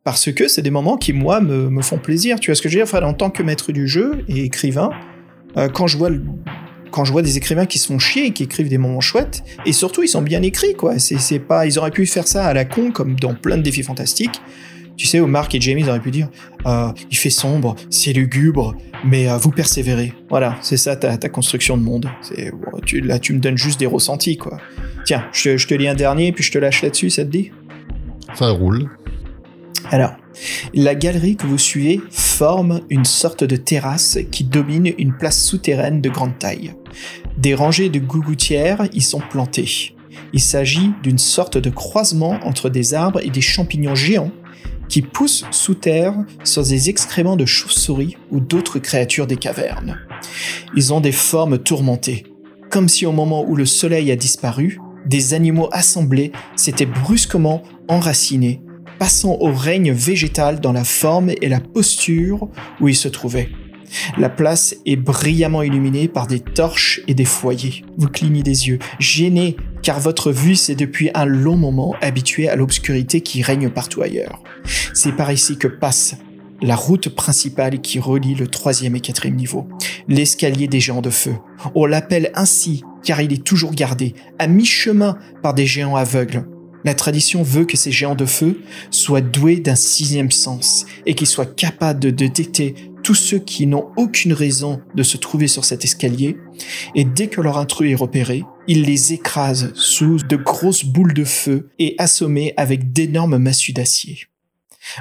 parce 0.05 0.33
que 0.33 0.49
c'est 0.49 0.63
des 0.63 0.71
moments 0.71 0.97
qui 0.99 1.13
moi 1.13 1.41
me, 1.41 1.71
me 1.71 1.81
font 1.81 1.97
plaisir. 1.99 2.39
Tu 2.41 2.51
vois 2.51 2.57
ce 2.57 2.61
que 2.63 2.69
je 2.69 2.75
veux 2.77 2.85
dire? 2.85 2.93
Enfin, 2.93 3.07
en 3.07 3.15
tant 3.15 3.31
que 3.31 3.43
maître 3.43 3.73
du 3.73 3.87
jeu 3.89 4.25
et 4.29 4.43
écrivain, 4.45 4.91
euh, 5.57 5.69
quand 5.69 5.87
je 5.87 5.97
vois 5.97 6.11
le- 6.11 6.25
quand 6.93 7.05
je 7.05 7.11
vois 7.11 7.23
des 7.23 7.37
écrivains 7.37 7.67
qui 7.67 7.79
se 7.79 7.89
font 7.89 7.99
chier 7.99 8.27
et 8.27 8.33
qui 8.33 8.45
écrivent 8.45 8.69
des 8.69 8.79
moments 8.79 9.01
chouettes, 9.01 9.43
et 9.67 9.73
surtout 9.73 10.03
ils 10.03 10.09
sont 10.09 10.23
bien 10.23 10.43
écrits 10.43 10.75
quoi. 10.75 10.99
C'est 10.99 11.39
pas, 11.41 11.67
ils 11.67 11.79
auraient 11.79 11.91
pu 11.91 12.07
faire 12.07 12.29
ça 12.29 12.47
à 12.47 12.55
la 12.55 12.65
con 12.65 12.93
comme 12.93 13.19
dans 13.19 13.35
plein 13.35 13.57
de 13.57 13.63
défis 13.63 13.83
fantastiques. 13.83 14.41
Tu 14.97 15.07
sais, 15.07 15.21
où 15.21 15.27
Marc 15.27 15.55
et 15.55 15.61
Jamie 15.61 15.83
ils 15.83 15.89
auraient 15.89 16.01
pu 16.01 16.11
dire, 16.11 16.29
euh, 16.67 16.93
il 17.11 17.17
fait 17.17 17.31
sombre, 17.31 17.75
c'est 17.89 18.13
lugubre, 18.13 18.77
mais 19.05 19.29
euh, 19.29 19.39
vous 19.39 19.51
persévérez. 19.51 20.13
Voilà, 20.29 20.59
c'est 20.61 20.77
ça 20.77 20.97
ta, 20.97 21.17
construction 21.31 21.79
de 21.79 21.83
monde. 21.83 22.09
Bon, 22.53 22.79
tu, 22.85 23.01
là 23.01 23.19
tu 23.19 23.33
me 23.33 23.41
donnes 23.41 23.59
juste 23.59 23.81
des 23.81 23.87
ressentis 23.87 24.37
quoi. 24.37 24.59
Tiens, 25.05 25.25
je 25.33 25.57
je 25.57 25.67
te 25.67 25.75
lis 25.75 25.89
un 25.89 25.95
dernier 25.95 26.31
puis 26.33 26.45
je 26.45 26.53
te 26.53 26.59
lâche 26.59 26.83
là-dessus, 26.83 27.11
ça 27.11 27.25
te 27.25 27.31
dit? 27.31 27.51
Ça 28.35 28.51
roule. 28.51 28.89
Alors, 29.91 30.13
la 30.75 30.95
galerie 30.95 31.37
que 31.37 31.47
vous 31.47 31.59
suivez 31.59 32.01
forme 32.11 32.81
une 32.89 33.05
sorte 33.05 33.45
de 33.45 33.57
terrasse 33.57 34.19
qui 34.31 34.45
domine 34.45 34.93
une 34.99 35.17
place 35.17 35.43
souterraine 35.43 36.01
de 36.01 36.09
grande 36.09 36.39
taille. 36.39 36.75
Des 37.37 37.55
rangées 37.55 37.89
de 37.89 37.99
gougoutières 37.99 38.89
y 38.93 39.01
sont 39.01 39.21
plantées. 39.21 39.95
Il 40.33 40.41
s'agit 40.41 40.93
d'une 41.03 41.19
sorte 41.19 41.59
de 41.59 41.71
croisement 41.71 42.39
entre 42.43 42.71
des 42.71 42.95
arbres 42.95 43.21
et 43.23 43.31
des 43.31 43.41
champignons 43.41 43.95
géants 43.95 44.33
qui 44.89 45.03
poussent 45.03 45.45
sous 45.51 45.75
terre 45.75 46.15
sur 46.45 46.63
des 46.63 46.91
excréments 46.91 47.37
de 47.37 47.47
chauves-souris 47.47 48.17
ou 48.31 48.41
d'autres 48.41 48.79
créatures 48.79 49.27
des 49.27 49.37
cavernes. 49.37 49.99
Ils 50.77 50.93
ont 50.93 51.01
des 51.01 51.13
formes 51.13 51.59
tourmentées, 51.59 52.25
comme 52.71 52.89
si 52.89 53.07
au 53.07 53.13
moment 53.13 53.45
où 53.47 53.57
le 53.57 53.67
soleil 53.67 54.11
a 54.11 54.17
disparu, 54.17 54.81
des 55.07 55.35
animaux 55.35 55.69
assemblés 55.73 56.33
s'étaient 56.57 56.87
brusquement 56.87 57.63
enracinés 57.89 58.63
passant 59.03 59.37
au 59.41 59.53
règne 59.53 59.91
végétal 59.91 60.61
dans 60.61 60.71
la 60.71 60.85
forme 60.85 61.33
et 61.43 61.49
la 61.49 61.59
posture 61.59 62.49
où 62.81 62.87
il 62.87 62.95
se 62.95 63.09
trouvait. 63.09 63.49
La 64.17 64.29
place 64.29 64.77
est 64.87 64.95
brillamment 64.95 65.65
illuminée 65.65 66.07
par 66.07 66.29
des 66.29 66.39
torches 66.39 67.01
et 67.09 67.15
des 67.15 67.25
foyers. 67.25 67.85
Vous 67.99 68.07
clignez 68.07 68.45
des 68.45 68.69
yeux, 68.69 68.79
gêné 69.01 69.57
car 69.83 69.99
votre 69.99 70.31
vue 70.31 70.55
s'est 70.55 70.77
depuis 70.77 71.11
un 71.15 71.25
long 71.25 71.57
moment 71.57 71.97
habituée 72.01 72.49
à 72.49 72.55
l'obscurité 72.55 73.23
qui 73.23 73.43
règne 73.43 73.71
partout 73.71 74.03
ailleurs. 74.03 74.41
C'est 74.95 75.17
par 75.17 75.33
ici 75.33 75.59
que 75.59 75.67
passe 75.67 76.15
la 76.61 76.77
route 76.77 77.09
principale 77.09 77.81
qui 77.81 77.99
relie 77.99 78.37
le 78.37 78.47
troisième 78.47 78.95
et 78.95 79.01
quatrième 79.01 79.35
niveau, 79.35 79.67
l'escalier 80.07 80.69
des 80.69 80.79
géants 80.79 81.03
de 81.03 81.11
feu. 81.11 81.35
On 81.75 81.87
l'appelle 81.87 82.31
ainsi 82.37 82.85
car 83.03 83.21
il 83.21 83.33
est 83.33 83.43
toujours 83.43 83.73
gardé, 83.73 84.15
à 84.39 84.47
mi-chemin 84.47 85.19
par 85.43 85.55
des 85.55 85.67
géants 85.67 85.97
aveugles. 85.97 86.45
La 86.85 86.95
tradition 86.95 87.43
veut 87.43 87.65
que 87.65 87.77
ces 87.77 87.93
géants 87.93 88.15
de 88.15 88.27
feu 88.27 88.61
soient 88.91 89.21
doués 89.21 89.61
d'un 89.61 89.75
sixième 89.75 90.31
sens 90.31 90.85
et 91.07 91.15
qu'ils 91.15 91.27
soient 91.27 91.47
capables 91.47 92.01
de 92.01 92.11
détecter 92.11 92.75
tous 93.03 93.15
ceux 93.15 93.39
qui 93.39 93.67
n'ont 93.67 93.89
aucune 93.97 94.33
raison 94.33 94.81
de 94.95 95.03
se 95.03 95.17
trouver 95.17 95.49
sur 95.49 95.65
cet 95.65 95.85
escalier, 95.85 96.37
et 96.95 97.05
dès 97.05 97.27
que 97.27 97.41
leur 97.41 97.59
intrus 97.59 97.91
est 97.91 97.97
repéré, 97.97 98.45
ils 98.69 98.83
les 98.83 99.13
écrasent 99.13 99.73
sous 99.75 100.19
de 100.19 100.37
grosses 100.37 100.85
boules 100.85 101.15
de 101.15 101.25
feu 101.25 101.71
et 101.79 101.95
assommés 101.99 102.55
avec 102.57 102.93
d'énormes 102.93 103.39
massues 103.39 103.73
d'acier. 103.73 104.21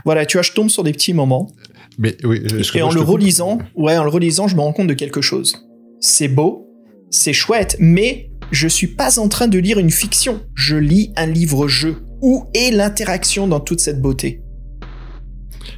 Voilà, 0.05 0.25
tu 0.25 0.37
vois, 0.37 0.43
je 0.43 0.51
tombe 0.51 0.69
sur 0.69 0.83
des 0.83 0.91
petits 0.93 1.13
moments, 1.13 1.51
Mais 1.97 2.17
oui. 2.23 2.41
que 2.41 2.77
et 2.77 2.81
en 2.81 2.91
je 2.91 2.97
le 2.97 3.03
relisant, 3.03 3.59
ouais, 3.75 3.97
en 3.97 4.03
le 4.03 4.09
relisant, 4.09 4.47
je 4.47 4.55
me 4.55 4.61
rends 4.61 4.73
compte 4.73 4.87
de 4.87 4.93
quelque 4.93 5.21
chose. 5.21 5.67
C'est 5.99 6.27
beau, 6.27 6.67
c'est 7.09 7.33
chouette, 7.33 7.75
mais 7.79 8.30
je 8.51 8.67
suis 8.67 8.87
pas 8.87 9.19
en 9.19 9.27
train 9.27 9.47
de 9.47 9.57
lire 9.57 9.79
une 9.79 9.91
fiction. 9.91 10.41
Je 10.55 10.75
lis 10.75 11.11
un 11.15 11.25
livre-jeu. 11.25 12.03
Où 12.21 12.45
est 12.53 12.71
l'interaction 12.71 13.47
dans 13.47 13.59
toute 13.59 13.79
cette 13.79 14.01
beauté? 14.01 14.41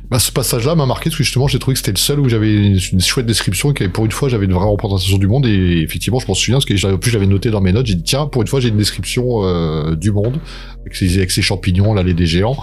Bah, 0.09 0.19
ce 0.19 0.31
passage-là 0.31 0.75
m'a 0.75 0.85
marqué 0.85 1.09
parce 1.09 1.17
que 1.17 1.23
justement 1.23 1.47
j'ai 1.47 1.59
trouvé 1.59 1.73
que 1.73 1.79
c'était 1.79 1.91
le 1.91 1.97
seul 1.97 2.19
où 2.19 2.29
j'avais 2.29 2.53
une, 2.53 3.01
chouette 3.01 3.25
description 3.25 3.73
et 3.73 3.89
pour 3.89 4.05
une 4.05 4.11
fois 4.11 4.29
j'avais 4.29 4.45
une 4.45 4.53
vraie 4.53 4.67
représentation 4.67 5.17
du 5.17 5.27
monde. 5.27 5.45
Et 5.45 5.81
effectivement 5.81 6.19
je 6.19 6.27
m'en 6.27 6.33
souviens 6.33 6.55
parce 6.55 6.65
que 6.65 6.75
j'avais- 6.75 6.97
plus 6.97 7.11
j'avais 7.11 7.27
noté 7.27 7.49
dans 7.49 7.61
mes 7.61 7.71
notes. 7.71 7.85
J'ai 7.85 7.95
dit 7.95 8.03
tiens 8.03 8.27
pour 8.27 8.41
une 8.41 8.47
fois 8.47 8.59
j'ai 8.59 8.69
une 8.69 8.77
description 8.77 9.43
euh, 9.43 9.95
du 9.95 10.11
monde. 10.11 10.39
Avec 10.81 11.31
ces 11.31 11.41
champignons 11.41 11.93
l'allée 11.93 12.13
des 12.13 12.25
géants. 12.25 12.57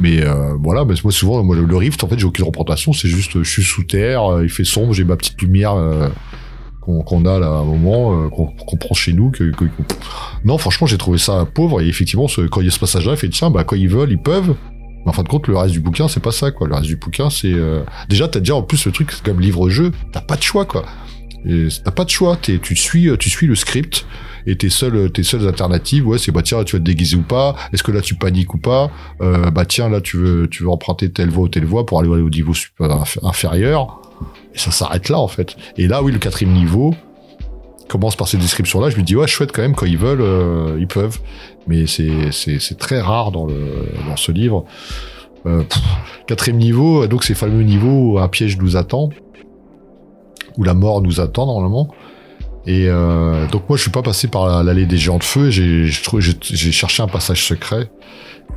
Mais 0.00 0.22
euh, 0.22 0.54
voilà. 0.62 0.84
Moi 0.84 1.12
souvent 1.12 1.42
moi, 1.42 1.56
le, 1.56 1.76
rift 1.76 2.04
en 2.04 2.08
fait 2.08 2.18
j'ai 2.18 2.26
aucune 2.26 2.44
représentation. 2.44 2.92
C'est 2.92 3.08
juste 3.08 3.42
je 3.42 3.50
suis 3.50 3.64
sous 3.64 3.84
terre 3.84 4.24
euh, 4.24 4.44
il 4.44 4.50
fait 4.50 4.64
sombre 4.64 4.92
j'ai 4.92 5.04
ma 5.04 5.16
petite 5.16 5.40
lumière 5.40 5.74
qu'on 6.84 7.24
a 7.26 7.38
là 7.38 7.46
à 7.46 7.50
un 7.60 7.64
moment 7.64 8.24
euh, 8.24 8.28
qu'on 8.28 8.76
prend 8.76 8.94
chez 8.94 9.12
nous 9.12 9.30
que, 9.30 9.44
que- 9.52 9.64
non 10.44 10.58
franchement 10.58 10.86
j'ai 10.86 10.98
trouvé 10.98 11.18
ça 11.18 11.46
pauvre 11.46 11.80
et 11.80 11.86
effectivement 11.86 12.26
ce- 12.28 12.42
quand 12.42 12.60
il 12.60 12.64
y 12.64 12.68
a 12.68 12.72
ce 12.72 12.78
passage 12.80 13.06
là 13.06 13.12
il 13.12 13.16
fait 13.18 13.28
tiens 13.28 13.50
bah 13.50 13.62
quand 13.64 13.76
ils 13.76 13.88
veulent 13.88 14.10
ils 14.10 14.20
peuvent 14.20 14.54
mais 15.04 15.10
en 15.10 15.12
fin 15.12 15.24
de 15.24 15.28
compte, 15.28 15.48
le 15.48 15.56
reste 15.56 15.72
du 15.72 15.80
bouquin, 15.80 16.06
c'est 16.06 16.22
pas 16.22 16.30
ça, 16.30 16.52
quoi. 16.52 16.68
Le 16.68 16.74
reste 16.74 16.86
du 16.86 16.94
bouquin, 16.94 17.28
c'est 17.28 17.52
euh, 17.52 17.82
déjà, 18.08 18.28
t'as 18.28 18.38
déjà 18.38 18.54
en 18.54 18.62
plus 18.62 18.86
le 18.86 18.92
truc, 18.92 19.10
comme 19.24 19.40
livre-jeu, 19.40 19.90
t'as 20.12 20.20
pas 20.20 20.36
de 20.36 20.42
choix, 20.44 20.64
quoi. 20.64 20.84
T'as 21.84 21.90
pas 21.90 22.04
de 22.04 22.10
choix. 22.10 22.36
T'es- 22.36 22.60
tu 22.60 22.76
suis, 22.76 23.08
tu 23.18 23.28
suis 23.28 23.48
le 23.48 23.56
script 23.56 24.06
et 24.46 24.54
tes 24.56 24.70
seules, 24.70 25.10
tes 25.10 25.24
seules 25.24 25.44
alternatives, 25.48 26.06
ouais, 26.06 26.18
c'est 26.18 26.30
bah 26.30 26.42
tiens, 26.42 26.62
tu 26.62 26.76
vas 26.76 26.78
te 26.78 26.84
déguiser 26.84 27.16
ou 27.16 27.22
pas. 27.22 27.56
Est-ce 27.72 27.82
que 27.82 27.90
là 27.90 28.00
tu 28.00 28.14
paniques 28.14 28.54
ou 28.54 28.58
pas? 28.58 28.92
Euh, 29.20 29.50
Bah 29.50 29.64
tiens, 29.64 29.88
là 29.88 30.00
tu 30.00 30.18
veux, 30.18 30.46
tu 30.48 30.62
veux 30.62 30.70
emprunter 30.70 31.10
telle 31.10 31.30
voie 31.30 31.44
ou 31.44 31.48
telle 31.48 31.64
voie 31.64 31.84
pour 31.84 31.98
aller 31.98 32.08
au 32.08 32.30
niveau 32.30 32.52
inf- 32.52 33.18
inférieur. 33.24 34.01
Et 34.54 34.58
ça 34.58 34.70
s'arrête 34.70 35.08
là, 35.08 35.18
en 35.18 35.28
fait. 35.28 35.56
Et 35.76 35.86
là, 35.86 36.02
oui, 36.02 36.12
le 36.12 36.18
quatrième 36.18 36.52
niveau 36.54 36.94
commence 37.88 38.16
par 38.16 38.28
ces 38.28 38.38
descriptions-là. 38.38 38.90
Je 38.90 38.96
me 38.96 39.02
dis 39.02 39.16
ouais, 39.16 39.26
chouette 39.26 39.52
quand 39.52 39.62
même. 39.62 39.74
Quand 39.74 39.86
ils 39.86 39.98
veulent, 39.98 40.22
euh, 40.22 40.76
ils 40.78 40.86
peuvent. 40.88 41.18
Mais 41.66 41.86
c'est, 41.86 42.78
très 42.78 43.00
rare 43.00 43.30
dans 43.32 43.48
ce 44.16 44.32
livre. 44.32 44.64
Euh, 45.46 45.62
quatrième 46.26 46.58
niveau, 46.58 47.06
donc 47.06 47.24
ces 47.24 47.34
fameux 47.34 47.62
niveaux 47.62 48.12
où 48.12 48.18
un 48.18 48.28
piège 48.28 48.58
nous 48.58 48.76
attend, 48.76 49.10
où 50.56 50.62
la 50.64 50.74
mort 50.74 51.02
nous 51.02 51.20
attend 51.20 51.46
normalement. 51.46 51.88
Et 52.64 52.86
euh, 52.86 53.48
donc 53.48 53.68
moi 53.68 53.76
je 53.76 53.82
suis 53.82 53.90
pas 53.90 54.02
passé 54.02 54.28
par 54.28 54.46
la- 54.46 54.62
l'allée 54.62 54.86
des 54.86 54.96
géants 54.96 55.18
de 55.18 55.24
feu, 55.24 55.50
j'ai 55.50 55.90
cherché 55.90 57.02
un 57.02 57.08
passage 57.08 57.44
secret. 57.44 57.90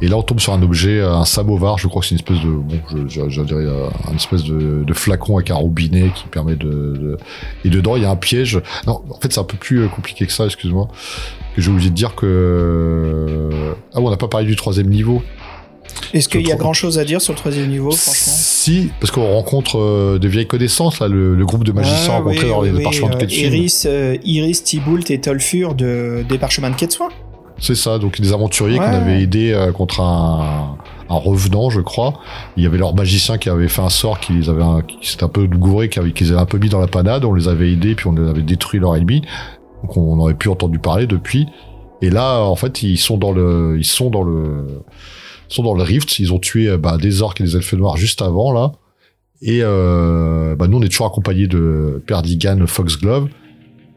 Et 0.02 0.08
là 0.10 0.18
on 0.18 0.24
tombe 0.24 0.40
sur 0.42 0.52
un 0.54 0.62
objet, 0.62 1.00
un 1.02 1.24
samovar, 1.26 1.78
je 1.78 1.88
crois 1.88 2.02
que 2.02 2.08
c'est 2.08 2.16
une 2.16 2.20
espèce 2.20 2.42
de 2.42 2.50
bon, 2.52 2.80
je, 2.92 3.08
je, 3.08 3.30
je 3.30 3.42
dirais 3.44 3.64
euh, 3.64 3.88
une 4.10 4.18
espèce 4.18 4.44
de, 4.44 4.84
de 4.84 4.94
flacon 4.94 5.38
avec 5.38 5.52
un 5.52 5.56
robinet 5.56 6.12
qui 6.14 6.26
permet 6.28 6.56
de, 6.58 6.66
de- 6.68 7.18
et 7.64 7.70
dedans 7.70 7.96
il 7.96 8.04
y 8.04 8.06
a 8.06 8.10
un 8.12 8.16
piège. 8.18 8.60
Non, 8.88 9.02
en 9.10 9.20
fait 9.22 9.32
c'est 9.32 9.40
un 9.40 9.46
peu 9.46 9.58
plus 9.58 9.80
euh, 9.84 9.88
compliqué 9.88 10.26
que 10.26 10.34
ça, 10.34 10.46
excuse-moi. 10.46 10.90
Que 11.56 11.62
j'ai 11.62 11.72
oublié 11.72 11.90
de 11.90 11.96
dire 11.96 12.14
que 12.16 13.50
ah 13.94 14.00
bon, 14.02 14.08
on 14.08 14.12
n'a 14.12 14.18
pas 14.18 14.28
parlé 14.28 14.46
du 14.46 14.56
troisième 14.58 14.90
niveau. 14.90 15.22
Est-ce 16.14 16.28
qu'il 16.28 16.46
y 16.46 16.52
a 16.52 16.56
grand 16.56 16.74
chose 16.74 17.00
à 17.00 17.06
dire 17.06 17.22
sur 17.22 17.32
le 17.34 17.38
troisième 17.38 17.70
niveau, 17.70 17.90
franchement? 17.92 18.34
Si, 18.36 18.90
parce 19.00 19.12
qu'on 19.12 19.26
rencontre 19.34 19.80
euh, 19.80 20.20
de 20.20 20.28
vieilles 20.28 20.46
connaissances, 20.48 21.00
là, 21.00 21.08
le, 21.08 21.36
le 21.36 21.46
groupe 21.46 21.64
de 21.64 21.72
magiciens 21.72 22.16
Ah, 22.16 22.18
rencontrés 22.18 22.44
oui, 22.46 22.50
dans 22.50 22.62
les 22.64 22.72
oui, 22.72 22.84
parchemins 22.84 23.10
de 23.10 23.16
euh, 23.16 23.20
Ketchum. 23.20 23.46
Iris, 23.54 23.86
euh, 23.90 24.18
Iris, 24.26 24.64
Thibault 24.64 25.00
et 25.10 25.22
Tolfur 25.22 25.74
de, 25.74 26.26
des 26.28 26.38
parchemins 26.38 26.70
de 26.70 26.76
Ketsoin. 26.76 27.08
C'est 27.58 27.76
ça, 27.76 28.00
donc 28.00 28.20
des 28.20 28.34
aventuriers 28.34 28.80
Ouais. 28.80 28.86
qu'on 28.86 28.92
avait 28.92 29.22
aidés 29.22 29.54
euh, 29.54 29.72
contre 29.72 30.02
un, 30.02 30.78
un 31.10 31.16
revenant, 31.16 31.70
je 31.70 31.80
crois. 31.82 32.14
Il 32.58 32.64
y 32.64 32.66
avait 32.66 32.78
leur 32.78 32.94
magicien 32.94 33.38
qui 33.38 33.50
avait 33.50 33.70
fait 33.70 33.82
un 33.82 33.90
sort 33.90 34.20
qui 34.20 34.34
les 34.34 34.50
avait, 34.50 34.64
un- 34.64 34.82
qui 34.82 35.10
s'était 35.10 35.24
un 35.24 35.30
peu 35.30 35.48
gouré, 35.48 35.88
qui 35.90 36.00
avait, 36.00 36.12
qu'ils 36.12 36.32
avaient 36.34 36.42
un 36.42 36.46
peu 36.46 36.58
mis 36.58 36.70
dans 36.70 36.80
la 36.82 36.88
panade. 36.88 37.24
On 37.24 37.34
les 37.34 37.48
avait 37.48 37.72
aidés, 37.72 37.96
puis 37.96 38.08
on 38.08 38.12
les 38.14 38.28
avait 38.30 38.42
détruit 38.42 38.80
leur 38.80 38.96
ennemi. 38.96 39.22
Donc 39.84 39.96
on 39.98 40.20
aurait 40.20 40.34
pu 40.34 40.50
entendu 40.50 40.80
parler 40.80 41.08
depuis. 41.08 41.48
Et 42.02 42.10
là, 42.10 42.42
en 42.42 42.56
fait, 42.56 42.84
ils 42.84 42.98
sont 42.98 43.18
dans 43.18 43.32
le, 43.32 43.76
ils 43.80 43.86
sont 43.86 44.10
dans 44.10 44.24
le, 44.24 44.84
ils 45.50 45.54
sont 45.56 45.64
dans 45.64 45.74
le 45.76 45.84
rift. 45.84 46.20
Ils 46.20 46.34
ont 46.34 46.40
tué 46.40 46.68
euh, 46.70 46.78
bah, 46.78 46.98
des 46.98 47.22
orques 47.22 47.40
et 47.40 47.46
des 47.46 47.56
elfes 47.56 47.74
noirs 47.74 47.96
juste 47.98 48.22
avant 48.22 48.52
là. 48.52 48.74
Et 49.42 49.60
euh, 49.62 50.56
bah, 50.56 50.68
nous, 50.68 50.78
on 50.78 50.82
est 50.82 50.90
toujours 50.90 51.08
accompagnés 51.08 51.48
de 51.48 52.04
Perdigan 52.06 52.58
Foxglove. 52.68 53.30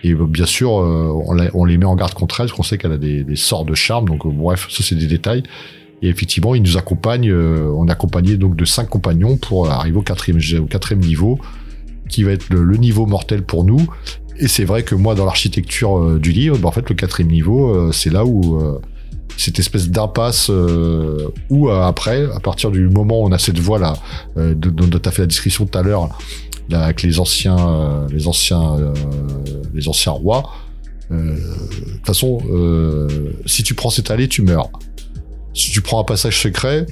Et 0.05 0.13
euh, 0.13 0.27
bien 0.27 0.47
sûr, 0.47 0.79
euh, 0.81 1.13
on, 1.27 1.37
on 1.55 1.65
les 1.65 1.77
met 1.77 1.85
en 1.85 1.97
garde 1.97 2.15
contre 2.15 2.41
elle, 2.41 2.47
parce 2.47 2.57
qu'on 2.57 2.63
sait 2.63 2.79
qu'elle 2.79 2.93
a 2.93 2.99
des, 2.99 3.25
des 3.25 3.37
sorts 3.37 3.65
de 3.65 3.75
charme. 3.75 4.07
Donc 4.07 4.25
euh, 4.27 4.31
bref, 4.31 4.67
ça 4.71 4.83
c'est 4.83 4.95
des 4.95 5.07
détails. 5.07 5.43
Et 6.03 6.09
effectivement, 6.09 6.55
ils 6.55 6.63
nous 6.63 6.77
accompagnent. 6.77 7.31
euh, 7.31 7.73
on 7.77 7.89
est 7.89 7.93
accompagné 7.93 8.37
donc 8.37 8.55
de 8.55 8.65
cinq 8.65 8.89
compagnons 8.89 9.37
pour 9.37 9.69
arriver 9.71 9.97
au 9.99 10.03
quatrième, 10.03 10.39
au 10.63 10.67
quatrième 10.67 11.05
niveau, 11.05 11.39
qui 12.09 12.23
va 12.23 12.31
être 12.33 12.49
le, 12.51 12.63
le 12.63 12.77
niveau 12.77 13.07
mortel 13.07 13.43
pour 13.43 13.65
nous. 13.65 13.87
Et 14.39 14.47
c'est 14.47 14.65
vrai 14.65 14.85
que 14.85 14.95
moi, 14.95 15.17
dans 15.17 15.25
l'architecture 15.25 16.19
du 16.21 16.31
livre, 16.31 16.57
bah, 16.59 16.69
en 16.69 16.73
fait, 16.73 16.89
le 16.89 16.95
quatrième 16.95 17.33
niveau, 17.33 17.91
c'est 17.91 18.11
là 18.11 18.25
où 18.25 18.61
cette 19.37 19.59
espèce 19.59 19.89
d'impasse 19.91 20.49
euh, 20.51 21.29
où 21.51 21.69
après, 21.71 22.25
à 22.35 22.41
partir 22.41 22.71
du 22.71 22.89
moment 22.89 23.23
où 23.23 23.27
on 23.27 23.33
a 23.33 23.39
cette 23.39 23.59
voie 23.59 23.79
là, 23.79 23.95
euh, 24.37 24.55
de- 24.55 24.71
dont 24.71 24.89
tu 24.99 25.09
as 25.09 25.13
fait 25.13 25.23
la 25.23 25.27
description 25.27 25.67
tout 25.67 25.79
à 25.79 25.83
l'heure, 25.83 26.09
avec 26.73 27.03
les 27.03 27.19
anciens, 27.21 27.57
euh, 27.59 28.07
les 28.13 28.27
anciens, 28.29 28.77
euh, 28.79 28.93
les 29.75 29.89
anciens 29.89 30.13
rois. 30.13 30.53
euh, 31.11 31.35
De 31.35 31.93
toute 31.97 32.07
façon, 32.07 32.39
euh, 32.51 33.33
si 33.47 33.63
tu 33.63 33.75
prends 33.75 33.91
cette 33.91 34.11
allée, 34.11 34.29
tu 34.29 34.43
meurs. 34.43 34.71
Si 35.55 35.71
tu 35.71 35.81
prends 35.81 36.01
un 36.01 36.05
passage 36.05 36.41
secret, 36.41 36.87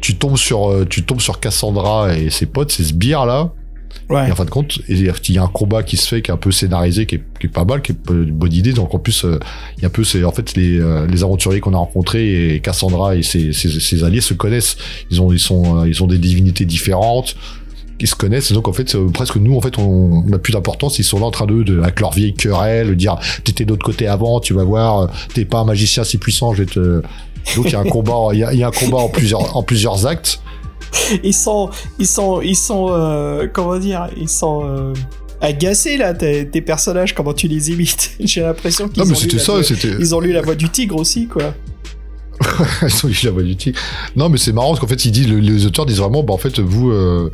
tu 0.00 0.16
tombes 0.16 0.36
sur, 0.36 0.70
euh, 0.70 0.84
tu 0.88 1.04
tombes 1.04 1.20
sur 1.20 1.40
Cassandra 1.40 2.16
et 2.16 2.30
ses 2.30 2.46
potes, 2.46 2.70
ces 2.70 2.84
sbires 2.84 3.26
là. 3.26 3.52
Ouais. 4.10 4.28
Et 4.28 4.32
en 4.32 4.34
fin 4.34 4.44
de 4.44 4.50
compte, 4.50 4.80
il 4.88 5.00
y 5.30 5.38
a 5.38 5.42
un 5.42 5.46
combat 5.46 5.82
qui 5.82 5.96
se 5.96 6.06
fait, 6.08 6.20
qui 6.20 6.30
est 6.30 6.34
un 6.34 6.36
peu 6.36 6.50
scénarisé, 6.52 7.06
qui 7.06 7.14
est, 7.14 7.22
qui 7.40 7.46
est 7.46 7.50
pas 7.50 7.64
mal, 7.64 7.80
qui 7.80 7.92
est 7.92 8.10
une 8.10 8.32
bonne 8.32 8.52
idée. 8.52 8.72
Donc 8.72 8.92
en 8.94 8.98
plus, 8.98 9.24
il 9.24 9.82
y 9.82 9.84
a 9.84 9.88
un 9.88 9.90
peu, 9.90 10.04
c'est 10.04 10.24
en 10.24 10.32
fait 10.32 10.56
les, 10.56 10.78
euh, 10.78 11.06
les 11.06 11.22
aventuriers 11.22 11.60
qu'on 11.60 11.72
a 11.74 11.78
rencontrés 11.78 12.54
et 12.54 12.60
Cassandra 12.60 13.16
et 13.16 13.22
ses, 13.22 13.52
ses, 13.52 13.80
ses 13.80 14.04
alliés 14.04 14.20
se 14.20 14.34
connaissent. 14.34 14.76
Ils 15.10 15.22
ont, 15.22 15.32
ils 15.32 15.38
sont, 15.38 15.84
ils 15.86 16.02
ont 16.02 16.06
des 16.06 16.18
divinités 16.18 16.64
différentes. 16.66 17.36
Ils 18.00 18.08
se 18.08 18.14
connaissent, 18.16 18.50
donc 18.52 18.66
en 18.66 18.72
fait, 18.72 18.94
euh, 18.96 19.08
presque 19.08 19.36
nous, 19.36 19.56
en 19.56 19.60
fait, 19.60 19.78
on 19.78 20.24
n'a 20.24 20.38
plus 20.38 20.52
d'importance. 20.52 20.98
Ils 20.98 21.04
sont 21.04 21.20
là 21.20 21.26
en 21.26 21.30
train 21.30 21.46
de, 21.46 21.62
de 21.62 21.80
avec 21.80 22.00
leur 22.00 22.12
vieille 22.12 22.34
querelle, 22.34 22.96
dire 22.96 23.16
t'étais 23.44 23.64
de 23.64 23.70
l'autre 23.70 23.84
côté 23.84 24.06
avant, 24.08 24.40
tu 24.40 24.52
vas 24.52 24.64
voir, 24.64 24.98
euh, 25.00 25.06
t'es 25.32 25.44
pas 25.44 25.58
un 25.60 25.64
magicien 25.64 26.02
si 26.04 26.18
puissant, 26.18 26.52
je 26.54 26.64
vais 26.64 26.70
te. 26.70 27.02
Donc 27.56 27.66
il 27.66 27.72
y 27.72 27.74
a 27.76 27.80
un 27.80 27.84
combat, 27.84 28.28
il 28.32 28.38
y 28.38 28.58
y 28.58 28.62
a 28.64 28.66
un 28.68 28.70
combat 28.72 28.98
en 28.98 29.08
plusieurs, 29.08 29.56
en 29.56 29.62
plusieurs 29.62 30.06
actes. 30.06 30.40
Ils 31.22 31.34
sont, 31.34 31.70
ils 31.98 32.06
sont, 32.06 32.40
ils 32.40 32.56
sont, 32.56 32.88
euh, 32.90 33.46
comment 33.52 33.78
dire, 33.78 34.08
ils 34.16 34.28
sont 34.28 34.62
euh, 34.64 34.92
agacés 35.40 35.96
là, 35.96 36.14
tes, 36.14 36.48
tes 36.48 36.60
personnages, 36.62 37.14
comment 37.14 37.32
tu 37.32 37.46
les 37.48 37.70
imites. 37.70 38.12
J'ai 38.20 38.40
l'impression 38.42 38.88
qu'ils 38.88 39.02
Non, 39.02 39.08
mais 39.08 39.16
ont 39.16 39.20
lu 39.32 39.38
ça, 39.38 39.52
voix- 39.52 39.62
c'était. 39.62 39.88
Ils 40.00 40.14
ont 40.14 40.20
lu 40.20 40.32
la 40.32 40.42
voix 40.42 40.54
du 40.56 40.68
tigre 40.68 40.96
aussi, 40.96 41.26
quoi. 41.28 41.54
Ils 42.82 43.06
ont 43.06 43.08
lu 43.08 43.16
la 43.24 43.30
voix 43.30 43.42
du 43.42 43.56
tigre. 43.56 43.78
Non, 44.16 44.28
mais 44.28 44.38
c'est 44.38 44.52
marrant 44.52 44.68
parce 44.68 44.80
qu'en 44.80 44.86
fait, 44.88 45.04
ils 45.04 45.12
disent, 45.12 45.28
le- 45.28 45.38
les 45.38 45.66
auteurs 45.66 45.86
disent 45.86 45.98
vraiment, 45.98 46.22
bah, 46.22 46.34
en 46.34 46.38
fait, 46.38 46.58
vous, 46.60 46.90
euh, 46.90 47.30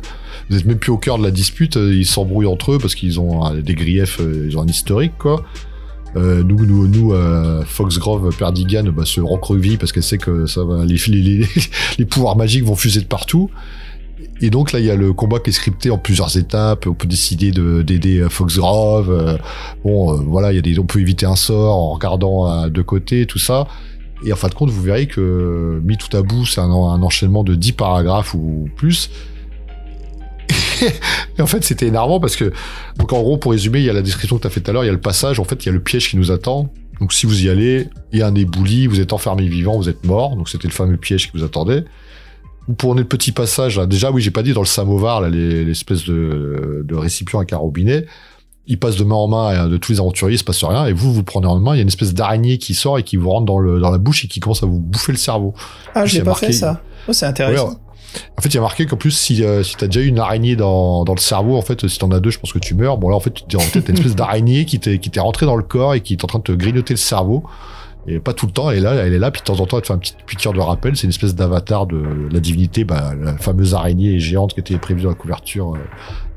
vous 0.51 0.57
êtes 0.57 0.65
même 0.65 0.77
plus 0.77 0.91
au 0.91 0.97
cœur 0.97 1.17
de 1.17 1.23
la 1.23 1.31
dispute, 1.31 1.77
euh, 1.77 1.95
ils 1.95 2.05
s'embrouillent 2.05 2.45
entre 2.45 2.73
eux 2.73 2.77
parce 2.77 2.93
qu'ils 2.93 3.19
ont 3.21 3.49
des 3.61 3.73
griefs, 3.73 4.19
euh, 4.19 4.47
ils 4.49 4.57
ont 4.57 4.61
un 4.61 4.67
historique, 4.67 5.13
quoi. 5.17 5.43
Euh, 6.17 6.43
nous, 6.43 6.65
nous, 6.65 6.89
nous, 6.89 7.13
Foxgrove, 7.65 8.35
Perdigan, 8.35 8.83
bah, 8.93 9.05
se 9.05 9.21
recrevit 9.21 9.77
parce 9.77 9.93
qu'elle 9.93 10.03
sait 10.03 10.17
que 10.17 10.45
ça 10.45 10.65
va, 10.65 10.83
les, 10.83 10.97
les, 11.07 11.47
les, 11.97 12.05
pouvoirs 12.05 12.35
magiques 12.35 12.65
vont 12.65 12.75
fuser 12.75 12.99
de 12.99 13.05
partout. 13.05 13.49
Et 14.41 14.49
donc 14.49 14.73
là, 14.73 14.81
il 14.81 14.85
y 14.85 14.91
a 14.91 14.95
le 14.95 15.13
combat 15.13 15.39
qui 15.39 15.51
est 15.51 15.53
scripté 15.53 15.89
en 15.89 15.97
plusieurs 15.97 16.35
étapes. 16.35 16.85
On 16.85 16.95
peut 16.95 17.07
décider 17.07 17.51
de 17.51 17.81
d'aider 17.81 18.27
Foxgrove. 18.29 19.09
euh, 19.09 19.37
bon, 19.85 20.21
voilà, 20.27 20.51
il 20.51 20.55
y 20.55 20.59
a 20.59 20.61
des, 20.61 20.77
on 20.79 20.85
peut 20.85 20.99
éviter 20.99 21.25
un 21.25 21.37
sort 21.37 21.77
en 21.77 21.93
regardant 21.93 22.45
à 22.45 22.69
deux 22.69 22.83
côtés, 22.83 23.25
tout 23.25 23.39
ça. 23.39 23.67
Et 24.25 24.33
en 24.33 24.35
fin 24.35 24.49
de 24.49 24.53
compte, 24.53 24.69
vous 24.69 24.81
verrez 24.81 25.07
que 25.07 25.81
mis 25.85 25.95
tout 25.95 26.15
à 26.15 26.21
bout, 26.23 26.45
c'est 26.45 26.59
un, 26.59 26.69
un 26.69 27.01
enchaînement 27.01 27.45
de 27.45 27.55
10 27.55 27.71
paragraphes 27.71 28.33
ou 28.33 28.67
plus. 28.75 29.09
Et 31.37 31.41
en 31.41 31.47
fait, 31.47 31.63
c'était 31.63 31.87
énervant 31.87 32.19
parce 32.19 32.35
que, 32.35 32.51
donc 32.97 33.13
en 33.13 33.21
gros, 33.21 33.37
pour 33.37 33.51
résumer, 33.51 33.79
il 33.79 33.85
y 33.85 33.89
a 33.89 33.93
la 33.93 34.01
description 34.01 34.37
que 34.37 34.41
tu 34.41 34.47
as 34.47 34.49
fait 34.51 34.61
tout 34.61 34.71
à 34.71 34.73
l'heure, 34.73 34.83
il 34.83 34.87
y 34.87 34.89
a 34.89 34.93
le 34.93 34.99
passage, 34.99 35.39
en 35.39 35.43
fait, 35.43 35.63
il 35.63 35.67
y 35.67 35.69
a 35.69 35.73
le 35.73 35.81
piège 35.81 36.09
qui 36.09 36.17
nous 36.17 36.31
attend. 36.31 36.71
Donc 36.99 37.13
si 37.13 37.25
vous 37.25 37.43
y 37.45 37.49
allez, 37.49 37.87
il 38.11 38.19
y 38.19 38.21
a 38.21 38.27
un 38.27 38.35
ébouli, 38.35 38.87
vous 38.87 38.99
êtes 38.99 39.11
enfermé 39.13 39.47
vivant, 39.47 39.77
vous 39.77 39.89
êtes 39.89 40.05
mort. 40.05 40.35
Donc 40.35 40.49
c'était 40.49 40.67
le 40.67 40.73
fameux 40.73 40.97
piège 40.97 41.31
qui 41.31 41.37
vous 41.37 41.43
attendait. 41.43 41.83
Vous 42.67 42.75
prenez 42.75 43.01
le 43.01 43.07
petit 43.07 43.31
passage, 43.31 43.77
là. 43.77 43.87
déjà, 43.87 44.11
oui, 44.11 44.21
j'ai 44.21 44.29
pas 44.31 44.43
dit 44.43 44.53
dans 44.53 44.61
le 44.61 44.67
samovar, 44.67 45.21
l'espèce 45.21 46.05
de, 46.05 46.85
de 46.87 46.95
récipient 46.95 47.39
avec 47.39 47.53
un 47.53 47.57
robinet. 47.57 48.05
Il 48.67 48.77
passe 48.77 48.95
de 48.95 49.03
main 49.03 49.15
en 49.15 49.27
main 49.27 49.65
euh, 49.65 49.67
de 49.67 49.77
tous 49.77 49.91
les 49.93 49.99
aventuriers, 49.99 50.35
il 50.35 50.37
se 50.37 50.43
passe 50.43 50.63
rien, 50.63 50.85
et 50.85 50.93
vous, 50.93 51.11
vous 51.11 51.23
prenez 51.23 51.47
en 51.47 51.59
main, 51.59 51.73
il 51.73 51.77
y 51.77 51.79
a 51.79 51.81
une 51.81 51.87
espèce 51.87 52.13
d'araignée 52.13 52.59
qui 52.59 52.75
sort 52.75 52.99
et 52.99 53.03
qui 53.03 53.15
vous 53.17 53.29
rentre 53.31 53.47
dans, 53.47 53.57
le, 53.57 53.79
dans 53.79 53.89
la 53.89 53.97
bouche 53.97 54.23
et 54.23 54.27
qui 54.27 54.39
commence 54.39 54.61
à 54.61 54.67
vous 54.67 54.79
bouffer 54.79 55.11
le 55.11 55.17
cerveau. 55.17 55.55
Ah, 55.95 56.05
l'ai 56.05 56.19
pas 56.19 56.31
marqué- 56.31 56.45
fait 56.47 56.53
ça. 56.53 56.81
Oh, 57.07 57.13
c'est 57.13 57.25
intéressant. 57.25 57.69
Ouais, 57.69 57.75
en 58.37 58.41
fait, 58.41 58.49
il 58.49 58.55
y 58.55 58.57
a 58.57 58.61
marqué 58.61 58.85
qu'en 58.85 58.97
plus, 58.97 59.11
si, 59.11 59.43
euh, 59.43 59.63
si 59.63 59.75
t'as 59.75 59.87
déjà 59.87 60.01
eu 60.01 60.07
une 60.07 60.19
araignée 60.19 60.55
dans, 60.55 61.03
dans 61.03 61.13
le 61.13 61.19
cerveau, 61.19 61.57
en 61.57 61.61
fait, 61.61 61.87
si 61.87 61.99
t'en 61.99 62.11
as 62.11 62.19
deux, 62.19 62.29
je 62.29 62.39
pense 62.39 62.51
que 62.51 62.59
tu 62.59 62.75
meurs. 62.75 62.97
Bon, 62.97 63.09
là, 63.09 63.15
en 63.15 63.19
fait, 63.19 63.31
tu 63.31 63.43
te 63.43 63.55
dis, 63.55 63.57
une 63.87 63.95
espèce 63.95 64.15
d'araignée 64.15 64.65
qui 64.65 64.79
t'est, 64.79 65.19
rentrée 65.19 65.45
dans 65.45 65.55
le 65.55 65.63
corps 65.63 65.93
et 65.93 66.01
qui 66.01 66.13
est 66.13 66.23
en 66.23 66.27
train 66.27 66.39
de 66.39 66.43
te 66.43 66.51
grignoter 66.51 66.93
le 66.93 66.99
cerveau. 66.99 67.43
Et 68.07 68.19
pas 68.19 68.33
tout 68.33 68.47
le 68.47 68.51
temps, 68.51 68.71
est 68.71 68.79
là, 68.79 68.93
elle 68.93 69.13
est 69.13 69.19
là, 69.19 69.29
puis 69.29 69.41
de 69.41 69.45
temps 69.45 69.59
en 69.59 69.67
temps, 69.67 69.77
elle 69.77 69.83
te 69.83 69.87
fait 69.87 69.93
une 69.93 69.99
petite 69.99 70.17
piqûre 70.25 70.53
de 70.53 70.59
rappel. 70.59 70.95
C'est 70.95 71.03
une 71.03 71.11
espèce 71.11 71.35
d'avatar 71.35 71.85
de 71.85 72.03
la 72.31 72.39
divinité, 72.39 72.83
bah, 72.83 73.13
la 73.19 73.37
fameuse 73.37 73.75
araignée 73.75 74.19
géante 74.19 74.55
qui 74.55 74.59
était 74.59 74.77
prévue 74.79 75.03
dans 75.03 75.09
la 75.09 75.15
couverture 75.15 75.75
euh, 75.75 75.79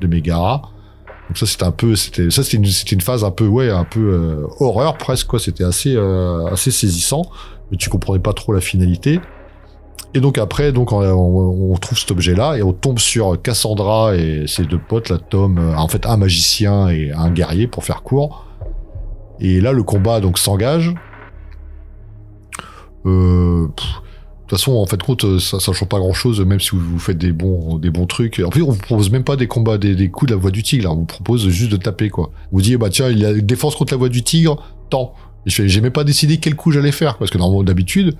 de 0.01 0.07
Megara. 0.07 0.61
Donc 1.27 1.37
ça, 1.39 1.47
c'était 1.47 1.63
un 1.63 1.71
peu, 1.71 1.95
c'était, 1.95 2.29
ça, 2.29 2.43
c'était 2.43 2.57
une, 2.57 2.67
une 2.91 3.01
phase 3.01 3.23
un 3.23 3.31
peu, 3.31 3.47
ouais, 3.47 3.71
un 3.71 3.83
peu 3.83 3.99
euh, 3.99 4.47
horreur 4.59 4.97
presque, 4.97 5.25
quoi. 5.25 5.39
C'était 5.39 5.63
assez, 5.63 5.95
euh, 5.95 6.45
assez 6.45 6.69
saisissant, 6.69 7.23
mais 7.71 7.77
tu 7.77 7.89
comprenais 7.89 8.19
pas 8.19 8.33
trop 8.33 8.53
la 8.53 8.61
finalité. 8.61 9.19
Et 10.13 10.21
donc 10.21 10.37
après, 10.37 10.71
donc 10.71 10.93
on, 10.93 11.75
trouve 11.81 11.99
cet 11.99 12.11
objet-là 12.11 12.57
et 12.57 12.63
on 12.63 12.71
tombe 12.71 12.99
sur 12.99 13.41
Cassandra 13.41 14.15
et 14.15 14.45
ses 14.47 14.63
deux 14.63 14.79
potes, 14.79 15.09
là, 15.09 15.17
Tom, 15.17 15.57
euh, 15.57 15.75
en 15.75 15.89
fait 15.89 16.05
un 16.05 16.15
magicien 16.15 16.87
et 16.87 17.11
un 17.11 17.29
guerrier 17.31 17.67
pour 17.67 17.83
faire 17.83 18.01
court. 18.01 18.45
Et 19.41 19.59
là, 19.59 19.73
le 19.73 19.83
combat 19.83 20.21
donc 20.21 20.37
s'engage. 20.37 20.93
Euh, 23.05 23.67
de 24.45 24.49
toute 24.49 24.59
façon, 24.59 24.73
en 24.73 24.85
fait, 24.85 25.01
compte, 25.01 25.25
euh, 25.25 25.39
ça, 25.39 25.59
ça 25.59 25.73
change 25.73 25.89
pas 25.89 25.97
grand-chose, 25.97 26.39
même 26.41 26.59
si 26.59 26.69
vous, 26.73 26.99
faites 26.99 27.17
des 27.17 27.31
bons, 27.31 27.77
des 27.77 27.89
bons 27.89 28.05
trucs. 28.05 28.39
En 28.45 28.49
plus, 28.49 28.61
on 28.61 28.71
vous 28.71 28.79
propose 28.79 29.09
même 29.09 29.23
pas 29.23 29.35
des 29.35 29.47
combats, 29.47 29.77
des, 29.77 30.09
coups 30.09 30.29
de 30.29 30.35
la 30.35 30.39
voix 30.39 30.51
du 30.51 30.61
tigre. 30.61 30.91
On 30.91 30.97
vous 30.97 31.05
propose 31.05 31.49
juste 31.49 31.71
de 31.71 31.77
taper, 31.77 32.09
quoi. 32.09 32.31
Vous 32.51 32.61
dites, 32.61 32.77
bah 32.77 32.89
tiens, 32.89 33.09
il 33.09 33.19
y 33.19 33.25
a 33.25 33.31
une 33.31 33.45
défense 33.45 33.75
contre 33.75 33.93
la 33.93 33.97
voix 33.97 34.09
du 34.09 34.23
tigre, 34.23 34.63
tant. 34.89 35.13
J'ai 35.45 35.81
même 35.81 35.91
pas 35.91 36.03
décidé 36.03 36.37
quel 36.37 36.55
coup 36.55 36.71
j'allais 36.71 36.91
faire, 36.91 37.17
parce 37.17 37.31
que 37.31 37.37
normalement, 37.37 37.63
d'habitude, 37.63 38.15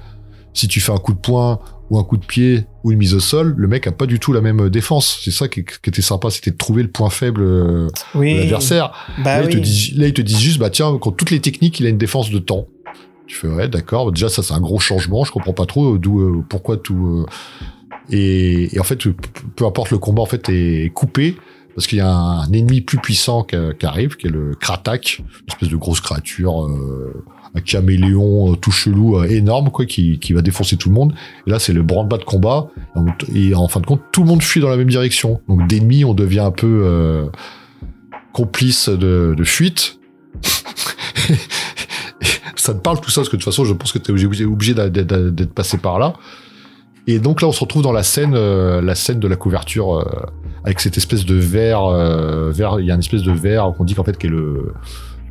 si 0.53 0.67
tu 0.67 0.79
fais 0.79 0.91
un 0.91 0.97
coup 0.97 1.13
de 1.13 1.19
poing 1.19 1.59
ou 1.89 1.99
un 1.99 2.03
coup 2.03 2.17
de 2.17 2.25
pied 2.25 2.65
ou 2.83 2.91
une 2.91 2.97
mise 2.97 3.13
au 3.13 3.19
sol, 3.19 3.53
le 3.57 3.67
mec 3.67 3.85
a 3.87 3.91
pas 3.91 4.05
du 4.05 4.19
tout 4.19 4.33
la 4.33 4.41
même 4.41 4.69
défense. 4.69 5.19
C'est 5.23 5.31
ça 5.31 5.47
qui, 5.47 5.63
qui 5.63 5.89
était 5.89 6.01
sympa, 6.01 6.29
c'était 6.29 6.51
de 6.51 6.57
trouver 6.57 6.81
le 6.83 6.89
point 6.89 7.09
faible 7.09 7.41
euh, 7.41 7.87
de 8.15 8.23
l'adversaire. 8.23 8.91
Bah 9.23 9.41
là, 9.41 9.47
oui. 9.47 9.93
là, 9.95 10.07
ils 10.07 10.13
te 10.13 10.21
disent 10.21 10.39
juste, 10.39 10.57
bah 10.59 10.69
tiens, 10.69 10.97
contre 10.97 11.17
toutes 11.17 11.31
les 11.31 11.39
techniques, 11.41 11.79
il 11.79 11.85
a 11.85 11.89
une 11.89 11.97
défense 11.97 12.31
de 12.31 12.39
temps. 12.39 12.67
Tu 13.27 13.35
fais, 13.35 13.47
ouais, 13.47 13.67
d'accord. 13.67 14.11
Déjà, 14.11 14.29
ça, 14.29 14.43
c'est 14.43 14.53
un 14.53 14.61
gros 14.61 14.79
changement. 14.79 15.23
Je 15.23 15.31
comprends 15.31 15.53
pas 15.53 15.65
trop 15.65 15.95
euh, 15.95 15.99
d'où, 15.99 16.19
euh, 16.19 16.43
pourquoi 16.47 16.77
tout. 16.77 17.25
euh, 17.25 18.11
Et, 18.11 18.75
et 18.75 18.79
en 18.79 18.83
fait, 18.83 18.99
peu, 19.55 19.65
importe 19.65 19.91
le 19.91 19.97
combat, 19.97 20.21
en 20.21 20.27
fait, 20.27 20.47
est 20.49 20.91
coupé 20.93 21.35
parce 21.75 21.87
qu'il 21.87 21.97
y 21.97 22.01
a 22.01 22.09
un, 22.09 22.39
un 22.41 22.51
ennemi 22.53 22.81
plus 22.81 22.99
puissant 22.99 23.43
qui, 23.43 23.57
qui 23.79 23.85
arrive, 23.85 24.15
qui 24.15 24.27
est 24.27 24.31
le 24.31 24.53
Kratak, 24.55 25.19
une 25.19 25.25
espèce 25.49 25.69
de 25.69 25.75
grosse 25.75 25.99
créature, 26.01 26.63
euh, 26.65 27.25
un 27.55 27.61
caméléon 27.61 28.51
euh, 28.51 28.55
tout 28.55 28.71
chelou, 28.71 29.17
euh, 29.17 29.23
énorme, 29.29 29.71
quoi, 29.71 29.85
qui, 29.85 30.19
va 30.33 30.41
défoncer 30.41 30.77
tout 30.77 30.89
le 30.89 30.95
monde. 30.95 31.13
Et 31.47 31.51
là, 31.51 31.59
c'est 31.59 31.73
le 31.73 31.83
branle-bas 31.83 32.17
de 32.17 32.23
combat. 32.23 32.67
Et 33.33 33.55
en 33.55 33.67
fin 33.67 33.79
de 33.79 33.85
compte, 33.85 34.01
tout 34.11 34.21
le 34.21 34.27
monde 34.27 34.43
fuit 34.43 34.61
dans 34.61 34.69
la 34.69 34.77
même 34.77 34.89
direction. 34.89 35.41
Donc, 35.47 35.67
d'ennemis, 35.67 36.03
on 36.05 36.13
devient 36.13 36.41
un 36.41 36.51
peu 36.51 36.81
euh, 36.83 37.25
complice 38.33 38.89
de, 38.89 39.35
fuite. 39.43 39.99
ça 42.55 42.73
te 42.73 42.79
parle 42.79 42.99
tout 42.99 43.09
ça, 43.09 43.21
parce 43.21 43.29
que 43.29 43.37
de 43.37 43.41
toute 43.41 43.51
façon, 43.51 43.63
je 43.63 43.73
pense 43.73 43.93
que 43.93 43.99
tu 43.99 44.11
es 44.11 44.45
obligé, 44.45 44.73
d'être 44.73 45.53
passé 45.53 45.77
par 45.77 45.97
là. 45.97 46.13
Et 47.07 47.19
donc 47.19 47.41
là, 47.41 47.47
on 47.47 47.51
se 47.51 47.59
retrouve 47.59 47.83
dans 47.83 47.91
la 47.91 48.01
scène, 48.03 48.31
de 48.31 49.27
la 49.27 49.35
couverture, 49.35 50.03
avec 50.63 50.79
cette 50.79 50.97
espèce 50.97 51.23
de 51.23 51.35
verre, 51.35 51.81
il 52.79 52.85
y 52.85 52.91
a 52.91 52.95
une 52.95 52.99
espèce 52.99 53.21
de 53.21 53.31
verre 53.31 53.71
qu'on 53.77 53.85
dit 53.85 53.93
qu'en 53.93 54.03
fait, 54.03 54.17
qui 54.17 54.25
est 54.25 54.31
le, 54.31 54.73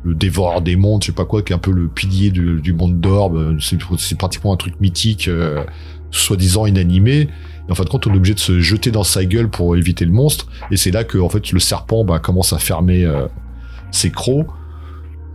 le 0.05 0.13
dévoreur 0.13 0.61
des 0.61 0.75
mondes, 0.75 1.01
je 1.01 1.07
sais 1.07 1.13
pas 1.13 1.25
quoi, 1.25 1.41
qui 1.41 1.51
est 1.51 1.55
un 1.55 1.59
peu 1.59 1.71
le 1.71 1.87
pilier 1.87 2.29
du, 2.29 2.73
monde 2.73 3.01
d'Orbe. 3.01 3.57
C'est 3.59 3.77
c'est 3.97 4.17
pratiquement 4.17 4.53
un 4.53 4.57
truc 4.57 4.79
mythique, 4.79 5.27
euh, 5.27 5.63
soi-disant 6.11 6.67
inanimé. 6.67 7.27
Et 7.67 7.71
en 7.71 7.75
fin 7.75 7.83
de 7.83 7.89
compte, 7.89 8.05
on 8.05 8.13
est 8.13 8.17
obligé 8.17 8.35
de 8.35 8.39
se 8.39 8.59
jeter 8.59 8.91
dans 8.91 9.03
sa 9.03 9.25
gueule 9.25 9.49
pour 9.49 9.75
éviter 9.75 10.05
le 10.05 10.11
monstre. 10.11 10.45
Et 10.69 10.77
c'est 10.77 10.91
là 10.91 11.03
que, 11.03 11.17
en 11.17 11.29
fait, 11.29 11.51
le 11.51 11.59
serpent 11.59 12.05
bah, 12.05 12.19
commence 12.19 12.53
à 12.53 12.59
fermer 12.59 13.03
euh, 13.03 13.25
ses 13.89 14.11
crocs. 14.11 14.45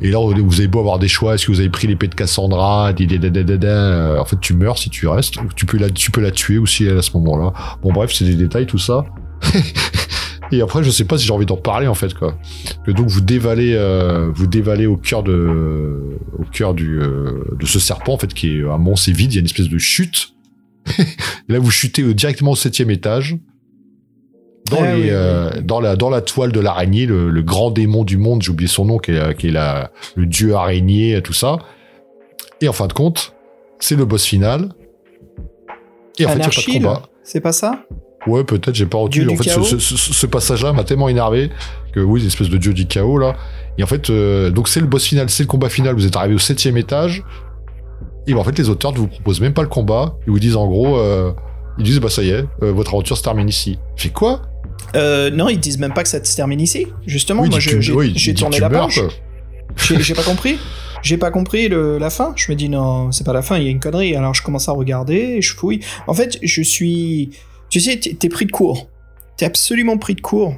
Et 0.01 0.13
là, 0.13 0.19
vous 0.19 0.61
avez 0.61 0.69
beau 0.69 0.79
avoir 0.79 0.99
des 0.99 1.09
choix, 1.09 1.35
est-ce 1.35 1.47
que 1.47 1.53
vous 1.53 1.61
avez 1.61 1.69
pris 1.69 1.87
l'épée 1.87 2.09
de 2.09 2.15
Cassandra, 2.15 2.93
euh, 2.99 4.19
en 4.19 4.25
fait, 4.25 4.41
tu 4.41 4.55
meurs 4.55 4.79
si 4.79 4.89
tu 4.89 5.07
restes. 5.09 5.35
Tu 5.57 5.67
peux 5.67 5.79
la, 5.79 5.91
tu 5.91 6.11
peux 6.11 6.23
la 6.23 6.31
tuer 6.31 6.59
aussi 6.59 6.89
à 6.89 7.03
ce 7.03 7.11
moment-là. 7.19 7.53
Bon, 7.83 7.93
bref, 7.93 8.13
c'est 8.15 8.25
des 8.25 8.37
détails, 8.37 8.67
tout 8.67 8.79
ça. 8.79 9.05
Et 10.53 10.61
après, 10.63 10.83
je 10.83 10.91
sais 10.91 11.05
pas 11.05 11.17
si 11.17 11.27
j'ai 11.27 11.33
envie 11.33 11.47
d'en 11.47 11.57
parler, 11.57 11.87
en 11.87 11.95
fait, 11.95 12.15
quoi. 12.15 12.37
Que 12.85 12.91
donc, 12.91 13.09
vous 13.09 13.21
dévalez, 13.21 13.75
euh, 13.75 14.31
vous 14.35 14.47
dévalez 14.47 14.87
au 14.87 14.97
cœur 14.97 15.23
de, 15.23 16.19
au 16.39 16.45
cœur 16.45 16.75
du, 16.75 17.01
euh, 17.01 17.45
de 17.59 17.67
ce 17.67 17.79
serpent, 17.79 18.15
en 18.15 18.19
fait, 18.19 18.35
qui 18.35 18.59
est 18.59 18.63
un 18.65 18.79
monstre, 18.79 19.07
c'est 19.07 19.13
vide, 19.13 19.33
il 19.33 19.37
y 19.37 19.39
a 19.39 19.41
une 19.41 19.47
espèce 19.47 19.69
de 19.69 19.79
chute. 19.79 20.35
Et 20.99 21.03
là, 21.53 21.59
vous 21.59 21.71
chutez 21.71 22.03
euh, 22.03 22.15
directement 22.15 22.53
au 22.53 22.57
septième 22.57 22.91
étage. 22.91 23.37
Dans, 24.71 24.79
Ah 24.83 24.95
les, 24.95 25.03
oui, 25.03 25.09
euh, 25.11 25.61
dans, 25.63 25.81
la, 25.81 25.97
dans 25.97 26.11
la 26.11 26.21
toile 26.21 26.53
de 26.53 26.61
l'araignée, 26.61 27.07
le, 27.07 27.31
le 27.31 27.43
grand 27.43 27.71
démon 27.71 28.05
du 28.05 28.19
monde, 28.19 28.43
j'ai 28.43 28.51
oublié 28.51 28.69
son 28.69 28.85
nom, 28.85 28.99
qui 28.99 29.13
est, 29.13 29.35
qui 29.37 29.49
est 29.49 29.53
la, 29.53 29.93
le 30.17 30.27
dieu 30.27 30.55
araignée, 30.55 31.21
tout 31.23 31.33
ça. 31.33 31.59
Et 32.61 32.69
en 32.69 32.73
fin 32.73 32.87
de 32.87 32.93
compte, 32.93 33.35
c'est 33.79 33.97
le 33.97 34.05
boss 34.05 34.25
final. 34.25 34.71
Et 36.19 36.27
en 36.27 36.31
fait, 36.31 36.35
il 36.35 36.39
n'y 36.39 36.45
a 36.45 36.49
pas 36.49 36.61
de 36.61 36.73
combat. 36.73 37.03
C'est 37.23 37.41
pas 37.41 37.53
ça? 37.53 37.85
Ouais, 38.27 38.45
peut-être, 38.45 38.75
j'ai 38.75 38.87
pas 38.87 38.99
retenu. 38.99 39.29
En 39.31 39.37
fait, 39.37 39.51
ce, 39.51 40.27
passage-là 40.27 40.73
m'a 40.73 40.85
tellement 40.85 41.09
énervé 41.09 41.51
que 41.93 42.01
oui, 42.01 42.21
l'espèce 42.21 42.51
de 42.51 42.59
dieu 42.59 42.75
du 42.75 42.87
chaos 42.87 43.19
là. 43.19 43.37
Et 43.79 43.83
en 43.83 43.87
fait, 43.87 44.11
euh, 44.11 44.51
donc 44.51 44.69
c'est 44.69 44.81
le 44.81 44.87
boss 44.87 45.05
final, 45.05 45.31
c'est 45.31 45.43
le 45.45 45.49
combat 45.49 45.71
final. 45.71 45.95
Vous 45.95 46.07
êtes 46.07 46.17
arrivé 46.17 46.35
au 46.35 46.39
septième 46.39 46.77
étage. 46.77 47.25
Et 48.27 48.35
ben, 48.35 48.41
en 48.41 48.45
fait, 48.45 48.57
les 48.59 48.69
auteurs 48.69 48.93
ne 48.93 48.99
vous 48.99 49.09
proposent 49.09 49.41
même 49.41 49.55
pas 49.55 49.63
le 49.63 49.69
combat. 49.69 50.17
Ils 50.27 50.31
vous 50.31 50.39
disent 50.39 50.57
en 50.57 50.67
gros, 50.67 50.99
euh, 50.99 51.33
ils 51.79 51.85
disent 51.85 52.01
bah 52.01 52.11
ça 52.11 52.23
y 52.23 52.31
est, 52.31 52.45
euh, 52.63 52.73
votre 52.73 52.93
aventure 52.93 53.17
se 53.17 53.23
termine 53.23 53.49
ici. 53.49 53.79
Fait 53.97 54.11
quoi? 54.11 54.43
Euh, 54.97 55.31
Non, 55.31 55.49
ils 55.49 55.59
disent 55.59 55.79
même 55.79 55.95
pas 55.95 56.03
que 56.03 56.09
ça 56.09 56.23
se 56.23 56.37
termine 56.37 56.61
ici. 56.61 56.87
Justement, 57.07 57.43
Oui, 57.43 57.51
moi, 57.51 57.59
j'ai 57.59 57.93
oui, 57.93 58.15
tourné 58.35 58.61
la 58.61 58.69
meurs, 58.69 58.89
page. 58.89 59.03
j'ai 60.01 60.15
pas 60.15 60.23
compris. 60.25 60.59
J'ai 61.03 61.17
pas 61.17 61.31
compris 61.31 61.69
le, 61.69 61.97
la 61.97 62.11
fin. 62.11 62.35
Je 62.37 62.53
me 62.53 62.57
dis 62.57 62.69
non, 62.69 63.11
c'est 63.11 63.25
pas 63.25 63.33
la 63.33 63.41
fin, 63.41 63.57
il 63.57 63.65
y 63.65 63.69
a 63.69 63.71
une 63.71 63.81
connerie. 63.81 64.15
Alors 64.15 64.35
je 64.35 64.43
commence 64.43 64.69
à 64.69 64.73
regarder, 64.73 65.41
je 65.41 65.55
fouille. 65.55 65.81
En 66.07 66.15
fait, 66.15 66.39
je 66.43 66.63
suis. 66.63 67.31
Tu 67.71 67.81
sais, 67.81 67.99
t'es 67.99 68.29
pris 68.29 68.47
de 68.47 68.53
court. 68.53 68.91
T'es 69.37 69.47
absolument 69.47 69.97
pris 69.97 70.15
de 70.15 70.21
court. 70.21 70.55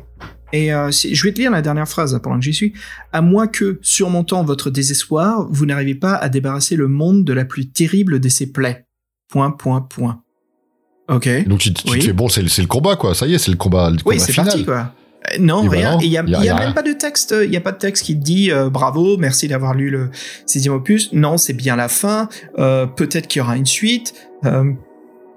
Et 0.54 0.72
euh, 0.74 0.90
je 0.90 1.22
vais 1.24 1.32
te 1.32 1.38
lire 1.38 1.50
la 1.50 1.62
dernière 1.62 1.88
phrase 1.88 2.18
pendant 2.22 2.36
que 2.38 2.44
j'y 2.44 2.52
suis. 2.52 2.72
À 3.12 3.22
moins 3.22 3.46
que, 3.46 3.78
surmontant 3.82 4.44
votre 4.44 4.68
désespoir, 4.70 5.46
vous 5.50 5.64
n'arrivez 5.66 5.94
pas 5.94 6.14
à 6.14 6.28
débarrasser 6.28 6.76
le 6.76 6.88
monde 6.88 7.24
de 7.24 7.32
la 7.32 7.44
plus 7.44 7.68
terrible 7.70 8.20
de 8.20 8.28
ses 8.28 8.52
plaies. 8.52 8.84
Point, 9.28 9.50
point, 9.52 9.80
point. 9.80 10.20
Ok. 11.08 11.28
Donc 11.46 11.60
tu, 11.60 11.72
tu 11.72 11.90
Oui. 11.90 11.98
te 12.00 12.04
fais 12.04 12.12
bon, 12.12 12.28
c'est 12.28 12.42
le- 12.42 12.66
combat 12.66 12.96
quoi. 12.96 13.14
Ça 13.14 13.26
y 13.26 13.34
est, 13.34 13.38
c'est 13.38 13.50
le 13.50 13.56
combat, 13.56 13.90
le 13.90 13.96
Oui, 14.04 14.20
c'est 14.20 14.34
parti, 14.34 14.64
quoi. 14.64 14.92
Euh, 15.32 15.38
non, 15.38 15.64
Et 15.64 15.68
rien. 15.68 15.98
il 16.02 16.08
y 16.08 16.18
a, 16.18 16.22
y 16.22 16.34
a- 16.34 16.38
y 16.38 16.42
a 16.42 16.44
y 16.44 16.48
a 16.50 16.58
même 16.58 16.74
pas 16.74 16.82
de 16.82 16.92
texte. 16.92 17.34
Il 17.44 17.50
y 17.50 17.56
a 17.56 17.60
pas 17.60 17.72
de 17.72 17.78
texte 17.78 18.04
qui 18.04 18.14
te 18.18 18.22
dit 18.22 18.50
euh, 18.50 18.68
bravo, 18.68 19.16
merci 19.16 19.48
d'avoir 19.48 19.72
lu 19.74 19.88
le 19.88 20.10
sixième 20.46 20.74
opus. 20.74 21.12
Non, 21.12 21.38
c'est 21.38 21.52
bien 21.54 21.76
la 21.76 21.88
fin. 21.88 22.28
Peut-être 22.56 23.26
qu'il 23.26 23.40
y 23.40 23.42
aura 23.42 23.56
une 23.56 23.66
suite. 23.66 24.14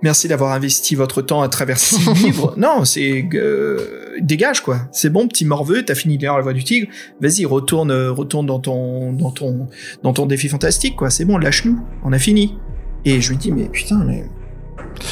Merci 0.01 0.27
d'avoir 0.27 0.51
investi 0.51 0.95
votre 0.95 1.21
temps 1.21 1.41
à 1.41 1.49
travers 1.49 1.79
ces 1.79 2.13
livres. 2.25 2.53
Non, 2.57 2.85
c'est 2.85 3.27
euh, 3.33 3.77
dégage 4.19 4.61
quoi. 4.61 4.81
C'est 4.91 5.09
bon, 5.09 5.27
petit 5.27 5.45
morveux. 5.45 5.83
T'as 5.83 5.95
fini 5.95 6.17
de 6.17 6.21
lire 6.21 6.35
la 6.35 6.41
voix 6.41 6.53
du 6.53 6.63
tigre. 6.63 6.87
Vas-y, 7.21 7.45
retourne, 7.45 7.91
euh, 7.91 8.11
retourne 8.11 8.45
dans 8.45 8.59
ton, 8.59 9.13
dans 9.13 9.31
ton, 9.31 9.67
dans 10.03 10.13
ton 10.13 10.25
défi 10.25 10.47
fantastique 10.47 10.95
quoi. 10.95 11.09
C'est 11.09 11.25
bon, 11.25 11.37
lâche-nous. 11.37 11.79
On 12.03 12.13
a 12.13 12.19
fini. 12.19 12.57
Et 13.05 13.21
je 13.21 13.29
lui 13.29 13.37
dis 13.37 13.51
mais 13.51 13.69
putain 13.69 14.03
mais. 14.05 14.25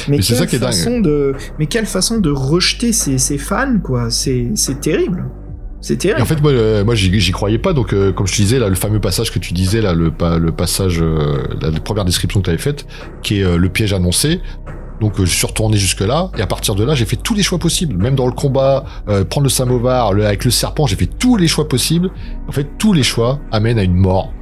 Mais, 0.08 0.16
Mais 0.16 0.22
c'est 0.22 0.28
quelle 0.28 0.36
ça 0.38 0.46
qui 0.46 0.56
est 0.56 0.58
dingue. 0.58 0.68
façon 0.70 1.00
de, 1.00 1.34
mais 1.58 1.66
quelle 1.66 1.86
façon 1.86 2.18
de 2.18 2.30
rejeter 2.30 2.92
ses, 2.92 3.18
ses 3.18 3.36
fans, 3.36 3.78
quoi. 3.82 4.10
C'est, 4.10 4.50
c'est 4.54 4.80
terrible. 4.80 5.26
C'est 5.84 5.94
Et 5.94 5.98
terrible. 5.98 6.22
en 6.22 6.24
fait, 6.24 6.40
moi, 6.40 6.50
euh, 6.50 6.82
moi 6.82 6.94
j'y 6.94 7.30
croyais 7.30 7.58
pas. 7.58 7.74
Donc, 7.74 7.92
euh, 7.92 8.10
comme 8.10 8.26
je 8.26 8.32
te 8.32 8.36
disais, 8.38 8.58
là, 8.58 8.70
le 8.70 8.74
fameux 8.74 9.00
passage 9.00 9.30
que 9.30 9.38
tu 9.38 9.52
disais, 9.52 9.82
là, 9.82 9.92
le, 9.92 10.10
pa- 10.10 10.38
le 10.38 10.50
passage, 10.50 10.98
euh, 11.02 11.42
la 11.60 11.70
première 11.72 12.06
description 12.06 12.40
que 12.40 12.44
tu 12.46 12.50
avais 12.50 12.58
faite, 12.58 12.86
qui 13.22 13.40
est 13.40 13.56
le 13.58 13.68
piège 13.68 13.92
annoncé. 13.92 14.40
Donc, 15.02 15.14
je 15.18 15.24
suis 15.26 15.46
retourné 15.46 15.76
jusque-là. 15.76 16.30
Et 16.38 16.40
à 16.40 16.46
partir 16.46 16.74
de 16.74 16.84
là, 16.84 16.94
j'ai 16.94 17.04
fait 17.04 17.16
tous 17.16 17.34
les 17.34 17.42
choix 17.42 17.58
possibles. 17.58 17.96
Même 18.02 18.14
dans 18.14 18.24
le 18.26 18.32
combat, 18.32 18.84
prendre 19.28 19.44
le 19.44 19.50
samovar, 19.50 20.14
le- 20.14 20.24
avec 20.24 20.46
le 20.46 20.50
serpent, 20.50 20.86
j'ai 20.86 20.96
fait 20.96 21.04
tous 21.18 21.36
les 21.36 21.48
choix 21.48 21.68
possibles. 21.68 22.10
En 22.48 22.52
fait, 22.52 22.66
tous 22.78 22.94
les 22.94 23.02
choix 23.02 23.38
amènent 23.52 23.78
à 23.78 23.82
une 23.82 23.94
mort. 23.96 24.32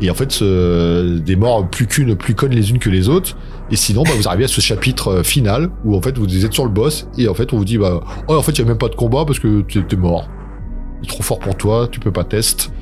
Et 0.00 0.10
en 0.10 0.14
fait, 0.14 0.42
des 0.44 1.34
morts 1.36 1.68
plus 1.68 1.86
qu'une, 1.88 2.14
plus 2.14 2.34
connes 2.36 2.52
les 2.52 2.70
unes 2.70 2.78
que 2.78 2.90
les 2.90 3.08
autres. 3.08 3.36
Et 3.72 3.76
sinon, 3.76 4.04
bah, 4.04 4.10
vous 4.16 4.28
arrivez 4.28 4.44
à 4.44 4.48
ce 4.48 4.60
chapitre 4.60 5.22
final 5.24 5.70
où 5.84 5.96
en 5.96 6.02
fait 6.02 6.16
vous 6.18 6.44
êtes 6.44 6.52
sur 6.52 6.64
le 6.64 6.70
boss 6.70 7.08
et 7.18 7.26
en 7.28 7.34
fait 7.34 7.52
on 7.54 7.56
vous 7.56 7.64
dit 7.64 7.78
bah 7.78 8.02
oh 8.28 8.34
en 8.34 8.42
fait 8.42 8.52
il 8.52 8.58
y 8.58 8.62
a 8.62 8.66
même 8.66 8.76
pas 8.76 8.88
de 8.90 8.94
combat 8.94 9.24
parce 9.24 9.38
que 9.38 9.62
t'es 9.62 9.96
mort. 9.96 10.28
Est 11.02 11.06
trop 11.06 11.22
fort 11.22 11.38
pour 11.38 11.56
toi, 11.56 11.88
tu 11.90 12.00
peux 12.00 12.12
pas 12.12 12.24
test. 12.24 12.72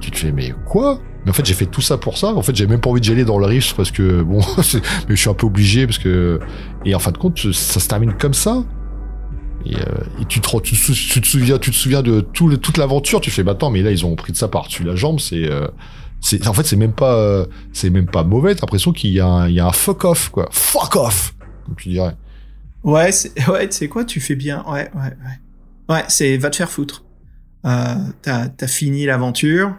Tu 0.00 0.10
te 0.10 0.18
fais 0.18 0.32
mais 0.32 0.54
quoi? 0.66 1.00
Mais 1.24 1.30
en 1.30 1.34
fait 1.34 1.44
j'ai 1.44 1.54
fait 1.54 1.66
tout 1.66 1.80
ça 1.80 1.98
pour 1.98 2.16
ça. 2.16 2.34
En 2.34 2.42
fait 2.42 2.54
j'ai 2.54 2.66
même 2.66 2.80
pas 2.80 2.90
envie 2.90 3.00
de 3.00 3.06
geler 3.06 3.24
dans 3.24 3.38
le 3.38 3.46
rift 3.46 3.76
parce 3.76 3.90
que 3.90 4.22
bon 4.22 4.40
mais 5.08 5.16
je 5.16 5.20
suis 5.20 5.28
un 5.28 5.34
peu 5.34 5.46
obligé 5.46 5.86
parce 5.86 5.98
que 5.98 6.38
et 6.84 6.94
en 6.94 6.98
fin 6.98 7.10
de 7.10 7.18
compte 7.18 7.52
ça 7.52 7.80
se 7.80 7.88
termine 7.88 8.14
comme 8.14 8.34
ça. 8.34 8.64
Et, 9.66 9.76
euh, 9.76 10.24
tu, 10.28 10.40
te, 10.40 10.48
souviens, 11.26 11.58
tu 11.58 11.70
te 11.70 11.76
souviens 11.76 12.02
de 12.02 12.20
toute 12.20 12.76
l'aventure. 12.78 13.20
Tu 13.20 13.30
fais, 13.30 13.42
bah 13.42 13.52
attends, 13.52 13.70
mais 13.70 13.82
là 13.82 13.90
ils 13.90 14.06
ont 14.06 14.14
pris 14.14 14.32
de 14.32 14.36
ça 14.36 14.48
par-dessus 14.48 14.84
la 14.84 14.96
jambe. 14.96 15.20
C'est, 15.20 15.50
euh, 15.50 15.66
en 16.46 16.52
fait, 16.52 16.64
c'est 16.64 16.76
même 16.76 16.92
pas, 16.92 17.14
euh, 17.14 17.46
c'est 17.72 17.90
même 17.90 18.06
pas 18.06 18.24
mauvais. 18.24 18.54
T'as 18.54 18.62
l'impression 18.62 18.92
qu'il 18.92 19.10
y 19.10 19.20
a, 19.20 19.26
un, 19.26 19.72
fuck 19.72 20.04
off, 20.04 20.30
quoi. 20.30 20.48
Fuck 20.52 20.96
off, 20.96 21.34
comme 21.66 21.76
tu 21.76 21.88
dirais. 21.90 22.16
Ouais, 22.84 23.10
ouais, 23.48 23.68
tu 23.68 23.76
sais 23.76 23.88
quoi, 23.88 24.04
tu 24.04 24.20
fais 24.20 24.36
bien. 24.36 24.64
Ouais, 24.68 24.90
ouais, 24.94 25.00
ouais. 25.02 25.94
Ouais, 25.94 26.04
c'est 26.08 26.36
va 26.36 26.50
te 26.50 26.56
faire 26.56 26.70
foutre. 26.70 27.04
Euh, 27.64 27.94
t'as, 28.22 28.66
fini 28.66 29.06
l'aventure. 29.06 29.74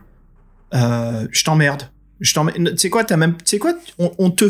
Euh, 0.74 1.28
je 1.32 1.44
t'emmerde. 1.44 1.84
Je 2.20 2.34
t'emmerde. 2.34 2.72
Tu 2.72 2.78
sais 2.78 2.90
quoi, 2.90 3.04
t'as 3.04 3.18
même, 3.18 3.36
tu 3.44 3.60
quoi, 3.60 3.74
on, 3.98 4.30
te, 4.32 4.46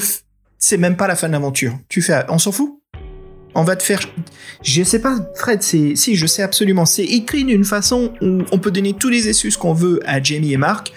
c'est 0.57 0.77
même 0.77 0.97
pas 0.97 1.07
la 1.07 1.15
fin 1.15 1.27
de 1.27 1.33
l'aventure. 1.33 1.77
Tu 1.87 2.01
fais, 2.01 2.23
on 2.29 2.37
s'en 2.37 2.51
fout. 2.51 2.75
On 3.55 3.63
va 3.63 3.75
te 3.75 3.83
faire. 3.83 3.99
Je 4.61 4.83
sais 4.83 4.99
pas, 4.99 5.17
Fred, 5.35 5.63
c'est, 5.63 5.95
si, 5.95 6.15
je 6.15 6.27
sais 6.27 6.43
absolument. 6.43 6.85
C'est 6.85 7.03
écrit 7.03 7.43
d'une 7.43 7.63
façon 7.63 8.13
où 8.21 8.43
on 8.51 8.59
peut 8.59 8.71
donner 8.71 8.93
tous 8.93 9.09
les 9.09 9.27
excuses 9.27 9.57
qu'on 9.57 9.73
veut 9.73 9.99
à 10.05 10.21
Jamie 10.21 10.53
et 10.53 10.57
Mark. 10.57 10.91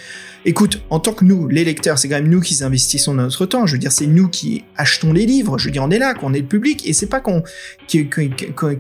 écoute, 0.45 0.83
en 0.91 1.01
tant 1.01 1.13
que 1.13 1.25
nous, 1.25 1.49
les 1.49 1.65
lecteurs, 1.65 1.99
c'est 1.99 2.09
quand 2.09 2.17
même 2.17 2.29
nous 2.29 2.41
qui 2.41 2.63
investissons 2.63 3.15
notre 3.15 3.47
temps. 3.47 3.67
Je 3.67 3.73
veux 3.73 3.79
dire, 3.79 3.93
c'est 3.93 4.07
nous 4.07 4.29
qui 4.29 4.65
achetons 4.77 5.13
les 5.13 5.25
livres. 5.25 5.57
Je 5.57 5.67
veux 5.67 5.71
dire, 5.71 5.83
on 5.83 5.91
est 5.91 5.99
là, 5.99 6.15
qu'on 6.15 6.35
est 6.35 6.41
le 6.41 6.47
public, 6.47 6.87
et 6.87 6.93
c'est 6.93 7.07
pas 7.07 7.21
qu'on, 7.21 7.43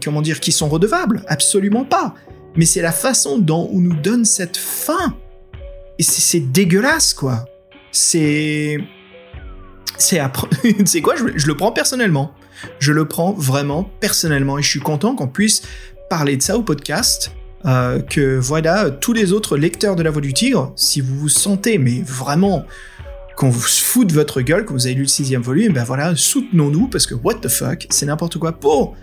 comment 0.04 0.22
dire, 0.22 0.40
qui 0.40 0.52
sont 0.52 0.68
redevables. 0.68 1.24
Absolument 1.26 1.84
pas. 1.84 2.14
Mais 2.56 2.64
c'est 2.64 2.82
la 2.82 2.92
façon 2.92 3.38
dont 3.38 3.68
on 3.72 3.80
nous 3.80 3.94
donne 3.94 4.24
cette 4.24 4.56
fin. 4.56 5.16
Et 5.98 6.02
c'est 6.02 6.40
dégueulasse, 6.40 7.14
quoi. 7.14 7.44
C'est, 7.90 8.78
c'est 9.98 10.20
c'est 10.84 11.00
quoi? 11.00 11.14
Je, 11.16 11.24
je 11.36 11.46
le 11.46 11.56
prends 11.56 11.72
personnellement. 11.72 12.34
Je 12.78 12.92
le 12.92 13.06
prends 13.06 13.32
vraiment 13.32 13.90
personnellement, 14.00 14.58
et 14.58 14.62
je 14.62 14.68
suis 14.68 14.80
content 14.80 15.14
qu'on 15.14 15.28
puisse 15.28 15.62
parler 16.08 16.36
de 16.36 16.42
ça 16.42 16.56
au 16.56 16.62
podcast. 16.62 17.32
Euh, 17.64 18.00
que 18.00 18.38
voilà, 18.38 18.90
tous 18.90 19.12
les 19.12 19.32
autres 19.32 19.56
lecteurs 19.56 19.94
de 19.94 20.02
La 20.02 20.10
Voix 20.10 20.20
du 20.20 20.34
Tigre, 20.34 20.72
si 20.74 21.00
vous 21.00 21.16
vous 21.16 21.28
sentez, 21.28 21.78
mais 21.78 22.02
vraiment, 22.04 22.64
qu'on 23.36 23.50
vous 23.50 23.60
fout 23.60 24.06
de 24.06 24.12
votre 24.12 24.40
gueule, 24.40 24.64
que 24.64 24.72
vous 24.72 24.86
avez 24.86 24.96
lu 24.96 25.02
le 25.02 25.08
sixième 25.08 25.42
volume, 25.42 25.72
ben 25.72 25.84
voilà, 25.84 26.16
soutenons-nous, 26.16 26.88
parce 26.88 27.06
que 27.06 27.14
what 27.14 27.34
the 27.34 27.48
fuck, 27.48 27.86
c'est 27.90 28.06
n'importe 28.06 28.38
quoi. 28.38 28.52
Pour 28.52 28.96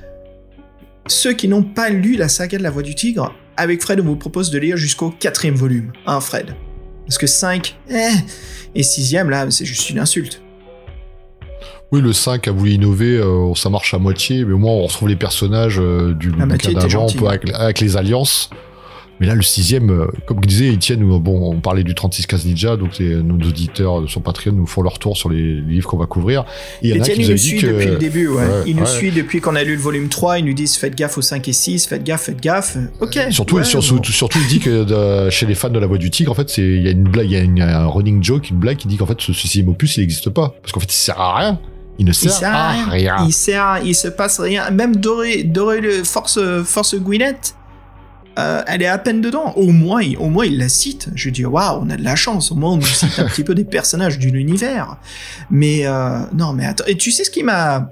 ceux 1.11 1.33
qui 1.33 1.47
n'ont 1.47 1.63
pas 1.63 1.89
lu 1.89 2.15
la 2.15 2.29
saga 2.29 2.57
de 2.57 2.63
La 2.63 2.69
Voix 2.69 2.83
du 2.83 2.95
Tigre, 2.95 3.33
avec 3.57 3.81
Fred, 3.81 3.99
on 3.99 4.03
vous 4.03 4.15
propose 4.15 4.51
de 4.51 4.59
lire 4.59 4.77
jusqu'au 4.77 5.09
quatrième 5.09 5.55
volume, 5.55 5.91
hein 6.05 6.21
Fred? 6.21 6.55
Parce 7.05 7.17
que 7.17 7.27
5, 7.27 7.75
eh, 7.89 7.95
et 8.75 8.83
sixième, 8.83 9.29
là, 9.29 9.49
c'est 9.49 9.65
juste 9.65 9.89
une 9.89 9.99
insulte. 9.99 10.41
Oui, 11.91 12.01
le 12.01 12.13
5 12.13 12.47
a 12.47 12.51
voulu 12.51 12.71
innover, 12.71 13.17
euh, 13.17 13.53
ça 13.55 13.69
marche 13.69 13.95
à 13.95 13.97
moitié, 13.97 14.45
mais 14.45 14.53
au 14.53 14.59
moins 14.59 14.73
on 14.73 14.83
retrouve 14.83 15.09
les 15.09 15.15
personnages 15.15 15.79
euh, 15.79 16.13
du 16.13 16.29
moitié 16.29 16.73
bouquin 16.75 16.87
d'avant, 16.87 17.07
avec 17.55 17.79
les 17.79 17.97
alliances. 17.97 18.51
Mais 19.19 19.27
là, 19.27 19.35
le 19.35 19.41
sixième, 19.41 19.89
euh, 19.89 20.07
comme 20.25 20.39
disait 20.39 20.71
Etienne, 20.73 21.01
nous, 21.01 21.19
bon, 21.19 21.51
on 21.51 21.59
parlait 21.59 21.83
du 21.83 21.93
3615 21.93 22.45
Ninja, 22.45 22.77
donc 22.77 22.97
les- 22.99 23.15
nos 23.21 23.35
auditeurs 23.35 24.09
sur 24.09 24.21
Patreon 24.21 24.53
nous 24.53 24.65
font 24.65 24.81
leur 24.81 24.97
tour 24.97 25.17
sur 25.17 25.29
les 25.29 25.59
livres 25.61 25.89
qu'on 25.89 25.97
va 25.97 26.05
couvrir. 26.05 26.45
Et 26.81 26.89
il 26.89 27.01
qui 27.01 27.11
il 27.21 27.27
nous 27.27 27.33
dit 27.33 27.39
suit 27.39 27.57
que... 27.59 27.67
depuis 27.67 27.85
le 27.87 27.95
début, 27.97 28.27
ouais. 28.29 28.37
Ouais, 28.37 28.49
il 28.65 28.75
nous 28.77 28.83
ouais. 28.83 28.87
suit 28.87 29.11
depuis 29.11 29.41
qu'on 29.41 29.55
a 29.55 29.63
lu 29.63 29.75
le 29.75 29.81
volume 29.81 30.07
3, 30.07 30.39
ils 30.39 30.45
nous 30.45 30.53
disent 30.53 30.77
faites 30.77 30.95
gaffe 30.95 31.17
aux 31.17 31.21
5 31.21 31.47
et 31.47 31.53
6, 31.53 31.87
faites 31.87 32.03
gaffe, 32.03 32.23
faites 32.23 32.41
gaffe. 32.41 32.77
Ok. 33.01 33.19
Surtout, 33.31 33.57
ouais, 33.57 33.63
sur- 33.65 33.79
bon. 33.79 33.85
surtout, 33.85 34.11
surtout, 34.13 34.39
il 34.41 34.47
dit 34.47 34.59
que 34.59 34.83
de- 34.85 35.29
chez 35.29 35.45
les 35.45 35.55
fans 35.55 35.69
de 35.69 35.79
la 35.79 35.87
voix 35.87 35.97
du 35.97 36.09
tigre, 36.09 36.31
en 36.31 36.35
fait, 36.35 36.57
il 36.57 36.81
y 36.81 36.87
a 36.87 36.91
une 36.91 37.03
blague, 37.03 37.25
il 37.29 37.33
y 37.33 37.35
a 37.37 37.41
une- 37.41 37.61
un 37.61 37.87
running 37.87 38.23
joke, 38.23 38.49
une 38.49 38.57
blague 38.57 38.77
qui 38.77 38.87
dit 38.87 38.95
qu'en 38.97 39.05
fait 39.05 39.19
ce 39.19 39.33
sixième 39.33 39.67
opus 39.69 39.97
il 39.97 39.99
n'existe 40.01 40.29
pas 40.29 40.55
parce 40.61 40.71
qu'en 40.71 40.79
fait 40.79 40.91
il 40.93 40.97
sert 40.97 41.19
à 41.19 41.37
rien. 41.37 41.59
Il 41.97 42.05
ne 42.05 42.11
Il 42.11 42.15
sert, 42.15 42.53
à 42.55 42.71
rien. 42.89 43.17
Il 43.27 43.33
sert, 43.33 43.61
à- 43.65 43.79
il 43.81 43.93
se 43.93 44.07
passe 44.07 44.39
rien. 44.39 44.69
Même 44.71 44.95
Doré, 44.95 45.43
Doré 45.43 45.81
le 45.81 46.05
Force, 46.05 46.39
Force 46.63 46.95
Gwyneth, 46.95 47.55
euh, 48.39 48.61
elle 48.67 48.81
est 48.81 48.87
à 48.87 48.97
peine 48.97 49.21
dedans. 49.21 49.53
Au 49.55 49.71
moins, 49.71 50.01
au 50.19 50.29
moins, 50.29 50.45
il 50.45 50.57
la 50.57 50.69
cite. 50.69 51.09
Je 51.15 51.29
dis, 51.29 51.45
waouh, 51.45 51.81
on 51.81 51.89
a 51.89 51.97
de 51.97 52.03
la 52.03 52.15
chance. 52.15 52.51
Au 52.51 52.55
moins, 52.55 52.71
on 52.71 52.77
nous 52.77 52.83
cite 52.83 53.19
un 53.19 53.25
petit 53.25 53.43
peu 53.43 53.53
des 53.53 53.65
personnages 53.65 54.17
de 54.17 54.27
l'univers. 54.29 54.97
Mais, 55.49 55.85
euh, 55.85 56.19
non, 56.33 56.53
mais 56.53 56.65
attends. 56.65 56.85
Et 56.87 56.95
tu 56.95 57.11
sais 57.11 57.23
ce 57.23 57.29
qui 57.29 57.43
m'a. 57.43 57.89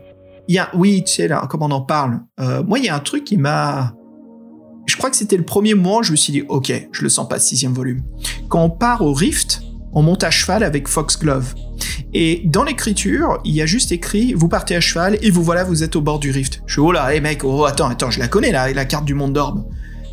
A, 0.57 0.69
oui, 0.75 1.03
tu 1.05 1.13
sais, 1.13 1.27
là, 1.27 1.45
comme 1.49 1.63
on 1.63 1.71
en 1.71 1.81
parle. 1.81 2.21
Euh, 2.39 2.63
moi, 2.63 2.79
il 2.79 2.85
y 2.85 2.89
a 2.89 2.95
un 2.95 2.99
truc 2.99 3.25
qui 3.25 3.37
m'a. 3.37 3.93
Je 4.85 4.95
crois 4.95 5.09
que 5.09 5.17
c'était 5.17 5.35
le 5.35 5.43
premier 5.43 5.73
moment 5.73 5.97
où 5.97 6.03
je 6.03 6.11
me 6.11 6.15
suis 6.15 6.31
dit, 6.31 6.43
ok, 6.47 6.71
je 6.91 7.01
le 7.03 7.09
sens 7.09 7.27
pas, 7.27 7.39
sixième 7.39 7.73
volume. 7.73 8.03
Quand 8.47 8.63
on 8.63 8.69
part 8.69 9.01
au 9.01 9.13
Rift, 9.13 9.61
on 9.91 10.01
monte 10.01 10.23
à 10.23 10.31
cheval 10.31 10.63
avec 10.63 10.87
Foxglove. 10.87 11.53
Et 12.13 12.41
dans 12.45 12.63
l'écriture, 12.63 13.39
il 13.43 13.53
y 13.53 13.61
a 13.61 13.65
juste 13.65 13.91
écrit 13.91 14.33
vous 14.33 14.47
partez 14.47 14.75
à 14.75 14.79
cheval 14.79 15.17
et 15.21 15.29
vous 15.29 15.43
voilà, 15.43 15.63
vous 15.63 15.83
êtes 15.83 15.95
au 15.95 16.01
bord 16.01 16.19
du 16.19 16.31
rift. 16.31 16.61
Je 16.65 16.73
suis 16.73 16.81
oh 16.81 16.91
là, 16.91 17.13
hé 17.13 17.19
mec, 17.19 17.43
oh 17.43 17.65
attends, 17.65 17.89
attends, 17.89 18.11
je 18.11 18.19
la 18.19 18.27
connais 18.27 18.51
là, 18.51 18.71
la 18.71 18.85
carte 18.85 19.05
du 19.05 19.13
monde 19.13 19.33
d'orbe. 19.33 19.65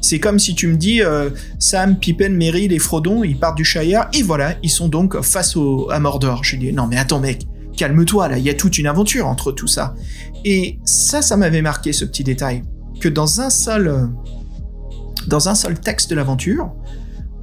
C'est 0.04 0.20
comme 0.20 0.38
si 0.38 0.54
tu 0.54 0.66
me 0.66 0.76
dis 0.76 1.00
euh, 1.00 1.30
Sam, 1.58 1.98
Pippen, 1.98 2.28
Merry, 2.28 2.68
les 2.68 2.78
Frodon, 2.78 3.24
ils 3.24 3.38
partent 3.38 3.56
du 3.56 3.64
Shire 3.64 4.06
et 4.12 4.22
voilà, 4.22 4.54
ils 4.62 4.68
sont 4.68 4.88
donc 4.88 5.18
face 5.22 5.56
au, 5.56 5.90
à 5.90 5.98
Mordor. 5.98 6.44
Je 6.44 6.56
dis 6.56 6.74
non 6.74 6.86
mais 6.86 6.98
attends 6.98 7.20
mec, 7.20 7.46
calme-toi 7.74 8.28
là, 8.28 8.36
il 8.36 8.44
y 8.44 8.50
a 8.50 8.54
toute 8.54 8.76
une 8.76 8.86
aventure 8.86 9.26
entre 9.26 9.50
tout 9.50 9.66
ça. 9.66 9.94
Et 10.44 10.78
ça, 10.84 11.22
ça 11.22 11.38
m'avait 11.38 11.62
marqué 11.62 11.94
ce 11.94 12.04
petit 12.04 12.22
détail 12.22 12.64
que 13.00 13.08
dans 13.08 13.40
un 13.40 13.48
seul, 13.48 13.88
euh, 13.88 14.04
dans 15.26 15.48
un 15.48 15.54
seul 15.54 15.80
texte 15.80 16.10
de 16.10 16.16
l'aventure, 16.16 16.70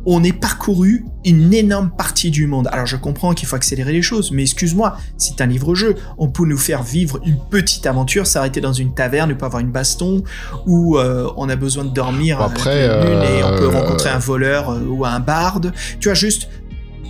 on 0.06 0.24
est 0.24 0.34
parcouru 0.34 1.06
une 1.26 1.54
énorme 1.54 1.92
partie 1.96 2.32
du 2.32 2.48
monde. 2.48 2.68
Alors 2.72 2.86
je 2.86 2.96
comprends 2.96 3.34
qu'il 3.34 3.48
faut 3.48 3.56
accélérer 3.56 3.94
les 3.94 4.02
choses, 4.02 4.32
mais 4.32 4.44
excuse-moi, 4.44 4.98
c'est 5.18 5.42
un 5.42 5.46
livre-jeu. 5.46 5.96
On 6.18 6.30
peut 6.30 6.46
nous 6.46 6.58
faire 6.58 6.84
vivre 6.84 7.20
une 7.26 7.38
petite 7.50 7.86
aventure, 7.86 8.26
s'arrêter 8.26 8.62
dans 8.62 8.74
une 8.74 8.94
taverne, 8.94 9.30
ne 9.30 9.36
pas 9.36 9.46
avoir 9.46 9.62
une 9.62 9.72
baston, 9.72 10.24
ou 10.66 10.98
euh, 10.98 11.30
on 11.38 11.50
a 11.50 11.56
besoin 11.56 11.86
de 11.86 11.92
dormir 11.92 12.42
à 12.42 12.46
après, 12.46 12.88
lune 12.88 13.22
et 13.22 13.44
on 13.44 13.58
peut 13.58 13.66
euh, 13.66 13.70
rencontrer 13.70 14.10
un 14.10 14.20
voleur 14.20 14.72
euh, 14.72 14.86
ou 14.88 15.06
un 15.06 15.20
barde. 15.20 15.74
Tu 16.00 16.08
vois, 16.08 16.16
juste 16.16 16.50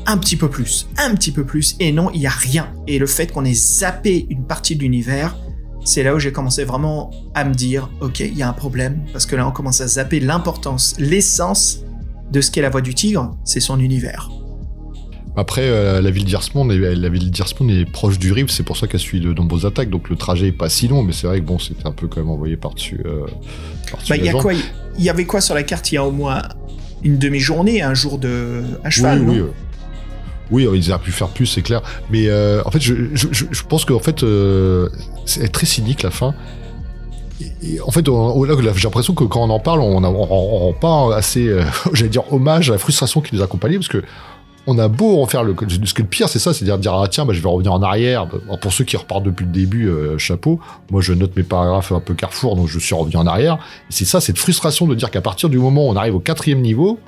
un 0.06 0.18
petit 0.18 0.36
peu 0.36 0.50
plus, 0.50 0.88
un 0.98 1.16
petit 1.16 1.32
peu 1.32 1.46
plus. 1.46 1.76
Et 1.80 1.92
non, 1.92 2.10
il 2.14 2.22
y 2.22 2.28
a 2.28 2.32
rien. 2.32 2.74
Et 2.88 3.00
le 3.00 3.08
fait 3.08 3.32
qu'on 3.32 3.46
ait 3.46 3.54
zappé 3.54 4.26
une 4.30 4.46
partie 4.46 4.76
de 4.76 4.82
l'univers, 4.82 5.38
c'est 5.86 6.04
là 6.04 6.14
où 6.14 6.20
j'ai 6.20 6.32
commencé 6.32 6.64
vraiment 6.64 7.12
à 7.34 7.44
me 7.44 7.54
dire, 7.54 7.90
ok, 8.02 8.20
il 8.20 8.38
y 8.38 8.44
a 8.44 8.50
un 8.50 8.54
problème, 8.54 9.04
parce 9.14 9.26
que 9.26 9.36
là 9.36 9.48
on 9.48 9.52
commence 9.52 9.82
à 9.82 9.88
zapper 9.88 10.20
l'importance, 10.20 10.96
l'essence 11.00 11.84
de 12.32 12.42
ce 12.42 12.50
qu'est 12.52 12.62
la 12.62 12.70
voix 12.70 12.82
du 12.82 12.94
tigre, 12.96 13.36
c'est 13.44 13.60
son 13.60 13.80
univers. 13.80 14.30
Après, 15.38 15.62
euh, 15.64 16.02
la 16.02 16.12
ville 16.12 16.26
d'Irsmond, 16.26 16.70
est- 16.72 16.96
la 16.96 17.10
ville 17.10 17.32
est 17.32 17.86
proche 17.92 18.20
du 18.20 18.34
Rift, 18.34 18.50
c'est 18.52 18.64
pour 18.64 18.76
ça 18.76 18.88
qu'elle 18.88 19.00
suit 19.00 19.22
de 19.22 19.32
nombreuses 19.34 19.66
attaques, 19.66 19.90
donc 19.90 20.10
le 20.10 20.18
trajet 20.18 20.48
est 20.48 20.52
pas 20.52 20.68
si 20.68 20.88
long, 20.90 21.04
mais 21.04 21.14
c'est 21.14 21.26
vrai 21.28 21.40
que 21.40 21.46
bon, 21.46 21.58
c'était 21.58 21.86
un 21.88 21.92
peu 21.94 22.08
quand 22.08 22.20
même 22.20 22.30
envoyé 22.30 22.58
par-dessus. 22.58 23.00
Euh, 23.06 23.26
Bah, 24.10 24.16
il 24.18 24.26
y 25.06 25.10
avait 25.10 25.26
quoi 25.26 25.40
sur 25.42 25.56
la 25.56 25.64
carte 25.64 25.90
Il 25.92 25.96
y 25.96 25.98
a 25.98 26.04
au 26.06 26.12
moins 26.12 26.42
une 27.04 27.18
demi-journée, 27.18 27.82
un 27.82 27.94
jour 27.94 28.18
de 28.18 28.62
à 28.84 28.90
cheval, 28.90 29.20
oui, 29.22 29.26
non? 29.26 29.32
oui, 29.34 29.40
euh, 30.66 30.70
oui, 30.72 30.80
ils 30.80 30.92
auraient 30.92 31.02
pu 31.02 31.12
faire 31.12 31.30
plus, 31.30 31.46
c'est 31.46 31.62
clair. 31.62 31.82
Mais 32.10 32.28
euh, 32.28 32.62
en 32.66 32.72
fait, 32.72 32.82
je, 32.82 32.94
je, 33.14 33.28
je- 33.32 33.46
je 33.50 33.64
pense 33.64 33.86
qu'en 33.86 34.00
fait, 34.00 34.24
euh, 34.24 34.90
c'est 35.26 35.50
très 35.50 35.66
cynique 35.66 36.04
la 36.04 36.12
fin. 36.12 36.34
Et, 37.64 37.80
en 37.82 37.92
fait, 37.92 38.06
j'ai 38.06 38.84
l'impression 38.84 39.14
que 39.14 39.24
quand 39.24 39.42
on 39.42 39.50
en 39.50 39.60
parle, 39.60 39.82
on, 39.82 40.04
a- 40.04 40.08
on, 40.10 40.28
on 40.32 40.58
rend 40.60 40.74
pas 40.74 41.16
assez, 41.16 41.48
euh, 41.48 41.64
j'allais 41.94 42.10
dire, 42.10 42.32
hommage 42.34 42.70
à 42.70 42.74
la 42.74 42.80
frustration 42.80 43.22
qui 43.22 43.36
nous 43.36 43.42
accompagnait, 43.42 43.76
parce 43.78 43.88
que 43.88 44.04
on 44.68 44.78
a 44.78 44.88
beau 44.88 45.24
en 45.24 45.26
faire 45.26 45.44
le. 45.44 45.56
Ce 45.86 45.94
que 45.96 46.04
le 46.04 46.08
pire, 46.08 46.30
c'est 46.30 46.38
ça, 46.38 46.54
c'est-à-dire 46.54 46.78
dire, 46.78 46.94
ah 46.94 47.08
tiens, 47.08 47.26
bah, 47.26 47.34
je 47.34 47.42
vais 47.42 47.50
revenir 47.50 47.74
en 47.74 47.82
arrière. 47.82 48.28
Bon, 48.28 48.58
pour 48.62 48.72
ceux 48.72 48.84
qui 48.84 48.96
repartent 48.96 49.24
depuis 49.24 49.44
le 49.46 49.52
début, 49.52 49.88
euh, 49.90 50.20
chapeau. 50.20 50.60
Moi, 50.92 51.02
je 51.02 51.14
note 51.14 51.36
mes 51.36 51.42
paragraphes 51.42 51.92
un 51.92 52.00
peu 52.00 52.14
carrefour, 52.14 52.56
donc 52.56 52.68
je 52.68 52.78
suis 52.78 52.94
revenu 52.94 53.16
en 53.16 53.26
arrière. 53.26 53.58
C'est 53.90 54.06
ça, 54.06 54.22
cette 54.22 54.38
frustration 54.38 54.86
de 54.86 54.94
dire 54.94 55.10
qu'à 55.10 55.22
partir 55.22 55.50
du 55.50 55.58
moment 55.58 55.88
où 55.88 55.90
on 55.90 55.96
arrive 55.96 56.14
au 56.16 56.20
quatrième 56.20 56.62
niveau, 56.62 57.00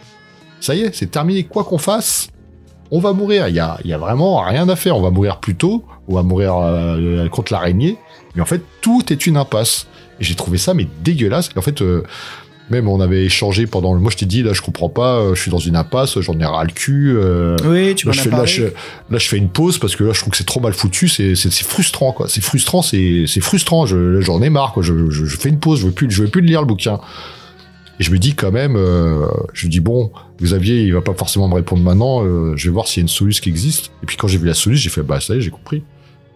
ça 0.62 0.74
y 0.74 0.82
est, 0.82 0.96
c'est 0.96 1.12
terminé. 1.12 1.44
Quoi 1.44 1.64
qu'on 1.64 1.78
fasse, 1.78 2.28
on 2.90 3.00
va 3.00 3.14
mourir. 3.14 3.48
Il 3.50 3.56
y 3.56 3.60
a, 3.60 3.78
y 3.86 3.94
a 3.94 4.00
vraiment 4.00 4.42
rien 4.42 4.68
à 4.68 4.76
faire. 4.76 4.98
On 4.98 5.02
va 5.02 5.12
mourir 5.12 5.38
plus 5.40 5.54
tôt, 5.56 5.84
on 6.08 6.16
va 6.16 6.24
mourir 6.24 6.56
euh, 6.58 7.30
contre 7.30 7.54
l'araignée. 7.54 7.98
Mais 8.36 8.42
en 8.42 8.46
fait, 8.46 8.64
tout 8.82 9.04
est 9.14 9.28
une 9.28 9.38
impasse. 9.38 9.86
Et 10.24 10.26
j'ai 10.26 10.36
trouvé 10.36 10.58
ça 10.58 10.74
mais 10.74 10.88
dégueulasse. 11.04 11.50
Et 11.54 11.60
en 11.60 11.62
fait, 11.62 11.82
euh, 11.82 12.02
même 12.70 12.88
on 12.88 13.02
avait 13.02 13.26
échangé 13.26 13.68
pendant. 13.68 13.94
le- 13.94 14.00
Moi, 14.00 14.10
je 14.10 14.16
t'ai 14.16 14.26
dit 14.26 14.42
là, 14.42 14.54
je 14.54 14.62
comprends 14.62 14.88
pas. 14.88 15.18
euh, 15.20 15.36
Je 15.36 15.42
suis 15.42 15.52
dans 15.52 15.58
une 15.60 15.76
impasse. 15.76 16.18
J'en 16.22 16.40
ai 16.40 16.46
ras 16.46 16.64
le 16.64 16.72
cul. 16.72 17.14
euh, 17.18 17.58
Oui, 17.66 17.94
tu 17.94 18.06
Là 18.08 18.14
je, 18.14 18.22
fais, 18.22 18.30
là, 18.30 18.46
je, 18.46 18.64
là, 18.64 19.18
je 19.18 19.28
fais 19.28 19.38
une 19.38 19.50
pause 19.50 19.80
parce 19.80 19.98
que 19.98 20.06
là, 20.06 20.14
je 20.14 20.20
trouve 20.22 20.32
que 20.32 20.38
c'est 20.38 20.46
trop 20.46 20.62
mal 20.62 20.72
foutu. 20.72 21.10
C'est, 21.10 21.36
frustrant, 21.64 22.14
quoi. 22.14 22.30
C'est 22.30 22.40
frustrant, 22.42 22.82
c'est, 22.82 23.26
frustrant. 23.42 23.86
Je, 23.86 24.22
j'en 24.22 24.42
ai 24.42 24.50
marre, 24.50 24.72
quoi. 24.72 24.82
Je, 24.82 24.94
fais 25.38 25.50
une 25.50 25.60
pause. 25.60 25.82
Je 25.82 25.88
veux 25.88 25.92
plus, 25.92 26.10
je 26.10 26.24
veux 26.24 26.30
plus 26.30 26.42
lire 26.42 26.62
le 26.62 26.68
bouquin. 26.68 27.02
Et 28.00 28.04
je 28.04 28.12
me 28.12 28.18
dis 28.18 28.34
quand 28.34 28.52
même, 28.52 28.76
euh, 28.78 29.28
je 29.54 29.66
me 29.68 29.72
dis 29.72 29.80
bon, 29.82 30.12
Xavier, 30.42 30.84
il 30.84 30.94
va 30.94 31.02
pas 31.02 31.14
forcément 31.14 31.48
me 31.50 31.54
répondre 31.56 31.84
maintenant. 31.84 32.24
je 32.56 32.64
vais 32.70 32.74
voir 32.74 32.88
s'il 32.88 33.02
y 33.02 33.02
a 33.02 33.04
une 33.04 33.08
solution 33.10 33.44
qui 33.44 33.50
existe. 33.50 33.92
Et 34.02 34.06
puis 34.06 34.16
quand 34.18 34.28
j'ai 34.30 34.38
vu 34.38 34.48
la 34.48 34.54
solution, 34.56 34.82
j'ai 34.84 34.90
fait 34.90 35.04
bah 35.04 35.20
ça 35.20 35.36
y 35.36 35.38
est, 35.38 35.42
j'ai 35.42 35.52
compris. 35.52 35.84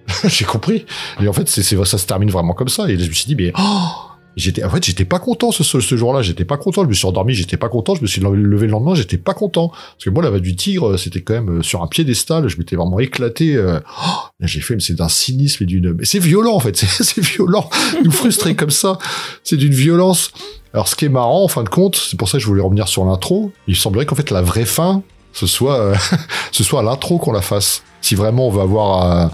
j'ai 0.27 0.45
compris. 0.45 0.85
Et 1.21 1.27
en 1.27 1.33
fait, 1.33 1.47
c'est, 1.47 1.63
ça 1.63 1.97
se 1.97 2.05
termine 2.05 2.29
vraiment 2.29 2.53
comme 2.53 2.69
ça. 2.69 2.89
Et 2.89 2.97
je 2.97 3.07
me 3.07 3.13
suis 3.13 3.25
dit 3.25 3.35
mais 3.35 3.51
oh 3.57 3.61
J'étais, 4.37 4.63
en 4.63 4.69
fait, 4.69 4.85
j'étais 4.85 5.03
pas 5.03 5.17
content 5.17 5.51
ce, 5.51 5.63
ce, 5.63 5.79
ce 5.79 5.97
jour-là. 5.97 6.21
J'étais 6.21 6.45
pas 6.45 6.57
content. 6.57 6.83
Je 6.83 6.87
me 6.87 6.93
suis 6.93 7.07
endormi. 7.07 7.33
J'étais 7.33 7.57
pas 7.57 7.69
content. 7.69 7.95
Je 7.95 8.03
me 8.03 8.07
suis 8.07 8.21
levé 8.21 8.67
le 8.67 8.71
lendemain. 8.71 8.93
J'étais 8.93 9.17
pas 9.17 9.33
content 9.33 9.69
parce 9.69 10.03
que 10.05 10.11
moi, 10.11 10.21
la 10.21 10.29
va 10.29 10.39
du 10.39 10.55
tigre, 10.55 10.95
c'était 10.97 11.21
quand 11.21 11.33
même 11.33 11.57
euh, 11.57 11.63
sur 11.63 11.81
un 11.81 11.87
piédestal. 11.87 12.47
Je 12.47 12.55
m'étais 12.57 12.75
vraiment 12.75 12.99
éclaté. 12.99 13.55
euh, 13.55 13.79
oh, 13.99 14.11
j'ai 14.41 14.61
fait, 14.61 14.75
mais 14.75 14.79
c'est 14.79 14.93
d'un 14.93 15.09
cynisme 15.09 15.63
et 15.63 15.65
d'une. 15.65 15.93
Mais 15.93 16.05
c'est 16.05 16.19
violent 16.19 16.53
en 16.53 16.59
fait. 16.59 16.75
C'est, 16.85 17.19
violent. 17.19 17.67
Nous 18.03 18.11
frustrer 18.11 18.55
comme 18.55 18.69
ça, 18.69 18.99
c'est 19.43 19.57
d'une 19.57 19.73
violence. 19.73 20.31
Alors, 20.73 20.87
ce 20.87 20.95
qui 20.95 21.05
est 21.05 21.09
marrant, 21.09 21.43
en 21.43 21.47
fin 21.47 21.63
de 21.63 21.69
compte, 21.69 21.95
c'est 21.95 22.17
pour 22.17 22.29
ça 22.29 22.37
que 22.37 22.43
je 22.43 22.47
voulais 22.47 22.61
revenir 22.61 22.87
sur 22.87 23.05
l'intro. 23.05 23.51
Il 23.67 23.75
semblerait 23.75 24.05
qu'en 24.05 24.15
fait, 24.15 24.29
la 24.29 24.43
vraie 24.43 24.65
fin, 24.65 25.01
ce 25.33 25.47
soit, 25.47 25.79
euh, 25.79 25.95
ce 26.51 26.63
soit 26.63 26.81
à 26.81 26.83
l'intro 26.83 27.17
qu'on 27.17 27.31
la 27.31 27.41
fasse. 27.41 27.81
Si 28.01 28.13
vraiment 28.13 28.47
on 28.47 28.51
veut 28.51 28.61
avoir 28.61 29.03
un, 29.03 29.31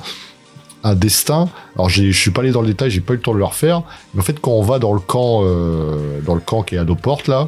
un 0.84 0.96
destin. 0.96 1.50
Alors, 1.76 1.90
je 1.90 2.12
suis 2.12 2.32
pas 2.32 2.42
allé 2.42 2.52
dans 2.52 2.62
le 2.62 2.68
détail, 2.68 2.92
j'ai 2.92 3.02
pas 3.02 3.14
eu 3.14 3.18
le 3.18 3.22
temps 3.22 3.34
de 3.34 3.38
le 3.38 3.46
refaire. 3.46 3.84
Mais 4.14 4.22
en 4.22 4.24
fait, 4.24 4.40
quand 4.40 4.52
on 4.52 4.62
va 4.62 4.80
dans 4.80 4.94
le 4.94 5.00
camp, 5.00 5.42
euh, 5.44 6.20
dans 6.26 6.36
le 6.36 6.42
camp 6.42 6.62
qui 6.64 6.76
est 6.76 6.78
à 6.78 6.84
nos 6.84 6.96
portes 6.96 7.28
là, 7.28 7.48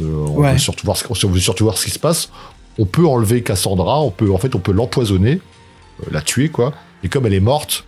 euh, 0.00 0.04
on, 0.28 0.40
Ouais. 0.40 0.52
veut 0.52 0.58
surtout 0.58 0.84
voir 0.84 0.96
ce, 0.96 1.04
on 1.26 1.30
veut 1.30 1.40
surtout 1.40 1.64
voir 1.64 1.78
ce 1.78 1.84
qui 1.84 1.90
se 1.90 1.98
passe. 1.98 2.30
On 2.78 2.84
peut 2.86 3.06
enlever 3.06 3.42
Cassandra, 3.42 4.00
on 4.00 4.10
peut, 4.10 4.32
en 4.32 4.38
fait, 4.38 4.54
on 4.54 4.58
peut 4.58 4.72
l'empoisonner, 4.72 5.40
euh, 6.02 6.06
la 6.10 6.20
tuer 6.20 6.48
quoi. 6.48 6.72
Et 7.02 7.08
comme 7.08 7.26
elle 7.26 7.34
est 7.34 7.40
morte, 7.40 7.84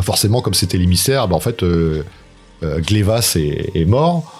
forcément, 0.00 0.42
comme 0.42 0.54
c'était 0.54 0.78
l'émissaire, 0.78 1.26
bah, 1.28 1.36
en 1.36 1.40
fait, 1.40 1.64
Glevas 2.62 3.32
est, 3.36 3.70
est 3.74 3.84
mort. 3.84 4.32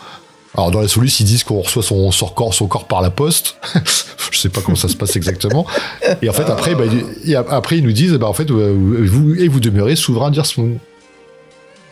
Alors 0.57 0.71
dans 0.71 0.81
la 0.81 0.89
solution, 0.89 1.25
ils 1.25 1.29
disent 1.29 1.45
qu'on 1.45 1.61
reçoit 1.61 1.83
son, 1.83 2.11
son 2.11 2.29
corps, 2.29 2.55
son 2.55 2.67
corps 2.67 2.87
par 2.87 3.03
la 3.03 3.11
poste. 3.11 3.57
je 4.31 4.39
sais 4.39 4.49
pas 4.49 4.61
comment 4.63 4.77
ça 4.77 4.89
se 4.89 4.97
passe 4.97 5.17
exactement. 5.17 5.67
Et 6.23 6.29
en 6.29 6.33
fait, 6.33 6.45
après, 6.45 6.75
bah, 6.75 6.85
après 7.51 7.79
ils 7.79 7.85
nous 7.85 7.93
disent, 7.93 8.15
bah, 8.15 8.27
en 8.27 8.33
fait, 8.33 8.51
euh, 8.51 9.37
et 9.39 9.49
vous 9.49 9.61
demeurez 9.61 9.97
souverain 9.97 10.31
d'Irsmoon. 10.31 10.79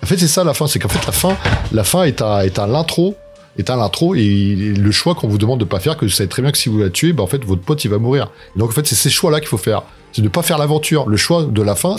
En 0.02 0.06
fait, 0.06 0.18
c'est 0.18 0.28
ça 0.28 0.44
la 0.44 0.54
fin, 0.54 0.66
c'est 0.66 0.78
qu'en 0.78 0.88
fait, 0.88 1.04
la 1.06 1.12
fin, 1.12 1.36
la 1.72 1.84
fin 1.84 2.04
est 2.04 2.20
à, 2.20 2.44
est 2.44 2.58
à 2.58 2.66
l'intro, 2.66 3.16
est 3.58 3.70
à 3.70 3.76
l'intro, 3.76 4.14
et 4.14 4.54
le 4.54 4.92
choix 4.92 5.14
qu'on 5.14 5.28
vous 5.28 5.38
demande 5.38 5.60
de 5.60 5.64
pas 5.64 5.80
faire, 5.80 5.96
que 5.96 6.04
vous 6.04 6.10
savez 6.10 6.28
très 6.28 6.42
bien 6.42 6.52
que 6.52 6.58
si 6.58 6.68
vous 6.68 6.78
la 6.78 6.90
tuez, 6.90 7.12
bah, 7.12 7.22
en 7.22 7.26
fait, 7.26 7.44
votre 7.44 7.62
pote, 7.62 7.84
il 7.84 7.90
va 7.90 7.98
mourir. 7.98 8.30
Donc, 8.56 8.70
en 8.70 8.72
fait, 8.72 8.86
c'est 8.86 8.96
ces 8.96 9.10
choix-là 9.10 9.40
qu'il 9.40 9.48
faut 9.48 9.56
faire. 9.56 9.82
C'est 10.12 10.22
de 10.22 10.28
pas 10.28 10.42
faire 10.42 10.58
l'aventure. 10.58 11.08
Le 11.08 11.16
choix 11.16 11.44
de 11.44 11.62
la 11.62 11.74
fin, 11.74 11.96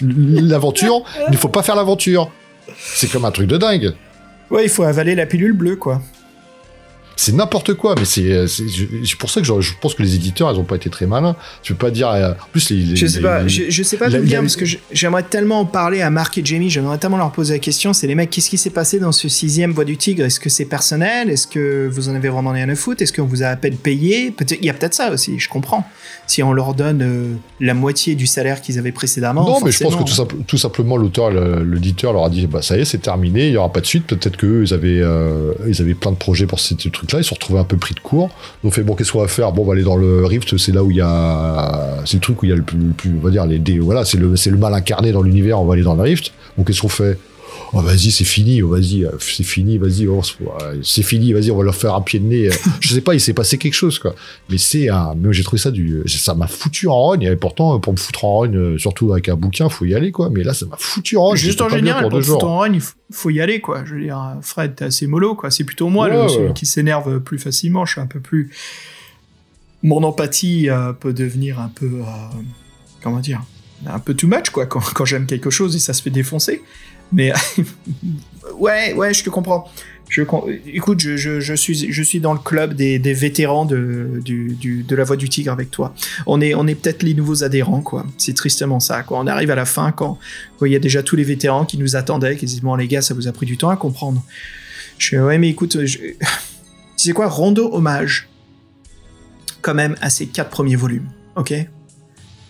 l'aventure, 0.00 1.02
il 1.26 1.32
ne 1.32 1.36
faut 1.36 1.48
pas 1.48 1.62
faire 1.62 1.76
l'aventure. 1.76 2.30
C'est 2.78 3.10
comme 3.10 3.24
un 3.24 3.32
truc 3.32 3.48
de 3.48 3.56
dingue. 3.56 3.94
Ouais, 4.50 4.64
il 4.64 4.68
faut 4.68 4.82
avaler 4.82 5.14
la 5.14 5.26
pilule 5.26 5.52
bleue, 5.52 5.76
quoi. 5.76 6.02
C'est 7.22 7.34
n'importe 7.34 7.74
quoi, 7.74 7.94
mais 7.98 8.06
c'est 8.06 8.46
c'est 8.48 8.64
c'est 9.04 9.18
pour 9.18 9.28
ça 9.28 9.42
que 9.42 9.46
je, 9.46 9.60
je 9.60 9.72
pense 9.78 9.92
que 9.94 10.02
les 10.02 10.14
éditeurs, 10.14 10.50
ils 10.50 10.58
ont 10.58 10.64
pas 10.64 10.76
été 10.76 10.88
très 10.88 11.04
malins. 11.06 11.36
Je 11.62 11.74
peux 11.74 11.78
pas 11.78 11.90
dire. 11.90 12.08
euh, 12.08 12.30
En 12.32 12.48
plus, 12.50 12.70
les, 12.70 12.76
les- 12.76 12.96
Je 12.96 13.06
sais 13.06 13.18
les- 13.18 13.22
pas, 13.22 13.46
je, 13.46 13.64
je 13.68 13.82
sais 13.82 13.98
pas 13.98 14.08
d'où 14.08 14.22
vient 14.22 14.38
la- 14.38 14.42
parce 14.44 14.56
que 14.56 14.64
je- 14.64 14.78
j'aimerais 14.90 15.24
tellement 15.24 15.60
en 15.60 15.64
parler 15.66 16.00
à 16.00 16.08
Marc 16.08 16.38
et 16.38 16.42
Jamie, 16.42 16.70
j'aimerais 16.70 16.96
tellement 16.96 17.18
leur 17.18 17.30
poser 17.30 17.52
la 17.52 17.58
question, 17.58 17.92
c'est 17.92 18.06
les 18.06 18.14
mecs, 18.14 18.30
qu'est-ce 18.30 18.48
qui 18.48 18.56
s'est 18.56 18.70
passé 18.70 18.98
dans 18.98 19.12
ce 19.12 19.28
sixième 19.28 19.72
Voix 19.72 19.84
du 19.84 19.98
Tigre? 19.98 20.24
Est-ce 20.24 20.40
que 20.40 20.48
c'est 20.48 20.64
personnel? 20.64 21.28
Est-ce 21.28 21.46
que 21.46 21.86
vous 21.92 22.08
en 22.08 22.14
avez 22.14 22.30
vraiment 22.30 22.52
rien 22.52 22.68
à 22.70 22.74
foutre? 22.74 23.02
Est-ce 23.02 23.12
qu'on 23.12 23.26
vous 23.26 23.42
a 23.42 23.48
à 23.48 23.56
peine 23.56 23.76
payé? 23.76 24.34
Il 24.58 24.64
y 24.64 24.70
a 24.70 24.72
peut-être 24.72 24.94
ça 24.94 25.12
aussi, 25.12 25.38
je 25.38 25.48
comprends. 25.50 25.86
Si 26.26 26.42
on 26.42 26.54
leur 26.54 26.72
donne 26.74 27.02
euh, 27.02 27.34
la 27.60 27.74
moitié 27.74 28.14
du 28.14 28.26
salaire 28.26 28.62
qu'ils 28.62 28.78
avaient 28.78 28.92
précédemment. 28.92 29.44
Non, 29.44 29.60
mais 29.62 29.72
je 29.72 29.82
pense 29.82 29.94
que 29.96 30.04
tout, 30.04 30.14
simple- 30.14 30.36
tout 30.46 30.56
simplement 30.56 30.96
l'auteur, 30.96 31.30
l'éditeur 31.30 32.12
leur 32.14 32.24
a 32.24 32.30
dit 32.30 32.46
bah 32.46 32.62
ça 32.62 32.76
y 32.78 32.80
est, 32.80 32.84
c'est 32.86 32.98
terminé, 32.98 33.48
il 33.48 33.52
y 33.52 33.56
aura 33.58 33.70
pas 33.72 33.80
de 33.80 33.86
suite. 33.86 34.06
Peut-être 34.06 34.36
que 34.38 34.46
eux, 34.46 34.62
ils 34.64 34.72
avaient, 34.72 35.00
euh, 35.02 35.52
ils 35.68 35.80
avaient 35.82 35.94
plein 35.94 36.12
de 36.12 36.16
projets 36.16 36.46
pour 36.46 36.60
ce 36.60 36.74
truc-là, 37.10 37.20
ils 37.20 37.24
se 37.24 37.28
sont 37.28 37.34
retrouvés 37.34 37.60
un 37.60 37.64
peu 37.64 37.76
pris 37.76 37.94
de 37.94 38.00
court. 38.00 38.30
Ils 38.62 38.68
ont 38.68 38.70
fait 38.70 38.82
bon, 38.82 38.94
qu'est-ce 38.94 39.12
qu'on 39.12 39.20
va 39.20 39.28
faire? 39.28 39.52
Bon, 39.52 39.62
on 39.62 39.66
va 39.66 39.74
aller 39.74 39.82
dans 39.82 39.96
le 39.96 40.24
Rift, 40.24 40.56
c'est 40.56 40.72
là 40.72 40.82
où 40.82 40.90
il 40.90 40.96
y 40.96 41.00
a, 41.00 41.98
c'est 42.04 42.14
le 42.16 42.20
truc 42.20 42.42
où 42.42 42.46
il 42.46 42.50
y 42.50 42.52
a 42.52 42.56
le 42.56 42.62
plus, 42.62 42.78
le 42.78 42.92
plus 42.92 43.14
on 43.16 43.24
va 43.24 43.30
dire 43.30 43.46
les, 43.46 43.58
dé- 43.58 43.78
voilà, 43.78 44.04
c'est 44.04 44.18
le, 44.18 44.32
le 44.34 44.56
mal 44.56 44.74
incarné 44.74 45.12
dans 45.12 45.22
l'univers. 45.22 45.60
On 45.60 45.64
va 45.64 45.74
aller 45.74 45.82
dans 45.82 45.94
le 45.94 46.02
Rift. 46.02 46.32
Donc 46.56 46.66
qu'est-ce 46.66 46.80
qu'on 46.80 46.88
fait? 46.88 47.18
Oh 47.72 47.80
vas-y, 47.82 48.10
c'est 48.10 48.24
fini, 48.24 48.62
oh, 48.62 48.68
vas-y, 48.70 49.04
euh, 49.04 49.12
c'est 49.20 49.44
fini, 49.44 49.78
vas-y, 49.78 50.08
oh, 50.08 50.20
c'est- 50.24 50.42
ouais, 50.42 50.80
c'est 50.82 51.04
fini, 51.04 51.32
vas-y, 51.32 51.52
on 51.52 51.56
va 51.56 51.62
leur 51.62 51.74
faire 51.76 51.94
un 51.94 52.00
pied 52.00 52.18
de 52.18 52.24
nez. 52.26 52.50
Je 52.80 52.94
sais 52.94 53.00
pas, 53.00 53.14
il 53.14 53.20
s'est 53.20 53.32
passé 53.32 53.58
quelque 53.58 53.74
chose, 53.74 54.00
quoi. 54.00 54.14
Mais 54.48 54.58
c'est 54.58 54.88
un, 54.88 55.14
mais 55.14 55.32
j'ai 55.32 55.44
trouvé 55.44 55.60
ça 55.62 55.70
du, 55.70 56.02
ça 56.06 56.34
m'a 56.34 56.48
foutu 56.48 56.88
en 56.88 56.94
rogne. 56.96 57.22
Et 57.22 57.36
pourtant, 57.36 57.78
pour 57.78 57.92
me 57.92 57.98
foutre 57.98 58.24
en 58.24 58.32
rogne, 58.34 58.56
euh, 58.56 58.76
surtout 58.78 59.12
avec 59.12 59.28
un 59.28 59.36
bouquin, 59.36 59.68
faut 59.68 59.84
y 59.84 59.94
aller, 59.94 60.10
quoi. 60.10 60.30
Mais 60.30 60.42
là, 60.42 60.52
ça 60.52 60.66
m'a 60.66 60.76
foutu 60.78 61.16
en 61.16 61.22
rogne. 61.22 61.36
Juste 61.36 61.60
en 61.60 61.68
général, 61.68 62.02
pour 62.02 62.10
pour 62.10 62.18
te 62.20 62.24
foutre 62.24 62.46
en 62.46 62.56
rogne, 62.58 62.74
il 62.74 63.14
faut, 63.14 63.30
y 63.30 63.40
aller, 63.40 63.60
quoi. 63.60 63.84
Je 63.84 63.94
veux 63.94 64.02
dire, 64.02 64.20
Fred, 64.42 64.74
t'es 64.74 64.86
assez 64.86 65.06
mollo, 65.06 65.36
quoi. 65.36 65.52
C'est 65.52 65.62
plutôt 65.64 65.88
moi, 65.88 66.06
Ouais, 66.08 66.12
le, 66.14 66.22
ouais. 66.22 66.28
celui 66.28 66.54
qui 66.54 66.66
s'énerve 66.66 67.20
plus 67.20 67.38
facilement. 67.38 67.84
Je 67.86 67.92
suis 67.92 68.00
un 68.00 68.06
peu 68.08 68.18
plus. 68.18 68.50
Mon 69.82 70.02
empathie 70.02 70.68
euh, 70.68 70.92
peut 70.92 71.12
devenir 71.12 71.60
un 71.60 71.68
peu. 71.68 71.86
euh, 71.86 72.04
comment 73.02 73.20
dire 73.20 73.42
Un 73.86 73.98
peu 74.00 74.12
too 74.14 74.26
much, 74.26 74.50
quoi, 74.50 74.66
quand, 74.66 74.80
quand 74.94 75.04
j'aime 75.04 75.26
quelque 75.26 75.50
chose 75.50 75.74
et 75.76 75.78
ça 75.78 75.92
se 75.92 76.02
fait 76.02 76.10
défoncer. 76.10 76.62
Mais. 77.12 77.32
ouais, 78.58 78.92
ouais, 78.94 79.14
je 79.14 79.24
te 79.24 79.30
comprends. 79.30 79.70
Je, 80.08 80.22
écoute, 80.66 80.98
je, 80.98 81.16
je, 81.16 81.54
suis, 81.54 81.92
je 81.92 82.02
suis 82.02 82.18
dans 82.18 82.32
le 82.32 82.40
club 82.40 82.74
des, 82.74 82.98
des 82.98 83.14
vétérans 83.14 83.64
de, 83.64 84.20
du, 84.24 84.56
du- 84.56 84.82
de 84.82 84.96
la 84.96 85.04
voix 85.04 85.16
du 85.16 85.28
tigre 85.28 85.52
avec 85.52 85.70
toi. 85.70 85.94
On 86.26 86.40
est, 86.40 86.52
on 86.54 86.66
est 86.66 86.74
peut-être 86.74 87.04
les 87.04 87.14
nouveaux 87.14 87.44
adhérents, 87.44 87.80
quoi. 87.80 88.04
C'est 88.18 88.34
tristement 88.34 88.80
ça, 88.80 89.04
quoi. 89.04 89.20
On 89.20 89.28
arrive 89.28 89.52
à 89.52 89.54
la 89.54 89.64
fin 89.66 89.92
quand, 89.92 90.18
il 90.62 90.72
y 90.72 90.74
a 90.74 90.80
déjà 90.80 91.04
tous 91.04 91.14
les 91.14 91.22
vétérans 91.22 91.64
qui 91.64 91.78
nous 91.78 91.94
attendaient, 91.94 92.36
qui 92.36 92.44
disent 92.46 92.60
bon 92.60 92.74
les 92.74 92.88
gars, 92.88 93.02
ça 93.02 93.14
vous 93.14 93.28
a 93.28 93.32
pris 93.32 93.46
du 93.46 93.56
temps 93.56 93.70
à 93.70 93.76
comprendre. 93.76 94.24
Je 94.98 95.16
ouais 95.16 95.38
mais 95.38 95.48
écoute, 95.48 95.84
je... 95.86 95.98
sais 96.96 97.12
quoi, 97.12 97.28
rendo 97.28 97.72
hommage 97.72 98.28
quand 99.62 99.74
même 99.74 99.94
à 100.00 100.10
ces 100.10 100.26
quatre 100.26 100.50
premiers 100.50 100.76
volumes, 100.76 101.08
ok? 101.36 101.54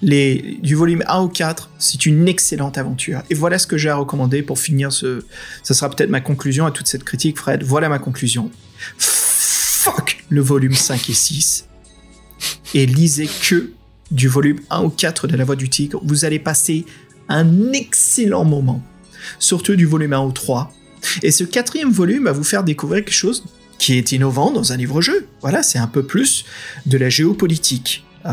Les, 0.03 0.59
du 0.63 0.75
volume 0.75 1.05
1 1.07 1.19
au 1.19 1.29
4, 1.29 1.71
c'est 1.79 2.07
une 2.07 2.27
excellente 2.29 2.79
aventure. 2.79 3.23
Et 3.31 3.35
voilà 3.35 3.59
ce 3.59 3.67
que 3.67 3.77
j'ai 3.77 3.91
à 3.91 3.97
recommander 3.97 4.43
pour 4.43 4.59
finir 4.59 4.93
ce. 4.93 5.25
Ça 5.63 5.75
sera 5.75 5.91
peut-être 5.91 6.11
ma 6.11 6.21
conclusion 6.21 6.67
à 6.67 6.71
toute 6.71 6.87
cette 6.87 7.05
critique, 7.05 7.39
Fred. 7.39 7.63
Voilà 7.63 7.89
ma 7.89 7.99
conclusion. 7.99 8.51
Fuck 8.99 10.25
le 10.29 10.41
volume 10.41 10.75
5 10.75 11.11
et 11.11 11.13
6. 11.13 11.67
Et 12.75 12.87
lisez 12.87 13.29
que 13.49 13.73
du 14.11 14.29
volume 14.29 14.61
1 14.71 14.81
au 14.81 14.91
4 14.91 15.27
de 15.27 15.37
La 15.37 15.45
Voix 15.45 15.57
du 15.57 15.69
Tigre. 15.69 16.01
Vous 16.05 16.25
allez 16.25 16.39
passer 16.39 16.87
un 17.29 17.73
excellent 17.73 18.45
moment. 18.45 18.83
Surtout 19.39 19.77
du 19.77 19.87
volume 19.87 20.15
1 20.15 20.21
au 20.21 20.33
3. 20.33 20.73
Et 21.23 21.31
ce 21.31 21.45
quatrième 21.45 21.91
volume 21.91 22.25
va 22.25 22.33
vous 22.33 22.45
faire 22.45 22.65
découvrir 22.65 23.05
quelque 23.05 23.15
chose 23.15 23.45
qui 23.79 23.95
est 23.95 24.13
innovant 24.13 24.51
dans 24.51 24.73
un 24.73 24.77
livre-jeu. 24.77 25.27
Voilà, 25.41 25.63
c'est 25.63 25.79
un 25.79 25.87
peu 25.87 26.03
plus 26.05 26.45
de 26.87 26.99
la 26.99 27.09
géopolitique. 27.09 28.05
Euh, 28.27 28.31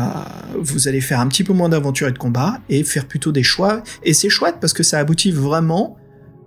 vous 0.58 0.88
allez 0.88 1.00
faire 1.00 1.20
un 1.20 1.28
petit 1.28 1.44
peu 1.44 1.52
moins 1.52 1.68
d'aventure 1.68 2.08
et 2.08 2.12
de 2.12 2.18
combat 2.18 2.60
et 2.68 2.84
faire 2.84 3.06
plutôt 3.06 3.32
des 3.32 3.42
choix. 3.42 3.82
Et 4.02 4.12
c'est 4.12 4.28
chouette 4.28 4.56
parce 4.60 4.72
que 4.72 4.82
ça 4.82 4.98
aboutit 4.98 5.30
vraiment, 5.30 5.96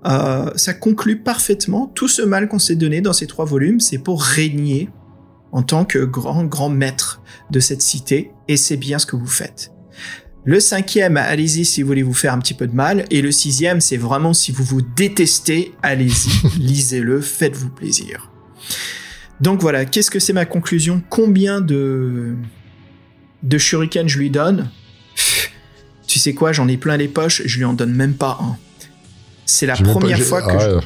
euh, 0.06 0.52
ça 0.56 0.74
conclut 0.74 1.20
parfaitement 1.20 1.88
tout 1.88 2.08
ce 2.08 2.22
mal 2.22 2.48
qu'on 2.48 2.60
s'est 2.60 2.76
donné 2.76 3.02
dans 3.02 3.14
ces 3.14 3.28
trois 3.28 3.46
volumes. 3.46 3.80
C'est 3.80 3.98
pour 3.98 4.22
régner 4.22 4.90
en 5.52 5.64
tant 5.64 5.86
que 5.86 6.00
grand, 6.00 6.46
grand 6.46 6.70
maître 6.70 7.22
de 7.50 7.60
cette 7.60 7.82
cité. 7.82 8.32
Et 8.48 8.58
c'est 8.58 8.78
bien 8.78 9.00
ce 9.00 9.06
que 9.06 9.16
vous 9.16 9.28
faites. 9.28 9.72
Le 10.44 10.60
cinquième, 10.60 11.18
allez-y 11.18 11.66
si 11.66 11.82
vous 11.82 11.88
voulez 11.88 12.02
vous 12.02 12.16
faire 12.16 12.34
un 12.34 12.40
petit 12.40 12.56
peu 12.56 12.66
de 12.66 12.74
mal. 12.74 13.06
Et 13.12 13.22
le 13.22 13.32
sixième, 13.32 13.80
c'est 13.80 13.98
vraiment 13.98 14.34
si 14.34 14.52
vous 14.52 14.64
vous 14.64 14.82
détestez, 14.82 15.74
allez-y, 15.84 16.48
lisez-le, 16.60 17.22
faites-vous 17.22 17.70
plaisir. 17.70 18.32
Donc 19.40 19.62
voilà, 19.62 19.86
qu'est-ce 19.86 20.12
que 20.12 20.20
c'est 20.20 20.34
ma 20.34 20.46
conclusion? 20.46 21.02
Combien 21.10 21.62
de 21.62 22.36
de 23.44 23.58
shuriken 23.58 24.08
je 24.08 24.18
lui 24.20 24.30
donne 24.30 24.70
Pff, 25.16 25.52
Tu 26.08 26.20
sais 26.20 26.34
quoi, 26.34 26.52
j'en 26.52 26.68
ai 26.68 26.78
plein 26.78 26.98
les 26.98 27.08
poches, 27.08 27.42
je 27.46 27.58
lui 27.58 27.66
en 27.66 27.74
donne 27.74 27.94
même 27.94 28.14
pas 28.16 28.38
un. 28.42 28.58
C'est 29.46 29.66
la 29.66 29.76
pas- 29.76 29.84
première 29.84 30.20
fois 30.20 30.42
que 30.42 30.52
ah 30.58 30.60
je- 30.70 30.76
ouais. 30.76 30.84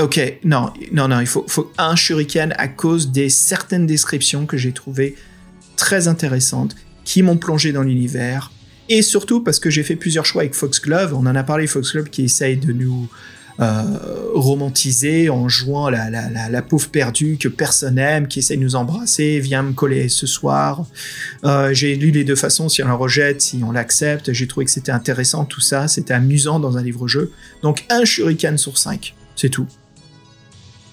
Ok, 0.00 0.38
non, 0.44 0.72
non, 0.92 1.08
non, 1.08 1.20
il 1.20 1.26
faut, 1.26 1.44
faut 1.48 1.72
un 1.76 1.96
shuriken 1.96 2.54
à 2.56 2.68
cause 2.68 3.10
des 3.10 3.28
certaines 3.28 3.86
descriptions 3.86 4.46
que 4.46 4.56
j'ai 4.56 4.72
trouvées 4.72 5.16
très 5.76 6.06
intéressantes, 6.08 6.76
qui 7.04 7.22
m'ont 7.22 7.36
plongé 7.36 7.72
dans 7.72 7.82
l'univers, 7.82 8.52
et 8.88 9.02
surtout 9.02 9.40
parce 9.42 9.58
que 9.58 9.70
j'ai 9.70 9.82
fait 9.82 9.96
plusieurs 9.96 10.24
choix 10.24 10.42
avec 10.42 10.54
Foxglove. 10.54 11.14
On 11.14 11.26
en 11.26 11.34
a 11.34 11.42
parlé, 11.42 11.66
Foxglove 11.66 12.10
qui 12.10 12.24
essaye 12.24 12.56
de 12.56 12.72
nous 12.72 13.08
euh, 13.60 13.82
romantiser 14.34 15.30
en 15.30 15.48
jouant 15.48 15.88
la, 15.90 16.10
la, 16.10 16.30
la, 16.30 16.48
la 16.48 16.62
pauvre 16.62 16.88
perdue 16.90 17.38
que 17.40 17.48
personne 17.48 17.96
n'aime, 17.96 18.28
qui 18.28 18.38
essaye 18.38 18.56
de 18.56 18.62
nous 18.62 18.76
embrasser, 18.76 19.40
viens 19.40 19.62
me 19.62 19.72
coller 19.72 20.08
ce 20.08 20.26
soir. 20.26 20.84
Euh, 21.44 21.72
j'ai 21.74 21.96
lu 21.96 22.10
les 22.10 22.24
deux 22.24 22.36
façons, 22.36 22.68
si 22.68 22.82
on 22.82 22.86
la 22.86 22.94
rejette, 22.94 23.40
si 23.42 23.60
on 23.66 23.72
l'accepte. 23.72 24.32
J'ai 24.32 24.46
trouvé 24.46 24.64
que 24.66 24.70
c'était 24.70 24.92
intéressant 24.92 25.44
tout 25.44 25.60
ça, 25.60 25.88
c'était 25.88 26.14
amusant 26.14 26.60
dans 26.60 26.76
un 26.78 26.82
livre-jeu. 26.82 27.32
Donc 27.62 27.84
un 27.90 28.04
shuriken 28.04 28.56
sur 28.58 28.78
cinq, 28.78 29.14
c'est 29.34 29.48
tout. 29.50 29.66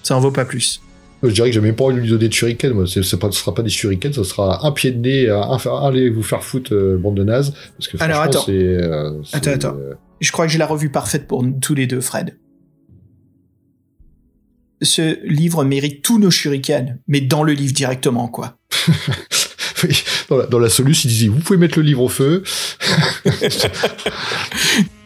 Ça 0.04 0.16
en 0.16 0.20
vaut 0.20 0.32
pas 0.32 0.46
plus. 0.46 0.82
Je 1.24 1.30
dirais 1.32 1.50
que 1.50 1.54
j'ai 1.56 1.62
même 1.62 1.76
pas 1.76 1.86
envie 1.86 1.96
de 1.96 2.02
lui 2.02 2.10
donner 2.10 2.28
de 2.28 2.34
shuriken. 2.34 2.74
Moi, 2.74 2.86
ce 2.88 3.02
sera 3.02 3.54
pas 3.56 3.64
des 3.64 3.70
shurikens, 3.70 4.14
ce 4.16 4.24
sera 4.24 4.66
un 4.66 4.72
pied 4.72 4.92
de 4.92 5.00
nez, 5.00 5.30
un, 5.30 5.58
allez 5.84 6.10
vous 6.12 6.22
faire 6.22 6.44
foutre, 6.44 6.74
euh, 6.74 6.98
bande 6.98 7.16
de 7.16 7.24
nazes. 7.24 7.54
Parce 7.78 7.88
que 7.88 7.98
Alors, 8.04 8.22
attends. 8.22 8.44
c'est, 8.46 8.52
euh, 8.52 9.22
Attends, 9.34 9.52
attends. 9.52 9.76
Je 10.20 10.32
crois 10.32 10.46
que 10.46 10.52
j'ai 10.52 10.60
la 10.60 10.68
revue 10.68 10.90
parfaite 10.90 11.26
pour 11.28 11.42
nous- 11.42 11.58
tous 11.60 11.74
les 11.74 11.88
deux, 11.88 12.02
Fred. 12.02 12.36
Ce 14.82 15.18
livre 15.26 15.64
mérite 15.64 16.02
tous 16.02 16.20
nos 16.20 16.32
shurikens, 16.32 16.96
mais 17.08 17.22
dans 17.22 17.44
le 17.44 17.54
livre 17.54 17.74
directement, 17.74 18.28
quoi. 18.28 18.58
oui, 19.84 20.04
dans, 20.30 20.38
la, 20.38 20.46
dans 20.48 20.60
la 20.60 20.70
soluce, 20.70 21.06
il 21.06 21.08
disait 21.10 21.28
vous 21.28 21.40
pouvez 21.40 21.58
mettre 21.58 21.78
le 21.80 21.84
livre 21.86 22.02
au 22.02 22.10
feu. 22.10 22.44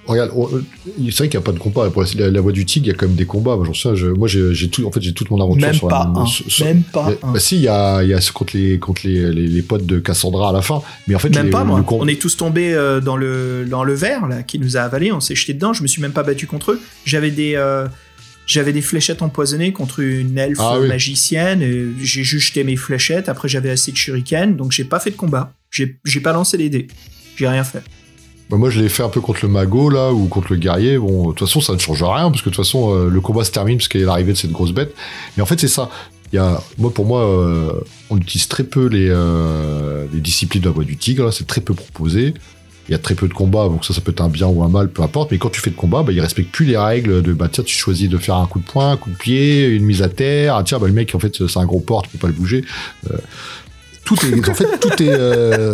Regarde, 0.07 0.31
euh, 0.35 0.61
c'est 1.11 1.17
vrai 1.19 1.29
qu'il 1.29 1.39
n'y 1.39 1.43
a 1.43 1.45
pas 1.45 1.51
de 1.51 1.59
combat. 1.59 1.87
Pour 1.91 2.03
la, 2.17 2.31
la 2.31 2.41
voix 2.41 2.51
du 2.51 2.65
tigre, 2.65 2.87
il 2.87 2.89
y 2.89 2.91
a 2.91 2.95
quand 2.95 3.05
même 3.05 3.15
des 3.15 3.27
combats. 3.27 3.55
Moi, 3.55 3.65
j'en 3.67 3.75
sais, 3.75 3.95
je- 3.95 4.07
moi, 4.07 4.27
j'ai, 4.27 4.67
tout, 4.71 4.83
en 4.87 4.91
fait, 4.91 5.01
j'ai 5.03 5.13
toute 5.13 5.29
mon 5.29 5.39
aventure 5.39 5.67
Même 5.67 5.75
sur 5.75 5.87
pas 5.87 6.11
la, 6.15 6.21
un. 6.21 6.25
sur- 6.25 6.65
Même 6.65 6.81
pas 6.81 7.11
un. 7.21 7.31
bah 7.33 7.39
si, 7.39 7.57
il 7.57 7.61
y 7.61 7.67
a, 7.67 8.01
y 8.01 8.11
a 8.15 8.19
contre 8.33 8.57
les, 8.57 8.79
contre 8.79 9.01
les, 9.05 9.31
les, 9.31 9.45
les 9.45 9.61
potes 9.61 9.85
de 9.85 9.99
Cassandra 9.99 10.49
à 10.49 10.53
la 10.53 10.63
fin. 10.63 10.81
Mais 11.07 11.13
en 11.13 11.19
fait, 11.19 11.29
Même 11.35 11.45
les- 11.45 11.51
pas, 11.51 11.63
moi. 11.63 11.85
On 11.87 12.07
est 12.07 12.19
tous 12.19 12.37
tombés 12.37 12.73
euh, 12.73 13.01
dans, 13.01 13.17
le, 13.17 13.67
dans 13.69 13.83
le 13.83 13.93
verre, 13.93 14.27
là, 14.27 14.41
qui 14.41 14.57
nous 14.57 14.77
a 14.77 14.79
avalé. 14.81 15.11
On 15.11 15.19
s'est 15.19 15.35
jeté 15.35 15.53
dedans. 15.53 15.73
Je 15.73 15.83
me 15.83 15.87
suis 15.87 16.01
même 16.01 16.11
pas 16.13 16.23
battu 16.23 16.47
contre 16.47 16.71
eux. 16.71 16.81
J'avais 17.05 17.29
des, 17.29 17.53
euh, 17.55 17.87
j'avais 18.49 18.73
des 18.73 18.81
fléchettes 18.81 19.21
empoisonnées 19.21 19.71
contre 19.73 19.99
une 19.99 20.37
elfe 20.37 20.57
Ah 20.59 20.79
magicienne. 20.79 21.61
J'ai 22.01 22.23
juste 22.23 22.47
jeté 22.47 22.63
mes 22.63 22.75
fléchettes. 22.75 23.29
Après, 23.29 23.47
j'avais 23.47 23.69
assez 23.69 23.91
de 23.91 23.97
shuriken. 23.97 24.55
Donc, 24.55 24.71
j'ai 24.71 24.83
pas 24.83 24.99
fait 24.99 25.11
de 25.11 25.15
combat. 25.15 25.53
J'ai 25.69 26.19
pas 26.21 26.33
lancé 26.33 26.57
les 26.57 26.69
dés. 26.69 26.87
J'ai 27.35 27.47
rien 27.47 27.63
fait. 27.63 27.83
Bah, 28.49 28.57
moi, 28.57 28.71
je 28.71 28.81
l'ai 28.81 28.89
fait 28.89 29.03
un 29.03 29.09
peu 29.09 29.21
contre 29.21 29.41
le 29.43 29.49
mago, 29.49 29.91
là, 29.91 30.11
ou 30.11 30.25
contre 30.27 30.53
le 30.53 30.57
guerrier. 30.57 30.97
Bon, 30.97 31.29
de 31.29 31.33
toute 31.33 31.47
façon, 31.47 31.61
ça 31.61 31.73
ne 31.73 31.77
change 31.77 32.01
rien, 32.01 32.31
parce 32.31 32.41
que 32.41 32.49
de 32.49 32.55
toute 32.55 32.65
façon, 32.65 32.95
euh, 32.95 33.07
le 33.07 33.21
combat 33.21 33.43
se 33.43 33.51
termine 33.51 33.77
parce 33.77 33.87
qu'il 33.87 34.01
y 34.01 34.03
a 34.03 34.07
l'arrivée 34.07 34.33
de 34.33 34.37
cette 34.37 34.51
grosse 34.51 34.71
bête. 34.71 34.95
Mais 35.37 35.43
en 35.43 35.45
fait, 35.45 35.59
c'est 35.59 35.67
ça. 35.67 35.91
Il 36.33 36.37
y 36.37 36.39
a, 36.39 36.59
moi, 36.79 36.91
pour 36.91 37.05
moi, 37.05 37.23
euh, 37.23 37.71
on 38.09 38.17
utilise 38.17 38.47
très 38.47 38.63
peu 38.63 38.87
les, 38.87 39.09
euh, 39.09 40.07
les 40.11 40.21
disciplines 40.21 40.63
de 40.63 40.67
la 40.67 40.73
voie 40.73 40.85
du 40.85 40.97
tigre, 40.97 41.31
c'est 41.31 41.45
très 41.45 41.61
peu 41.61 41.75
proposé. 41.75 42.33
Il 42.89 42.93
y 42.93 42.95
a 42.95 42.97
très 42.97 43.13
peu 43.13 43.27
de 43.27 43.33
combats, 43.33 43.69
donc 43.69 43.85
ça, 43.85 43.93
ça 43.93 44.01
peut 44.01 44.09
être 44.09 44.21
un 44.21 44.29
bien 44.29 44.47
ou 44.47 44.63
un 44.63 44.67
mal, 44.67 44.89
peu 44.89 45.03
importe. 45.03 45.29
Mais 45.31 45.37
quand 45.37 45.51
tu 45.51 45.61
fais 45.61 45.69
de 45.69 45.75
combat, 45.75 46.01
bah, 46.01 46.11
il 46.11 46.19
respecte 46.19 46.51
plus 46.51 46.65
les 46.65 46.75
règles 46.75 47.21
de, 47.21 47.33
bah, 47.33 47.47
tiens, 47.47 47.63
tu 47.63 47.75
choisis 47.75 48.09
de 48.09 48.17
faire 48.17 48.35
un 48.35 48.47
coup 48.47 48.57
de 48.57 48.65
poing, 48.65 48.93
un 48.93 48.97
coup 48.97 49.11
de 49.11 49.15
pied, 49.15 49.67
une 49.67 49.85
mise 49.85 50.01
à 50.01 50.09
terre. 50.09 50.55
Ah, 50.55 50.63
tiens, 50.63 50.79
bah, 50.79 50.87
le 50.87 50.93
mec, 50.93 51.13
en 51.13 51.19
fait, 51.19 51.47
c'est 51.47 51.59
un 51.59 51.65
gros 51.65 51.81
porc, 51.81 52.01
tu 52.03 52.09
peux 52.09 52.17
pas 52.17 52.27
le 52.27 52.33
bouger. 52.33 52.65
Euh, 53.11 53.17
tout 54.15 54.25
est, 54.25 54.49
en 54.49 54.53
fait, 54.53 54.79
tout 54.79 55.03
est. 55.03 55.09
euh, 55.09 55.73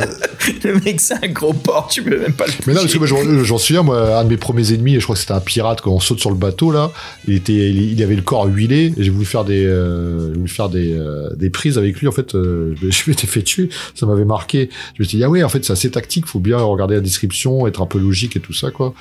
Le 0.63 0.79
mec, 0.81 0.99
c'est 0.99 1.13
un 1.23 1.27
gros 1.29 1.53
porc, 1.53 1.87
tu 1.89 2.03
peux 2.03 2.19
même 2.19 2.33
pas 2.33 2.45
le 2.47 2.53
Mais 2.67 2.73
non, 2.73 2.81
parce 2.81 2.93
que 2.93 2.97
moi, 2.97 3.07
j'en- 3.07 3.43
j'en 3.43 3.57
souviens, 3.57 3.81
moi, 3.83 4.19
un 4.19 4.23
de 4.23 4.29
mes 4.29 4.37
premiers 4.37 4.73
ennemis, 4.73 4.95
je 4.95 5.03
crois 5.03 5.15
que 5.15 5.21
c'était 5.21 5.33
un 5.33 5.39
pirate, 5.39 5.81
quand 5.81 5.91
on 5.91 5.99
saute 5.99 6.19
sur 6.19 6.29
le 6.29 6.35
bateau, 6.35 6.71
là, 6.71 6.91
il, 7.27 7.35
était, 7.35 7.53
il, 7.53 7.93
il 7.93 8.03
avait 8.03 8.15
le 8.15 8.21
corps 8.21 8.45
huilé, 8.47 8.93
et 8.97 9.03
j'ai 9.03 9.09
voulu 9.09 9.25
faire 9.25 9.45
des, 9.45 9.63
euh, 9.65 10.31
voulu 10.35 10.47
faire 10.49 10.69
des, 10.69 10.93
euh, 10.93 11.29
des 11.35 11.49
prises 11.49 11.77
avec 11.77 11.99
lui, 11.99 12.07
en 12.07 12.11
fait, 12.11 12.35
euh, 12.35 12.75
je, 12.81 12.89
je 12.91 13.09
m'étais 13.09 13.27
fait 13.27 13.41
tuer, 13.41 13.69
ça 13.95 14.05
m'avait 14.05 14.25
marqué. 14.25 14.69
Je 14.95 15.03
me 15.03 15.07
suis 15.07 15.17
dit, 15.17 15.23
ah 15.23 15.29
ouais, 15.29 15.41
en 15.43 15.49
fait, 15.49 15.63
c'est 15.65 15.73
assez 15.73 15.89
tactique, 15.89 16.25
faut 16.25 16.39
bien 16.39 16.57
regarder 16.57 16.95
la 16.95 17.01
description, 17.01 17.65
être 17.67 17.81
un 17.81 17.85
peu 17.87 17.99
logique 17.99 18.35
et 18.35 18.39
tout 18.39 18.53
ça, 18.53 18.69
quoi. 18.71 18.93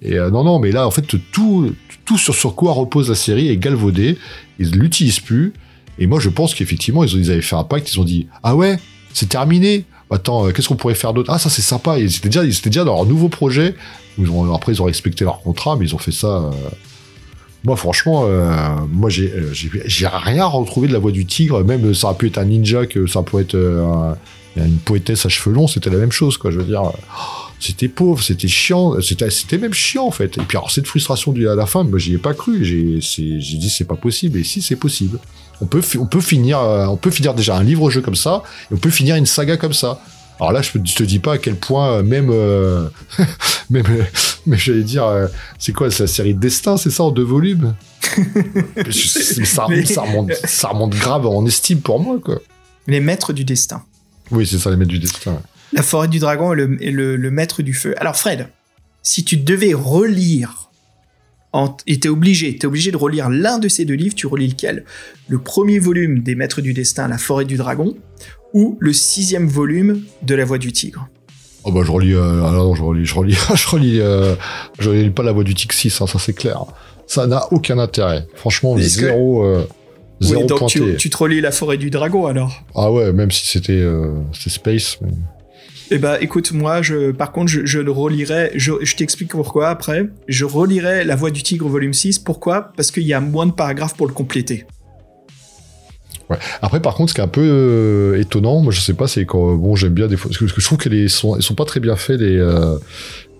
Et 0.00 0.16
euh, 0.18 0.30
non, 0.30 0.44
non, 0.44 0.58
mais 0.60 0.70
là, 0.72 0.86
en 0.86 0.90
fait, 0.92 1.02
tout, 1.32 1.74
tout 2.04 2.18
sur, 2.18 2.34
sur 2.34 2.54
quoi 2.54 2.72
repose 2.72 3.08
la 3.08 3.14
série 3.16 3.48
est 3.48 3.56
galvaudé, 3.56 4.16
ils 4.58 4.70
l'utilisent 4.72 5.20
plus, 5.20 5.52
et 5.98 6.06
moi, 6.06 6.20
je 6.20 6.28
pense 6.28 6.54
qu'effectivement, 6.54 7.04
ils, 7.04 7.30
avaient 7.30 7.42
fait 7.42 7.56
un 7.56 7.64
pacte, 7.64 7.92
ils 7.92 8.00
ont 8.00 8.04
dit, 8.04 8.26
ah 8.42 8.54
ouais, 8.54 8.78
c'est 9.12 9.28
terminé, 9.28 9.84
Attends, 10.10 10.46
euh, 10.46 10.52
qu'est-ce 10.52 10.68
qu'on 10.68 10.76
pourrait 10.76 10.94
faire 10.94 11.12
d'autre? 11.12 11.30
Ah, 11.32 11.38
ça 11.38 11.50
c'est 11.50 11.62
sympa. 11.62 11.98
Ils 11.98 12.16
étaient 12.16 12.28
déjà, 12.28 12.84
dans 12.84 12.94
leur 12.94 13.06
nouveau 13.06 13.28
projet. 13.28 13.74
Après, 14.54 14.72
ils 14.72 14.82
ont 14.82 14.86
respecté 14.86 15.24
leur 15.24 15.40
contrat, 15.40 15.76
mais 15.76 15.84
ils 15.86 15.94
ont 15.94 15.98
fait 15.98 16.12
ça. 16.12 16.26
euh, 16.28 16.50
Moi, 17.64 17.76
franchement, 17.76 18.24
euh, 18.26 18.50
moi, 18.90 19.10
j'ai, 19.10 19.30
rien 20.06 20.44
retrouvé 20.46 20.88
de 20.88 20.92
la 20.92 20.98
voix 20.98 21.12
du 21.12 21.26
tigre. 21.26 21.62
Même 21.62 21.92
ça 21.94 22.08
aurait 22.08 22.16
pu 22.16 22.26
être 22.28 22.38
un 22.38 22.46
ninja, 22.46 22.86
que 22.86 23.06
ça 23.06 23.22
pourrait 23.22 23.42
être 23.42 23.56
un- 23.56 24.16
une 24.56 24.78
poétesse 24.78 25.26
à 25.26 25.28
cheveux 25.28 25.54
longs. 25.54 25.68
C'était 25.68 25.90
la 25.90 25.98
même 25.98 26.10
chose, 26.10 26.36
quoi. 26.38 26.50
Je 26.50 26.58
veux 26.58 26.64
dire, 26.64 26.82
euh, 26.84 26.90
c'était 27.60 27.88
pauvre, 27.88 28.22
c'était 28.22 28.48
chiant. 28.48 28.94
C'était, 29.02 29.58
même 29.58 29.74
chiant, 29.74 30.06
en 30.06 30.10
fait. 30.10 30.38
Et 30.38 30.40
puis, 30.40 30.56
alors, 30.56 30.70
cette 30.70 30.86
frustration 30.86 31.34
à 31.34 31.54
la 31.54 31.66
fin, 31.66 31.84
moi, 31.84 31.98
j'y 31.98 32.14
ai 32.14 32.18
pas 32.18 32.32
cru. 32.32 32.64
J'ai 32.64 32.98
dit, 32.98 33.70
c'est 33.70 33.84
pas 33.84 33.96
possible. 33.96 34.38
Et 34.38 34.44
si, 34.44 34.62
c'est 34.62 34.76
possible. 34.76 35.18
On 35.60 35.66
peut, 35.66 35.80
fi- 35.80 35.98
on 35.98 36.06
peut 36.06 36.20
finir, 36.20 36.58
euh, 36.60 36.86
on 36.86 36.96
peut 36.96 37.10
finir 37.10 37.34
déjà 37.34 37.56
un 37.56 37.62
livre-jeu 37.62 38.00
comme 38.00 38.14
ça, 38.16 38.42
et 38.70 38.74
on 38.74 38.78
peut 38.78 38.90
finir 38.90 39.16
une 39.16 39.26
saga 39.26 39.56
comme 39.56 39.72
ça. 39.72 40.00
Alors 40.40 40.52
là, 40.52 40.62
je 40.62 40.70
te, 40.70 41.02
dis 41.02 41.18
pas 41.18 41.32
à 41.34 41.38
quel 41.38 41.56
point, 41.56 41.94
euh, 41.94 42.02
même, 42.04 42.28
euh, 42.30 42.88
même, 43.70 43.84
euh, 43.90 44.04
mais 44.46 44.56
j'allais 44.56 44.84
dire, 44.84 45.04
c'est 45.58 45.72
quoi, 45.72 45.90
c'est 45.90 46.04
la 46.04 46.06
série 46.06 46.34
Destin, 46.34 46.76
c'est 46.76 46.90
ça, 46.90 47.02
en 47.02 47.10
deux 47.10 47.24
volumes? 47.24 47.74
Ça, 49.44 49.66
Mais- 49.68 49.84
ça, 49.84 50.02
remonte, 50.02 50.32
ça 50.44 50.68
remonte 50.68 50.90
grave 50.94 51.26
en 51.26 51.44
estime 51.46 51.80
pour 51.80 52.00
moi, 52.00 52.18
quoi. 52.24 52.38
Les 52.86 53.00
maîtres 53.00 53.32
du 53.32 53.44
destin. 53.44 53.82
Oui, 54.30 54.46
c'est 54.46 54.58
ça, 54.58 54.70
les 54.70 54.76
maîtres 54.76 54.90
du 54.90 54.98
destin. 54.98 55.40
La 55.72 55.82
forêt 55.82 56.08
du 56.08 56.18
dragon 56.18 56.52
et 56.52 56.56
le, 56.56 56.82
et 56.82 56.90
le- 56.90 57.16
le 57.16 57.30
maître 57.30 57.62
du 57.62 57.74
feu. 57.74 57.94
Alors 57.98 58.16
Fred, 58.16 58.48
si 59.02 59.24
tu 59.24 59.36
devais 59.36 59.74
relire, 59.74 60.67
en, 61.52 61.76
et 61.86 61.98
t'es 62.00 62.08
obligé, 62.08 62.56
t'es 62.58 62.66
obligé 62.66 62.90
de 62.90 62.96
relire 62.96 63.30
l'un 63.30 63.58
de 63.58 63.68
ces 63.68 63.84
deux 63.84 63.94
livres, 63.94 64.14
tu 64.14 64.26
relis 64.26 64.48
lequel? 64.48 64.84
Le 65.28 65.38
premier 65.38 65.78
volume 65.78 66.20
des 66.22 66.34
maîtres 66.34 66.60
du 66.60 66.72
destin, 66.74 67.08
La 67.08 67.18
forêt 67.18 67.44
du 67.44 67.56
dragon, 67.56 67.96
ou 68.54 68.76
le 68.80 68.92
sixième 68.92 69.46
volume 69.48 70.02
de 70.22 70.34
La 70.34 70.44
voix 70.44 70.58
du 70.58 70.72
tigre 70.72 71.08
Oh 71.64 71.72
bah 71.72 71.80
je 71.84 71.90
relis, 71.90 72.14
euh, 72.14 72.42
ah 72.46 72.50
non, 72.52 72.74
je 72.74 72.82
relis, 72.82 73.04
je 73.04 73.14
relis, 73.14 73.32
je 73.54 73.68
relis, 73.68 74.00
euh, 74.00 74.34
je 74.78 74.88
relis 74.90 75.10
pas 75.10 75.22
la 75.22 75.32
voix 75.32 75.44
du 75.44 75.54
Tic 75.54 75.72
6, 75.72 76.00
hein, 76.00 76.06
ça 76.06 76.18
c'est 76.18 76.32
clair. 76.32 76.64
Ça 77.06 77.26
n'a 77.26 77.50
aucun 77.52 77.78
intérêt. 77.78 78.26
Franchement, 78.34 78.74
que- 78.76 78.80
zéro, 78.82 79.42
euh, 79.44 79.66
zéro 80.20 80.42
Oui, 80.42 80.46
donc 80.46 80.68
tu, 80.68 80.96
tu 80.96 81.10
te 81.10 81.16
relis 81.16 81.40
La 81.40 81.50
forêt 81.50 81.76
du 81.78 81.90
dragon 81.90 82.26
alors? 82.26 82.62
Ah 82.74 82.92
ouais, 82.92 83.12
même 83.12 83.30
si 83.30 83.46
c'était 83.46 83.72
euh, 83.72 84.12
Space. 84.32 84.98
mais- 85.02 85.08
Eh 85.90 85.98
bah 85.98 86.20
écoute, 86.20 86.52
moi, 86.52 86.82
je, 86.82 87.12
par 87.12 87.32
contre, 87.32 87.50
je, 87.50 87.78
le 87.78 87.90
relirai, 87.90 88.50
je, 88.54 88.72
t'explique 88.94 89.30
pourquoi 89.30 89.68
après. 89.68 90.08
Je 90.26 90.44
relirai 90.44 91.04
La 91.04 91.16
voix 91.16 91.30
du 91.30 91.42
tigre 91.42 91.68
volume 91.68 91.94
6. 91.94 92.18
Pourquoi? 92.18 92.72
Parce 92.76 92.90
qu'il 92.90 93.04
y 93.04 93.14
a 93.14 93.20
moins 93.20 93.46
de 93.46 93.52
paragraphes 93.52 93.96
pour 93.96 94.06
le 94.06 94.12
compléter. 94.12 94.66
Après, 96.60 96.80
par 96.80 96.94
contre, 96.94 97.08
ce 97.10 97.14
qui 97.14 97.22
est 97.22 97.24
un 97.24 97.28
peu 97.28 97.40
euh, 97.42 98.20
étonnant, 98.20 98.60
moi 98.60 98.70
je 98.70 98.80
sais 98.80 98.92
pas, 98.92 99.08
c'est 99.08 99.24
quand 99.24 99.54
bon, 99.54 99.76
j'aime 99.76 99.94
bien 99.94 100.08
des 100.08 100.18
fois, 100.18 100.28
parce 100.28 100.36
que, 100.38 100.46
je 100.46 100.64
trouve 100.64 100.76
que 100.76 100.90
les 100.90 101.08
sont, 101.08 101.40
sont 101.40 101.54
pas 101.54 101.64
très 101.64 101.80
bien 101.80 101.96
faits 101.96 102.20
les 102.20 102.36
euh, 102.36 102.76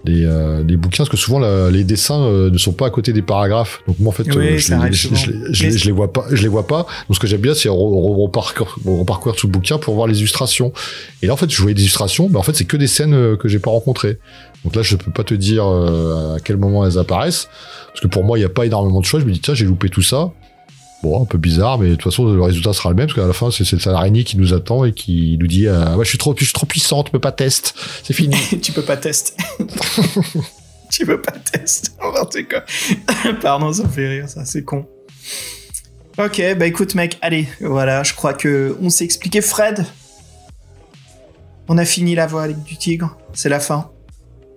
les, 0.05 0.25
euh, 0.25 0.63
les 0.67 0.77
bouquins, 0.77 0.99
parce 0.99 1.09
que 1.11 1.17
souvent 1.17 1.39
la- 1.39 1.71
les 1.71 1.85
dessins 1.85 2.21
euh, 2.23 2.51
ne 2.51 2.59
sont 2.59 2.73
pas 2.73 2.87
à 2.87 2.91
côté 2.91 3.13
des 3.13 3.23
paragraphes. 3.23 3.83
Donc 3.87 3.99
moi 3.99 4.11
en 4.11 4.13
fait, 4.13 4.23
Oui, 4.35 4.37
euh, 4.55 4.59
je, 4.59 4.75
les, 4.75 4.93
je, 4.93 5.09
je 5.53 5.71
je 5.79 5.91
vois 5.91 6.13
pas, 6.13 6.25
je 6.31 6.41
les 6.43 6.49
vois 6.49 6.67
pas. 6.67 6.87
Donc 7.09 7.15
ce 7.17 7.19
que 7.21 7.27
j'aime 7.27 7.41
bien, 7.41 7.55
c'est 7.55 7.69
re- 7.69 7.73
re- 7.73 8.23
reparcourir, 8.23 9.37
tout 9.37 9.47
le 9.49 9.53
bouquin 9.53 9.79
pour 9.79 9.95
voir 9.95 10.07
les 10.07 10.19
illustrations. 10.19 10.73
Et 11.23 11.27
là 11.27 11.33
en 11.33 11.37
fait, 11.37 11.51
je 11.51 11.61
voyais 11.61 11.75
des 11.75 11.83
illustrations, 11.83 12.29
mais 12.31 12.37
en 12.39 12.43
fait 12.43 12.55
c'est 12.55 12.65
que 12.65 12.77
des 12.77 12.87
scènes 12.87 13.15
euh, 13.15 13.37
que 13.37 13.49
j'ai 13.49 13.59
pas 13.59 13.71
rencontrées. 13.71 14.19
Donc 14.65 14.75
là, 14.75 14.83
je 14.83 14.97
peux 14.97 15.13
pas 15.13 15.23
te 15.25 15.35
dire 15.35 15.65
euh, 15.67 16.35
à 16.37 16.41
quel 16.41 16.57
moment 16.57 16.85
elles 16.85 16.99
apparaissent, 16.99 17.49
parce 17.89 18.01
que 18.01 18.09
pour 18.09 18.25
moi, 18.25 18.39
il 18.39 18.43
y 18.43 18.45
a 18.45 18.49
pas 18.49 18.67
énormément 18.67 19.01
de 19.01 19.05
choix. 19.05 19.21
Je 19.21 19.25
me 19.25 19.31
dis 19.33 19.41
tiens, 19.41 19.55
j'ai 19.55 19.65
loupé 19.65 19.89
tout 19.89 20.03
ça. 20.03 20.31
Bon, 21.03 21.23
un 21.23 21.27
peu 21.27 21.39
bizarre, 21.39 21.79
mais 21.79 21.91
de 21.91 21.95
toute 21.95 22.05
façon, 22.05 22.27
le 22.33 22.43
résultat 22.43 22.73
sera 22.73 22.91
le 22.91 22.97
même, 22.97 23.07
parce 23.07 23.19
qu'à 23.19 23.27
la 23.27 23.33
fin, 23.33 23.51
c'est 23.53 23.65
c'est 23.65 23.85
l'araignée 23.87 24.25
qui 24.25 24.37
nous 24.37 24.53
attend 24.53 24.85
et 24.85 24.93
qui 24.93 25.37
nous 25.39 25.47
dit 25.47 25.69
euh, 25.69 25.95
ouais, 25.95 26.05
je, 26.05 26.09
suis 26.09 26.19
trop, 26.19 26.35
je 26.37 26.45
suis 26.45 26.53
trop 26.53 26.67
puissante, 26.67 27.11
peux 27.13 27.21
pas 27.21 27.31
test. 27.31 27.75
C'est 28.03 28.15
fini. 28.15 28.37
tu 28.63 28.73
peux 28.73 28.83
pas 28.83 28.97
tester. 28.97 29.35
tu 30.91 31.07
peux 31.07 31.21
pas 31.21 31.33
quoi. 32.51 32.65
Pardon, 33.41 33.73
ça 33.73 33.85
me 33.85 33.89
fait 33.89 34.09
rire, 34.09 34.29
ça, 34.29 34.45
c'est 34.45 34.65
con. 34.65 34.87
Ok, 36.19 36.43
bah 36.59 36.67
écoute, 36.67 36.97
mec, 36.97 37.17
allez, 37.21 37.47
voilà, 37.61 38.03
je 38.03 38.13
crois 38.15 38.35
que 38.35 38.77
on 38.83 38.91
s'est 38.91 39.05
expliqué. 39.05 39.41
Fred, 39.41 39.87
on 41.69 41.79
a 41.79 41.85
fini 41.85 42.17
la 42.17 42.27
voix 42.27 42.43
avec 42.43 42.61
du 42.65 42.77
tigre, 42.77 43.17
c'est 43.35 43.49
la 43.49 43.61
fin. 43.61 43.93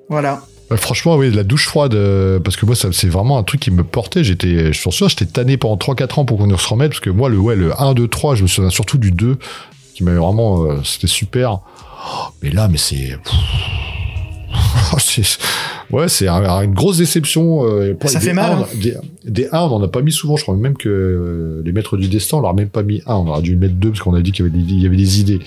Voilà. 0.09 0.41
Franchement, 0.77 1.15
oui, 1.17 1.31
de 1.31 1.35
la 1.35 1.43
douche 1.43 1.67
froide, 1.67 1.93
euh, 1.93 2.39
parce 2.39 2.55
que 2.55 2.65
moi, 2.65 2.75
c'est 2.75 3.07
vraiment 3.07 3.37
un 3.37 3.43
truc 3.43 3.59
qui 3.59 3.71
me 3.71 3.83
portait. 3.83 4.23
J'étais, 4.23 4.71
je 4.71 4.79
suis 4.79 4.91
sûr, 4.91 5.09
j'étais 5.09 5.25
tanné 5.25 5.57
pendant 5.57 5.75
3-4 5.75 6.19
ans 6.19 6.25
pour 6.25 6.37
qu'on 6.37 6.57
se 6.57 6.67
remette, 6.67 6.91
parce 6.91 7.01
que 7.01 7.09
moi, 7.09 7.29
le, 7.29 7.37
ouais, 7.37 7.55
le 7.55 7.79
1, 7.79 7.93
2, 7.93 8.07
3, 8.07 8.35
je 8.35 8.43
me 8.43 8.47
souviens 8.47 8.69
surtout 8.69 8.97
du 8.97 9.11
2, 9.11 9.37
qui 9.93 10.03
m'avait 10.03 10.17
vraiment, 10.17 10.63
euh, 10.63 10.81
c'était 10.83 11.07
super. 11.07 11.59
Oh, 11.59 12.27
Mais 12.41 12.49
là, 12.51 12.67
mais 12.67 12.77
c'est. 12.77 13.17
Ouais, 15.91 16.07
c'est 16.07 16.27
un- 16.27 16.61
une 16.63 16.73
grosse 16.73 16.97
déception. 16.97 17.65
euh, 17.67 17.93
Ça 18.05 18.19
fait 18.19 18.33
mal, 18.33 18.51
un, 18.51 18.61
hein. 18.61 18.67
Des, 18.81 18.95
des 19.25 19.47
1, 19.51 19.59
on 19.59 19.69
n'en 19.79 19.83
a 19.83 19.87
pas 19.87 20.01
mis 20.01 20.11
souvent. 20.11 20.35
Je 20.37 20.43
crois 20.43 20.55
même 20.55 20.77
que 20.77 20.89
euh, 20.89 21.61
les 21.65 21.71
maîtres 21.71 21.97
du 21.97 22.07
destin, 22.07 22.37
on 22.37 22.41
leur 22.41 22.51
a 22.51 22.53
même 22.53 22.69
pas 22.69 22.83
mis 22.83 23.01
1. 23.05 23.15
On 23.15 23.27
aurait 23.27 23.41
dû 23.41 23.55
mettre 23.55 23.75
2 23.75 23.89
parce 23.89 24.01
qu'on 24.01 24.13
a 24.13 24.21
dit 24.21 24.31
qu'il 24.31 24.45
y 24.45 24.49
avait 24.49 24.57
des, 24.57 24.63
il 24.73 24.81
y 24.81 24.85
avait 24.87 24.97
des 24.97 25.19
idées. 25.19 25.39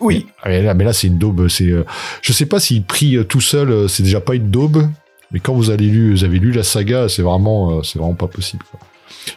Oui, 0.00 0.26
Mais 0.44 0.62
là, 0.62 0.74
mais 0.74 0.84
là 0.84 0.92
c'est 0.92 1.06
une 1.06 1.18
daube. 1.18 1.48
C'est, 1.48 1.70
euh, 1.70 1.84
je 2.22 2.32
sais 2.32 2.46
pas 2.46 2.60
s'il 2.60 2.82
prie 2.84 3.16
euh, 3.16 3.24
tout 3.24 3.40
seul, 3.40 3.88
c'est 3.88 4.02
déjà 4.02 4.20
pas 4.20 4.34
une 4.34 4.50
daube. 4.50 4.86
Mais 5.32 5.40
quand 5.40 5.54
vous 5.54 5.70
allez 5.70 5.86
lu, 5.86 6.12
vous 6.12 6.24
avez 6.24 6.38
lu 6.38 6.52
la 6.52 6.62
saga, 6.62 7.08
c'est 7.08 7.22
vraiment, 7.22 7.82
c'est 7.82 7.98
vraiment 7.98 8.14
pas 8.14 8.26
possible. 8.26 8.64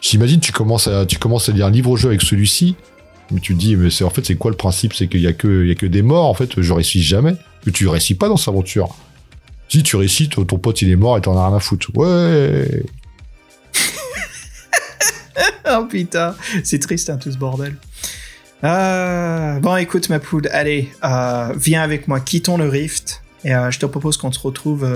J'imagine 0.02 0.40
tu 0.40 0.52
commences 0.52 0.88
à, 0.88 1.06
tu 1.06 1.18
commences 1.18 1.48
à 1.48 1.52
lire 1.52 1.66
un 1.66 1.70
livre-jeu 1.70 2.08
avec 2.08 2.20
celui-ci, 2.22 2.74
mais 3.30 3.40
tu 3.40 3.54
te 3.54 3.58
dis, 3.58 3.76
mais 3.76 3.88
c'est 3.90 4.04
en 4.04 4.10
fait 4.10 4.24
c'est 4.26 4.34
quoi 4.34 4.50
le 4.50 4.56
principe? 4.56 4.92
C'est 4.94 5.06
qu'il 5.08 5.20
y 5.20 5.26
a 5.26 5.32
que, 5.32 5.62
il 5.62 5.68
y 5.68 5.70
a 5.70 5.74
que 5.74 5.86
des 5.86 6.02
morts. 6.02 6.26
En 6.26 6.34
fait, 6.34 6.60
je 6.60 6.72
réussis 6.72 7.02
jamais. 7.02 7.34
Que 7.64 7.70
tu 7.70 7.88
réussis 7.88 8.14
pas 8.14 8.28
dans 8.28 8.36
cette 8.36 8.48
aventure. 8.48 8.94
Si 9.68 9.82
tu 9.82 9.96
réussis, 9.96 10.28
ton 10.28 10.44
pote 10.44 10.80
il 10.82 10.90
est 10.90 10.96
mort 10.96 11.18
et 11.18 11.20
t'en 11.20 11.36
as 11.36 11.46
rien 11.48 11.56
à 11.56 11.60
foutre. 11.60 11.88
Ouais. 11.94 12.82
Oh 15.68 15.84
putain, 15.90 16.34
c'est 16.62 16.78
triste 16.78 17.10
hein, 17.10 17.16
tout 17.16 17.30
ce 17.32 17.36
bordel. 17.36 17.74
Euh, 18.62 19.58
bon, 19.58 19.76
écoute 19.76 20.08
ma 20.08 20.20
poule, 20.20 20.48
allez, 20.52 20.88
euh, 21.04 21.52
viens 21.56 21.82
avec 21.82 22.06
moi, 22.06 22.20
quittons 22.20 22.56
le 22.56 22.68
rift. 22.68 23.22
Et 23.44 23.52
euh, 23.54 23.70
je 23.72 23.78
te 23.80 23.86
propose 23.86 24.16
qu'on 24.16 24.30
se 24.32 24.38
retrouve 24.38 24.88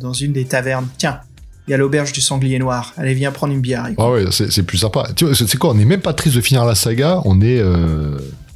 dans 0.00 0.14
une 0.14 0.32
des 0.32 0.46
tavernes. 0.46 0.88
Tiens, 0.98 1.20
il 1.68 1.72
y 1.72 1.74
a 1.74 1.76
l'auberge 1.76 2.12
du 2.12 2.22
sanglier 2.22 2.58
noir. 2.58 2.94
Allez, 2.96 3.12
viens 3.14 3.32
prendre 3.32 3.52
une 3.52 3.60
bière. 3.60 3.84
écoute. 3.86 3.96
Ah 3.98 4.10
ouais, 4.10 4.24
c'est 4.30 4.62
plus 4.62 4.78
sympa. 4.78 5.08
Tu 5.14 5.26
vois, 5.26 5.34
c'est 5.34 5.56
quoi 5.58 5.70
On 5.74 5.78
est 5.78 5.84
même 5.84 6.00
pas 6.00 6.14
triste 6.14 6.36
de 6.36 6.40
finir 6.40 6.64
la 6.64 6.74
saga. 6.74 7.20
On 7.26 7.40
est, 7.42 7.62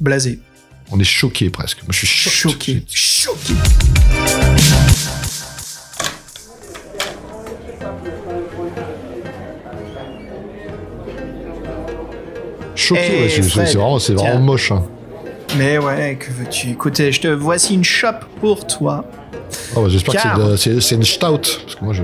Blasé. 0.01 0.39
on 0.91 0.99
est 0.99 1.03
choqué 1.03 1.49
presque. 1.51 1.83
Moi, 1.83 1.89
je 1.91 1.97
suis 1.99 2.07
cho- 2.07 2.49
Choqué. 2.49 2.83
Choqué. 2.89 3.53
Choqué, 12.89 13.01
Eh, 13.11 13.21
ouais, 13.41 13.99
c'est 13.99 14.13
vraiment, 14.13 14.39
moche. 14.39 14.71
hein. 14.71 14.83
Mais 15.57 15.77
ouais, 15.77 16.17
que 16.19 16.31
veux-tu? 16.31 16.69
Écoutez, 16.71 17.11
je 17.11 17.21
te 17.21 17.27
voici 17.27 17.73
une 17.73 17.83
chope 17.83 18.25
pour 18.39 18.67
toi. 18.67 19.05
Bah, 19.75 19.81
J'espère 19.87 20.13
que 20.15 20.21
Car- 20.21 20.57
c'est 20.81 20.95
une 20.95 21.03
stout. 21.03 21.59
Parce 21.63 21.75
que 21.75 21.83
moi, 21.85 21.93
je. 21.93 22.03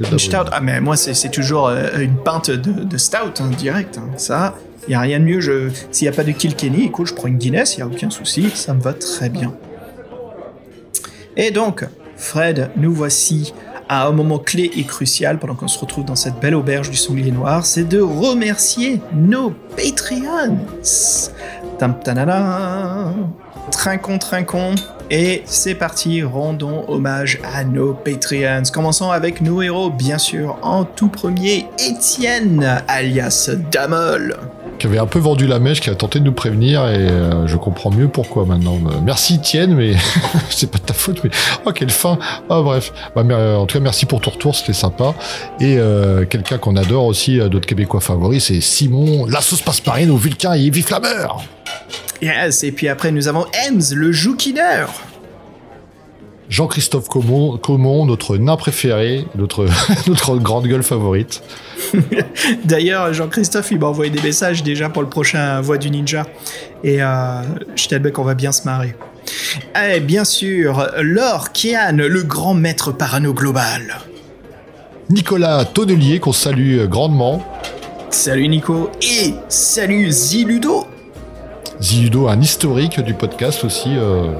Une 0.00 0.18
stout. 0.18 0.36
Ah, 0.52 0.60
mais 0.60 0.80
moi, 0.80 0.96
c'est 0.96 1.30
toujours 1.30 1.68
euh, 1.68 1.98
une 1.98 2.16
pinte 2.16 2.50
de, 2.50 2.72
de 2.84 2.98
stout, 2.98 3.40
hein, 3.40 3.50
direct. 3.56 3.96
hein. 3.98 4.08
Ça, 4.16 4.54
il 4.88 4.92
y 4.92 4.94
a 4.94 5.00
rien 5.00 5.18
de 5.20 5.24
mieux. 5.24 5.40
Je... 5.40 5.70
S'il 5.92 6.06
n'y 6.08 6.12
a 6.12 6.16
pas 6.16 6.24
de 6.24 6.32
Kilkenny, 6.32 6.84
écoute, 6.86 7.06
je 7.08 7.14
prends 7.14 7.28
une 7.28 7.38
Guinness, 7.38 7.76
il 7.76 7.80
y 7.80 7.82
a 7.82 7.86
aucun 7.86 8.10
souci. 8.10 8.50
Ça 8.54 8.74
me 8.74 8.80
va 8.82 8.92
très 8.92 9.28
bien. 9.30 9.54
Et 11.36 11.50
donc, 11.50 11.84
Fred, 12.16 12.70
nous 12.76 12.92
voici 12.92 13.54
à 13.88 14.06
un 14.06 14.12
moment 14.12 14.38
clé 14.38 14.70
et 14.76 14.84
crucial 14.84 15.38
pendant 15.38 15.54
qu'on 15.54 15.68
se 15.68 15.78
retrouve 15.78 16.04
dans 16.04 16.16
cette 16.16 16.40
belle 16.40 16.54
auberge 16.54 16.90
du 16.90 16.96
sanglier 16.96 17.32
noir, 17.32 17.64
c'est 17.66 17.84
de 17.84 18.00
remercier 18.00 19.00
nos 19.14 19.50
Patreons. 19.76 20.58
Tam. 21.78 21.94
Trincon, 23.70 24.18
trincon. 24.18 24.74
Et 25.10 25.42
c'est 25.44 25.74
parti, 25.74 26.22
rendons 26.22 26.84
hommage 26.88 27.40
à 27.54 27.64
nos 27.64 27.94
Patreons. 27.94 28.62
Commençons 28.72 29.10
avec 29.10 29.40
nos 29.40 29.60
héros, 29.62 29.90
bien 29.90 30.18
sûr. 30.18 30.58
En 30.62 30.84
tout 30.84 31.08
premier, 31.08 31.66
Étienne, 31.78 32.82
alias 32.88 33.50
Damol. 33.70 34.36
Qui 34.78 34.86
avait 34.86 34.98
un 34.98 35.06
peu 35.06 35.18
vendu 35.18 35.46
la 35.46 35.58
mèche, 35.58 35.80
qui 35.80 35.90
a 35.90 35.94
tenté 35.94 36.20
de 36.20 36.24
nous 36.24 36.32
prévenir 36.32 36.88
et 36.88 36.96
euh, 36.96 37.46
je 37.46 37.56
comprends 37.56 37.90
mieux 37.90 38.08
pourquoi 38.08 38.44
maintenant. 38.44 38.78
Euh, 38.86 39.00
Merci 39.02 39.40
Tienne, 39.40 39.74
mais 39.74 39.94
c'est 40.50 40.70
pas 40.70 40.78
de 40.78 40.84
ta 40.84 40.94
faute. 40.94 41.22
Mais 41.24 41.30
oh 41.64 41.72
quelle 41.72 41.90
fin. 41.90 42.18
Ah 42.50 42.62
bref. 42.62 42.92
Bah, 43.14 43.22
euh, 43.28 43.56
en 43.56 43.66
tout 43.66 43.78
cas 43.78 43.82
merci 43.82 44.06
pour 44.06 44.20
ton 44.20 44.30
retour, 44.30 44.54
c'était 44.54 44.72
sympa. 44.72 45.14
Et 45.60 45.76
euh, 45.78 46.24
quelqu'un 46.24 46.58
qu'on 46.58 46.76
adore 46.76 47.06
aussi, 47.06 47.38
d'autres 47.38 47.66
Québécois 47.66 48.00
favoris, 48.00 48.44
c'est 48.44 48.60
Simon, 48.60 49.26
la 49.26 49.40
sauce 49.40 49.62
passe-parine 49.62 50.10
au 50.10 50.16
Vulcain 50.16 50.54
et 50.54 50.64
Evie 50.64 50.82
Flammeur. 50.82 51.42
Yes, 52.22 52.64
et 52.64 52.72
puis 52.72 52.88
après 52.88 53.10
nous 53.10 53.28
avons 53.28 53.46
Ems, 53.68 53.94
le 53.94 54.12
joukineur. 54.12 54.90
Jean-Christophe 56.48 57.08
Comon, 57.08 57.56
Comon, 57.56 58.04
notre 58.06 58.36
nain 58.36 58.56
préféré, 58.56 59.26
notre, 59.34 59.66
notre 60.06 60.36
grande 60.36 60.66
gueule 60.66 60.82
favorite. 60.82 61.42
D'ailleurs, 62.64 63.12
Jean-Christophe, 63.12 63.70
il 63.70 63.78
m'a 63.78 63.86
envoyé 63.86 64.10
des 64.10 64.20
messages 64.20 64.62
déjà 64.62 64.88
pour 64.88 65.02
le 65.02 65.08
prochain 65.08 65.60
Voix 65.60 65.78
du 65.78 65.90
Ninja. 65.90 66.26
Et 66.82 67.02
euh, 67.02 67.42
je 67.76 67.88
t'admets 67.88 68.12
qu'on 68.12 68.24
va 68.24 68.34
bien 68.34 68.52
se 68.52 68.64
marrer. 68.64 68.94
Et 69.90 70.00
bien 70.00 70.24
sûr, 70.24 70.90
Laure 71.00 71.52
Kian, 71.52 71.96
le 71.96 72.22
grand 72.22 72.54
maître 72.54 72.92
parano 72.92 73.32
global. 73.32 74.00
Nicolas 75.10 75.64
Tonnelier, 75.64 76.18
qu'on 76.18 76.32
salue 76.32 76.84
grandement. 76.86 77.44
Salut 78.10 78.48
Nico. 78.48 78.90
Et 79.02 79.34
salut 79.48 80.10
Ziludo. 80.10 80.86
Ziludo, 81.80 82.28
un 82.28 82.40
historique 82.40 83.00
du 83.00 83.14
podcast 83.14 83.64
aussi. 83.64 83.90
Euh, 83.96 84.32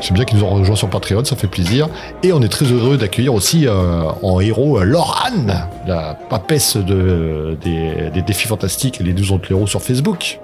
J'aime 0.00 0.14
bien 0.14 0.24
qu'ils 0.24 0.38
nous 0.38 0.44
ont 0.44 0.50
rejoint 0.50 0.76
sur 0.76 0.88
Patreon, 0.88 1.24
ça 1.24 1.36
fait 1.36 1.46
plaisir. 1.46 1.88
Et 2.22 2.32
on 2.32 2.40
est 2.40 2.48
très 2.48 2.64
heureux 2.64 2.96
d'accueillir 2.96 3.34
aussi 3.34 3.66
euh, 3.66 4.04
en 4.22 4.40
héros 4.40 4.78
euh, 4.78 4.84
Laurane, 4.84 5.66
la 5.86 6.14
papesse 6.14 6.76
de, 6.76 7.56
des, 7.62 8.22
défis 8.22 8.48
fantastiques 8.48 9.00
et 9.00 9.04
les 9.04 9.12
12 9.12 9.32
autres 9.32 9.52
héros 9.52 9.66
sur 9.66 9.82
Facebook. 9.82 10.40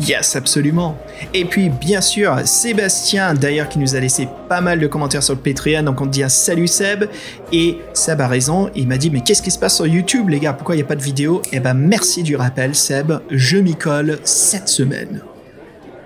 Yes, 0.00 0.34
absolument. 0.34 0.98
Et 1.32 1.44
puis, 1.44 1.68
bien 1.68 2.00
sûr, 2.00 2.36
Sébastien, 2.44 3.34
d'ailleurs, 3.34 3.68
qui 3.68 3.78
nous 3.78 3.94
a 3.94 4.00
laissé 4.00 4.26
pas 4.48 4.60
mal 4.60 4.80
de 4.80 4.86
commentaires 4.86 5.22
sur 5.22 5.34
le 5.34 5.40
Patreon. 5.40 5.82
Donc, 5.84 6.00
on 6.00 6.06
dit 6.06 6.24
un 6.24 6.28
salut 6.28 6.66
Seb. 6.66 7.04
Et 7.52 7.78
Seb 7.92 8.20
a 8.20 8.26
raison. 8.26 8.68
Il 8.74 8.88
m'a 8.88 8.96
dit, 8.96 9.10
mais 9.10 9.20
qu'est-ce 9.20 9.42
qui 9.42 9.52
se 9.52 9.58
passe 9.58 9.76
sur 9.76 9.86
YouTube, 9.86 10.28
les 10.30 10.40
gars? 10.40 10.54
Pourquoi 10.54 10.74
il 10.74 10.78
n'y 10.78 10.84
a 10.84 10.86
pas 10.86 10.96
de 10.96 11.02
vidéo? 11.02 11.42
Eh 11.52 11.60
ben, 11.60 11.74
merci 11.74 12.24
du 12.24 12.34
rappel, 12.34 12.74
Seb. 12.74 13.12
Je 13.30 13.58
m'y 13.58 13.76
colle 13.76 14.18
cette 14.24 14.68
semaine. 14.68 15.22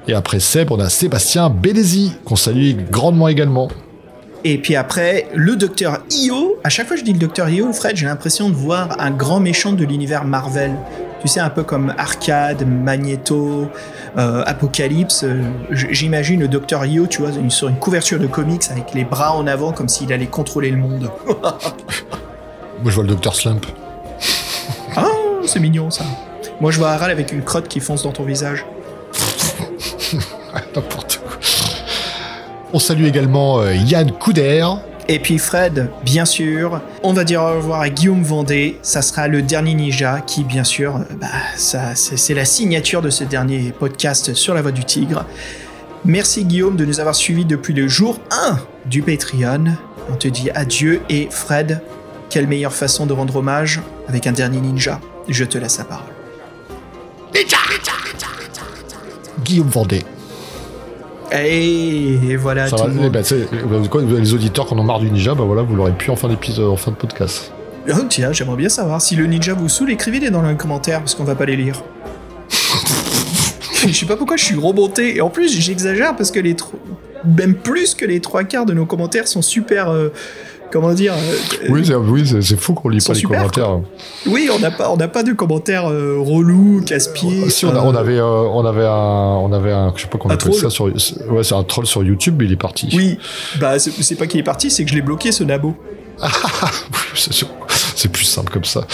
Et 0.09 0.15
après 0.15 0.41
Seb, 0.41 0.70
on 0.70 0.78
a 0.78 0.89
Sébastien 0.89 1.51
Bélézy, 1.51 2.12
qu'on 2.24 2.37
salue 2.37 2.74
grandement 2.91 3.28
également. 3.28 3.69
Et 4.45 4.59
puis 4.59 4.77
après, 4.77 5.27
le 5.35 5.57
docteur 5.57 6.03
Io. 6.12 6.57
À 6.62 6.69
chaque 6.69 6.87
fois 6.87 6.95
que 6.95 7.01
je 7.01 7.05
dis 7.05 7.12
le 7.12 7.19
docteur 7.19 7.49
Io, 7.49 7.73
Fred, 7.73 7.97
j'ai 7.97 8.07
l'impression 8.07 8.49
de 8.49 8.55
voir 8.55 9.01
un 9.01 9.11
grand 9.11 9.41
méchant 9.41 9.73
de 9.73 9.85
l'univers 9.85 10.24
Marvel. 10.24 10.77
Tu 11.20 11.27
sais, 11.27 11.41
un 11.41 11.51
peu 11.51 11.65
comme 11.65 11.93
Arcade, 11.99 12.65
Magneto, 12.69 13.69
euh, 14.16 14.45
Apocalypse. 14.47 15.24
Euh, 15.24 15.43
J'imagine 15.73 16.39
le 16.39 16.47
docteur 16.47 16.85
Io, 16.87 17.09
tu 17.09 17.23
vois, 17.23 17.33
sur 17.49 17.66
une 17.69 17.78
couverture 17.78 18.20
de 18.20 18.28
comics 18.28 18.62
avec 18.70 18.95
les 18.95 19.05
bras 19.05 19.35
en 19.35 19.49
avant 19.49 19.73
comme 19.73 19.89
s'il 19.89 20.12
allait 20.12 20.27
contrôler 20.27 20.70
le 20.70 20.77
monde. 20.77 21.11
Moi, 21.27 22.91
je 22.91 22.95
vois 22.95 23.03
le 23.05 23.11
docteur 23.11 23.35
Slump. 23.35 23.66
ah, 24.95 25.07
c'est 25.45 25.59
mignon 25.59 25.91
ça. 25.91 26.05
Moi, 26.61 26.70
je 26.70 26.78
vois 26.78 26.91
Aral 26.91 27.11
avec 27.11 27.33
une 27.33 27.43
crotte 27.43 27.66
qui 27.66 27.81
fonce 27.81 28.05
dans 28.05 28.12
ton 28.12 28.23
visage. 28.23 28.65
N'importe 30.74 31.19
quoi. 31.19 31.39
On 32.73 32.78
salue 32.78 33.05
également 33.05 33.61
euh, 33.61 33.74
Yann 33.74 34.11
Couder. 34.12 34.66
Et 35.09 35.20
puis 35.20 35.39
Fred, 35.39 35.89
bien 36.05 36.24
sûr, 36.24 36.81
on 37.05 37.12
va 37.12 37.23
dire 37.23 37.41
au 37.41 37.55
revoir 37.55 37.81
à 37.81 37.89
Guillaume 37.89 38.23
Vendée. 38.23 38.78
Ça 38.83 39.03
sera 39.03 39.28
le 39.28 39.41
dernier 39.41 39.74
ninja 39.74 40.20
qui, 40.20 40.43
bien 40.43 40.65
sûr, 40.65 40.97
euh, 40.97 41.15
bah, 41.20 41.28
ça, 41.57 41.95
c'est 41.95 42.16
c'est 42.16 42.35
la 42.35 42.45
signature 42.45 43.03
de 43.03 43.11
ce 43.11 43.23
dernier 43.23 43.73
podcast 43.73 44.35
sur 44.35 44.53
la 44.53 44.62
voie 44.62 44.73
du 44.73 44.85
tigre. 44.85 45.24
Merci 46.05 46.45
Guillaume 46.45 46.77
de 46.77 46.85
nous 46.85 47.01
avoir 47.01 47.15
suivis 47.15 47.45
depuis 47.45 47.73
le 47.73 47.89
jour 47.89 48.19
1 48.31 48.59
du 48.87 49.03
Patreon. 49.03 49.77
On 50.11 50.16
te 50.16 50.28
dit 50.28 50.51
adieu 50.51 51.01
et 51.09 51.28
Fred, 51.31 51.83
quelle 52.28 52.47
meilleure 52.47 52.74
façon 52.74 53.07
de 53.07 53.12
rendre 53.12 53.37
hommage 53.37 53.81
avec 54.09 54.27
un 54.27 54.33
dernier 54.33 54.61
ninja? 54.61 55.01
Je 55.28 55.45
te 55.45 55.59
laisse 55.59 55.78
la 55.78 55.85
parole. 55.85 56.12
Guillaume 59.45 59.69
Vendée. 59.69 60.03
Et 61.33 62.37
voilà 62.37 62.69
Ça 62.69 62.77
tout 62.77 62.83
va, 62.83 62.89
le 62.89 62.95
monde. 62.95 63.13
ben, 63.13 63.89
quoi, 63.89 64.03
les 64.03 64.33
auditeurs 64.35 64.67
qui 64.67 64.75
en 64.75 64.79
ont 64.79 64.85
marre 64.85 65.01
du 65.01 65.11
ninja, 65.11 65.35
bah 65.35 65.45
voilà, 65.45 65.63
vous 65.63 65.75
l'aurez 65.75 65.93
pu 65.93 66.11
en 66.11 66.17
fin 66.17 66.29
d'épisode, 66.29 66.71
en 66.71 66.77
fin 66.77 66.93
de 66.93 66.97
podcast. 66.97 67.53
Oh, 67.89 68.03
tiens, 68.09 68.33
j'aimerais 68.33 68.57
bien 68.57 68.69
savoir 68.69 69.01
si 69.01 69.17
le 69.17 69.27
ninja 69.27 69.55
vous 69.55 69.69
saoule, 69.69 69.91
écrivez-les 69.91 70.31
dans 70.31 70.43
les 70.43 70.57
commentaires 70.57 71.01
parce 71.01 71.15
qu'on 71.15 71.25
va 71.25 71.35
pas 71.35 71.45
les 71.47 71.57
lire. 71.57 71.83
je 73.87 73.93
sais 73.93 74.07
pas 74.07 74.17
pourquoi 74.17 74.37
je 74.37 74.45
suis 74.45 74.57
remonté 74.57 75.17
et 75.17 75.21
en 75.21 75.31
plus 75.31 75.53
j'exagère 75.61 76.17
parce 76.17 76.31
que 76.31 76.41
les 76.41 76.57
même 77.25 77.55
plus 77.55 77.95
que 77.95 78.05
les 78.05 78.21
trois 78.21 78.45
quarts 78.45 78.67
de 78.67 78.73
nos 78.73 78.87
commentaires 78.87 79.27
sont 79.29 79.43
super 79.43 79.91
euh, 79.91 80.09
comment 80.70 80.93
dire 80.93 81.14
euh, 81.14 81.66
Oui, 81.70 81.82
c'est 81.84 81.94
oui, 81.94 82.24
fou 82.56 82.74
qu'on 82.74 82.88
lit 82.88 82.98
pas 83.05 83.12
les 83.12 83.18
super, 83.20 83.38
commentaires. 83.38 83.80
oui 84.26 84.48
on 84.52 84.59
n'a 84.59 84.70
pas 84.70 84.90
on 84.90 84.97
n'a 84.97 85.09
pas 85.09 85.22
de 85.22 85.32
commentaires 85.32 85.90
euh, 85.90 86.16
relous 86.18 86.82
casse-pieds 86.84 87.48
Si 87.51 87.64
on, 87.66 87.70
a- 87.70 87.76
euh, 87.76 87.80
on 87.84 87.94
avait, 87.94 88.18
euh, 88.18 88.24
on 88.24 88.64
avait 88.64 88.84
un, 88.86 88.90
on 88.90 89.52
avait 89.52 89.72
un, 89.72 89.93
je 89.97 90.02
sais 90.02 90.09
pas 90.09 90.18
qu'on 90.18 90.28
Un 90.30 90.34
appelle 90.34 90.51
troll 90.51 90.60
ça 90.62 90.70
sur, 90.70 90.84
ouais, 90.86 91.44
c'est 91.44 91.55
un 91.55 91.62
troll 91.64 91.86
sur 91.86 92.02
YouTube, 92.02 92.36
mais 92.38 92.44
il 92.47 92.52
est 92.52 92.56
parti. 92.56 92.88
oui 92.97 93.18
bah 93.60 93.78
c'est 93.78 94.16
pas 94.16 94.26
qu'il 94.26 94.40
est 94.40 94.44
parti 94.44 94.70
c'est 94.70 94.84
que 94.84 94.90
je 94.90 94.94
l'ai 94.97 95.02
bloqué 95.02 95.32
ce 95.32 95.44
nabo 95.44 95.74
c'est 97.14 97.32
sûr. 97.32 97.48
C'est 97.94 98.10
plus 98.10 98.24
simple 98.24 98.52
comme 98.52 98.64
ça. 98.64 98.86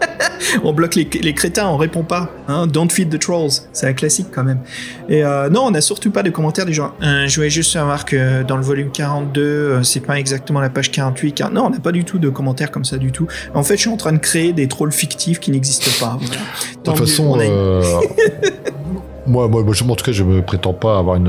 on 0.64 0.72
bloque 0.72 0.94
les, 0.94 1.08
les 1.22 1.34
crétins, 1.34 1.68
on 1.68 1.76
répond 1.76 2.02
pas. 2.02 2.30
Hein, 2.48 2.66
don't 2.66 2.88
feed 2.90 3.10
the 3.10 3.18
trolls, 3.18 3.50
c'est 3.72 3.86
un 3.86 3.92
classique 3.92 4.28
quand 4.32 4.44
même. 4.44 4.60
Et 5.08 5.24
euh, 5.24 5.48
non, 5.48 5.62
on 5.62 5.70
n'a 5.70 5.80
surtout 5.80 6.10
pas 6.10 6.22
de 6.22 6.30
commentaires 6.30 6.66
des 6.66 6.72
gens. 6.72 6.92
Euh, 7.02 7.26
je 7.26 7.36
voulais 7.36 7.50
juste 7.50 7.72
savoir 7.72 8.04
que 8.04 8.42
dans 8.42 8.56
le 8.56 8.62
volume 8.62 8.90
42, 8.90 9.42
euh, 9.42 9.82
c'est 9.82 10.00
pas 10.00 10.18
exactement 10.18 10.60
la 10.60 10.70
page 10.70 10.90
48. 10.90 11.32
Car... 11.32 11.50
Non, 11.50 11.66
on 11.66 11.70
n'a 11.70 11.80
pas 11.80 11.92
du 11.92 12.04
tout 12.04 12.18
de 12.18 12.28
commentaires 12.28 12.70
comme 12.70 12.84
ça 12.84 12.98
du 12.98 13.12
tout. 13.12 13.26
En 13.54 13.62
fait, 13.62 13.76
je 13.76 13.82
suis 13.82 13.90
en 13.90 13.96
train 13.96 14.12
de 14.12 14.18
créer 14.18 14.52
des 14.52 14.68
trolls 14.68 14.92
fictifs 14.92 15.40
qui 15.40 15.50
n'existent 15.50 16.04
pas. 16.04 16.18
Voilà. 16.20 16.40
De 16.40 16.82
toute 16.82 16.98
façon, 16.98 17.24
on 17.24 17.40
a 17.40 17.44
moi, 19.26 19.48
moi, 19.48 19.62
moi, 19.62 19.74
je- 19.74 19.84
en 19.84 19.94
tout 19.94 20.04
cas, 20.04 20.12
je 20.12 20.22
me 20.22 20.42
prétends 20.42 20.72
pas 20.72 20.98
avoir 20.98 21.16
une, 21.16 21.26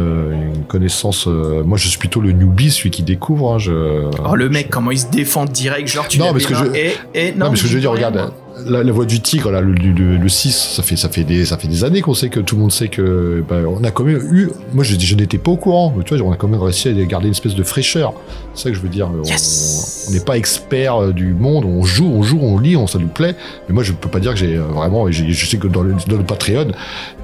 une 0.56 0.64
connaissance. 0.66 1.28
euh, 1.28 1.64
moi, 1.64 1.78
je 1.78 1.88
suis 1.88 1.98
plutôt 2.00 2.20
le 2.22 2.32
newbie, 2.32 2.72
celui 2.72 2.90
qui 2.92 3.04
découvre. 3.04 3.54
hein, 3.54 3.60
je... 3.60 4.10
Oh, 4.30 4.36
le 4.36 4.50
mec, 4.50 4.70
comment 4.70 4.92
il 4.92 5.00
se 5.00 5.08
défend 5.10 5.46
direct, 5.46 5.88
genre 5.88 6.08
tu 6.08 6.20
Non, 6.20 6.32
mais 6.34 6.40
ce 6.40 6.48
que 6.48 6.56
je- 6.56 6.66
et, 6.76 6.94
et 7.14 7.32
Non, 7.34 7.50
mais 7.50 7.56
ce 7.58 7.64
que 7.64 7.68
je 7.70 7.74
veux 7.76 7.80
dire, 7.80 7.92
regarde, 7.92 8.32
la, 8.66 8.84
la 8.84 8.92
voix 8.92 9.06
du 9.06 9.20
tigre, 9.22 9.52
là, 9.52 9.62
le, 9.62 9.74
le, 9.74 10.18
le 10.18 10.30
6, 10.30 10.74
ça 10.76 10.84
fait, 10.84 10.96
ça, 10.96 11.10
fait 11.10 11.24
des, 11.24 11.46
ça 11.46 11.58
fait 11.58 11.68
des 11.68 11.84
années 11.84 12.02
qu'on 12.02 12.14
sait 12.14 12.30
que 12.30 12.40
tout 12.40 12.56
le 12.56 12.62
monde 12.62 12.72
sait 12.72 12.88
que. 12.88 13.44
bah, 13.48 13.58
on 13.68 13.84
a 13.84 13.92
quand 13.92 14.04
même 14.04 14.18
eu. 14.34 14.50
Moi, 14.74 14.84
je, 14.84 14.98
je 15.00 15.16
n'étais 15.16 15.38
pas 15.38 15.52
au 15.52 15.58
courant, 15.58 15.94
mais 15.96 16.04
tu 16.04 16.16
vois, 16.18 16.26
on 16.28 16.32
a 16.32 16.36
quand 16.38 16.48
même 16.48 16.62
réussi 16.62 16.88
à 16.90 16.94
garder 17.06 17.28
une 17.28 17.34
espèce 17.34 17.56
de 17.56 17.64
fraîcheur. 17.64 18.14
C'est 18.56 18.64
ça 18.64 18.70
que 18.70 18.76
je 18.76 18.82
veux 18.82 18.90
dire. 18.90 19.10
On- 19.10 19.24
Yes. 19.24 20.08
On 20.10 20.14
n'est 20.14 20.22
pas 20.22 20.38
expert 20.38 20.96
euh, 21.04 21.12
du 21.14 21.34
monde, 21.34 21.66
on 21.66 21.84
joue, 21.84 22.08
on 22.08 22.24
joue, 22.24 22.40
on 22.42 22.58
lit, 22.60 22.76
on, 22.78 22.88
ça 22.88 22.98
nous 22.98 23.08
plaît. 23.08 23.36
Mais 23.68 23.74
moi, 23.74 23.84
je 23.84 23.92
peux 23.92 24.10
pas 24.10 24.20
dire 24.22 24.32
que 24.34 24.40
j'ai 24.40 24.56
euh, 24.56 24.64
vraiment. 24.64 25.12
Je 25.12 25.46
sais 25.46 25.58
que 25.58 25.68
dans 25.68 25.82
le, 25.84 25.96
dans 26.08 26.18
le 26.18 26.24
Patreon, 26.24 26.68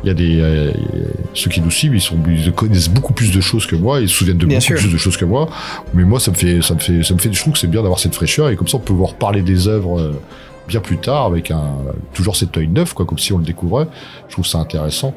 il 0.03 0.07
y 0.07 0.09
a 0.09 0.13
des. 0.13 0.39
euh, 0.41 0.71
ceux 1.33 1.49
qui 1.49 1.61
nous 1.61 1.71
suivent, 1.71 1.95
ils, 1.95 2.01
sont, 2.01 2.17
ils 2.27 2.51
connaissent 2.51 2.89
beaucoup 2.89 3.13
plus 3.13 3.31
de 3.31 3.41
choses 3.41 3.65
que 3.65 3.75
moi, 3.75 4.01
ils 4.01 4.09
se 4.09 4.15
souviennent 4.15 4.37
de 4.37 4.45
Bien 4.45 4.57
beaucoup 4.59 4.67
sûr. 4.67 4.77
plus 4.77 4.91
de 4.91 4.97
choses 4.97 5.17
que 5.17 5.25
moi. 5.25 5.49
Mais 5.93 6.03
moi, 6.03 6.19
ça 6.19 6.31
me 6.31 6.35
fait, 6.35 6.61
ça 6.61 6.73
me 6.73 6.79
fait, 6.79 7.03
ça 7.03 7.13
me 7.13 7.19
fait, 7.19 7.31
je 7.33 7.39
trouve 7.39 7.53
que 7.53 7.59
c'est 7.59 7.67
bien 7.67 7.81
d'avoir 7.81 7.99
cette 7.99 8.13
fraîcheur 8.15 8.49
et 8.49 8.55
comme 8.55 8.67
ça, 8.67 8.77
on 8.77 8.81
peut 8.81 8.93
voir 8.93 9.13
parler 9.13 9.41
des 9.41 9.67
œuvres 9.67 9.99
euh, 9.99 10.11
plus 10.81 10.97
tard 10.97 11.25
avec 11.25 11.51
un, 11.51 11.77
toujours 12.13 12.35
cet 12.35 12.55
œil 12.57 12.67
neuf, 12.67 12.93
quoi, 12.93 13.05
comme 13.05 13.19
si 13.19 13.33
on 13.33 13.37
le 13.37 13.43
découvrait. 13.45 13.87
Je 14.27 14.33
trouve 14.33 14.45
ça 14.45 14.59
intéressant. 14.59 15.13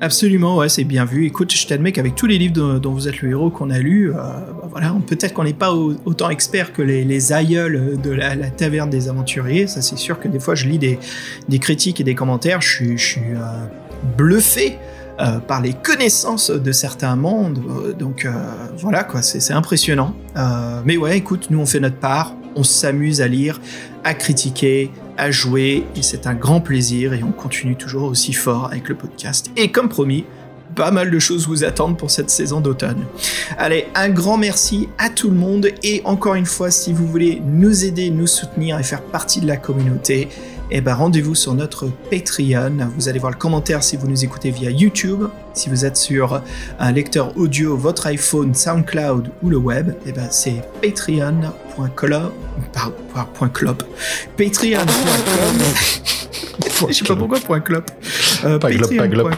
Absolument, 0.00 0.58
ouais, 0.58 0.68
c'est 0.68 0.84
bien 0.84 1.06
vu. 1.06 1.24
Écoute, 1.24 1.54
je 1.54 1.66
t'admets 1.66 1.90
qu'avec 1.90 2.14
tous 2.14 2.26
les 2.26 2.36
livres 2.36 2.78
dont, 2.78 2.92
vous 2.92 3.08
êtes 3.08 3.22
le 3.22 3.30
héros 3.30 3.48
qu'on 3.48 3.70
a 3.70 3.78
lus, 3.78 4.10
euh, 4.10 4.14
bah 4.14 4.68
voilà, 4.70 4.94
peut-être 5.06 5.32
qu'on 5.32 5.44
n'est 5.44 5.54
pas 5.54 5.72
au- 5.72 5.94
autant 6.04 6.28
expert 6.28 6.74
que 6.74 6.82
les, 6.82 7.32
aïeuls 7.32 7.96
de 8.02 8.10
la, 8.10 8.36
taverne 8.50 8.90
des 8.90 9.08
aventuriers. 9.08 9.66
Ça, 9.66 9.80
c'est 9.80 9.96
sûr 9.96 10.20
que 10.20 10.28
des 10.28 10.38
fois, 10.38 10.54
je 10.54 10.66
lis 10.66 10.78
des, 10.78 10.98
critiques 11.58 11.98
et 11.98 12.04
des 12.04 12.14
commentaires, 12.14 12.60
je 12.60 12.94
suis, 12.96 13.18
euh, 13.20 13.66
bluffé. 14.16 14.78
euh, 15.18 15.38
par 15.38 15.62
les 15.62 15.72
connaissances 15.72 16.50
de 16.50 16.72
certains 16.72 17.16
mondes, 17.16 17.62
Euh, 17.66 17.94
donc 17.94 18.28
voilà 18.82 19.02
quoi, 19.02 19.22
c'est 19.22 19.54
impressionnant. 19.54 20.14
Mais 20.84 20.98
ouais, 20.98 21.16
écoute, 21.16 21.46
nous 21.48 21.58
on 21.58 21.64
fait 21.64 21.80
notre 21.80 21.96
part, 21.96 22.34
on 22.54 22.62
s'amuse 22.62 23.22
à 23.22 23.26
lire, 23.28 23.58
à 24.06 24.14
critiquer, 24.14 24.92
à 25.18 25.32
jouer, 25.32 25.84
et 25.96 26.02
c'est 26.02 26.28
un 26.28 26.34
grand 26.34 26.60
plaisir, 26.60 27.12
et 27.12 27.24
on 27.24 27.32
continue 27.32 27.74
toujours 27.74 28.08
aussi 28.08 28.32
fort 28.32 28.66
avec 28.66 28.88
le 28.88 28.94
podcast. 28.94 29.50
Et 29.56 29.72
comme 29.72 29.88
promis, 29.88 30.24
pas 30.76 30.92
mal 30.92 31.10
de 31.10 31.18
choses 31.18 31.48
vous 31.48 31.64
attendent 31.64 31.98
pour 31.98 32.12
cette 32.12 32.30
saison 32.30 32.60
d'automne. 32.60 33.04
Allez, 33.58 33.88
un 33.96 34.08
grand 34.08 34.36
merci 34.36 34.88
à 34.96 35.10
tout 35.10 35.28
le 35.28 35.36
monde, 35.36 35.70
et 35.82 36.02
encore 36.04 36.36
une 36.36 36.46
fois, 36.46 36.70
si 36.70 36.92
vous 36.92 37.04
voulez 37.04 37.42
nous 37.44 37.84
aider, 37.84 38.10
nous 38.10 38.28
soutenir 38.28 38.78
et 38.78 38.84
faire 38.84 39.02
partie 39.02 39.40
de 39.40 39.48
la 39.48 39.56
communauté, 39.56 40.28
eh 40.70 40.80
ben 40.80 40.94
rendez-vous 40.94 41.34
sur 41.34 41.54
notre 41.54 41.86
Patreon. 42.10 42.90
Vous 42.96 43.08
allez 43.08 43.18
voir 43.18 43.32
le 43.32 43.38
commentaire 43.38 43.82
si 43.82 43.96
vous 43.96 44.08
nous 44.08 44.24
écoutez 44.24 44.50
via 44.50 44.70
YouTube. 44.70 45.24
Si 45.54 45.68
vous 45.68 45.84
êtes 45.84 45.96
sur 45.96 46.42
un 46.78 46.92
lecteur 46.92 47.36
audio, 47.36 47.76
votre 47.76 48.06
iPhone, 48.08 48.54
SoundCloud 48.54 49.30
ou 49.42 49.50
le 49.50 49.56
web, 49.58 49.92
eh 50.06 50.12
ben 50.12 50.28
c'est 50.30 50.62
patreon.club. 50.82 52.30
par- 52.72 52.92
par- 53.14 53.26
point 53.28 53.48
club. 53.48 53.82
Patreon.com. 54.36 54.88
Je 56.88 56.92
sais 56.92 57.04
pas 57.04 57.16
pourquoi 57.16 57.40
point 57.40 57.60
club. 57.60 57.84
Euh, 58.44 58.58
Pas 58.58 58.70
globe, 58.70 58.96
pas 58.96 59.08
globe. 59.08 59.30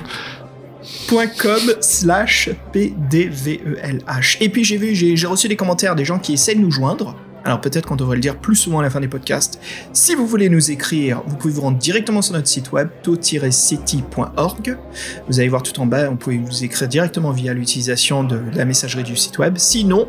patreon.com 1.08 1.74
slash 1.80 2.50
pdvelh. 2.72 4.00
Et 4.40 4.48
puis 4.48 4.64
j'ai 4.64 4.76
vu, 4.76 4.94
j'ai 4.94 5.16
j'ai 5.16 5.26
reçu 5.26 5.48
des 5.48 5.56
commentaires 5.56 5.94
des 5.94 6.04
gens 6.04 6.18
qui 6.18 6.34
essaient 6.34 6.54
de 6.54 6.60
nous 6.60 6.70
joindre. 6.70 7.14
Alors 7.48 7.60
peut-être 7.62 7.86
qu'on 7.86 7.96
devrait 7.96 8.16
le 8.16 8.20
dire 8.20 8.36
plus 8.36 8.56
souvent 8.56 8.80
à 8.80 8.82
la 8.82 8.90
fin 8.90 9.00
des 9.00 9.08
podcasts. 9.08 9.58
Si 9.94 10.14
vous 10.14 10.26
voulez 10.26 10.50
nous 10.50 10.70
écrire, 10.70 11.22
vous 11.26 11.36
pouvez 11.36 11.54
vous 11.54 11.62
rendre 11.62 11.78
directement 11.78 12.20
sur 12.20 12.34
notre 12.34 12.46
site 12.46 12.72
web 12.72 12.90
to-city.org. 13.02 14.76
Vous 15.28 15.40
allez 15.40 15.48
voir 15.48 15.62
tout 15.62 15.80
en 15.80 15.86
bas, 15.86 16.10
vous 16.10 16.16
pouvez 16.16 16.36
nous 16.36 16.62
écrire 16.62 16.88
directement 16.88 17.30
via 17.30 17.54
l'utilisation 17.54 18.22
de 18.22 18.38
la 18.54 18.66
messagerie 18.66 19.02
du 19.02 19.16
site 19.16 19.38
web. 19.38 19.54
Sinon, 19.56 20.08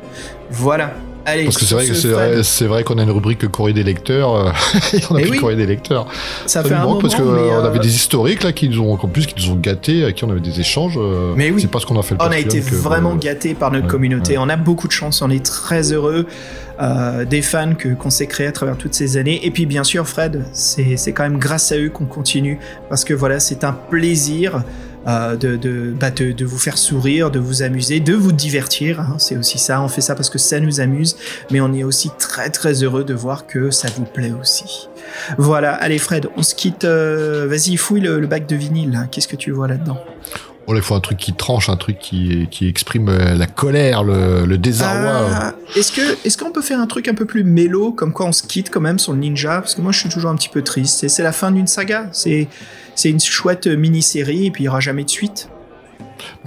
Voilà. 0.51 0.95
Allez, 1.27 1.45
Parce 1.45 1.57
que 1.59 1.65
c'est 1.65 1.75
vrai, 1.75 1.87
que 1.87 2.43
c'est 2.43 2.85
qu'on 2.85 2.99
a 2.99 3.03
une 3.03 3.11
rubrique 3.11 3.49
courrier 3.49 3.75
des 3.75 3.83
lecteurs. 3.83 4.35
euh, 4.35 4.51
on 5.11 5.17
a 5.17 5.21
Eh 5.21 5.23
plus 5.23 5.31
oui. 5.33 5.39
courrier 5.39 5.57
des 5.57 5.67
lecteurs. 5.67 6.07
ça 6.47 6.63
Ça 6.63 6.69
fait 6.69 6.75
un 6.75 6.83
moment, 6.85 7.01
parce 7.01 7.15
qu'on 7.15 7.23
euh, 7.35 7.63
avait 7.65 7.79
des 7.79 7.95
historiques 7.95 8.43
là 8.43 8.53
qui 8.53 8.69
nous 8.69 8.81
ont, 8.81 8.93
en 8.93 9.09
plus, 9.09 9.27
qui 9.27 9.35
nous 9.47 9.53
ont 9.55 9.57
gâtés, 9.59 10.05
à 10.05 10.13
qui 10.13 10.25
on 10.25 10.31
avait 10.31 10.41
des 10.41 10.61
échanges. 10.61 10.99
euh, 10.99 11.33
Mais 11.37 11.51
oui. 11.51 11.61
C'est 11.63 11.71
pas 11.71 11.79
ce 11.81 11.87
qu'on 11.87 11.99
a 11.99 12.03
fait 12.03 12.15
le 12.15 12.21
On 12.23 12.31
a 12.31 12.39
été 12.39 12.61
que- 12.61 12.75
vraiment 12.75 13.13
euh, 13.13 13.19
gâtés 13.19 13.55
par 13.55 13.71
notre 13.71 13.85
ouais, 13.87 13.91
communauté. 13.91 14.33
ouais. 14.33 14.39
On 14.45 14.49
a 14.49 14.57
beaucoup 14.57 14.87
de 14.87 14.93
chance. 14.93 15.23
On 15.23 15.31
est 15.31 15.45
très 15.45 15.93
heureux 15.93 16.27
euh, 16.81 17.25
des 17.25 17.41
fans 17.43 17.75
que 17.75 17.89
qu'on 17.95 18.11
s'est 18.11 18.27
créés 18.27 18.49
à 18.49 18.53
travers 18.53 18.77
toutes 18.77 18.95
ces 18.95 19.17
années. 19.17 19.47
Et 19.47 19.51
puis 19.51 19.65
bien 19.65 19.85
sûr, 19.85 20.07
Fred, 20.07 20.45
c'est 20.53 21.13
quand 21.13 21.23
même 21.23 21.39
grâce 21.39 21.73
à 21.73 21.79
eux 21.79 21.89
qu'on 21.89 22.05
continue 22.07 22.59
parce 22.89 23.05
que 23.05 23.15
voilà, 23.15 23.41
c'est 23.41 23.65
un 23.65 23.73
plaisir. 23.73 24.63
Euh, 25.07 25.37
de, 25.37 25.57
de, 25.57 25.93
bah, 25.99 26.11
de, 26.11 26.33
de 26.33 26.45
vous 26.45 26.59
faire 26.59 26.79
sourire, 26.79 27.31
de 27.31 27.39
vous 27.39 27.63
amuser, 27.63 28.01
de 28.01 28.15
vous 28.15 28.33
divertir. 28.33 29.01
hein. 29.01 29.17
C'est 29.19 29.37
aussi 29.37 29.59
ça. 29.59 29.81
On 29.83 29.89
fait 29.89 30.01
ça 30.01 30.15
parce 30.15 30.31
que 30.31 30.39
ça 30.39 30.61
nous 30.61 30.81
amuse, 30.81 31.17
mais 31.51 31.61
on 31.61 31.73
est 31.73 31.85
aussi 31.85 32.11
très 32.19 32.51
très 32.51 32.83
heureux 32.83 33.05
de 33.05 33.15
voir 33.15 33.47
que 33.47 33.71
ça 33.71 33.89
vous 33.97 34.05
plaît 34.05 34.33
aussi. 34.41 34.89
Voilà. 35.39 35.75
Allez, 35.75 35.99
Fred, 35.99 36.29
on 36.37 36.43
se 36.43 36.55
quitte. 36.55 36.85
euh, 36.85 37.47
Vas-y, 37.49 37.77
fouille 37.77 38.01
le, 38.01 38.21
le 38.21 38.27
bac 38.27 38.47
de 38.47 38.57
vinyle. 38.57 38.93
là. 38.93 39.07
Qu'est-ce 39.11 39.29
que 39.29 39.37
tu 39.37 39.51
vois 39.51 39.69
là-dedans? 39.69 39.99
Oh, 40.67 40.73
là, 40.73 40.79
il 40.79 40.83
faut 40.83 40.95
un 40.95 41.01
truc 41.01 41.19
qui 41.19 41.35
tranche, 41.35 41.69
un 41.69 41.77
truc 41.77 41.99
qui, 41.99 42.49
qui 42.51 42.69
exprime 42.69 43.09
euh, 43.11 43.35
la 43.35 43.47
colère, 43.47 44.03
le, 44.03 44.47
le 44.47 44.57
désarroi. 44.59 45.13
Ah, 45.33 45.53
est-ce 45.77 45.93
que 45.93 46.17
est-ce 46.27 46.39
qu'on 46.39 46.53
peut 46.53 46.63
faire 46.63 46.81
un 46.81 46.87
truc 46.87 47.07
un 47.09 47.15
peu 47.15 47.27
plus 47.27 47.45
mélo, 47.45 47.93
comme 47.93 48.13
quoi 48.15 48.25
on 48.27 48.33
se 48.33 48.43
quitte 48.43 48.71
quand 48.71 48.81
même 48.81 48.99
sur 48.99 49.13
le 49.13 49.19
ninja? 49.19 49.61
Parce 49.61 49.75
que 49.75 49.83
moi 49.83 49.93
je 49.93 49.99
suis 50.01 50.09
toujours 50.09 50.31
un 50.31 50.37
petit 50.37 50.49
peu 50.49 50.63
triste. 50.63 51.07
C'est 51.09 51.23
la 51.23 51.33
fin 51.33 51.51
d'une 51.51 51.67
saga. 51.67 52.07
C'est 52.13 52.49
c'est 52.95 53.11
une 53.11 53.21
chouette 53.21 53.67
mini-série 53.67 54.47
et 54.47 54.51
puis 54.51 54.63
il 54.63 54.67
y 54.67 54.69
aura 54.69 54.81
jamais 54.81 55.05
de 55.05 55.11
suite. 55.11 55.49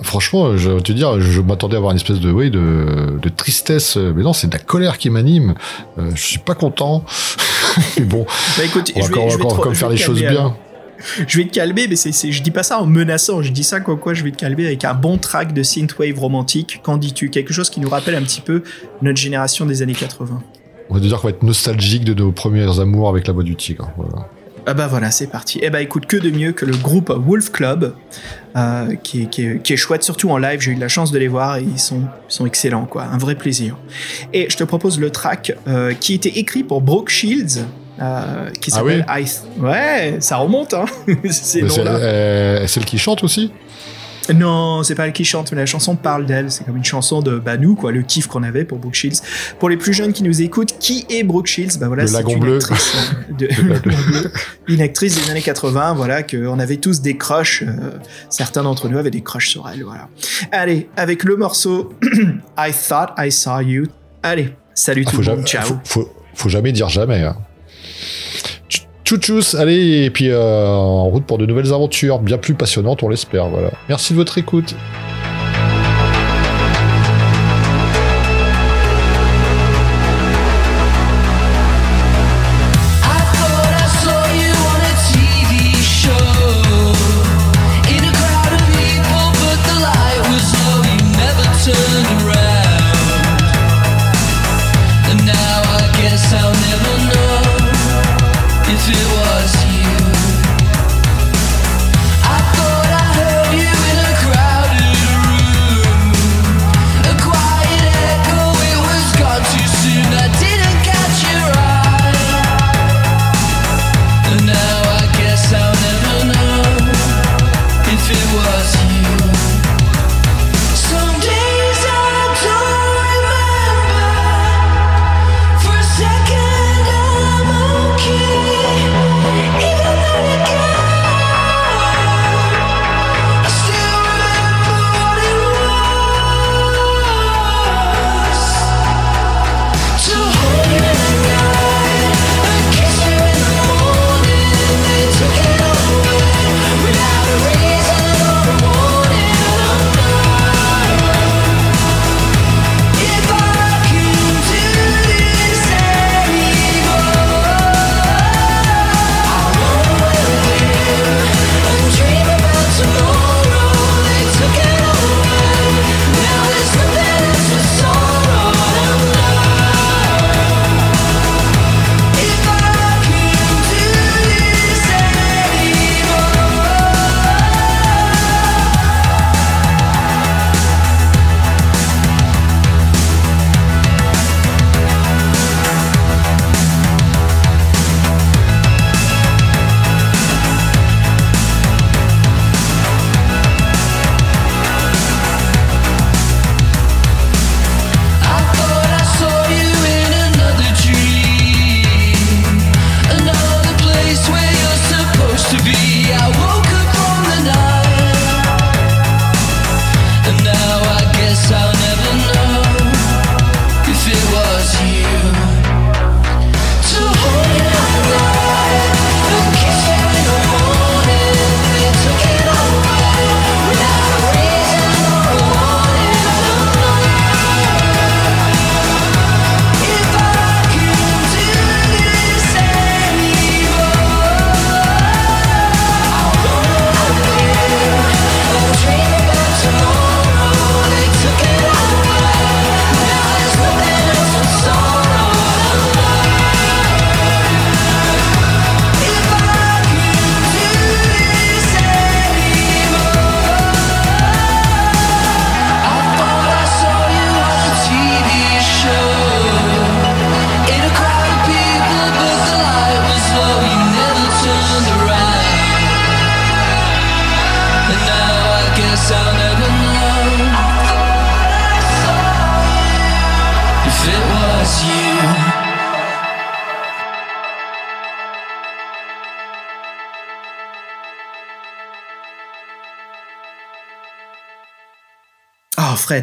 Franchement, 0.02 0.57
je 0.57 0.72
vais 0.72 0.81
te 0.81 0.91
dire, 0.91 1.19
je 1.22 1.41
m'attendais 1.41 1.76
à 1.76 1.77
avoir 1.77 1.91
une 1.91 1.98
espèce 1.98 2.19
de, 2.19 2.31
oui, 2.31 2.49
de, 2.49 3.19
de 3.22 3.30
tristesse, 3.30 3.98
mais 3.98 4.23
non, 4.23 4.34
c'est 4.34 4.48
de 4.48 4.53
la 4.53 4.60
colère 4.60 4.98
qui 4.98 5.10
m'anime. 5.11 5.53
Euh, 5.99 6.10
je 6.15 6.22
suis 6.23 6.39
pas 6.39 6.56
content. 6.56 7.03
mais 7.98 8.06
bon, 8.06 8.26
Bah 8.57 8.64
écoute, 8.64 8.91
on 8.95 9.02
va 9.02 9.06
je 9.07 9.11
vais, 9.11 9.18
encore, 9.19 9.30
je 9.30 9.38
vais 9.38 9.44
encore- 9.44 9.57
te- 9.57 9.61
comme 9.64 9.73
je 9.73 9.80
faire 9.80 9.89
les 9.89 9.98
choses 9.98 10.19
bien. 10.19 10.30
alors. 10.30 10.57
Je 11.28 11.38
vais 11.38 11.45
te 11.45 11.53
calmer, 11.53 11.88
mais 11.88 11.95
c'est, 11.95 12.32
je 12.32 12.44
dis 12.44 12.52
pas 12.52 12.64
ça 12.64 12.80
en 12.80 12.86
menaçant. 12.86 13.41
Je 13.41 13.52
dis 13.52 13.64
ça 13.64 13.80
comme 13.80 13.99
quoi 13.99 14.14
je 14.14 14.24
vais 14.24 14.32
te 14.32 14.38
calmer 14.38 14.65
avec 14.65 14.86
un 14.86 14.94
bon 14.94 15.18
track 15.18 15.53
de 15.53 15.64
synthwave 15.64 16.19
romantique. 16.19 16.82
Qu'en 16.84 16.98
dis-tu? 16.98 17.30
Quelque 17.30 17.53
chose 17.53 17.69
qui 17.69 17.80
nous 17.80 17.90
rappelle 17.90 18.15
un 18.15 18.24
petit 18.24 18.41
peu 18.41 18.64
notre 19.02 19.19
génération 19.19 19.65
des 19.65 19.82
années 19.82 19.94
80. 19.94 20.41
On 20.90 20.94
va 20.94 20.99
dire 20.99 21.18
qu'on 21.18 21.28
va 21.28 21.32
être 21.32 21.44
nostalgique 21.44 22.06
de 22.06 22.14
nos 22.14 22.32
premiers 22.32 22.80
amours 22.80 23.10
avec 23.10 23.28
la 23.28 23.34
voix 23.34 23.44
du 23.44 23.56
tigre. 23.56 23.91
Voilà. 23.98 24.28
Ah 24.69 24.74
bah 24.74 24.88
voilà, 24.88 25.11
c'est 25.11 25.28
parti. 25.28 25.60
Eh 25.61 25.69
bah 25.69 25.82
écoute, 25.82 26.07
que 26.07 26.18
de 26.18 26.30
mieux 26.30 26.52
que 26.52 26.65
le 26.65 26.76
groupe 26.76 27.10
Wolf 27.10 27.52
Club, 27.52 27.94
euh, 28.57 28.95
qui, 28.95 29.22
est, 29.22 29.26
qui, 29.28 29.44
est, 29.44 29.61
qui 29.64 29.72
est 29.72 29.78
chouette, 29.78 30.03
surtout 30.03 30.30
en 30.30 30.38
live. 30.38 30.60
J'ai 30.60 30.72
eu 30.72 30.76
de 30.76 30.82
la 30.82 30.90
chance 30.90 31.11
de 31.14 31.18
les 31.18 31.30
voir 31.30 31.56
et 31.56 31.64
ils 31.64 31.80
sont, 31.80 32.02
ils 32.02 32.34
sont 32.34 32.45
excellents, 32.45 32.86
quoi. 32.86 33.03
Un 33.03 33.18
vrai 33.18 33.36
plaisir. 33.36 33.78
Et 34.34 34.49
je 34.49 34.57
te 34.57 34.65
propose 34.65 34.99
le 34.99 35.10
track 35.10 35.53
euh, 35.68 35.94
qui 35.94 36.14
était 36.14 36.38
écrit 36.38 36.64
pour 36.64 36.82
Brooke 36.82 37.10
Shields. 37.10 37.64
Euh, 37.99 38.49
qui 38.61 38.72
Ah 38.74 38.76
s'appelle 38.78 39.06
Ice. 39.22 39.44
Ouais, 39.60 40.18
ça 40.19 40.38
remonte, 40.38 40.74
hein. 40.74 40.86
C'est 41.30 41.64
euh, 41.64 42.68
celle 42.68 42.86
qui 42.86 42.98
chante 42.98 43.24
aussi 43.24 43.52
Non, 44.36 44.84
c'est 44.84 44.94
pas 44.95 45.07
elle 45.07 45.14
qui 45.14 45.24
chante, 45.26 45.52
mais 45.52 45.57
la 45.57 45.65
chanson 45.65 45.95
parle 45.95 46.26
d'elle. 46.26 46.52
C'est 46.52 46.65
comme 46.65 46.76
une 46.78 46.84
chanson 46.84 47.22
de 47.22 47.40
bah, 47.40 47.56
nous, 47.57 47.76
quoi, 47.76 47.91
le 47.91 48.02
kiff 48.02 48.28
qu'on 48.28 48.44
avait 48.44 48.65
pour 48.65 48.78
Brooke 48.78 48.94
Shields. 48.95 49.22
Pour 49.57 49.69
les 49.69 49.78
plus 49.78 49.94
jeunes 49.94 50.11
qui 50.14 50.22
nous 50.24 50.41
écoutent, 50.41 50.78
qui 50.80 51.06
est 51.10 51.24
Brooke 51.24 51.48
Shields? 51.48 51.78
Bah 51.80 51.88
voilà, 51.88 52.06
c'est 52.06 52.22
une 52.30 52.40
bleu. 52.40 52.56
actrice, 52.57 52.94
de- 53.38 53.48
bleu. 53.48 54.32
une 54.68 54.82
actrice 54.82 55.15
des 55.24 55.32
années 55.32 55.41
80, 55.41 55.94
voilà, 55.94 56.24
qu'on 56.24 56.60
avait 56.60 56.76
tous 56.78 57.02
des 57.02 57.15
crushs. 57.18 57.64
euh, 57.64 57.91
certains 58.30 58.64
d'entre 58.64 58.90
nous 58.90 58.98
avaient 58.98 59.11
des 59.11 59.22
crushs 59.22 59.49
sur 59.49 59.68
elle, 59.69 59.84
voilà. 59.84 60.10
Allez, 60.52 60.90
avec 60.98 61.24
le 61.24 61.38
morceau 61.38 61.94
I 62.57 62.72
Thought 62.90 63.11
I 63.18 63.32
Saw 63.32 63.61
You. 63.61 63.86
Allez, 64.24 64.53
salut 64.74 65.06
Ah, 65.07 65.11
tout 65.11 65.22
le 65.22 65.28
monde, 65.36 65.45
ciao. 65.48 65.64
faut, 65.65 65.78
faut- 65.86 66.14
faut 66.36 66.49
jamais 66.49 66.72
dire 66.74 66.90
jamais. 66.90 67.24
Hein. 67.24 67.38
Tch- 68.69 68.85
Tchou-tchous, 69.05 69.55
allez, 69.57 70.03
et 70.05 70.09
puis 70.09 70.30
euh, 70.30 70.65
en 70.68 71.05
route 71.05 71.26
pour 71.26 71.38
de 71.38 71.45
nouvelles 71.45 71.73
aventures, 71.73 72.19
bien 72.19 72.38
plus 72.38 72.53
passionnantes, 72.55 73.03
on 73.03 73.09
l'espère. 73.09 73.47
Voilà. 73.47 73.72
Merci 73.88 74.14
de 74.14 74.18
votre 74.18 74.38
écoute. 74.38 74.76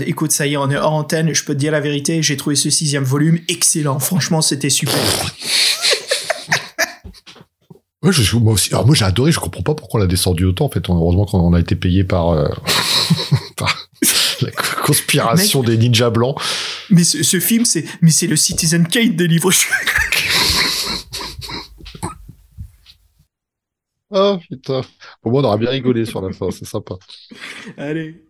Écoute, 0.06 0.30
ça 0.32 0.46
y 0.46 0.54
est, 0.54 0.56
on 0.56 0.70
est 0.70 0.76
hors 0.76 0.92
antenne, 0.92 1.32
je 1.34 1.44
peux 1.44 1.54
te 1.54 1.58
dire 1.58 1.72
la 1.72 1.80
vérité, 1.80 2.22
j'ai 2.22 2.36
trouvé 2.36 2.56
ce 2.56 2.70
sixième 2.70 3.04
volume 3.04 3.38
excellent. 3.48 3.98
Franchement, 3.98 4.40
c'était 4.42 4.70
super. 4.70 4.94
Ouais, 8.02 8.12
je- 8.12 8.36
moi 8.36 8.52
aussi. 8.52 8.68
Alors 8.74 8.84
moi 8.84 8.94
j'ai 8.94 9.06
adoré, 9.06 9.32
je 9.32 9.40
comprends 9.40 9.62
pas 9.62 9.74
pourquoi 9.74 9.98
on 9.98 10.02
l'a 10.02 10.06
descendu 10.06 10.44
autant 10.44 10.66
en 10.66 10.68
fait. 10.68 10.90
On- 10.90 10.94
Heureusement 10.94 11.24
qu'on 11.24 11.54
a 11.54 11.58
été 11.60 11.74
payé 11.74 12.04
par, 12.04 12.28
euh, 12.32 12.46
par 13.56 13.88
la 14.42 14.50
conspiration 14.84 15.62
des 15.62 15.78
ninjas 15.78 16.10
blancs. 16.10 16.38
Mais 16.90 17.02
ce, 17.02 17.22
ce 17.22 17.40
film, 17.40 17.64
c'est, 17.64 17.86
mais 18.02 18.10
c'est 18.10 18.26
le 18.26 18.36
Citizen 18.36 18.86
Kane 18.86 19.16
des 19.16 19.26
livres. 19.26 19.50
Ah 24.10 24.38
putain. 24.48 24.82
Au 25.22 25.30
moins 25.30 25.42
on 25.42 25.44
aura 25.46 25.56
bien 25.58 25.70
rigolé 25.70 26.04
sur 26.04 26.20
la 26.20 26.32
fin, 26.32 26.50
c'est 26.50 26.64
sympa. 26.66 26.94
Allez. 27.76 28.22